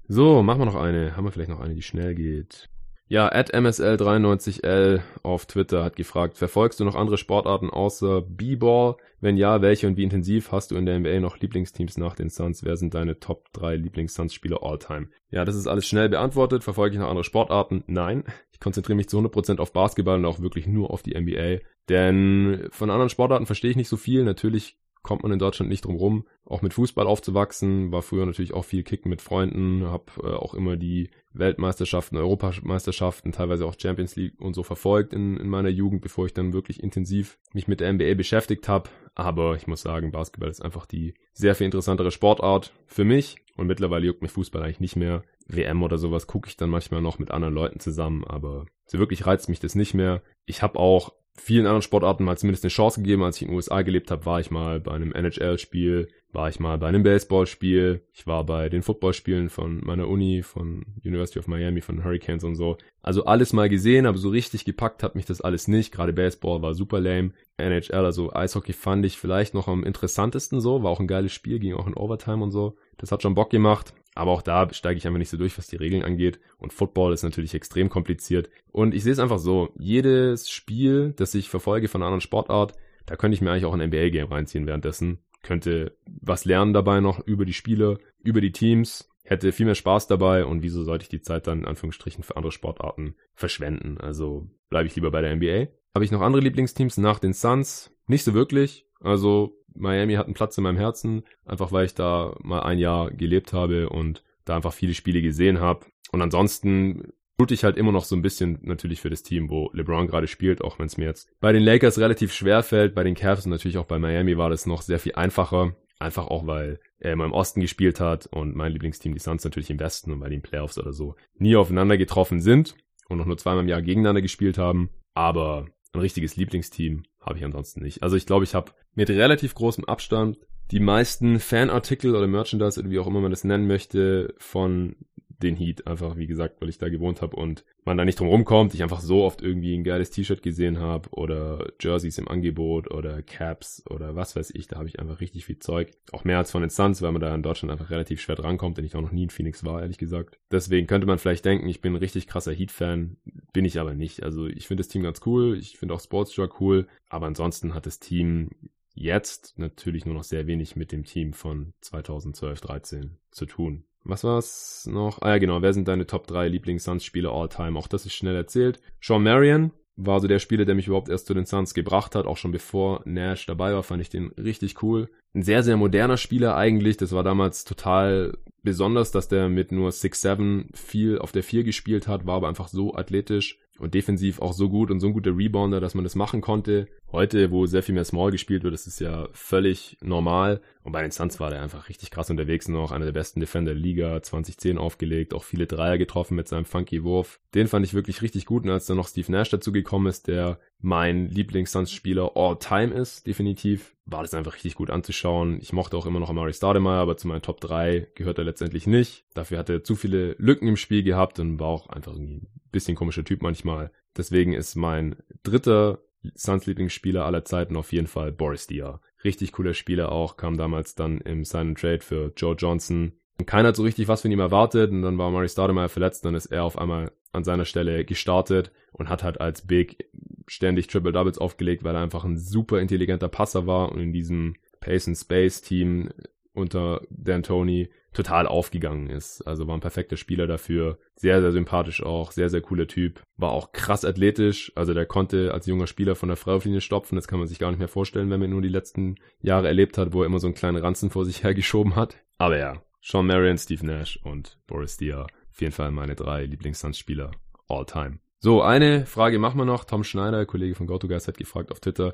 So, 0.08 0.42
machen 0.42 0.60
wir 0.60 0.66
noch 0.66 0.74
eine. 0.74 1.16
Haben 1.16 1.24
wir 1.24 1.30
vielleicht 1.30 1.50
noch 1.50 1.60
eine, 1.60 1.76
die 1.76 1.82
schnell 1.82 2.16
geht? 2.16 2.68
Ja, 3.06 3.30
at 3.32 3.54
MSL93L 3.54 5.00
auf 5.22 5.46
Twitter 5.46 5.84
hat 5.84 5.96
gefragt, 5.96 6.36
verfolgst 6.36 6.80
du 6.80 6.84
noch 6.84 6.96
andere 6.96 7.16
Sportarten 7.16 7.70
außer 7.70 8.22
B-Ball? 8.22 8.96
Wenn 9.20 9.36
ja, 9.36 9.62
welche 9.62 9.86
und 9.86 9.96
wie 9.96 10.02
intensiv 10.02 10.50
hast 10.50 10.72
du 10.72 10.76
in 10.76 10.84
der 10.84 10.98
NBA 10.98 11.20
noch 11.20 11.38
Lieblingsteams 11.38 11.96
nach 11.96 12.14
den 12.14 12.28
Suns? 12.28 12.64
Wer 12.64 12.76
sind 12.76 12.94
deine 12.94 13.18
Top 13.18 13.50
3 13.52 13.76
Lieblings-Suns-Spieler 13.76 14.62
all-time? 14.62 15.08
Ja, 15.30 15.44
das 15.44 15.54
ist 15.54 15.68
alles 15.68 15.86
schnell 15.86 16.08
beantwortet. 16.08 16.64
Verfolge 16.64 16.96
ich 16.96 17.00
noch 17.00 17.08
andere 17.08 17.24
Sportarten? 17.24 17.84
Nein. 17.86 18.24
Ich 18.52 18.60
konzentriere 18.60 18.96
mich 18.96 19.08
zu 19.08 19.18
100% 19.18 19.58
auf 19.58 19.72
Basketball 19.72 20.18
und 20.18 20.26
auch 20.26 20.40
wirklich 20.40 20.66
nur 20.66 20.90
auf 20.90 21.02
die 21.02 21.18
NBA. 21.18 21.64
Denn 21.88 22.68
von 22.70 22.90
anderen 22.90 23.08
Sportarten 23.08 23.46
verstehe 23.46 23.70
ich 23.70 23.76
nicht 23.76 23.88
so 23.88 23.96
viel. 23.96 24.24
Natürlich 24.24 24.76
kommt 25.02 25.22
man 25.22 25.32
in 25.32 25.38
Deutschland 25.38 25.70
nicht 25.70 25.84
drum 25.84 25.96
rum, 25.96 26.26
auch 26.44 26.62
mit 26.62 26.74
Fußball 26.74 27.06
aufzuwachsen. 27.06 27.92
War 27.92 28.02
früher 28.02 28.26
natürlich 28.26 28.54
auch 28.54 28.64
viel 28.64 28.82
Kicken 28.82 29.10
mit 29.10 29.22
Freunden, 29.22 29.86
habe 29.86 30.04
äh, 30.22 30.34
auch 30.34 30.54
immer 30.54 30.76
die 30.76 31.10
Weltmeisterschaften, 31.32 32.16
Europameisterschaften, 32.16 33.32
teilweise 33.32 33.66
auch 33.66 33.74
Champions 33.78 34.16
League 34.16 34.40
und 34.40 34.54
so 34.54 34.62
verfolgt 34.62 35.12
in, 35.12 35.36
in 35.36 35.48
meiner 35.48 35.68
Jugend, 35.68 36.00
bevor 36.00 36.26
ich 36.26 36.34
dann 36.34 36.52
wirklich 36.52 36.82
intensiv 36.82 37.38
mich 37.52 37.68
mit 37.68 37.80
der 37.80 37.92
NBA 37.92 38.14
beschäftigt 38.14 38.68
habe. 38.68 38.90
Aber 39.14 39.56
ich 39.56 39.66
muss 39.66 39.82
sagen, 39.82 40.12
Basketball 40.12 40.50
ist 40.50 40.62
einfach 40.62 40.86
die 40.86 41.14
sehr 41.32 41.54
viel 41.54 41.66
interessantere 41.66 42.10
Sportart 42.10 42.72
für 42.86 43.04
mich. 43.04 43.36
Und 43.56 43.66
mittlerweile 43.66 44.06
juckt 44.06 44.22
mich 44.22 44.30
Fußball 44.30 44.62
eigentlich 44.62 44.80
nicht 44.80 44.96
mehr. 44.96 45.22
WM 45.48 45.82
oder 45.82 45.98
sowas 45.98 46.26
gucke 46.28 46.48
ich 46.48 46.56
dann 46.56 46.70
manchmal 46.70 47.02
noch 47.02 47.18
mit 47.18 47.32
anderen 47.32 47.54
Leuten 47.54 47.80
zusammen, 47.80 48.24
aber 48.24 48.66
so 48.86 48.98
wirklich 48.98 49.26
reizt 49.26 49.48
mich 49.48 49.58
das 49.58 49.74
nicht 49.74 49.94
mehr. 49.94 50.22
Ich 50.46 50.62
habe 50.62 50.78
auch 50.78 51.12
vielen 51.38 51.66
anderen 51.66 51.82
Sportarten 51.82 52.24
mal 52.24 52.36
zumindest 52.36 52.64
eine 52.64 52.70
Chance 52.70 53.00
gegeben. 53.00 53.22
Als 53.22 53.36
ich 53.36 53.42
in 53.42 53.48
den 53.48 53.56
USA 53.56 53.82
gelebt 53.82 54.10
habe, 54.10 54.26
war 54.26 54.40
ich 54.40 54.50
mal 54.50 54.80
bei 54.80 54.92
einem 54.92 55.12
NHL-Spiel, 55.12 56.08
war 56.32 56.48
ich 56.48 56.60
mal 56.60 56.76
bei 56.78 56.88
einem 56.88 57.02
Baseballspiel, 57.02 58.02
ich 58.12 58.26
war 58.26 58.44
bei 58.44 58.68
den 58.68 58.82
Footballspielen 58.82 59.48
von 59.48 59.80
meiner 59.84 60.08
Uni, 60.08 60.42
von 60.42 60.84
University 61.04 61.38
of 61.38 61.48
Miami, 61.48 61.80
von 61.80 62.04
Hurricanes 62.04 62.44
und 62.44 62.54
so. 62.54 62.76
Also 63.02 63.24
alles 63.24 63.52
mal 63.52 63.68
gesehen, 63.68 64.04
aber 64.04 64.18
so 64.18 64.28
richtig 64.28 64.64
gepackt 64.64 65.02
hat 65.02 65.14
mich 65.14 65.24
das 65.24 65.40
alles 65.40 65.68
nicht. 65.68 65.92
Gerade 65.92 66.12
Baseball 66.12 66.60
war 66.60 66.74
super 66.74 67.00
lame. 67.00 67.32
NHL, 67.56 68.04
also 68.04 68.32
Eishockey 68.32 68.72
fand 68.72 69.06
ich 69.06 69.18
vielleicht 69.18 69.54
noch 69.54 69.68
am 69.68 69.84
interessantesten 69.84 70.60
so, 70.60 70.82
war 70.82 70.90
auch 70.90 71.00
ein 71.00 71.06
geiles 71.06 71.32
Spiel, 71.32 71.58
ging 71.58 71.74
auch 71.74 71.86
in 71.86 71.94
Overtime 71.94 72.42
und 72.42 72.50
so. 72.50 72.76
Das 72.98 73.10
hat 73.10 73.22
schon 73.22 73.34
Bock 73.34 73.50
gemacht. 73.50 73.94
Aber 74.18 74.32
auch 74.32 74.42
da 74.42 74.72
steige 74.74 74.98
ich 74.98 75.06
einfach 75.06 75.18
nicht 75.18 75.30
so 75.30 75.36
durch, 75.36 75.56
was 75.58 75.68
die 75.68 75.76
Regeln 75.76 76.02
angeht. 76.02 76.40
Und 76.58 76.72
Football 76.72 77.12
ist 77.12 77.22
natürlich 77.22 77.54
extrem 77.54 77.88
kompliziert. 77.88 78.50
Und 78.72 78.92
ich 78.92 79.04
sehe 79.04 79.12
es 79.12 79.20
einfach 79.20 79.38
so, 79.38 79.72
jedes 79.78 80.50
Spiel, 80.50 81.12
das 81.16 81.34
ich 81.34 81.48
verfolge 81.48 81.86
von 81.86 82.02
einer 82.02 82.08
anderen 82.08 82.20
Sportart, 82.20 82.74
da 83.06 83.14
könnte 83.14 83.36
ich 83.36 83.40
mir 83.40 83.52
eigentlich 83.52 83.64
auch 83.64 83.74
ein 83.74 83.88
NBA-Game 83.88 84.26
reinziehen 84.26 84.66
währenddessen. 84.66 85.20
Könnte 85.42 85.96
was 86.20 86.44
lernen 86.44 86.72
dabei 86.72 86.98
noch 86.98 87.24
über 87.26 87.44
die 87.44 87.52
Spiele, 87.52 87.98
über 88.24 88.40
die 88.40 88.50
Teams, 88.50 89.08
hätte 89.22 89.52
viel 89.52 89.66
mehr 89.66 89.76
Spaß 89.76 90.08
dabei 90.08 90.44
und 90.44 90.62
wieso 90.62 90.82
sollte 90.82 91.04
ich 91.04 91.08
die 91.08 91.22
Zeit 91.22 91.46
dann 91.46 91.60
in 91.60 91.64
Anführungsstrichen 91.66 92.24
für 92.24 92.36
andere 92.36 92.50
Sportarten 92.50 93.14
verschwenden? 93.34 93.98
Also 93.98 94.50
bleibe 94.68 94.88
ich 94.88 94.96
lieber 94.96 95.12
bei 95.12 95.22
der 95.22 95.36
NBA. 95.36 95.68
Habe 95.94 96.04
ich 96.04 96.10
noch 96.10 96.22
andere 96.22 96.42
Lieblingsteams 96.42 96.96
nach 96.96 97.20
den 97.20 97.34
Suns? 97.34 97.94
Nicht 98.08 98.24
so 98.24 98.34
wirklich. 98.34 98.84
Also 99.00 99.57
Miami 99.78 100.14
hat 100.14 100.26
einen 100.26 100.34
Platz 100.34 100.58
in 100.58 100.64
meinem 100.64 100.76
Herzen, 100.76 101.22
einfach 101.44 101.72
weil 101.72 101.86
ich 101.86 101.94
da 101.94 102.36
mal 102.40 102.60
ein 102.60 102.78
Jahr 102.78 103.10
gelebt 103.10 103.52
habe 103.52 103.88
und 103.88 104.22
da 104.44 104.56
einfach 104.56 104.72
viele 104.72 104.94
Spiele 104.94 105.22
gesehen 105.22 105.60
habe. 105.60 105.86
Und 106.10 106.22
ansonsten 106.22 107.12
tut 107.38 107.52
ich 107.52 107.64
halt 107.64 107.76
immer 107.76 107.92
noch 107.92 108.04
so 108.04 108.16
ein 108.16 108.22
bisschen 108.22 108.58
natürlich 108.62 109.00
für 109.00 109.10
das 109.10 109.22
Team, 109.22 109.48
wo 109.50 109.70
LeBron 109.72 110.08
gerade 110.08 110.26
spielt, 110.26 110.62
auch 110.62 110.78
wenn 110.78 110.86
es 110.86 110.96
mir 110.96 111.04
jetzt 111.04 111.30
bei 111.40 111.52
den 111.52 111.62
Lakers 111.62 111.98
relativ 111.98 112.32
schwer 112.32 112.62
fällt, 112.62 112.94
bei 112.94 113.04
den 113.04 113.14
Cavs 113.14 113.44
und 113.44 113.52
natürlich 113.52 113.78
auch 113.78 113.86
bei 113.86 113.98
Miami 113.98 114.36
war 114.36 114.50
das 114.50 114.66
noch 114.66 114.82
sehr 114.82 114.98
viel 114.98 115.14
einfacher. 115.14 115.76
Einfach 116.00 116.28
auch, 116.28 116.46
weil 116.46 116.80
er 116.98 117.12
immer 117.12 117.24
im 117.24 117.32
Osten 117.32 117.60
gespielt 117.60 117.98
hat 117.98 118.26
und 118.26 118.54
mein 118.54 118.72
Lieblingsteam, 118.72 119.14
die 119.14 119.20
Suns, 119.20 119.44
natürlich 119.44 119.70
im 119.70 119.80
Westen 119.80 120.12
und 120.12 120.20
bei 120.20 120.28
den 120.28 120.42
Playoffs 120.42 120.78
oder 120.78 120.92
so 120.92 121.16
nie 121.34 121.56
aufeinander 121.56 121.96
getroffen 121.96 122.40
sind 122.40 122.76
und 123.08 123.18
noch 123.18 123.26
nur 123.26 123.38
zweimal 123.38 123.62
im 123.62 123.68
Jahr 123.68 123.82
gegeneinander 123.82 124.22
gespielt 124.22 124.58
haben. 124.58 124.90
Aber 125.14 125.66
ein 125.92 126.00
richtiges 126.00 126.36
Lieblingsteam 126.36 127.02
habe 127.28 127.38
ich 127.38 127.44
ansonsten 127.44 127.82
nicht. 127.82 128.02
Also 128.02 128.16
ich 128.16 128.26
glaube, 128.26 128.44
ich 128.44 128.54
habe 128.54 128.72
mit 128.94 129.10
relativ 129.10 129.54
großem 129.54 129.84
Abstand 129.84 130.38
die 130.70 130.80
meisten 130.80 131.40
Fanartikel 131.40 132.14
oder 132.14 132.26
Merchandise 132.26 132.80
oder 132.80 132.90
wie 132.90 132.98
auch 132.98 133.06
immer 133.06 133.20
man 133.20 133.30
das 133.30 133.44
nennen 133.44 133.66
möchte 133.66 134.34
von 134.38 134.96
den 135.42 135.56
Heat. 135.56 135.86
Einfach, 135.86 136.16
wie 136.16 136.26
gesagt, 136.26 136.60
weil 136.60 136.68
ich 136.68 136.78
da 136.78 136.88
gewohnt 136.88 137.22
habe 137.22 137.36
und 137.36 137.64
man 137.84 137.96
da 137.96 138.04
nicht 138.04 138.18
drum 138.18 138.28
rumkommt. 138.28 138.74
Ich 138.74 138.82
einfach 138.82 139.00
so 139.00 139.22
oft 139.22 139.40
irgendwie 139.40 139.74
ein 139.76 139.84
geiles 139.84 140.10
T-Shirt 140.10 140.42
gesehen 140.42 140.78
habe 140.78 141.08
oder 141.10 141.72
Jerseys 141.80 142.18
im 142.18 142.28
Angebot 142.28 142.90
oder 142.90 143.22
Caps 143.22 143.82
oder 143.88 144.16
was 144.16 144.36
weiß 144.36 144.50
ich. 144.54 144.66
Da 144.66 144.76
habe 144.76 144.88
ich 144.88 144.98
einfach 144.98 145.20
richtig 145.20 145.44
viel 145.44 145.58
Zeug. 145.58 145.92
Auch 146.12 146.24
mehr 146.24 146.38
als 146.38 146.50
von 146.50 146.60
den 146.60 146.70
Suns, 146.70 147.02
weil 147.02 147.12
man 147.12 147.22
da 147.22 147.34
in 147.34 147.42
Deutschland 147.42 147.72
einfach 147.72 147.90
relativ 147.90 148.20
schwer 148.20 148.36
drankommt, 148.36 148.78
denn 148.78 148.84
ich 148.84 148.96
auch 148.96 149.00
noch 149.00 149.12
nie 149.12 149.24
in 149.24 149.30
Phoenix 149.30 149.64
war, 149.64 149.80
ehrlich 149.80 149.98
gesagt. 149.98 150.38
Deswegen 150.50 150.86
könnte 150.86 151.06
man 151.06 151.18
vielleicht 151.18 151.44
denken, 151.44 151.68
ich 151.68 151.80
bin 151.80 151.92
ein 151.92 151.98
richtig 151.98 152.26
krasser 152.26 152.52
Heat-Fan. 152.52 153.16
Bin 153.52 153.64
ich 153.64 153.78
aber 153.78 153.94
nicht. 153.94 154.22
Also 154.22 154.46
ich 154.46 154.66
finde 154.66 154.82
das 154.82 154.88
Team 154.88 155.02
ganz 155.02 155.20
cool. 155.26 155.56
Ich 155.56 155.78
finde 155.78 155.94
auch 155.94 156.00
Sportstra 156.00 156.48
cool. 156.60 156.86
Aber 157.08 157.26
ansonsten 157.26 157.74
hat 157.74 157.86
das 157.86 158.00
Team 158.00 158.50
jetzt 158.94 159.58
natürlich 159.58 160.04
nur 160.04 160.14
noch 160.14 160.24
sehr 160.24 160.46
wenig 160.46 160.76
mit 160.76 160.92
dem 160.92 161.04
Team 161.04 161.32
von 161.32 161.72
2012, 161.80 162.60
13 162.60 163.16
zu 163.30 163.46
tun. 163.46 163.84
Was 164.08 164.24
war's 164.24 164.88
noch? 164.90 165.20
Ah 165.20 165.28
ja, 165.28 165.38
genau. 165.38 165.60
Wer 165.60 165.74
sind 165.74 165.86
deine 165.86 166.06
Top 166.06 166.26
3 166.26 166.48
Lieblings-Suns-Spieler 166.48 167.30
all-time? 167.30 167.78
Auch 167.78 167.88
das 167.88 168.06
ist 168.06 168.14
schnell 168.14 168.34
erzählt. 168.34 168.80
Sean 169.02 169.22
Marion 169.22 169.70
war 169.96 170.20
so 170.20 170.28
der 170.28 170.38
Spieler, 170.38 170.64
der 170.64 170.74
mich 170.74 170.86
überhaupt 170.86 171.10
erst 171.10 171.26
zu 171.26 171.34
den 171.34 171.44
Suns 171.44 171.74
gebracht 171.74 172.14
hat. 172.14 172.24
Auch 172.24 172.38
schon 172.38 172.50
bevor 172.50 173.02
Nash 173.04 173.44
dabei 173.44 173.74
war, 173.74 173.82
fand 173.82 174.00
ich 174.00 174.08
den 174.08 174.28
richtig 174.38 174.82
cool. 174.82 175.10
Ein 175.38 175.42
sehr, 175.42 175.62
sehr 175.62 175.76
moderner 175.76 176.16
Spieler 176.16 176.56
eigentlich. 176.56 176.96
Das 176.96 177.12
war 177.12 177.22
damals 177.22 177.62
total 177.62 178.36
besonders, 178.64 179.12
dass 179.12 179.28
der 179.28 179.48
mit 179.48 179.70
nur 179.70 179.90
6'7 179.90 180.76
viel 180.76 181.20
auf 181.20 181.30
der 181.30 181.44
4 181.44 181.62
gespielt 181.62 182.08
hat, 182.08 182.26
war 182.26 182.34
aber 182.34 182.48
einfach 182.48 182.66
so 182.66 182.96
athletisch 182.96 183.56
und 183.78 183.94
defensiv 183.94 184.40
auch 184.42 184.52
so 184.52 184.68
gut 184.68 184.90
und 184.90 184.98
so 184.98 185.06
ein 185.06 185.12
guter 185.12 185.36
Rebounder, 185.36 185.78
dass 185.78 185.94
man 185.94 186.02
das 186.02 186.16
machen 186.16 186.40
konnte. 186.40 186.88
Heute, 187.12 187.52
wo 187.52 187.66
sehr 187.66 187.84
viel 187.84 187.94
mehr 187.94 188.04
Small 188.04 188.32
gespielt 188.32 188.64
wird, 188.64 188.74
ist 188.74 188.88
es 188.88 188.98
ja 188.98 189.28
völlig 189.32 189.96
normal. 190.02 190.60
Und 190.82 190.90
bei 190.90 191.02
den 191.02 191.12
Suns 191.12 191.38
war 191.38 191.50
der 191.50 191.62
einfach 191.62 191.88
richtig 191.88 192.10
krass 192.10 192.30
unterwegs 192.30 192.66
noch. 192.66 192.90
Einer 192.90 193.04
der 193.04 193.12
besten 193.12 193.38
Defender 193.38 193.74
der 193.74 193.80
Liga, 193.80 194.20
2010 194.20 194.76
aufgelegt, 194.76 195.34
auch 195.34 195.44
viele 195.44 195.68
Dreier 195.68 195.98
getroffen 195.98 196.34
mit 196.34 196.48
seinem 196.48 196.64
funky 196.64 197.04
Wurf. 197.04 197.38
Den 197.54 197.68
fand 197.68 197.86
ich 197.86 197.94
wirklich 197.94 198.22
richtig 198.22 198.44
gut. 198.44 198.64
Und 198.64 198.70
als 198.70 198.86
dann 198.86 198.96
noch 198.96 199.06
Steve 199.06 199.30
Nash 199.30 199.50
dazugekommen 199.50 200.08
ist, 200.08 200.26
der 200.26 200.58
mein 200.80 201.28
Lieblings-Suns-Spieler 201.28 202.32
all 202.36 202.58
time 202.58 202.94
ist, 202.94 203.26
definitiv, 203.26 203.96
war 204.04 204.22
das 204.22 204.34
einfach 204.34 204.54
richtig 204.54 204.74
gut 204.76 204.90
anzuschauen. 204.90 205.58
Ich 205.60 205.72
mochte 205.72 205.96
auch 205.96 206.06
immer 206.06 206.20
noch 206.20 206.30
Amari 206.30 206.52
Stoudemire, 206.52 206.94
aber 206.94 207.16
zu 207.16 207.28
meinen 207.28 207.42
Top 207.42 207.60
3 207.60 208.08
gehört 208.14 208.38
er 208.38 208.44
letztendlich 208.44 208.86
nicht. 208.86 209.24
Dafür 209.34 209.58
hat 209.58 209.68
er 209.68 209.82
zu 209.82 209.96
viele 209.96 210.36
Lücken 210.38 210.68
im 210.68 210.76
Spiel 210.76 211.02
gehabt 211.02 211.40
und 211.40 211.58
war 211.58 211.68
auch 211.68 211.88
einfach 211.88 212.14
ein 212.14 212.46
bisschen 212.70 212.94
komischer 212.94 213.24
Typ 213.24 213.42
manchmal. 213.42 213.90
Deswegen 214.16 214.52
ist 214.52 214.76
mein 214.76 215.16
dritter 215.42 216.00
Suns 216.34 216.66
Lieblingsspieler 216.66 217.24
aller 217.24 217.44
Zeiten 217.44 217.76
auf 217.76 217.92
jeden 217.92 218.06
Fall 218.06 218.32
Boris 218.32 218.66
Diaw. 218.66 218.98
Richtig 219.24 219.52
cooler 219.52 219.74
Spieler 219.74 220.12
auch, 220.12 220.36
kam 220.36 220.56
damals 220.56 220.94
dann 220.94 221.20
im 221.20 221.44
Sign 221.44 221.74
Trade 221.74 222.00
für 222.00 222.32
Joe 222.36 222.54
Johnson. 222.56 223.12
Und 223.38 223.46
keiner 223.46 223.68
hat 223.68 223.76
so 223.76 223.84
richtig 223.84 224.08
was 224.08 224.22
von 224.22 224.30
ihm 224.30 224.40
erwartet 224.40 224.90
und 224.90 225.02
dann 225.02 225.18
war 225.18 225.30
Murray 225.30 225.48
Stoudemire 225.48 225.88
verletzt, 225.88 226.24
dann 226.24 226.34
ist 226.34 226.46
er 226.46 226.64
auf 226.64 226.78
einmal 226.78 227.12
an 227.32 227.44
seiner 227.44 227.64
Stelle 227.64 228.04
gestartet 228.04 228.72
und 228.92 229.08
hat 229.08 229.22
halt 229.22 229.40
als 229.40 229.66
Big 229.66 230.08
ständig 230.46 230.88
Triple 230.88 231.12
Doubles 231.12 231.38
aufgelegt, 231.38 231.84
weil 231.84 231.94
er 231.94 232.02
einfach 232.02 232.24
ein 232.24 232.38
super 232.38 232.80
intelligenter 232.80 233.28
Passer 233.28 233.66
war 233.66 233.92
und 233.92 234.00
in 234.00 234.12
diesem 234.12 234.56
Pace 234.80 235.08
and 235.08 235.16
Space 235.16 235.60
Team 235.60 236.10
unter 236.52 237.02
Dan 237.10 237.42
Tony 237.42 237.90
total 238.12 238.46
aufgegangen 238.46 239.10
ist. 239.10 239.42
Also 239.42 239.68
war 239.68 239.76
ein 239.76 239.80
perfekter 239.80 240.16
Spieler 240.16 240.46
dafür. 240.46 240.98
Sehr, 241.14 241.40
sehr 241.40 241.52
sympathisch 241.52 242.02
auch. 242.02 242.32
Sehr, 242.32 242.48
sehr 242.48 242.60
cooler 242.60 242.88
Typ. 242.88 243.22
War 243.36 243.52
auch 243.52 243.72
krass 243.72 244.04
athletisch. 244.04 244.72
Also 244.74 244.92
der 244.92 245.06
konnte 245.06 245.54
als 245.54 245.66
junger 245.66 245.86
Spieler 245.86 246.16
von 246.16 246.28
der 246.28 246.36
Freiwurflinie 246.36 246.80
stopfen. 246.80 247.16
Das 247.16 247.28
kann 247.28 247.38
man 247.38 247.46
sich 247.46 247.58
gar 247.58 247.70
nicht 247.70 247.78
mehr 247.78 247.88
vorstellen, 247.88 248.30
wenn 248.30 248.40
man 248.40 248.50
nur 248.50 248.62
die 248.62 248.68
letzten 248.68 249.16
Jahre 249.40 249.68
erlebt 249.68 249.98
hat, 249.98 250.12
wo 250.12 250.22
er 250.22 250.26
immer 250.26 250.40
so 250.40 250.48
einen 250.48 250.56
kleinen 250.56 250.78
Ranzen 250.78 251.10
vor 251.10 251.24
sich 251.24 251.44
hergeschoben 251.44 251.94
hat. 251.94 252.16
Aber 252.38 252.58
ja, 252.58 252.82
Sean 253.00 253.26
Marion, 253.26 253.58
Steve 253.58 253.86
Nash 253.86 254.18
und 254.24 254.58
Boris 254.66 254.96
Diaw. 254.96 255.26
Auf 255.50 255.60
jeden 255.60 255.72
Fall 255.72 255.90
meine 255.90 256.14
drei 256.14 256.44
Lieblings-Suns-Spieler 256.44 257.30
all 257.68 257.84
time. 257.86 258.18
So, 258.40 258.62
eine 258.62 259.06
Frage 259.06 259.38
machen 259.38 259.58
wir 259.58 259.64
noch. 259.64 259.84
Tom 259.84 260.04
Schneider, 260.04 260.46
Kollege 260.46 260.74
von 260.74 260.86
GoToGuys, 260.86 261.26
hat 261.26 261.38
gefragt 261.38 261.72
auf 261.72 261.80
Twitter, 261.80 262.12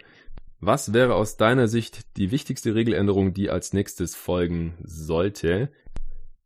was 0.60 0.94
wäre 0.94 1.14
aus 1.14 1.36
deiner 1.36 1.68
Sicht 1.68 2.16
die 2.16 2.30
wichtigste 2.30 2.74
Regeländerung, 2.74 3.34
die 3.34 3.50
als 3.50 3.74
nächstes 3.74 4.14
folgen 4.14 4.78
sollte? 4.82 5.70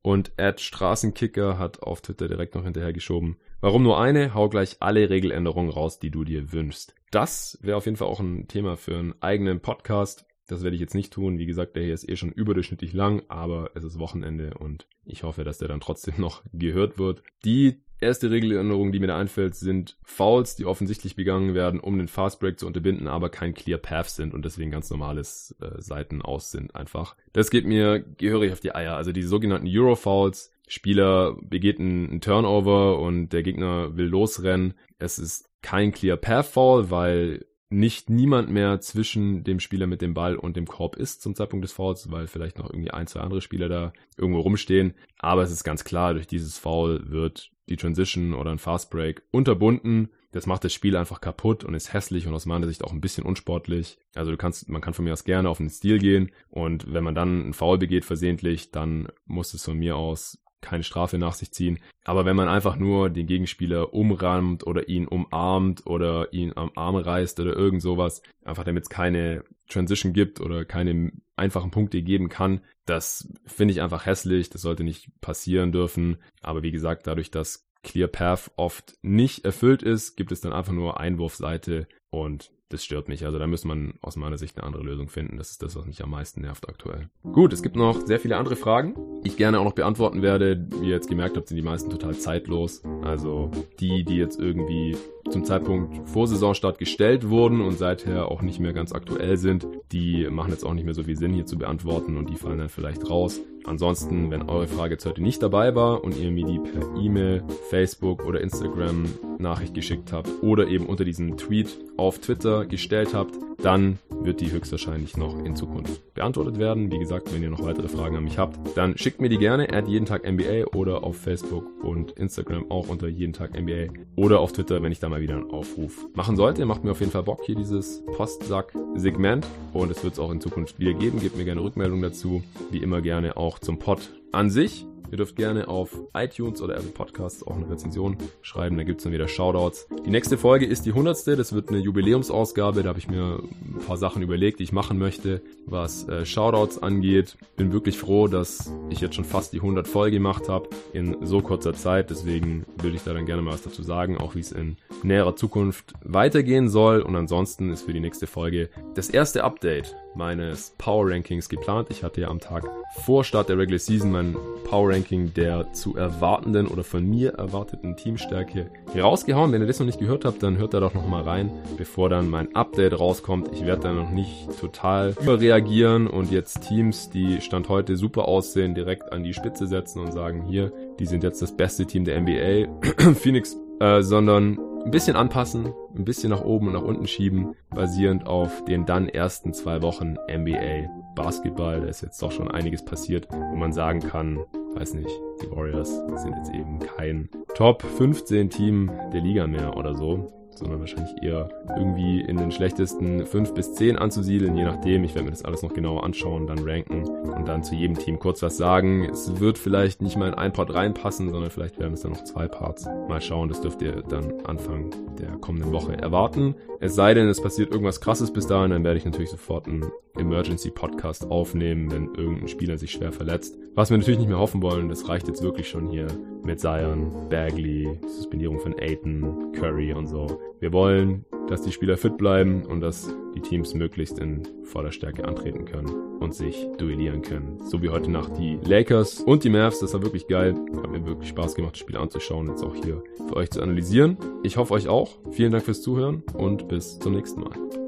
Und 0.03 0.33
Ed 0.37 0.61
Straßenkicker 0.61 1.59
hat 1.59 1.83
auf 1.83 2.01
Twitter 2.01 2.27
direkt 2.29 2.55
noch 2.55 2.65
hinterhergeschoben. 2.65 3.37
Warum 3.61 3.83
nur 3.83 4.01
eine? 4.01 4.35
Hau 4.35 4.49
gleich 4.49 4.77
alle 4.81 5.11
Regeländerungen 5.11 5.71
raus, 5.71 5.99
die 5.99 6.11
du 6.11 6.25
dir 6.25 6.53
wünschst. 6.53 6.95
Das 7.11 7.59
wäre 7.63 7.77
auf 7.77 7.85
jeden 7.85 7.97
Fall 7.97 8.09
auch 8.09 8.21
ein 8.21 8.49
Thema 8.49 8.77
für 8.77 8.97
einen 8.97 9.15
eigenen 9.21 9.61
Podcast. 9.61 10.25
Das 10.49 10.65
werde 10.65 10.75
ich 10.75 10.81
jetzt 10.81 10.95
nicht 10.95 11.13
tun. 11.13 11.39
Wie 11.39 11.47
gesagt, 11.47 11.77
der 11.77 11.85
hier 11.85 11.95
ist 11.95 12.09
eh 12.09 12.17
schon 12.17 12.33
überdurchschnittlich 12.33 12.93
lang, 12.93 13.23
aber 13.29 13.71
es 13.75 13.85
ist 13.85 13.99
Wochenende 13.99 14.55
und 14.55 14.87
ich 15.05 15.23
hoffe, 15.23 15.45
dass 15.45 15.59
der 15.59 15.69
dann 15.69 15.81
trotzdem 15.81 16.15
noch 16.19 16.43
gehört 16.53 16.99
wird. 16.99 17.23
Die 17.45 17.83
erste 18.01 18.31
Regeländerung, 18.31 18.91
die 18.91 18.99
mir 18.99 19.09
da 19.09 19.19
einfällt, 19.19 19.55
sind 19.55 19.99
Fouls, 20.03 20.57
die 20.57 20.65
offensichtlich 20.65 21.17
begangen 21.17 21.55
werden, 21.55 21.81
um 21.81 21.99
den 21.99 22.09
Fastbreak 22.09 22.59
zu 22.59 22.67
unterbinden, 22.67 23.09
aber 23.09 23.29
kein 23.29 23.55
Clear 23.55 23.79
Path 23.79 24.11
sind 24.11 24.35
und 24.35 24.45
deswegen 24.45 24.71
ganz 24.71 24.89
normales 24.91 25.55
äh, 25.61 25.81
Seiten 25.81 26.23
aus 26.23 26.51
sind 26.51 26.75
einfach. 26.75 27.15
Das 27.33 27.51
geht 27.51 27.67
mir 27.67 28.01
gehörig 28.01 28.53
auf 28.53 28.61
die 28.61 28.75
Eier. 28.75 28.97
Also 28.97 29.13
die 29.13 29.23
sogenannten 29.23 29.69
Euro 29.69 29.97
Fouls. 29.97 30.53
Spieler 30.71 31.35
begeht 31.41 31.81
einen 31.81 32.21
Turnover 32.21 32.99
und 32.99 33.31
der 33.31 33.43
Gegner 33.43 33.97
will 33.97 34.07
losrennen. 34.07 34.75
Es 34.99 35.19
ist 35.19 35.49
kein 35.63 35.93
Clear 35.93 36.19
Path 36.19 36.47
Foul, 36.47 36.91
weil 36.91 37.47
nicht 37.71 38.09
niemand 38.09 38.51
mehr 38.51 38.81
zwischen 38.81 39.45
dem 39.45 39.61
Spieler 39.61 39.87
mit 39.87 40.01
dem 40.01 40.15
Ball 40.15 40.37
und 40.37 40.57
dem 40.57 40.67
Korb 40.67 40.97
ist 40.97 41.21
zum 41.21 41.35
Zeitpunkt 41.35 41.65
des 41.65 41.73
Fouls, 41.73 42.11
weil 42.11 42.27
vielleicht 42.27 42.59
noch 42.59 42.71
irgendwie 42.71 42.91
ein, 42.91 43.07
zwei 43.07 43.21
andere 43.21 43.43
Spieler 43.43 43.69
da 43.69 43.93
irgendwo 44.17 44.41
rumstehen. 44.41 44.95
Aber 45.19 45.43
es 45.43 45.51
ist 45.51 45.65
ganz 45.65 45.85
klar, 45.85 46.15
durch 46.15 46.27
dieses 46.27 46.57
Foul 46.59 47.11
wird 47.11 47.51
die 47.69 47.77
Transition 47.77 48.33
oder 48.33 48.51
ein 48.51 48.59
Fast 48.59 48.91
Break 48.91 49.23
unterbunden. 49.31 50.09
Das 50.33 50.47
macht 50.47 50.65
das 50.65 50.73
Spiel 50.73 50.97
einfach 50.97 51.21
kaputt 51.21 51.65
und 51.65 51.75
ist 51.75 51.93
hässlich 51.93 52.27
und 52.27 52.35
aus 52.35 52.47
meiner 52.47 52.67
Sicht 52.67 52.85
auch 52.85 52.93
ein 52.93 53.01
bisschen 53.01 53.25
unsportlich. 53.25 53.99
Also 54.15 54.31
du 54.31 54.37
kannst, 54.37 54.69
man 54.69 54.81
kann 54.81 54.95
von 54.95 55.05
mir 55.05 55.13
aus 55.13 55.25
gerne 55.25 55.49
auf 55.49 55.59
den 55.59 55.71
Stil 55.71 55.99
gehen 55.99 56.31
und 56.51 56.93
wenn 56.93 57.05
man 57.05 57.15
dann 57.15 57.43
einen 57.43 57.55
Foul 57.55 57.79
begeht 57.79 58.05
versehentlich, 58.05 58.71
dann 58.71 59.09
muss 59.27 59.55
es 59.55 59.65
von 59.65 59.79
mir 59.79 59.97
aus 59.97 60.39
keine 60.61 60.83
Strafe 60.83 61.19
nach 61.19 61.35
sich 61.35 61.53
ziehen. 61.53 61.79
Aber 62.05 62.25
wenn 62.25 62.37
man 62.37 62.49
einfach 62.49 62.77
nur 62.77 63.11
den 63.11 63.27
Gegenspieler 63.27 63.95
umrammt 63.95 64.67
oder 64.67 64.89
ihn 64.89 65.07
umarmt 65.07 65.87
oder 65.87 66.33
ihn 66.33 66.53
am 66.57 66.71
Arm 66.75 66.97
reißt 66.97 67.39
oder 67.41 67.55
irgend 67.55 67.83
sowas, 67.83 68.23
einfach 68.45 68.65
damit 68.65 68.85
es 68.85 68.91
keine 68.91 69.45
Transition 69.69 70.13
gibt 70.13 70.41
oder 70.41 70.65
keine 70.65 71.13
einfachen 71.37 71.71
Punkte 71.71 72.03
geben 72.03 72.29
kann, 72.29 72.61
das 72.87 73.33
finde 73.47 73.73
ich 73.73 73.83
einfach 73.83 74.07
hässlich. 74.07 74.51
Das 74.51 74.63
sollte 74.63 74.85
nicht 74.85 75.09
passieren 75.21 75.73
dürfen. 75.73 76.17
Aber 76.43 76.63
wie 76.63 76.73
gesagt, 76.73 77.07
dadurch, 77.07 77.31
dass 77.31 77.69
Clear 77.83 78.09
Path 78.09 78.51
oft 78.57 78.95
nicht 79.03 79.45
erfüllt 79.45 79.83
ist, 79.83 80.17
gibt 80.17 80.33
es 80.33 80.41
dann 80.41 80.53
einfach 80.53 80.73
nur 80.73 80.99
Einwurfseite 80.99 81.87
und 82.11 82.51
das 82.69 82.85
stört 82.85 83.09
mich. 83.09 83.25
Also 83.25 83.39
da 83.39 83.47
muss 83.47 83.65
man 83.65 83.95
aus 84.03 84.17
meiner 84.17 84.39
Sicht 84.39 84.57
eine 84.57 84.67
andere 84.67 84.83
Lösung 84.83 85.09
finden. 85.09 85.37
Das 85.37 85.51
ist 85.51 85.63
das, 85.63 85.77
was 85.77 85.87
mich 85.87 86.03
am 86.03 86.11
meisten 86.11 86.43
nervt 86.43 86.69
aktuell. 86.69 87.09
Gut, 87.33 87.53
es 87.53 87.63
gibt 87.63 87.77
noch 87.77 88.07
sehr 88.07 88.21
viele 88.21 88.37
andere 88.37 88.57
Fragen, 88.57 88.95
die 89.23 89.29
ich 89.29 89.37
gerne 89.37 89.61
auch 89.61 89.65
noch 89.65 89.73
beantworten 89.73 90.23
werde. 90.23 90.67
Wie 90.81 90.87
ihr 90.87 90.95
jetzt 90.95 91.09
gemerkt 91.09 91.37
habt, 91.37 91.49
sind 91.49 91.57
die 91.57 91.63
meisten 91.63 91.91
total 91.91 92.17
zeitlos. 92.17 92.83
Also 93.03 93.51
die, 93.81 94.05
die 94.05 94.17
jetzt 94.17 94.39
irgendwie 94.39 94.97
zum 95.31 95.45
Zeitpunkt 95.45 96.09
vor 96.09 96.27
Saisonstart 96.27 96.79
gestellt 96.79 97.29
wurden 97.29 97.61
und 97.61 97.79
seither 97.79 98.29
auch 98.31 98.43
nicht 98.43 98.61
mehr 98.61 98.73
ganz 98.73 98.93
aktuell 98.93 99.37
sind, 99.37 99.67
die 99.93 100.29
machen 100.31 100.51
jetzt 100.51 100.65
auch 100.65 100.75
nicht 100.75 100.85
mehr 100.85 100.95
so 100.95 101.05
viel 101.05 101.17
Sinn 101.17 101.35
hier 101.35 101.47
zu 101.47 101.59
beantworten 101.59 102.17
und 102.17 102.31
die 102.31 102.37
fallen 102.37 102.59
dann 102.59 102.69
vielleicht 102.69 103.09
raus. 103.09 103.41
Ansonsten, 103.69 104.31
wenn 104.31 104.49
eure 104.49 104.67
Frage 104.67 104.95
jetzt 104.95 105.07
heute 105.07 105.23
nicht 105.23 105.43
dabei 105.43 105.75
war 105.75 106.03
und 106.03 106.17
ihr 106.17 106.31
mir 106.31 106.47
die 106.47 106.59
per 106.59 106.97
E-Mail, 107.01 107.45
Facebook 107.69 108.25
oder 108.25 108.41
Instagram 108.41 109.05
Nachricht 109.39 109.75
geschickt 109.75 110.13
habt 110.13 110.29
oder 110.43 110.67
eben 110.67 110.87
unter 110.87 111.05
diesem 111.05 111.37
Tweet 111.37 111.79
auf 111.97 112.19
Twitter 112.19 112.67
gestellt 112.67 113.15
habt, 113.15 113.35
dann 113.61 113.99
wird 114.23 114.41
die 114.41 114.53
höchstwahrscheinlich 114.53 115.17
noch 115.17 115.45
in 115.45 115.57
Zukunft 115.57 116.15
beantwortet 116.15 116.59
werden. 116.59 116.93
Wie 116.93 116.99
gesagt, 116.99 117.33
wenn 117.35 117.43
ihr 117.43 117.51
noch 117.51 117.65
weitere 117.65 117.89
Fragen 117.89 118.17
an 118.17 118.25
mich 118.25 118.39
habt, 118.39 118.77
dann 118.77 118.97
schickt 118.97 119.21
mir 119.21 119.29
die 119.29 119.39
gerne 119.39 119.73
at 119.73 119.89
jeden 119.89 120.07
Tag 120.07 120.31
NBA 120.31 120.77
oder 120.77 121.03
auf 121.03 121.17
Facebook 121.17 121.65
und 121.83 122.13
Instagram 122.13 122.71
auch 122.71 122.89
unter 122.89 123.09
jeden 123.09 123.33
Tag 123.33 123.59
NBA 123.59 123.93
oder 124.17 124.41
auf 124.41 124.53
Twitter, 124.53 124.83
wenn 124.83 124.93
ich 124.93 125.01
da 125.01 125.09
mal 125.09 125.21
wieder 125.21 125.35
einen 125.35 125.51
Aufruf 125.51 126.07
machen 126.15 126.37
sollte. 126.37 126.65
Macht 126.67 126.85
mir 126.85 126.93
auf 126.93 127.01
jeden 127.01 127.13
Fall 127.13 127.25
Bock 127.25 127.43
hier 127.45 127.57
dieses 127.57 128.05
Postsack-Segment 128.17 129.47
und 129.73 129.91
es 129.91 130.05
wird 130.05 130.15
es 130.15 130.19
auch 130.21 130.31
in 130.31 130.41
Zukunft 130.41 130.79
wieder 130.79 130.95
geben. 130.95 131.21
Gebt 131.21 131.37
mir 131.37 131.45
gerne 131.45 131.63
Rückmeldung 131.63 132.01
dazu. 132.01 132.43
Wie 132.71 132.79
immer 132.79 133.01
gerne 133.01 133.37
auch 133.37 133.58
zum 133.61 133.79
Pod 133.79 134.01
an 134.33 134.51
sich. 134.51 134.87
Ihr 135.11 135.17
dürft 135.17 135.37
gerne 135.37 135.69
auf 135.69 135.99
iTunes 136.15 136.61
oder 136.61 136.77
Apple 136.77 136.91
Podcasts 136.91 137.43
auch 137.47 137.57
eine 137.57 137.69
Rezension 137.71 138.19
schreiben, 138.43 138.77
da 138.77 138.83
gibt's 138.83 139.05
dann 139.05 139.13
wieder 139.13 139.27
Shoutouts. 139.27 139.89
Die 140.05 140.11
nächste 140.11 140.37
Folge 140.37 140.67
ist 140.67 140.85
die 140.85 140.91
100. 140.91 141.09
Das 141.39 141.55
wird 141.55 141.71
eine 141.71 141.79
Jubiläumsausgabe, 141.79 142.83
da 142.83 142.91
habe 142.91 142.99
ich 142.99 143.09
mir 143.09 143.41
ein 143.41 143.79
paar 143.87 143.97
Sachen 143.97 144.21
überlegt, 144.21 144.61
die 144.61 144.65
ich 144.65 144.73
machen 144.73 144.99
möchte, 144.99 145.41
was 145.65 146.07
äh, 146.09 146.27
Shoutouts 146.27 146.83
angeht. 146.83 147.39
Bin 147.57 147.73
wirklich 147.73 147.97
froh, 147.97 148.29
dass 148.29 148.71
ich 148.91 149.01
jetzt 149.01 149.15
schon 149.15 149.25
fast 149.25 149.55
die 149.55 149.61
100 149.61 149.89
voll 149.89 150.11
gemacht 150.11 150.49
habe 150.49 150.69
in 150.93 151.17
so 151.25 151.41
kurzer 151.41 151.73
Zeit, 151.73 152.11
deswegen 152.11 152.67
würde 152.77 152.97
ich 152.97 153.03
da 153.03 153.15
dann 153.15 153.25
gerne 153.25 153.41
mal 153.41 153.55
was 153.55 153.63
dazu 153.63 153.83
sagen, 153.83 154.19
auch 154.19 154.35
wie 154.35 154.41
es 154.41 154.53
in 154.53 154.77
näherer 155.03 155.37
Zukunft 155.37 155.95
weitergehen 156.05 156.69
soll. 156.69 157.01
Und 157.01 157.17
ansonsten 157.17 157.71
ist 157.71 157.83
für 157.83 157.95
die 157.95 158.01
nächste 158.01 158.27
Folge 158.27 158.69
das 158.95 159.09
erste 159.09 159.45
Update 159.45 159.97
meines 160.19 160.75
Power 160.77 161.11
Rankings 161.11 161.49
geplant. 161.49 161.89
Ich 161.91 162.03
hatte 162.03 162.21
ja 162.21 162.29
am 162.29 162.41
Tag 162.41 162.69
vor 163.05 163.23
Start 163.25 163.49
der 163.49 163.57
Regular 163.57 163.79
Season 163.79 164.11
mein 164.11 164.37
Power 164.65 164.91
Ranking 164.91 165.33
der 165.33 165.73
zu 165.73 165.97
erwartenden 165.97 166.67
oder 166.67 166.85
von 166.85 167.09
mir 167.09 167.35
erwarteten 167.35 167.97
Teamstärke 167.97 168.69
rausgehauen. 168.95 169.53
Wenn 169.53 169.63
ihr 169.63 169.69
das 169.69 169.79
noch 169.79 169.87
nicht 169.87 170.01
gehört 170.01 170.25
habt, 170.25 170.43
dann 170.43 170.59
hört 170.59 170.75
da 170.75 170.81
doch 170.81 170.93
noch 170.93 171.07
mal 171.07 171.23
rein, 171.23 171.51
bevor 171.79 172.09
dann 172.09 172.29
mein 172.29 172.55
Update 172.55 172.99
rauskommt. 172.99 173.51
Ich 173.53 173.65
werde 173.65 173.83
da 173.83 173.93
noch 173.93 174.11
nicht 174.11 174.49
total 174.61 175.15
überreagieren 175.23 176.09
und 176.09 176.33
jetzt 176.33 176.69
Teams, 176.69 177.09
die 177.11 177.41
Stand 177.41 177.69
heute 177.69 177.97
super 177.97 178.27
aussehen, 178.27 178.75
direkt 178.75 179.13
an 179.13 179.23
die 179.23 179.35
Spitze 179.35 179.69
setzen 179.69 180.01
und 180.01 180.13
sagen, 180.13 180.43
hier, 180.43 180.73
die 180.99 181.07
sind 181.07 181.23
jetzt 181.23 181.41
das 181.41 181.57
beste 181.57 181.87
Team 181.87 182.05
der 182.05 182.21
NBA. 182.21 183.15
Phoenix, 183.15 183.57
äh, 183.79 184.03
sondern 184.03 184.59
ein 184.89 184.91
bisschen 184.91 185.17
anpassen, 185.17 185.75
ein 185.95 186.07
bisschen 186.07 186.31
nach 186.31 186.41
oben 186.41 186.69
und 186.69 186.73
nach 186.73 186.83
unten 186.83 187.07
schieben, 187.07 187.55
basierend 187.69 188.27
auf 188.27 188.65
den 188.65 188.87
dann 188.87 189.07
ersten 189.07 189.53
zwei 189.53 189.83
Wochen 189.83 190.17
NBA 190.35 190.89
Basketball. 191.15 191.83
Da 191.83 191.89
ist 191.89 192.01
jetzt 192.01 192.23
doch 192.23 192.33
schon 192.33 192.51
einiges 192.51 192.83
passiert, 192.83 193.29
wo 193.31 193.55
man 193.55 193.75
sagen 193.75 194.01
kann, 194.01 194.39
weiß 194.77 194.95
nicht, 194.95 195.11
Die 195.43 195.51
Warriors 195.51 195.91
sind 195.91 196.35
jetzt 196.37 196.55
eben 196.55 196.79
kein 196.79 197.29
Top 197.55 197.83
15 197.83 198.49
Team 198.49 198.91
der 199.13 199.21
Liga 199.21 199.47
mehr 199.47 199.77
oder 199.77 199.95
so 199.95 200.33
sondern 200.59 200.81
wahrscheinlich 200.81 201.23
eher 201.23 201.49
irgendwie 201.77 202.21
in 202.21 202.37
den 202.37 202.51
schlechtesten 202.51 203.25
5 203.25 203.55
bis 203.55 203.75
10 203.75 203.97
anzusiedeln, 203.97 204.57
je 204.57 204.65
nachdem. 204.65 205.05
Ich 205.05 205.15
werde 205.15 205.25
mir 205.25 205.31
das 205.31 205.45
alles 205.45 205.63
noch 205.63 205.73
genauer 205.73 206.05
anschauen, 206.05 206.47
dann 206.47 206.59
ranken 206.59 207.05
und 207.05 207.49
dann 207.49 207.63
zu 207.63 207.75
jedem 207.75 207.99
Team 207.99 208.19
kurz 208.19 208.43
was 208.43 208.57
sagen. 208.57 209.05
Es 209.05 209.41
wird 209.41 209.59
vielleicht 209.59 210.03
nicht 210.03 210.17
mal 210.17 210.29
in 210.29 210.35
ein 210.35 210.53
Part 210.53 210.75
reinpassen, 210.75 211.31
sondern 211.31 211.51
vielleicht 211.51 211.79
werden 211.79 211.95
es 211.95 212.03
dann 212.03 212.13
noch 212.13 212.25
zwei 212.25 212.49
Parts. 212.49 212.87
Mal 213.09 213.21
schauen, 213.21 213.49
das 213.49 213.61
dürft 213.61 213.83
ihr 213.83 214.03
dann 214.03 214.41
Anfang 214.45 214.91
der 215.19 215.33
kommenden 215.39 215.73
Woche 215.73 215.97
erwarten. 215.97 216.55
Es 216.81 216.95
sei 216.95 217.15
denn, 217.15 217.29
es 217.29 217.43
passiert 217.43 217.71
irgendwas 217.71 218.01
krasses 218.01 218.33
bis 218.33 218.47
dahin, 218.47 218.71
dann 218.71 218.85
werde 218.85 218.99
ich 218.99 219.05
natürlich 219.05 219.31
sofort 219.31 219.67
einen 219.67 219.91
Emergency 220.17 220.71
Podcast 220.71 221.31
aufnehmen, 221.31 221.91
wenn 221.91 222.15
irgendein 222.15 222.49
Spieler 222.49 222.79
sich 222.79 222.93
schwer 222.93 223.13
verletzt. 223.13 223.57
Was 223.75 223.91
wir 223.91 223.99
natürlich 223.99 224.19
nicht 224.19 224.29
mehr 224.29 224.39
hoffen 224.39 224.63
wollen, 224.63 224.89
das 224.89 225.09
reicht 225.09 225.29
jetzt 225.29 225.43
wirklich 225.43 225.69
schon 225.69 225.89
hier 225.89 226.09
mit 226.45 226.61
Zion, 226.61 227.29
Bagley, 227.29 227.99
Suspendierung 228.07 228.59
von 228.59 228.75
Aiton, 228.79 229.53
Curry 229.53 229.93
und 229.93 230.07
so. 230.07 230.41
Wir 230.61 230.73
wollen, 230.73 231.25
dass 231.49 231.63
die 231.63 231.73
Spieler 231.73 231.97
fit 231.97 232.17
bleiben 232.17 232.65
und 232.65 232.81
dass 232.81 233.15
die 233.35 233.41
Teams 233.41 233.75
möglichst 233.75 234.19
in 234.19 234.43
voller 234.65 234.93
Stärke 234.93 235.25
antreten 235.25 235.65
können 235.65 236.19
und 236.21 236.35
sich 236.35 236.67
duellieren 236.79 237.23
können. 237.23 237.59
So 237.65 237.83
wie 237.83 237.91
heute 237.91 238.11
Nacht 238.11 238.37
die 238.39 238.59
Lakers 238.65 239.21
und 239.21 239.45
die 239.45 239.51
Mavs. 239.51 239.81
Das 239.81 239.95
war 239.95 240.03
wirklich 240.03 240.27
geil. 240.27 240.55
Hat 240.83 240.91
mir 240.91 241.05
wirklich 241.07 241.31
Spaß 241.31 241.55
gemacht, 241.55 241.75
das 241.75 241.81
Spiel 241.81 241.97
anzuschauen, 241.97 242.49
jetzt 242.49 242.63
auch 242.63 242.75
hier 242.75 243.03
für 243.29 243.37
euch 243.37 243.51
zu 243.51 243.63
analysieren. 243.63 244.17
Ich 244.43 244.57
hoffe 244.57 244.75
euch 244.75 244.89
auch. 244.89 245.19
Vielen 245.31 245.53
Dank 245.53 245.65
fürs 245.65 245.83
Zuhören 245.83 246.23
und 246.35 246.69
bis 246.69 246.99
zum 246.99 247.15
nächsten 247.15 247.41
Mal. 247.41 247.88